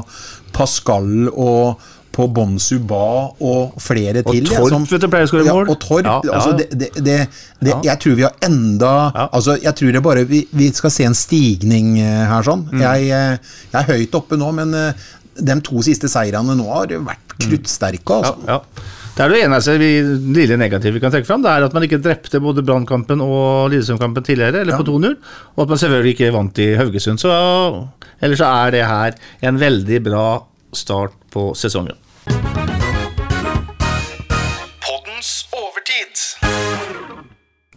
Pascal 0.54 1.30
og 1.32 1.82
på 2.16 2.28
Bonsu 2.32 2.78
Ba 2.88 3.32
og 3.44 3.76
flere 3.84 4.22
Og 4.24 4.32
til. 4.32 4.46
Torp, 4.48 4.70
som- 4.72 4.86
vet 4.88 5.02
du, 5.04 5.08
pleier 5.12 5.28
å 5.28 5.32
skåre 5.32 5.46
ja. 5.46 5.54
Og 5.54 5.80
Torp. 5.84 6.06
Ja, 6.06 6.22
ja. 6.24 6.38
Altså, 6.38 6.54
det, 6.58 6.70
det, 7.04 7.28
det. 7.60 7.74
Jeg 7.84 8.00
tror 8.00 8.16
vi 8.16 8.24
har 8.24 8.36
enda. 8.46 9.12
Altså, 9.32 9.58
jeg 9.62 9.76
tror 9.76 9.92
det 9.92 10.04
bare 10.06 10.24
vi, 10.30 10.48
vi 10.52 10.70
skal 10.72 10.94
se 10.96 11.04
en 11.04 11.18
stigning 11.18 12.00
eh, 12.00 12.24
her 12.30 12.46
sånn. 12.48 12.64
Mm. 12.72 12.80
Jeg, 12.86 13.10
eh, 13.12 13.60
jeg 13.74 13.82
er 13.82 13.90
høyt 13.92 14.16
oppe 14.16 14.40
nå, 14.40 14.52
men 14.56 14.74
eh, 14.74 14.94
de 15.36 15.56
to 15.66 15.82
siste 15.86 16.10
seirene 16.12 16.56
nå 16.58 16.68
har 16.70 16.94
vært 17.06 17.36
kruttsterke, 17.42 18.22
altså. 18.22 18.38
Mm. 18.40 18.48
Ja, 18.48 18.60
ja. 18.60 19.04
Det 19.16 19.24
er 19.24 19.32
det 19.32 19.44
eneste 19.46 19.78
vi, 19.80 19.90
lille 20.36 20.58
negative 20.60 20.98
vi 20.98 21.00
kan 21.00 21.14
trekke 21.14 21.28
fram. 21.28 21.44
Det 21.46 21.48
er 21.48 21.64
at 21.64 21.76
man 21.76 21.86
ikke 21.88 22.02
drepte 22.04 22.42
både 22.44 22.66
Brannkampen 22.68 23.24
og 23.24 23.70
Lillestrøm-kampen 23.72 24.26
tidligere, 24.28 24.66
eller 24.66 24.76
på 24.76 24.84
2-0. 24.90 25.16
Og 25.56 25.64
at 25.64 25.72
man 25.72 25.80
selvfølgelig 25.80 26.16
ikke 26.18 26.34
vant 26.36 26.60
i 26.60 26.68
Haugesund. 26.76 27.24
Så 27.24 27.32
ellers 28.20 28.44
så 28.44 28.52
er 28.66 28.76
det 28.76 28.84
her 28.84 29.16
en 29.48 29.62
veldig 29.62 30.04
bra 30.10 30.28
start 30.76 31.16
på 31.32 31.54
sesongen. 31.56 31.96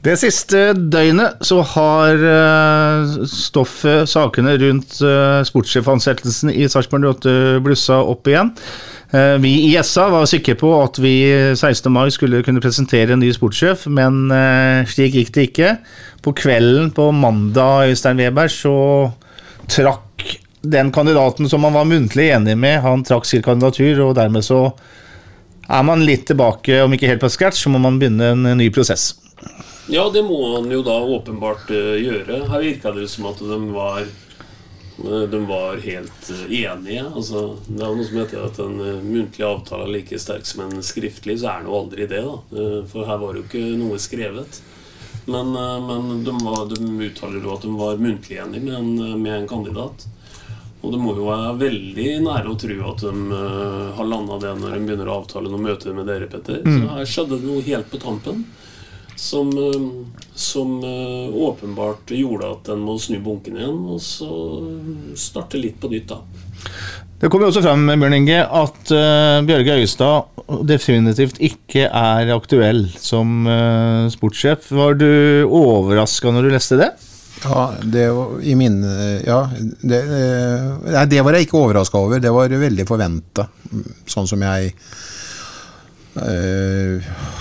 Det 0.08 0.14
siste 0.16 0.70
døgnet 0.72 1.42
så 1.44 1.58
har 1.74 2.22
eh, 2.24 3.16
stoffet, 3.28 4.08
sakene 4.08 4.54
rundt 4.56 4.94
uh, 5.04 5.42
sportssjefansettelsen 5.44 6.52
i 6.54 6.64
Sarpsborg 6.70 7.04
08 7.18 7.34
blussa 7.66 7.98
opp 8.08 8.30
igjen. 8.30 8.54
Eh, 9.10 9.34
vi 9.40 9.52
i 9.68 9.74
SA 9.84 10.06
var 10.12 10.24
sikre 10.28 10.54
på 10.60 10.70
at 10.82 10.98
vi 11.00 11.12
16. 11.56 11.90
mai 11.92 12.08
skulle 12.12 12.42
kunne 12.44 12.60
presentere 12.64 13.14
en 13.14 13.22
ny 13.22 13.30
sportssjef, 13.36 13.86
men 13.92 14.26
eh, 14.32 14.88
slik 14.88 15.16
gikk 15.16 15.34
det 15.36 15.46
ikke. 15.50 15.74
På 16.24 16.32
kvelden 16.36 16.90
på 16.96 17.10
mandag, 17.12 17.92
Øystein 17.92 18.20
Weber, 18.20 18.48
så 18.52 18.76
trakk 19.68 20.24
den 20.64 20.92
kandidaten 20.92 21.48
som 21.48 21.64
man 21.64 21.76
var 21.76 21.88
muntlig 21.88 22.30
enig 22.34 22.56
med, 22.60 22.80
han 22.84 23.04
trakk 23.04 23.28
sin 23.28 23.44
kandidatur, 23.44 24.06
og 24.08 24.16
dermed 24.18 24.44
så 24.44 24.66
er 25.68 25.84
man 25.84 26.04
litt 26.04 26.26
tilbake, 26.28 26.80
om 26.80 26.96
ikke 26.96 27.12
helt 27.12 27.24
på 27.24 27.32
scratch, 27.32 27.60
så 27.64 27.72
må 27.72 27.80
man 27.80 28.00
begynne 28.00 28.32
en 28.32 28.52
ny 28.56 28.72
prosess. 28.72 29.12
Ja, 29.90 30.10
det 30.12 30.22
må 30.22 30.56
han 30.56 30.70
jo 30.70 30.82
da 30.84 31.00
åpenbart 31.00 31.70
eh, 31.72 31.96
gjøre. 32.02 32.42
Her 32.50 32.60
virka 32.60 32.92
det 32.92 33.06
som 33.08 33.28
at 33.30 33.38
de 33.40 33.56
var 33.72 34.02
eh, 34.04 35.22
de 35.32 35.40
var 35.48 35.80
helt 35.80 36.28
eh, 36.34 36.42
enige. 36.60 37.06
Altså, 37.08 37.44
det 37.64 37.80
er 37.80 37.94
noe 37.96 38.08
som 38.08 38.18
heter 38.20 38.44
at 38.44 38.60
en 38.60 38.76
muntlig 39.06 39.46
avtale 39.48 39.86
er 39.86 39.94
like 39.94 40.20
sterk 40.20 40.44
som 40.48 40.66
en 40.66 40.84
skriftlig, 40.84 41.38
så 41.40 41.54
er 41.54 41.64
det 41.64 41.72
jo 41.72 41.78
aldri 41.78 42.10
det. 42.10 42.20
da 42.20 42.66
For 42.92 43.08
her 43.08 43.22
var 43.22 43.32
det 43.32 43.42
jo 43.42 43.48
ikke 43.48 43.80
noe 43.80 44.02
skrevet. 44.02 44.60
Men, 45.28 45.56
men 45.56 46.22
de, 46.24 46.36
var, 46.40 46.68
de 46.68 47.08
uttaler 47.08 47.42
jo 47.44 47.56
at 47.56 47.64
de 47.64 47.72
var 47.76 48.00
muntlig 48.00 48.38
enige 48.44 48.64
med 48.68 48.76
en, 48.76 48.94
med 49.24 49.34
en 49.38 49.48
kandidat. 49.48 50.06
Og 50.84 50.92
det 50.92 51.00
må 51.00 51.16
jo 51.16 51.26
være 51.26 51.56
veldig 51.64 52.08
nære 52.28 52.52
å 52.52 52.60
tro 52.60 52.76
at 52.92 53.02
de 53.02 53.40
har 53.96 54.08
landa 54.08 54.36
det 54.44 54.52
når 54.60 54.76
de 54.76 54.84
begynner 54.84 55.08
å 55.10 55.18
avtale 55.22 55.50
noe 55.50 55.64
møte 55.64 55.96
med 55.96 56.06
dere, 56.08 56.28
Petter. 56.30 56.60
Mm. 56.64 56.76
Så 56.76 56.94
her 56.94 57.12
skjedde 57.12 57.40
det 57.40 57.48
noe 57.48 57.64
helt 57.66 57.88
på 57.92 58.00
tampen 58.04 58.44
som, 59.18 59.50
eh, 59.58 59.86
som 60.38 60.78
eh, 60.84 61.34
åpenbart 61.34 62.12
gjorde 62.14 62.52
at 62.54 62.70
den 62.70 62.84
må 62.86 62.94
snu 63.02 63.18
bunken 63.24 63.58
igjen, 63.58 63.80
og 63.90 63.98
så 64.04 64.30
starte 65.18 65.58
litt 65.60 65.80
på 65.82 65.90
nytt, 65.92 66.12
da. 66.14 66.20
Det 67.18 67.26
kommer 67.32 67.48
også 67.48 67.64
frem 67.64 67.88
Bjørn 67.98 68.14
Inge, 68.14 68.38
at 68.46 68.90
uh, 68.94 69.40
Bjørge 69.46 69.74
Øyestad 69.80 70.44
definitivt 70.70 71.40
ikke 71.42 71.88
er 71.90 72.30
aktuell 72.30 72.84
som 72.94 73.40
uh, 73.50 74.06
sportssjef. 74.12 74.68
Var 74.70 74.94
du 75.00 75.08
overraska 75.50 76.30
når 76.30 76.46
du 76.46 76.52
leste 76.54 76.78
det? 76.78 76.92
Ja, 77.42 77.64
det, 77.82 78.04
var- 78.14 78.38
i 78.46 78.54
min, 78.58 78.78
ja 79.26 79.40
det, 79.82 79.98
uh, 80.06 80.78
nei, 80.94 81.04
det 81.10 81.24
var 81.26 81.34
jeg 81.34 81.48
ikke 81.48 81.58
overraska 81.64 81.98
over. 81.98 82.22
Det 82.22 82.30
var 82.34 82.54
veldig 82.54 82.86
forventa. 82.86 83.48
Sånn 84.06 84.30
som 84.30 84.46
jeg 84.46 84.76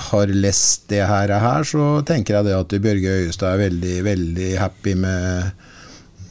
har 0.08 0.34
lest 0.34 0.88
det 0.92 1.04
her, 1.08 1.34
her, 1.42 1.66
så 1.68 2.02
tenker 2.08 2.38
jeg 2.38 2.48
det 2.48 2.58
at 2.58 2.76
Bjørge 2.84 3.16
Øyestad 3.24 3.54
er 3.54 3.64
veldig, 3.66 3.96
veldig 4.06 4.52
happy 4.62 4.94
med 5.00 5.52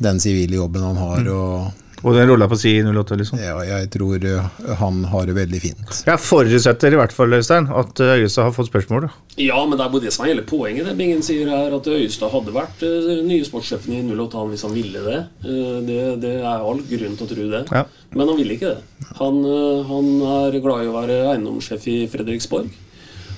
den 0.03 0.21
sivile 0.23 0.61
jobben 0.61 0.85
han 0.87 1.01
har. 1.01 1.29
og 1.33 1.86
Og 2.05 2.13
den 2.13 2.29
rolla 2.29 2.49
på 2.49 2.59
si 2.61 2.75
08, 2.85 3.17
liksom. 3.17 3.41
ja, 3.41 3.57
jeg 3.65 3.89
tror 3.95 4.25
eh, 4.29 4.65
han 4.81 4.99
har 5.09 5.29
det 5.29 5.37
veldig 5.39 5.61
fint. 5.63 6.01
Jeg 6.07 6.21
forutsetter 6.21 6.93
i 6.93 6.99
hvert 7.01 7.15
fall, 7.15 7.33
Øystein, 7.33 7.69
at 7.73 8.03
eh, 8.05 8.19
Øyestad 8.21 8.49
har 8.49 8.55
fått 8.57 8.69
spørsmål. 8.69 9.07
Da. 9.07 9.11
Ja, 9.41 9.59
men 9.65 9.79
det 9.79 9.87
er 9.87 9.93
bare 9.95 10.05
det 10.05 10.13
som 10.15 10.27
er 10.27 10.35
hele 10.35 10.45
poenget. 10.47 10.87
Det 10.89 10.97
Bingen 10.99 11.25
sier 11.25 11.49
her 11.51 11.75
At 11.77 11.89
Øyestad 11.89 12.33
hadde 12.35 12.55
vært 12.55 12.85
eh, 12.87 13.23
nye 13.27 13.47
sportssjefen 13.49 13.97
i 13.97 14.03
08 14.13 14.43
han 14.43 14.53
hvis 14.53 14.67
han 14.69 14.77
ville 14.77 15.05
det. 15.07 15.21
Eh, 15.47 15.79
det. 15.89 16.01
Det 16.27 16.35
er 16.43 16.67
all 16.69 16.83
grunn 16.91 17.17
til 17.17 17.27
å 17.27 17.31
tro 17.33 17.49
det. 17.55 17.63
Ja. 17.73 17.87
Men 18.13 18.33
han 18.33 18.41
ville 18.43 18.59
ikke 18.59 18.75
det. 18.77 19.07
Han, 19.21 19.41
han 19.89 20.13
er 20.35 20.61
glad 20.65 20.85
i 20.85 20.91
å 20.91 20.97
være 20.97 21.19
eiendomssjef 21.33 21.89
i 21.93 21.97
Fredriksborg. 22.13 22.69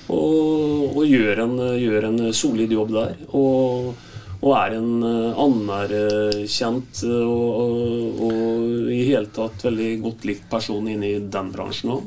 Og, 0.09 0.97
og 0.97 1.03
gjør, 1.05 1.45
en, 1.45 1.57
gjør 1.79 2.07
en 2.09 2.21
solid 2.35 2.73
jobb 2.73 2.95
der. 2.95 3.17
Og, 3.37 3.95
og 4.39 4.53
er 4.55 4.77
en 4.79 4.91
eh, 5.03 5.41
anerkjent 5.45 7.03
eh, 7.09 7.23
og, 7.27 7.49
og, 7.59 8.27
og 8.29 8.91
i 8.95 9.03
hele 9.09 9.31
tatt 9.35 9.67
veldig 9.67 9.93
godt 10.05 10.29
likt 10.31 10.47
person 10.51 10.87
inne 10.91 11.11
i 11.11 11.23
den 11.27 11.55
bransjen 11.55 11.97
òg. 11.97 12.05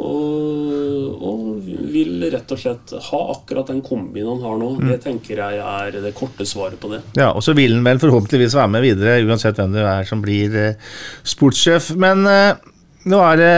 Og, 0.00 1.22
og 1.26 1.46
vil 1.90 2.22
rett 2.30 2.52
og 2.54 2.60
slett 2.62 2.92
ha 3.08 3.20
akkurat 3.34 3.72
den 3.72 3.80
kombien 3.84 4.28
han 4.30 4.44
har 4.46 4.60
nå. 4.60 4.68
Det 4.86 5.00
tenker 5.02 5.42
jeg 5.42 5.58
er 5.60 5.98
det 6.00 6.12
korte 6.16 6.46
svaret 6.46 6.78
på 6.80 6.92
det. 6.92 7.02
Ja, 7.18 7.32
Og 7.34 7.42
så 7.44 7.56
vil 7.58 7.74
han 7.74 7.84
vel 7.84 8.00
forhåpentligvis 8.00 8.54
være 8.56 8.70
med 8.76 8.86
videre, 8.86 9.18
uansett 9.26 9.58
hvem 9.58 9.74
det 9.74 9.84
er 9.84 10.06
som 10.08 10.22
blir 10.24 10.56
eh, 10.56 10.92
sportssjef. 11.26 11.90
Men 12.00 12.22
eh, 12.30 12.69
nå 13.08 13.18
er 13.24 13.38
det 13.40 13.52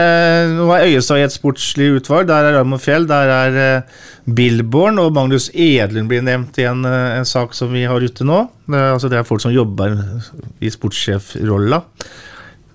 Øyestad 0.87 1.19
i 1.19 1.25
et 1.25 1.33
sportslig 1.35 1.89
utvalg. 1.97 2.29
Der 2.29 2.47
er 2.47 2.57
Raymond 2.57 2.79
Fjell, 2.79 3.07
der 3.09 3.31
er 3.33 3.57
eh, 3.59 3.97
Billborn, 4.23 5.01
og 5.03 5.11
Magnus 5.15 5.49
Edlund 5.51 6.07
blir 6.07 6.23
nevnt 6.23 6.57
i 6.61 6.67
en, 6.69 6.85
eh, 6.87 7.17
en 7.17 7.27
sak 7.27 7.55
som 7.57 7.73
vi 7.75 7.83
har 7.89 7.99
ute 7.99 8.23
nå. 8.23 8.45
Er, 8.71 8.93
altså, 8.93 9.11
det 9.11 9.19
er 9.19 9.27
folk 9.27 9.43
som 9.43 9.51
jobber 9.51 9.97
i 10.63 10.71
sportssjefrolla. 10.71 11.81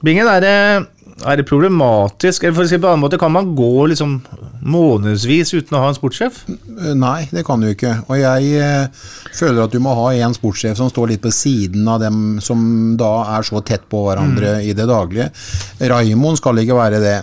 Bingen, 0.05 0.29
er 0.29 0.45
det, 0.45 0.57
er 1.27 1.39
det 1.41 1.47
problematisk? 1.49 2.45
Eller 2.45 2.57
for 2.57 2.67
å 2.67 2.71
si 2.71 2.79
på 2.79 2.87
en 2.87 2.95
annen 2.95 3.05
måte, 3.07 3.19
kan 3.21 3.33
man 3.35 3.55
gå 3.59 3.89
liksom 3.91 4.19
månedsvis 4.69 5.55
uten 5.57 5.77
å 5.77 5.83
ha 5.83 5.91
en 5.91 5.97
sportssjef? 5.97 6.41
Eh, 6.49 6.95
Nei, 6.99 7.29
det 7.33 7.45
kan 7.47 7.63
du 7.63 7.69
ikke. 7.71 7.95
Og 8.07 8.21
jeg 8.21 8.53
eh, 8.63 9.07
føler 9.37 9.65
at 9.65 9.75
du 9.75 9.81
må 9.83 9.95
ha 9.99 10.11
en 10.15 10.37
sportssjef 10.37 10.79
som 10.79 10.91
står 10.93 11.15
litt 11.15 11.25
på 11.25 11.33
siden 11.35 11.89
av 11.91 12.03
dem 12.03 12.39
som 12.45 12.97
da 12.99 13.13
er 13.39 13.47
så 13.47 13.63
tett 13.67 13.89
på 13.91 14.05
hverandre 14.07 14.59
i 14.67 14.75
det 14.77 14.89
daglige. 14.91 15.31
Raimond 15.91 16.41
skal 16.41 16.63
ikke 16.63 16.79
være 16.79 17.03
det. 17.03 17.17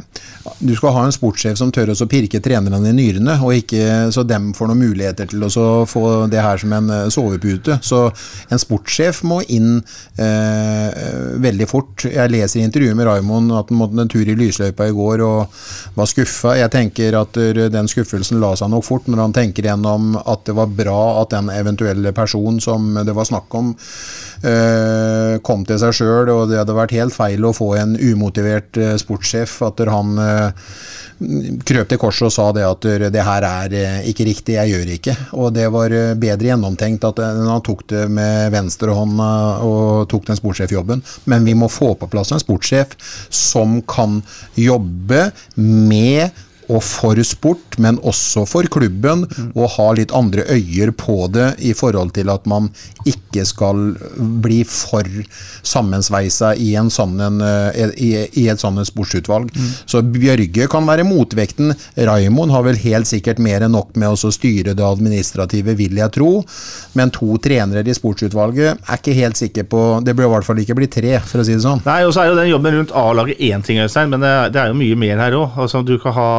Du 0.61 0.75
skal 0.77 0.93
ha 0.93 1.05
en 1.07 1.13
sportssjef 1.13 1.57
som 1.57 1.71
tør 1.73 1.91
å 1.93 2.07
pirke 2.09 2.39
trenerne 2.43 2.91
i 2.91 2.93
nyrene, 2.95 3.37
og 3.41 3.55
ikke 3.57 4.11
så 4.13 4.23
dem 4.27 4.51
får 4.55 4.69
noen 4.69 4.83
muligheter 4.83 5.29
til 5.31 5.41
å 5.47 5.49
få 5.89 6.03
det 6.31 6.43
her 6.43 6.61
som 6.61 6.75
en 6.77 6.91
eh, 6.93 7.07
sovepute. 7.13 7.79
Så 7.85 8.05
en 8.51 8.61
sportssjef 8.61 9.23
må 9.27 9.41
inn 9.49 9.79
eh, 10.21 11.39
veldig 11.41 11.69
fort. 11.69 12.07
Jeg 12.09 12.33
leser 12.33 12.61
i 12.61 12.67
intervjuet 12.67 12.97
med 12.97 13.09
Raimond 13.09 13.55
at 13.57 13.71
han 13.73 13.81
måtte 13.85 14.05
en 14.05 14.11
tur 14.11 14.27
i 14.27 14.35
lysløypa 14.37 14.89
i 14.89 14.95
går 14.95 15.23
og 15.25 15.59
var 15.95 16.09
skuffa. 16.09 16.55
Jeg 16.59 16.71
tenker 16.73 17.19
at 17.19 17.39
den 17.73 17.89
skuffelsen 17.91 18.41
la 18.41 18.53
seg 18.57 18.71
nok 18.71 18.85
fort 18.85 19.09
når 19.09 19.23
han 19.23 19.35
tenker 19.35 19.69
gjennom 19.69 20.15
at 20.19 20.45
det 20.47 20.55
var 20.57 20.71
bra 20.71 21.01
at 21.21 21.33
den 21.35 21.51
eventuelle 21.53 22.13
personen 22.15 22.61
som 22.63 22.93
det 23.05 23.15
var 23.15 23.27
snakk 23.29 23.53
om, 23.57 23.73
eh, 24.43 25.37
kom 25.45 25.65
til 25.67 25.79
seg 25.81 25.95
sjøl, 25.95 26.31
og 26.33 26.49
det 26.51 26.59
hadde 26.61 26.77
vært 26.77 26.95
helt 26.97 27.15
feil 27.15 27.45
å 27.45 27.55
få 27.55 27.73
en 27.79 27.95
umotivert 27.95 28.77
eh, 28.81 28.95
sportssjef. 29.01 29.57
At 29.69 29.83
han 29.89 30.19
eh, 30.21 30.69
krøp 31.65 31.89
til 31.89 31.99
korset 31.99 32.27
og 32.27 32.33
sa 32.33 32.45
det 32.55 32.63
at 32.67 32.87
det 33.13 33.23
her 33.23 33.45
er 33.47 33.75
eh, 33.75 34.07
ikke 34.11 34.27
riktig, 34.27 34.57
jeg 34.57 34.73
gjør 34.73 34.91
ikke. 34.97 35.15
Og 35.39 35.53
det 35.55 35.67
var 35.73 35.93
eh, 35.95 36.15
bedre 36.19 36.51
gjennomtenkt 36.51 37.07
at 37.07 37.21
eh, 37.23 37.43
han 37.47 37.63
tok 37.65 37.85
det 37.91 38.05
med 38.11 38.51
venstrehånda 38.55 39.29
og 39.65 40.09
tok 40.11 40.27
den 40.29 40.39
sportssjefjobben. 40.39 41.03
Men 41.31 41.47
vi 41.47 41.55
må 41.57 41.71
få 41.71 41.93
på 41.99 42.09
plass 42.11 42.33
en 42.35 42.43
sportssjef 42.43 42.97
som 43.31 43.79
kan 43.87 44.19
jobbe 44.59 45.29
med 45.55 46.43
og 46.69 46.81
for 46.83 47.19
sport, 47.23 47.77
men 47.81 47.97
også 48.01 48.45
for 48.49 48.63
klubben, 48.71 49.25
og 49.55 49.69
ha 49.77 49.87
litt 49.97 50.11
andre 50.15 50.45
øyer 50.49 50.91
på 50.97 51.27
det 51.33 51.51
i 51.65 51.73
forhold 51.77 52.13
til 52.15 52.29
at 52.33 52.45
man 52.49 52.69
ikke 53.05 53.43
skal 53.45 53.95
bli 54.41 54.63
for 54.65 55.05
sammensveisa 55.65 56.53
i, 56.61 56.71
en 56.79 56.89
sånn 56.93 57.17
en, 57.21 57.41
eh, 57.43 57.91
i, 58.01 58.09
i 58.41 58.47
et 58.51 58.61
sånt 58.61 58.79
sportsutvalg. 58.87 59.51
Så 59.89 60.01
Bjørge 60.05 60.67
kan 60.71 60.87
være 60.87 61.05
motvekten. 61.07 61.73
Raimond 61.97 62.53
har 62.53 62.65
vel 62.67 62.79
helt 62.83 63.09
sikkert 63.09 63.39
mer 63.43 63.65
enn 63.65 63.75
nok 63.75 63.95
med 63.99 64.13
å 64.13 64.31
styre 64.35 64.75
det 64.77 64.85
administrative, 64.85 65.75
vil 65.79 65.99
jeg 65.99 66.13
tro. 66.15 66.31
Men 66.97 67.11
to 67.15 67.37
trenere 67.43 67.85
i 67.85 67.95
sportsutvalget 67.97 68.79
er 68.85 68.99
ikke 68.99 69.15
helt 69.17 69.37
sikker 69.39 69.65
på 69.69 69.81
Det 70.05 70.13
bør 70.15 70.27
i 70.29 70.31
hvert 70.35 70.47
fall 70.47 70.59
ikke 70.61 70.75
bli 70.77 70.87
tre, 70.91 71.17
for 71.25 71.41
å 71.41 71.45
si 71.47 71.55
det 71.55 71.63
sånn. 71.65 71.81
Nei, 71.85 72.01
og 72.07 72.13
så 72.15 72.23
er 72.23 72.31
jo 72.31 72.37
den 72.39 72.49
jobben 72.51 72.77
rundt 72.79 72.93
A-laget 72.95 73.41
én 73.43 73.63
ting, 73.65 73.79
Øystein, 73.83 74.09
men 74.13 74.23
det, 74.23 74.29
er- 74.31 74.49
det 74.53 74.61
er 74.61 74.71
jo 74.71 74.79
mye 74.79 74.97
mer 74.99 75.21
her 75.23 75.37
òg. 75.39 75.57
Altså, 75.65 75.83
du 75.85 75.95
kan 76.01 76.13
ha 76.15 76.29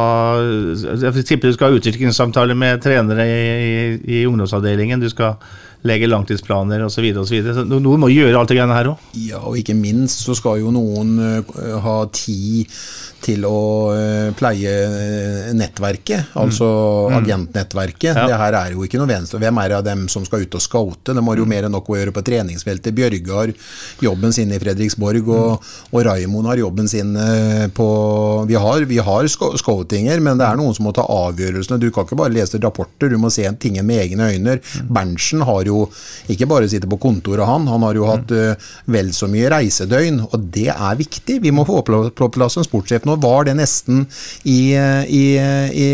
Jeg 1.03 1.25
tipper 1.27 1.51
du 1.51 1.57
skal 1.57 1.71
ha 1.71 1.79
utviklingssamtaler 1.79 2.57
med 2.57 2.83
trenere 2.83 3.25
i, 3.27 3.39
i, 3.39 4.19
i 4.19 4.25
ungdomsavdelingen. 4.29 5.01
Du 5.03 5.09
skal 5.11 5.37
legge 5.87 6.09
langtidsplaner 6.09 6.83
osv. 6.85 7.05
Noen 7.67 8.01
må 8.01 8.09
gjøre 8.11 8.39
alt 8.39 8.51
det 8.51 8.57
greiene 8.57 8.77
her 8.77 8.91
òg. 8.93 9.09
Ja, 9.27 9.41
og 9.43 9.59
ikke 9.59 9.77
minst 9.77 10.25
så 10.25 10.35
skal 10.37 10.61
jo 10.63 10.73
noen 10.73 11.17
eh, 11.21 11.75
ha 11.83 11.99
tid 12.13 12.71
til 13.23 13.43
å 13.47 13.57
eh, 13.97 14.31
pleie 14.37 14.71
eh, 14.71 15.53
nettverket, 15.57 16.33
altså 16.37 16.67
Mm. 17.07 17.15
agentnettverket. 17.21 18.15
Ja. 18.15 18.25
Det 18.27 18.37
her 18.37 18.53
er 18.59 18.71
jo 18.75 18.83
ikke 18.85 18.99
noe 18.99 19.07
venstre. 19.09 19.39
Hvem 19.41 19.57
er 19.63 19.69
det 19.71 19.77
av 19.77 19.83
dem 19.87 20.07
som 20.11 20.25
skal 20.27 20.43
ut 20.45 20.55
og 20.55 20.61
scoute? 20.61 21.13
De 21.15 21.23
har 21.25 21.35
jo 21.39 21.45
Mm. 21.45 21.49
mer 21.49 21.63
enn 21.67 21.71
nok 21.71 21.87
å 21.89 21.95
gjøre 21.97 22.13
på 22.13 22.23
treningsfeltet. 22.23 22.93
Bjørge 22.95 23.31
har 23.33 23.53
jobben 24.03 24.33
sin 24.33 24.51
i 24.51 24.59
Fredriksborg, 24.59 25.27
og, 25.27 25.63
og 25.93 26.05
Raimond 26.05 26.47
har 26.47 26.57
jobben 26.61 26.87
sin 26.87 27.15
eh, 27.15 27.67
på 27.73 27.87
Vi 28.47 28.53
har, 28.55 28.85
vi 28.85 28.97
har 28.97 29.23
scoutinger, 29.27 30.19
men 30.21 30.37
det 30.37 30.45
er 30.47 30.55
noen 30.59 30.75
som 30.75 30.85
må 30.85 30.93
ta 30.93 31.03
avgjørelsene. 31.07 31.79
Du 31.79 31.89
kan 31.91 32.05
ikke 32.05 32.19
bare 32.19 32.33
lese 32.35 32.59
rapporter, 32.61 33.09
du 33.09 33.17
må 33.17 33.31
se 33.33 33.47
tingen 33.59 33.85
med 33.87 34.03
egne 34.05 34.29
øyne. 34.33 34.59
Berntsen 34.89 35.41
har 35.47 35.63
jo 35.65 35.87
ikke 36.29 36.47
bare 36.47 36.67
sittet 36.69 36.89
på 36.91 36.99
kontoret, 37.01 37.45
han. 37.47 37.65
Han 37.67 37.81
har 37.87 37.93
jo 37.97 38.05
hatt 38.05 38.29
vel 38.85 39.09
så 39.15 39.27
mye 39.31 39.49
reisedøgn, 39.55 40.21
og 40.31 40.51
det 40.53 40.67
er 40.69 40.95
viktig. 40.99 41.41
Vi 41.41 41.51
må 41.51 41.65
få 41.67 41.81
på 41.87 42.29
plass 42.35 42.57
en 42.57 42.67
sportssjef. 42.67 43.06
Nå 43.07 43.17
var 43.23 43.47
det 43.47 43.55
nesten 43.57 44.03
i, 44.43 44.59
i, 44.75 45.25
i 45.71 45.89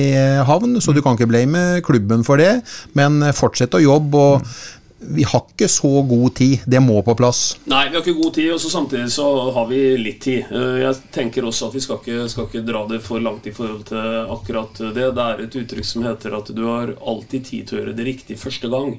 havn, 0.49 0.79
så 0.81 0.93
du 0.95 1.03
kan 1.05 1.15
ikke 1.17 1.29
blame 1.31 1.65
klubben 1.85 2.25
for 2.25 2.41
det, 2.41 2.55
men 2.97 3.21
eh, 3.23 3.35
fortsett 3.37 3.77
å 3.77 3.83
jobbe. 3.83 4.23
og 4.33 4.55
vi 5.03 5.25
har 5.27 5.41
ikke 5.51 5.67
så 5.67 5.89
god 6.07 6.29
tid. 6.37 6.61
Det 6.63 6.79
må 6.79 7.01
på 7.03 7.11
plass. 7.19 7.57
Nei, 7.67 7.89
vi 7.89 7.97
har 7.97 8.05
ikke 8.05 8.21
god 8.21 8.33
tid, 8.37 8.45
og 8.53 8.61
så 8.63 8.69
samtidig 8.71 9.09
så 9.11 9.25
har 9.51 9.65
vi 9.67 9.81
litt 9.99 10.21
tid. 10.23 10.45
Eh, 10.47 10.77
Jeg 10.85 11.01
tenker 11.11 11.43
også 11.49 11.67
at 11.67 11.75
vi 11.75 11.81
skal 11.83 11.99
ikke, 11.99 12.29
skal 12.31 12.47
ikke 12.47 12.61
dra 12.63 12.85
det 12.87 13.01
for 13.03 13.19
langt 13.19 13.49
i 13.49 13.51
forhold 13.51 13.83
til 13.89 13.99
akkurat 14.31 14.79
det. 14.95 15.09
Det 15.17 15.25
er 15.25 15.43
et 15.43 15.57
uttrykk 15.59 15.89
som 15.89 16.07
heter 16.07 16.37
at 16.39 16.53
du 16.55 16.63
har 16.69 16.93
alltid 17.03 17.49
tid 17.49 17.67
til 17.67 17.77
å 17.77 17.81
gjøre 17.81 17.97
det 17.99 18.07
riktig 18.07 18.39
første 18.39 18.71
gang. 18.71 18.95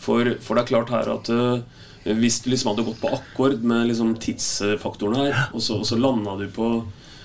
For, 0.00 0.32
for 0.40 0.56
det 0.56 0.64
er 0.64 0.72
klart 0.72 0.94
her 0.96 1.12
at 1.12 1.28
eh, 1.36 2.16
hvis 2.16 2.40
du 2.44 2.48
liksom 2.52 2.72
hadde 2.72 2.88
gått 2.88 3.02
på 3.04 3.12
akkord 3.16 3.60
med 3.68 3.90
liksom 3.92 4.16
tidsfaktoren 4.20 5.20
her, 5.26 5.44
og 5.52 5.60
så, 5.64 5.76
og 5.80 5.86
så 5.88 6.00
landa 6.00 6.38
du 6.40 6.48
på 6.56 6.70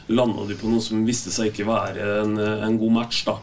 landa 0.10 0.48
du 0.50 0.56
på 0.58 0.72
noe 0.72 0.82
som 0.84 1.06
viste 1.08 1.34
seg 1.34 1.52
ikke 1.52 1.70
være 1.70 2.10
en, 2.24 2.36
en 2.40 2.82
god 2.82 2.98
match, 3.02 3.24
da. 3.30 3.40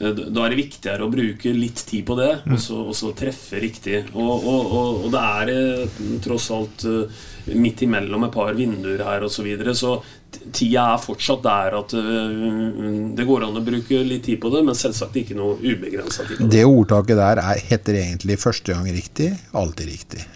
Eh, 0.00 0.14
Da 0.14 0.44
er 0.44 0.54
det 0.54 0.60
viktigere 0.60 1.06
å 1.06 1.10
bruke 1.12 1.52
litt 1.54 1.82
tid 1.88 2.06
på 2.06 2.16
det, 2.18 2.30
og 2.46 2.60
så, 2.62 2.82
og 2.86 2.94
så 2.96 3.12
treffe 3.18 3.60
riktig. 3.62 4.04
Og, 4.14 4.46
og, 4.46 4.76
og, 4.78 5.08
det 5.14 5.24
er 5.24 5.52
eh, 5.54 6.04
tross 6.24 6.50
alt 6.54 6.86
eh, 6.88 7.24
midt 7.58 7.82
imellom 7.86 8.28
et 8.28 8.34
par 8.34 8.54
vinduer 8.58 9.02
her 9.04 9.26
osv. 9.26 9.38
Så, 9.38 9.46
videre, 9.46 9.74
så 9.78 9.96
tida 10.52 10.88
er 10.92 11.02
fortsatt 11.02 11.44
der 11.44 11.76
at 11.78 11.92
det 11.94 13.24
går 13.28 13.44
an 13.46 13.56
å 13.56 13.62
bruke 13.64 14.00
litt 14.04 14.26
tid 14.26 14.40
på 14.42 14.50
det, 14.52 14.64
men 14.66 14.76
selvsagt 14.76 15.14
ikke 15.16 15.36
noe 15.38 15.56
ubegrensa 15.62 16.26
tid 16.26 16.36
på 16.36 16.42
det. 16.42 16.50
Det 16.56 16.64
ordtaket 16.66 17.20
der 17.22 17.40
er, 17.42 17.62
heter 17.70 18.00
egentlig 18.02 18.36
første 18.42 18.74
gang 18.74 18.90
riktig, 18.92 19.30
alltid 19.56 19.92
riktig. 19.94 20.26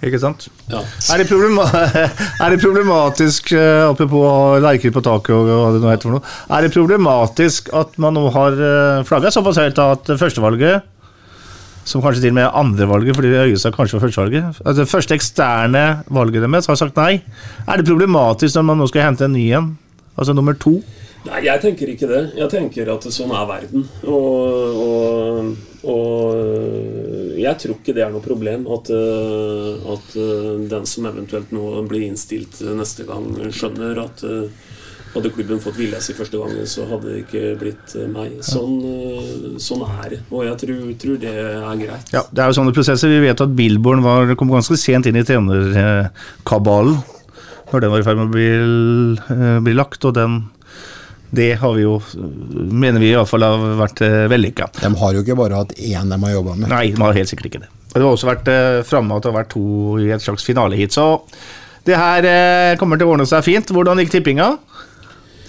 Ikke 0.00 0.20
sant? 0.20 0.46
Ja. 0.70 0.80
Er, 1.12 1.20
det 1.20 1.26
er 2.44 2.54
det 2.54 2.60
problematisk, 2.62 3.52
eh, 3.52 3.82
apropos 3.84 4.60
lerker 4.64 4.94
på 4.94 5.02
taket 5.04 5.34
og 5.36 5.50
hva 5.50 5.72
det 5.74 5.82
nå 5.82 5.90
heter 5.90 6.08
for 6.08 6.16
noe, 6.16 6.36
er 6.56 6.64
det 6.64 6.72
problematisk 6.72 7.68
at 7.76 7.98
man 8.00 8.16
nå 8.16 8.22
har 8.32 8.56
uh, 8.56 9.02
flagga 9.04 9.32
såpass 9.34 9.60
høyt 9.60 9.80
at 9.84 10.08
førstevalget, 10.22 10.88
som 11.84 12.00
kanskje 12.04 12.24
til 12.24 12.32
og 12.32 12.38
med 12.38 12.56
andrevalget, 12.62 13.16
fordi 13.18 13.34
Øyestad 13.42 13.76
kanskje 13.76 13.98
var 13.98 14.06
førstevalget, 14.06 14.62
at 14.64 14.80
det 14.80 14.88
første 14.88 15.16
eksterne 15.16 15.84
valget 16.08 16.46
deres 16.46 16.70
har 16.70 16.80
sagt 16.80 16.96
nei. 16.96 17.20
Er 17.66 17.80
det 17.80 17.88
problematisk 17.88 18.56
når 18.56 18.68
man 18.70 18.80
nå 18.80 18.88
skal 18.88 19.08
hente 19.10 19.28
en 19.28 19.36
ny 19.36 19.50
en? 19.58 19.72
Altså 20.16 20.32
nummer 20.36 20.56
to? 20.56 20.78
Nei, 21.26 21.42
jeg 21.44 21.60
tenker 21.60 21.92
ikke 21.92 22.08
det. 22.08 22.22
Jeg 22.38 22.48
tenker 22.52 22.88
at 22.94 23.04
sånn 23.12 23.32
er 23.36 23.48
verden. 23.48 23.84
Og, 24.08 24.80
og 24.80 25.69
Og 25.88 26.34
øh, 26.36 27.36
jeg 27.40 27.56
tror 27.60 27.78
ikke 27.78 27.94
det 27.96 28.04
er 28.04 28.12
noe 28.12 28.24
problem 28.24 28.66
at, 28.74 28.90
øh, 28.92 29.86
at 29.94 30.16
øh, 30.20 30.58
den 30.68 30.88
som 30.88 31.08
eventuelt 31.08 31.54
nå 31.56 31.64
blir 31.88 32.08
innstilt 32.08 32.60
neste 32.76 33.06
gang, 33.08 33.32
skjønner 33.48 34.02
at 34.04 34.24
hadde 35.10 35.30
klubben 35.34 35.58
fått 35.58 35.78
vilja 35.80 35.98
si 36.04 36.14
første 36.14 36.38
gangen, 36.38 36.66
så 36.70 36.84
hadde 36.86 37.08
det 37.08 37.22
ikke 37.24 37.54
blitt 37.58 37.94
meg. 38.12 38.36
Sånn, 38.46 38.76
sånn 39.58 39.82
er 39.88 40.12
det. 40.12 40.20
Og 40.30 40.44
jeg 40.46 40.60
tror, 40.60 40.84
tror 41.02 41.16
det 41.24 41.32
er 41.34 41.80
greit. 41.80 42.12
Ja, 42.14 42.22
det 42.30 42.44
er 42.44 42.52
jo 42.52 42.58
sånne 42.60 42.74
prosesser. 42.76 43.10
Vi 43.10 43.24
vet 43.24 43.42
at 43.42 43.56
Billborn 43.58 44.04
var, 44.06 44.30
kom 44.38 44.52
ganske 44.54 44.78
sent 44.78 45.10
inn 45.10 45.18
i 45.18 45.24
trenerkabalen 45.26 47.00
når 47.70 47.84
den 47.84 47.92
var 47.92 48.02
i 48.02 48.06
ferd 48.06 48.18
med 48.18 48.30
å 48.30 48.34
bli, 48.34 48.48
eh, 49.34 49.58
bli 49.62 49.74
lagt, 49.76 50.04
og 50.04 50.14
den 50.16 50.40
det 51.30 51.52
har 51.60 51.74
vi 51.76 51.82
jo, 51.84 52.00
mener 52.54 52.98
vi 53.00 53.12
i 53.12 53.14
hvert 53.14 53.28
fall 53.30 53.44
har 53.46 53.60
vært 53.78 54.00
eh, 54.02 54.24
vellykka. 54.30 54.66
De 54.80 54.88
har 54.98 55.14
jo 55.14 55.22
ikke 55.22 55.36
bare 55.38 55.60
hatt 55.60 55.74
én 55.78 56.10
de 56.10 56.18
har 56.24 56.32
jobba 56.34 56.56
med. 56.58 56.70
Nei, 56.72 56.88
de 56.90 57.02
har 57.04 57.14
helt 57.14 57.30
sikkert 57.30 57.50
ikke 57.50 57.60
det. 57.62 57.68
Det 57.92 58.02
har 58.02 58.10
også 58.10 58.28
vært 58.30 58.48
eh, 58.50 58.78
framme 58.86 59.14
at 59.14 59.22
det 59.22 59.30
har 59.30 59.36
vært 59.38 59.52
to 59.54 59.62
i 60.02 60.08
et 60.14 60.24
slags 60.24 60.46
finaleheat. 60.46 60.94
Så 60.94 61.06
det 61.86 61.98
her 61.98 62.26
eh, 62.26 62.72
kommer 62.80 62.98
til 62.98 63.06
å 63.06 63.14
ordne 63.14 63.28
seg 63.30 63.44
fint. 63.46 63.70
Hvordan 63.70 64.02
gikk 64.02 64.10
tippinga? 64.16 64.48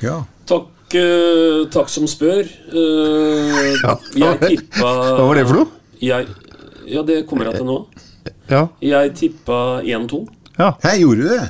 Ja. 0.06 0.20
Takk, 0.50 0.70
takk 1.74 1.90
som 1.90 2.06
spør. 2.10 2.44
Jeg 2.76 4.38
tippa 4.44 4.92
Hva 5.18 5.26
var 5.26 5.40
det 5.40 5.48
for 5.50 5.64
noe? 5.64 5.72
Jeg, 6.02 6.30
ja, 6.90 7.02
det 7.06 7.24
kommer 7.30 7.50
jeg 7.50 7.62
til 7.62 7.70
nå. 7.70 7.80
Ja. 8.52 8.68
Jeg 8.84 9.16
tippa 9.18 9.58
1-2. 9.82 10.22
ja. 10.60 10.74
Her 10.84 10.96
gjorde 11.02 11.26
du 11.26 11.34
det! 11.34 11.42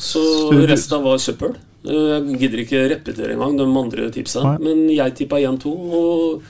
Så 0.00 0.22
resten 0.70 1.02
var 1.04 1.20
søppel. 1.20 1.52
Eh, 1.82 2.12
Jeg 2.30 2.38
gidder 2.44 2.62
ikke 2.64 2.84
repetere 2.94 3.34
engang 3.34 3.56
de 3.58 3.66
andre 3.66 4.10
tipsa. 4.14 4.56
Men 4.62 4.86
jeg 4.92 5.14
tippa 5.18 5.40
1-2, 5.42 5.66
og 5.66 6.42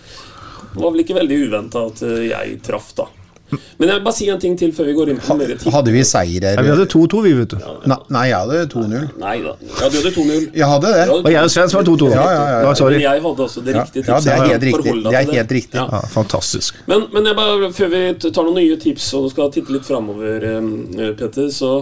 det 0.74 0.80
var 0.85 0.91
vel 0.95 1.03
ikke 1.05 1.18
veldig 1.22 1.43
uventa 1.49 1.87
at 1.89 2.03
eh, 2.07 2.22
jeg 2.30 2.62
traff, 2.64 2.95
da. 2.97 3.09
Men 3.53 3.85
jeg 3.91 3.99
vil 3.99 4.05
bare 4.07 4.16
si 4.16 4.26
en 4.33 4.39
ting 4.41 4.55
til 4.57 4.70
før 4.72 4.87
vi 4.89 4.93
går 4.97 5.11
inn 5.12 5.18
på 5.20 5.35
mer 5.37 5.51
tid. 5.61 5.66
Hadde 5.74 5.93
vi 5.93 6.01
seier 6.09 6.41
Ja, 6.57 6.62
vi 6.64 6.70
hadde 6.72 6.87
2-2, 6.89 7.18
vi, 7.26 7.33
vet 7.37 7.51
du. 7.53 7.59
Nei, 7.85 7.99
nei, 8.16 8.22
jeg 8.30 8.39
hadde 8.39 8.61
2-0. 8.72 9.03
Nei 9.20 9.35
da. 9.45 9.53
Ja, 9.61 9.91
du 9.93 9.97
hadde 9.99 10.12
2-0. 10.14 10.47
Jeg 10.57 10.68
hadde 10.70 10.93
det. 10.95 11.03
Og 11.12 11.28
jeg 11.35 11.43
og 11.45 11.53
Sven 11.53 11.68
som 11.68 11.83
var 11.83 11.89
2-2. 11.91 12.09
Ja, 12.14 12.22
ja, 12.22 12.30
ja, 12.33 12.47
ja. 12.55 12.62
Ja, 12.64 12.70
sorry. 12.80 12.97
Men 12.97 13.05
jeg 13.05 13.22
hadde 13.26 13.45
også 13.45 13.64
det 13.66 13.74
riktige 13.76 14.07
tipset. 14.07 14.09
ja, 14.09 14.20
det 14.24 14.33
er 14.33 14.53
helt 14.55 14.64
riktig. 14.70 14.95
Det 15.05 15.18
er 15.20 15.33
helt 15.37 15.53
riktig. 15.59 15.76
Ja. 15.83 15.85
Ja, 15.93 16.01
fantastisk. 16.14 16.80
Men, 16.89 17.05
men 17.12 17.28
jeg 17.28 17.37
bare, 17.43 17.68
før 17.76 17.93
vi 17.93 18.03
tar 18.24 18.49
noen 18.49 18.57
nye 18.62 18.78
tips 18.87 19.11
og 19.20 19.28
skal 19.35 19.53
titte 19.53 19.76
litt 19.76 19.85
framover, 19.85 20.49
eh, 20.49 21.12
Petter, 21.20 21.53
så, 21.53 21.74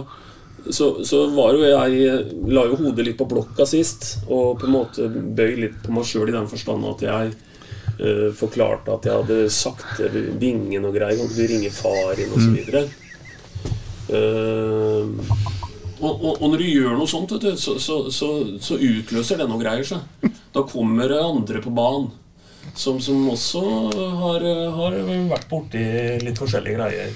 så, 0.69 0.89
så 1.07 1.23
var 1.33 1.55
jo 1.55 1.65
jeg 1.65 2.25
La 2.53 2.65
jo 2.69 2.77
hodet 2.79 3.05
litt 3.07 3.17
på 3.19 3.27
blokka 3.29 3.65
sist, 3.69 4.17
og 4.27 4.59
på 4.61 4.67
en 4.67 4.75
måte 4.75 5.07
bøy 5.09 5.55
litt 5.63 5.79
på 5.83 5.95
meg 5.95 6.05
sjøl 6.07 6.29
i 6.29 6.35
den 6.35 6.49
forstand 6.51 6.85
at 6.89 7.05
jeg 7.07 7.31
uh, 8.01 8.29
forklarte 8.37 8.93
at 8.93 9.07
jeg 9.07 9.23
hadde 9.23 9.39
sagt 9.53 10.03
Bingen 10.41 10.85
og 10.85 10.97
greier, 10.97 11.17
kan 11.17 11.31
du 11.33 11.41
ringe 11.49 11.73
far 11.73 12.19
inn, 12.19 12.33
og 12.35 12.43
så 12.43 12.53
videre. 12.53 12.85
Eh, 14.11 15.05
og, 16.01 16.09
og, 16.09 16.41
og 16.41 16.47
når 16.49 16.63
du 16.63 16.65
gjør 16.67 16.95
noe 16.97 17.09
sånt, 17.09 17.35
du, 17.39 17.51
så, 17.55 17.77
så, 17.79 17.97
så, 18.11 18.31
så 18.59 18.77
utløser 18.77 19.39
det 19.39 19.47
noe 19.49 19.61
greier 19.61 19.85
seg. 19.87 20.31
Da 20.51 20.65
kommer 20.67 21.11
det 21.11 21.21
andre 21.21 21.61
på 21.63 21.73
banen 21.73 22.09
som, 22.73 22.99
som 23.03 23.29
også 23.29 23.61
har, 24.21 24.45
har 24.75 24.97
vært 25.31 25.47
borti 25.49 25.83
litt 26.23 26.41
forskjellige 26.41 26.77
greier. 26.77 27.13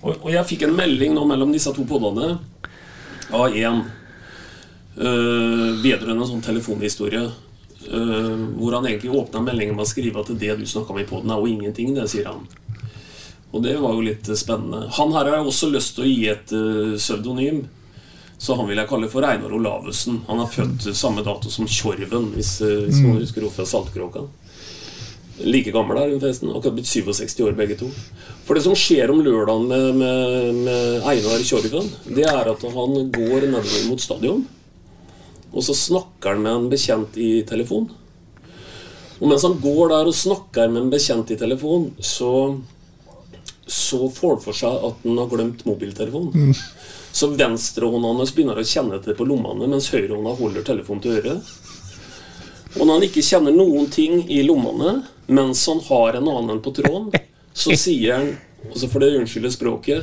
Og, 0.00 0.16
og 0.16 0.30
jeg 0.32 0.48
fikk 0.48 0.66
en 0.66 0.76
melding 0.76 1.14
nå 1.16 1.26
mellom 1.28 1.52
disse 1.52 1.72
to 1.76 1.84
podene 1.88 2.32
av 3.36 3.56
en 3.56 3.82
uh, 4.96 5.68
vedrørende 5.82 6.24
en 6.24 6.30
sånn 6.34 6.44
telefonhistorie. 6.44 7.26
Uh, 7.90 8.36
hvor 8.60 8.76
han 8.76 8.86
egentlig 8.88 9.12
åpna 9.16 9.42
meldingen 9.44 9.76
med 9.76 9.86
å 9.86 9.90
skrive 9.90 10.22
at 10.22 10.32
det 10.40 10.56
du 10.60 10.66
snakka 10.68 10.94
om 10.94 11.00
i 11.00 11.08
poden, 11.08 11.32
er 11.32 11.40
jo 11.40 11.50
ingenting, 11.50 11.92
det, 11.96 12.08
sier 12.12 12.30
han. 12.30 12.46
Og 13.50 13.64
det 13.64 13.74
var 13.82 13.96
jo 13.96 14.04
litt 14.06 14.28
eh, 14.30 14.38
spennende. 14.38 14.84
Han 14.94 15.10
her 15.16 15.26
har 15.26 15.40
jeg 15.40 15.50
også 15.50 15.70
lyst 15.72 15.96
til 15.96 16.04
å 16.04 16.10
gi 16.10 16.26
et 16.30 16.52
uh, 16.54 16.96
pseudonym. 16.96 17.64
Så 18.40 18.54
han 18.56 18.70
vil 18.70 18.78
jeg 18.80 18.88
kalle 18.88 19.08
for 19.12 19.26
Einar 19.26 19.52
Olavussen. 19.52 20.22
Han 20.30 20.38
er 20.40 20.48
født 20.48 20.86
samme 20.96 21.20
dato 21.26 21.50
som 21.52 21.66
Tjorven, 21.68 22.30
hvis, 22.32 22.54
hvis 22.62 23.02
noen 23.02 23.18
husker 23.20 23.42
henne 23.42 23.52
fra 23.52 23.66
Saltkråka. 23.68 24.22
Like 25.46 25.72
gammel 25.74 25.98
er 25.98 26.12
hun 26.12 26.20
forresten. 26.22 26.50
Akkurat 26.52 26.76
blitt 26.76 26.90
67 26.90 27.40
år 27.46 27.56
begge 27.58 27.78
to. 27.80 27.88
For 28.46 28.58
det 28.58 28.64
som 28.64 28.76
skjer 28.78 29.12
om 29.12 29.22
lørdagen 29.24 29.68
med, 29.70 29.86
med, 30.00 30.58
med 30.66 31.06
Einar 31.08 31.44
Tjorven, 31.46 31.88
det 32.08 32.26
er 32.28 32.50
at 32.50 32.66
han 32.66 32.98
går 33.14 33.46
nedover 33.46 33.86
mot 33.88 34.02
stadion, 34.02 34.44
og 35.50 35.64
så 35.66 35.74
snakker 35.74 36.34
han 36.34 36.44
med 36.44 36.52
en 36.52 36.68
bekjent 36.72 37.16
i 37.18 37.30
telefon. 37.48 37.88
Og 39.20 39.28
mens 39.28 39.44
han 39.44 39.58
går 39.60 39.90
der 39.92 40.08
og 40.08 40.16
snakker 40.16 40.70
med 40.72 40.86
en 40.86 40.92
bekjent 40.92 41.32
i 41.34 41.38
telefon, 41.40 41.90
så, 41.98 42.32
så 43.66 44.06
får 44.08 44.36
han 44.36 44.44
for 44.44 44.56
seg 44.56 44.86
at 44.90 45.02
han 45.04 45.18
har 45.20 45.32
glemt 45.32 45.66
mobiltelefonen. 45.68 46.54
Så 47.12 47.32
venstrehånda 47.34 48.14
hans 48.14 48.32
begynner 48.36 48.60
å 48.60 48.66
kjenne 48.66 48.96
etter 49.00 49.18
på 49.18 49.26
lommene, 49.28 49.68
mens 49.68 49.90
høyrehånda 49.92 50.36
holder 50.38 50.66
telefonen 50.66 51.04
til 51.04 51.18
øret. 51.18 51.54
Og 52.78 52.84
når 52.86 52.94
han 52.94 53.06
ikke 53.08 53.24
kjenner 53.26 53.54
noen 53.56 53.88
ting 53.90 54.22
i 54.30 54.44
lommene, 54.46 55.00
mens 55.30 55.62
han 55.70 55.80
har 55.88 56.18
en 56.18 56.28
annen 56.28 56.60
på 56.64 56.70
tråden, 56.76 57.12
så 57.54 57.76
sier 57.84 58.18
han, 58.18 58.32
og 58.70 58.76
så 58.80 58.86
får 58.90 59.04
det 59.04 59.16
unnskylde 59.20 59.50
språket 59.54 60.00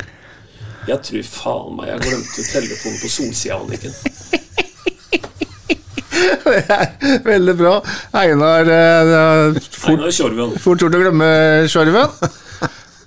Jeg 0.88 1.00
tror 1.06 1.24
faen 1.30 1.76
meg 1.78 1.86
jeg 1.92 2.04
glemte 2.08 2.42
telefonen 2.48 3.00
på 3.04 3.10
solsida, 3.12 3.60
Anniken. 3.60 3.94
Veldig 7.28 7.56
bra. 7.60 7.76
Einar 8.16 8.70
eh, 8.72 9.58
fort, 9.72 10.00
Einar 10.00 10.58
fort 10.64 10.82
gjort 10.82 10.98
å 10.98 11.06
glemme 11.06 11.28
Sjorven. 11.72 12.08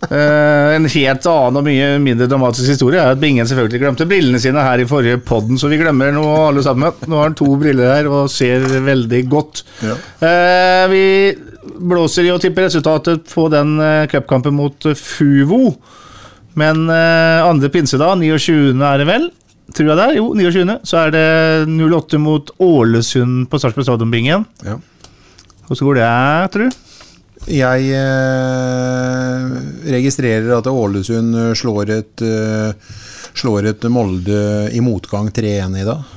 Eh, 0.00 0.74
en 0.74 0.86
helt 0.88 1.26
annen 1.28 1.58
og 1.60 1.66
mye 1.66 1.98
mindre 2.00 2.24
dramatisk 2.26 2.72
historie 2.72 3.02
er 3.02 3.12
at 3.12 3.20
Bingen 3.20 3.44
selvfølgelig 3.46 3.82
glemte 3.82 4.06
brillene 4.08 4.38
sine 4.40 4.62
her 4.64 4.80
i 4.80 4.86
forrige 4.88 5.18
podden, 5.28 5.58
så 5.60 5.68
vi 5.68 5.76
glemmer 5.76 6.08
nå 6.16 6.24
alle 6.48 6.62
sammen. 6.64 6.96
Nå 7.04 7.18
har 7.20 7.28
han 7.28 7.36
to 7.36 7.44
briller 7.60 7.92
her 7.92 8.08
og 8.08 8.30
ser 8.32 8.64
veldig 8.86 9.20
godt. 9.30 9.60
Ja. 9.84 9.98
Eh, 10.24 10.86
vi 10.90 11.04
blåser 11.78 12.26
i 12.26 12.32
å 12.34 12.38
tippe 12.42 12.64
resultatet 12.64 13.28
på 13.30 13.46
den 13.52 13.76
eh, 13.82 14.06
cupkampen 14.10 14.56
mot 14.56 14.86
eh, 14.88 14.98
Fuvo. 14.98 15.74
Men 16.58 16.88
eh, 16.90 17.46
andre 17.46 17.70
pinsedag, 17.72 18.18
29. 18.18 18.74
er 18.74 19.02
det 19.02 19.08
vel? 19.08 19.30
Tror 19.70 19.92
jeg 19.92 19.98
det 20.00 20.06
er? 20.08 20.16
Jo, 20.18 20.30
29. 20.34 20.78
Så 20.88 20.98
er 21.04 21.12
det 21.14 21.26
08 21.70 22.18
mot 22.22 22.50
Ålesund 22.58 23.46
på 23.50 23.60
Sarpsborg 23.62 23.86
Stadion-bingen. 23.86 24.46
Ja. 24.66 24.78
Hvordan 25.68 25.86
går 25.86 26.00
det, 26.00 26.14
tror 26.54 26.66
du? 26.66 26.86
Jeg 27.50 27.92
eh, 27.96 29.44
registrerer 29.94 30.50
at 30.58 30.68
Ålesund 30.68 31.38
slår 31.56 31.92
et, 31.94 32.24
eh, 32.26 32.96
slår 33.38 33.70
et 33.70 33.86
Molde 33.92 34.42
i 34.74 34.82
motgang 34.84 35.30
3-1 35.32 35.78
i 35.80 35.86
dag. 35.86 36.16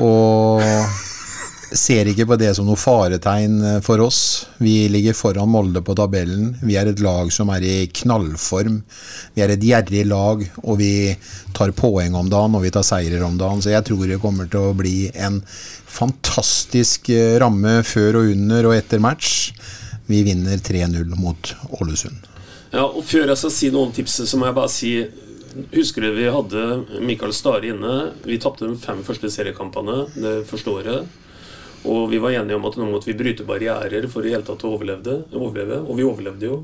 Og 0.00 0.60
ser 1.76 2.08
ikke 2.10 2.26
på 2.26 2.36
det 2.40 2.50
som 2.56 2.66
noe 2.68 2.78
faretegn 2.78 3.58
eh, 3.66 3.78
for 3.84 4.02
oss. 4.02 4.46
Vi 4.58 4.88
ligger 4.92 5.16
foran 5.16 5.50
Molde 5.50 5.82
på 5.86 5.94
tabellen. 5.98 6.54
Vi 6.62 6.76
er 6.78 6.90
et 6.90 7.02
lag 7.04 7.30
som 7.34 7.50
er 7.54 7.64
i 7.66 7.76
knallform. 8.00 8.80
Vi 9.34 9.44
er 9.44 9.54
et 9.54 9.64
gjerrig 9.64 10.04
lag, 10.10 10.42
og 10.64 10.80
vi 10.80 10.92
tar 11.56 11.74
poeng 11.76 12.16
om 12.18 12.30
dagen 12.32 12.56
og 12.58 12.64
vi 12.64 12.72
tar 12.74 12.86
seirer 12.86 13.22
om 13.26 13.38
dagen. 13.40 13.62
Så 13.62 13.74
jeg 13.74 13.86
tror 13.86 14.06
det 14.08 14.20
kommer 14.22 14.50
til 14.50 14.70
å 14.70 14.76
bli 14.76 15.10
en 15.14 15.40
fantastisk 15.90 17.12
eh, 17.14 17.38
ramme 17.42 17.80
før 17.86 18.22
og 18.22 18.34
under 18.34 18.70
og 18.70 18.76
etter 18.78 19.02
match. 19.02 19.54
Vi 20.10 20.24
vinner 20.26 20.58
3-0 20.58 21.16
mot 21.20 21.54
Ålesund. 21.78 22.26
Ja, 22.70 22.84
og 22.86 23.02
Før 23.06 23.26
jeg 23.30 23.38
skal 23.38 23.52
si 23.54 23.70
noe 23.70 23.88
om 23.88 23.94
tipset, 23.94 24.28
så 24.30 24.38
må 24.38 24.48
jeg 24.48 24.58
bare 24.58 24.72
si 24.72 24.94
Husker 25.74 26.04
du 26.04 26.12
vi 26.14 26.28
hadde 26.30 27.00
Mikael 27.02 27.32
Stare 27.34 27.72
inne? 27.72 28.12
Vi 28.22 28.36
tapte 28.38 28.68
de 28.70 28.76
fem 28.78 29.00
første 29.02 29.26
seriekampene 29.34 30.04
det 30.14 30.34
første 30.46 30.70
året. 30.70 31.08
Og 31.88 32.10
vi 32.10 32.20
var 32.20 32.34
enige 32.36 32.58
om 32.58 32.66
at 32.68 32.76
nå 32.76 32.88
måtte 32.90 33.08
vi 33.08 33.16
bryte 33.16 33.46
barrierer 33.48 34.08
for 34.12 34.26
i 34.26 34.34
hele 34.34 34.44
tatt 34.44 34.64
å 34.66 34.74
overleve. 34.76 35.80
Og 35.86 35.96
vi 35.96 36.04
overlevde 36.04 36.48
jo. 36.50 36.58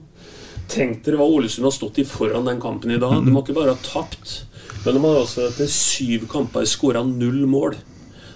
Tenk 0.69 1.05
dere 1.07 1.21
hva 1.21 1.29
Ålesund 1.31 1.69
har 1.69 1.75
stått 1.75 2.01
i 2.03 2.07
foran 2.09 2.49
den 2.49 2.61
kampen 2.61 2.91
i 2.91 3.01
dag. 3.01 3.21
De 3.25 3.33
har 3.33 3.45
ikke 3.45 3.57
bare 3.57 3.77
tapt, 3.87 4.41
men 4.85 4.97
de 4.97 5.03
har 5.05 5.21
også 5.23 5.47
etter 5.47 5.71
syv 5.71 6.27
kamper 6.31 6.67
skåra 6.69 7.05
null 7.07 7.45
mål. 7.49 7.79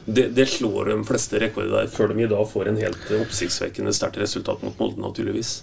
Det, 0.06 0.30
det 0.34 0.46
slår 0.48 0.92
de 0.92 0.98
fleste 1.06 1.38
rekorder 1.42 1.74
der, 1.74 1.90
før 1.92 2.14
de 2.14 2.24
i 2.24 2.30
dag 2.30 2.46
får 2.48 2.70
en 2.70 2.78
helt 2.80 3.10
oppsiktsvekkende 3.18 3.92
sterkt 3.94 4.18
resultat 4.22 4.62
mot 4.64 4.78
Molde, 4.80 5.02
naturligvis. 5.02 5.58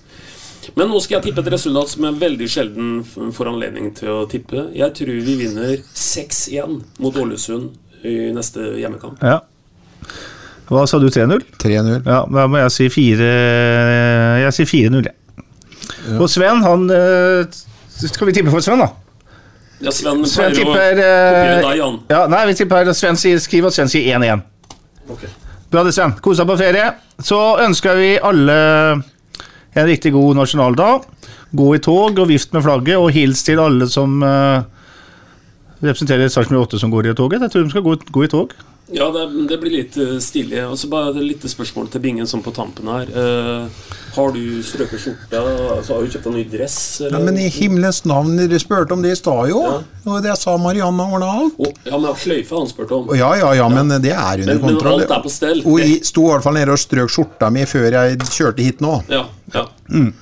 Men 0.76 0.92
nå 0.92 1.00
skal 1.04 1.18
jeg 1.18 1.30
tippe 1.30 1.44
et 1.46 1.52
resultat 1.54 1.92
som 1.94 2.06
jeg 2.08 2.20
veldig 2.22 2.48
sjelden 2.52 3.02
får 3.08 3.50
anledning 3.54 3.92
til 3.98 4.12
å 4.12 4.24
tippe. 4.30 4.68
Jeg 4.76 4.94
tror 5.00 5.20
vi 5.28 5.36
vinner 5.40 5.76
6-1 5.96 6.82
mot 7.04 7.20
Ålesund 7.24 8.06
i 8.08 8.18
neste 8.36 8.74
hjemmekamp. 8.82 9.24
Ja. 9.24 9.42
Hva 10.68 10.84
sa 10.90 11.00
du, 11.00 11.08
3-0? 11.08 11.44
3-0. 11.62 12.02
Ja, 12.04 12.22
da 12.28 12.46
må 12.52 12.60
jeg 12.60 12.74
si 12.76 12.90
4 12.92 13.28
Jeg 14.44 14.56
sier 14.58 14.68
4-0, 14.68 15.08
jeg. 15.08 15.16
Og 16.18 16.28
Sven, 16.32 16.64
han 16.64 16.86
eh, 16.92 17.60
Skal 17.98 18.30
vi 18.30 18.36
tippe 18.36 18.52
for 18.52 18.64
Sven, 18.64 18.84
da? 18.84 18.90
Ja, 19.84 19.94
Sven, 19.94 20.24
Sven 20.28 20.56
tipper 20.58 21.00
eh, 21.00 21.58
deg, 21.62 21.74
Jan. 21.80 22.00
ja, 22.12 22.24
Nei, 22.32 22.46
vi 22.50 22.58
tipper 22.60 22.92
Sven 22.98 23.20
sier, 23.20 23.40
skriver 23.44 23.72
at 23.72 23.78
Sven 23.78 23.92
sier 23.92 24.18
1-1. 24.20 24.44
Okay. 25.14 25.32
Bra 25.72 25.84
det, 25.88 25.94
Sven. 25.96 26.16
Kos 26.24 26.40
deg 26.42 26.50
på 26.50 26.58
ferie. 26.60 26.88
Så 27.24 27.40
ønsker 27.64 28.00
vi 28.00 28.16
alle 28.24 28.58
en 29.78 29.88
riktig 29.88 30.14
god 30.16 30.40
nasjonaldag. 30.40 31.06
Gå 31.58 31.68
i 31.76 31.82
tog 31.84 32.18
og 32.20 32.30
vift 32.32 32.56
med 32.56 32.66
flagget, 32.66 32.98
og 33.00 33.12
hils 33.16 33.44
til 33.46 33.62
alle 33.62 33.88
som 33.92 34.18
uh, 34.24 34.64
representerer 35.84 36.32
Sarpsborg 36.32 36.66
8 36.68 36.82
som 36.82 36.92
går 36.92 37.12
i 37.12 37.16
toget. 37.18 37.46
Jeg 37.46 37.54
tror 37.54 37.68
de 37.68 37.74
skal 37.76 37.86
gå, 37.86 37.96
gå 38.16 38.26
i 38.26 38.32
tog. 38.32 38.56
Ja, 38.96 39.10
det, 39.12 39.24
det 39.50 39.58
blir 39.60 39.74
litt 39.74 39.98
eh, 40.00 40.14
stilig. 40.24 40.62
Og 40.64 40.78
så 40.80 40.88
bare 40.92 41.10
et 41.12 41.18
lite 41.26 41.50
spørsmål 41.52 41.90
til 41.92 42.00
Bingen 42.06 42.28
sånn 42.30 42.44
på 42.46 42.54
tampen 42.56 42.88
her. 42.88 43.10
Uh, 43.12 43.88
har 44.16 44.32
du 44.32 44.62
strøket 44.64 45.02
skjorta? 45.04 45.42
Altså, 45.76 45.98
har 45.98 46.06
du 46.06 46.14
kjøpt 46.14 46.28
deg 46.30 46.36
ny 46.38 46.44
dress? 46.54 46.78
Ja, 47.04 47.20
men 47.20 47.36
i 47.38 47.50
himmelens 47.52 48.00
navn, 48.08 48.38
dere 48.40 48.60
spurte 48.64 48.96
om 48.96 49.04
det 49.04 49.12
i 49.12 49.18
stad 49.20 49.52
jo. 49.52 49.60
Og 50.08 50.22
det 50.24 50.38
sa 50.40 50.56
Marianne 50.62 51.04
Årdal. 51.18 51.52
Ja, 51.84 52.00
men 52.00 52.16
sløyfe 52.18 52.56
han 52.62 52.72
spurte 52.72 52.96
om. 53.02 53.12
Ja, 53.20 53.34
ja, 53.38 53.52
ja, 53.60 53.68
men 53.70 53.92
det 54.02 54.14
er 54.16 54.46
under 54.46 54.56
Men- 54.64 54.80
men 54.80 54.94
alt 54.94 55.12
er 55.12 55.22
på 55.26 55.34
stell. 55.36 55.62
Hun 55.68 55.84
i- 55.84 56.00
sto 56.08 56.24
i 56.30 56.32
hvert 56.32 56.48
fall 56.48 56.56
nede 56.56 56.72
og 56.72 56.80
strøk 56.80 57.12
skjorta 57.12 57.52
mi 57.52 57.66
før 57.68 57.92
jeg 57.92 58.18
kjørte 58.32 58.64
hit 58.64 58.80
nå. 58.82 59.04
Ja, 59.12 59.26
ja. 59.54 59.68
Mm. 59.92 60.14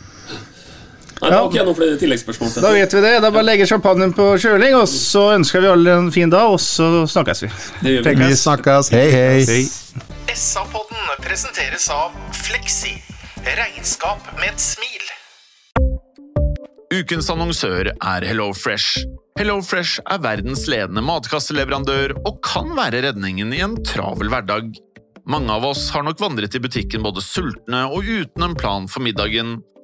Nei, 1.22 1.30
da 1.32 1.40
okay, 1.46 1.64
noen 1.64 1.78
flere 1.78 1.96
tilleggsspørsmål. 2.00 2.50
til 2.52 2.66
Da 2.66 2.72
vet 2.76 2.94
vi 2.94 3.02
det. 3.06 3.14
Da 3.24 3.32
bare 3.32 3.48
legger 3.48 3.70
champagnen 3.70 4.12
på 4.16 4.28
kjøling, 4.42 4.76
og 4.76 4.88
så 4.92 5.30
ønsker 5.38 5.64
vi 5.64 5.72
alle 5.72 5.96
en 6.02 6.10
fin 6.12 6.32
dag, 6.32 6.52
og 6.52 6.60
så 6.60 7.06
snakkes 7.08 7.46
vi. 7.46 7.52
Det 7.86 7.94
gjør 7.96 8.10
vi. 8.10 8.16
Vi 8.20 8.40
snakkes. 8.42 8.92
Hei, 8.92 9.08
hei. 9.16 9.62
SA-podden 10.36 11.24
presenteres 11.24 11.88
av 11.94 12.12
Fleksi. 12.36 12.98
Regnskap 13.46 14.28
med 14.42 14.52
et 14.52 14.64
smil. 14.64 15.06
Ukens 16.96 17.30
annonsør 17.32 17.92
er 17.94 18.26
HelloFresh. 18.28 19.06
HelloFresh 19.40 20.04
er 20.12 20.20
verdens 20.24 20.66
ledende 20.72 21.04
matkasseleverandør 21.04 22.14
og 22.26 22.42
kan 22.46 22.76
være 22.78 23.06
redningen 23.08 23.54
i 23.56 23.62
en 23.64 23.78
travel 23.88 24.32
hverdag. 24.32 24.74
Mange 25.28 25.52
av 25.56 25.64
oss 25.66 25.88
har 25.96 26.06
nok 26.06 26.20
vandret 26.22 26.56
i 26.56 26.62
butikken 26.62 27.04
både 27.06 27.24
sultne 27.24 27.86
og 27.88 28.06
uten 28.06 28.46
en 28.46 28.56
plan 28.60 28.86
for 28.92 29.04
middagen, 29.04 29.58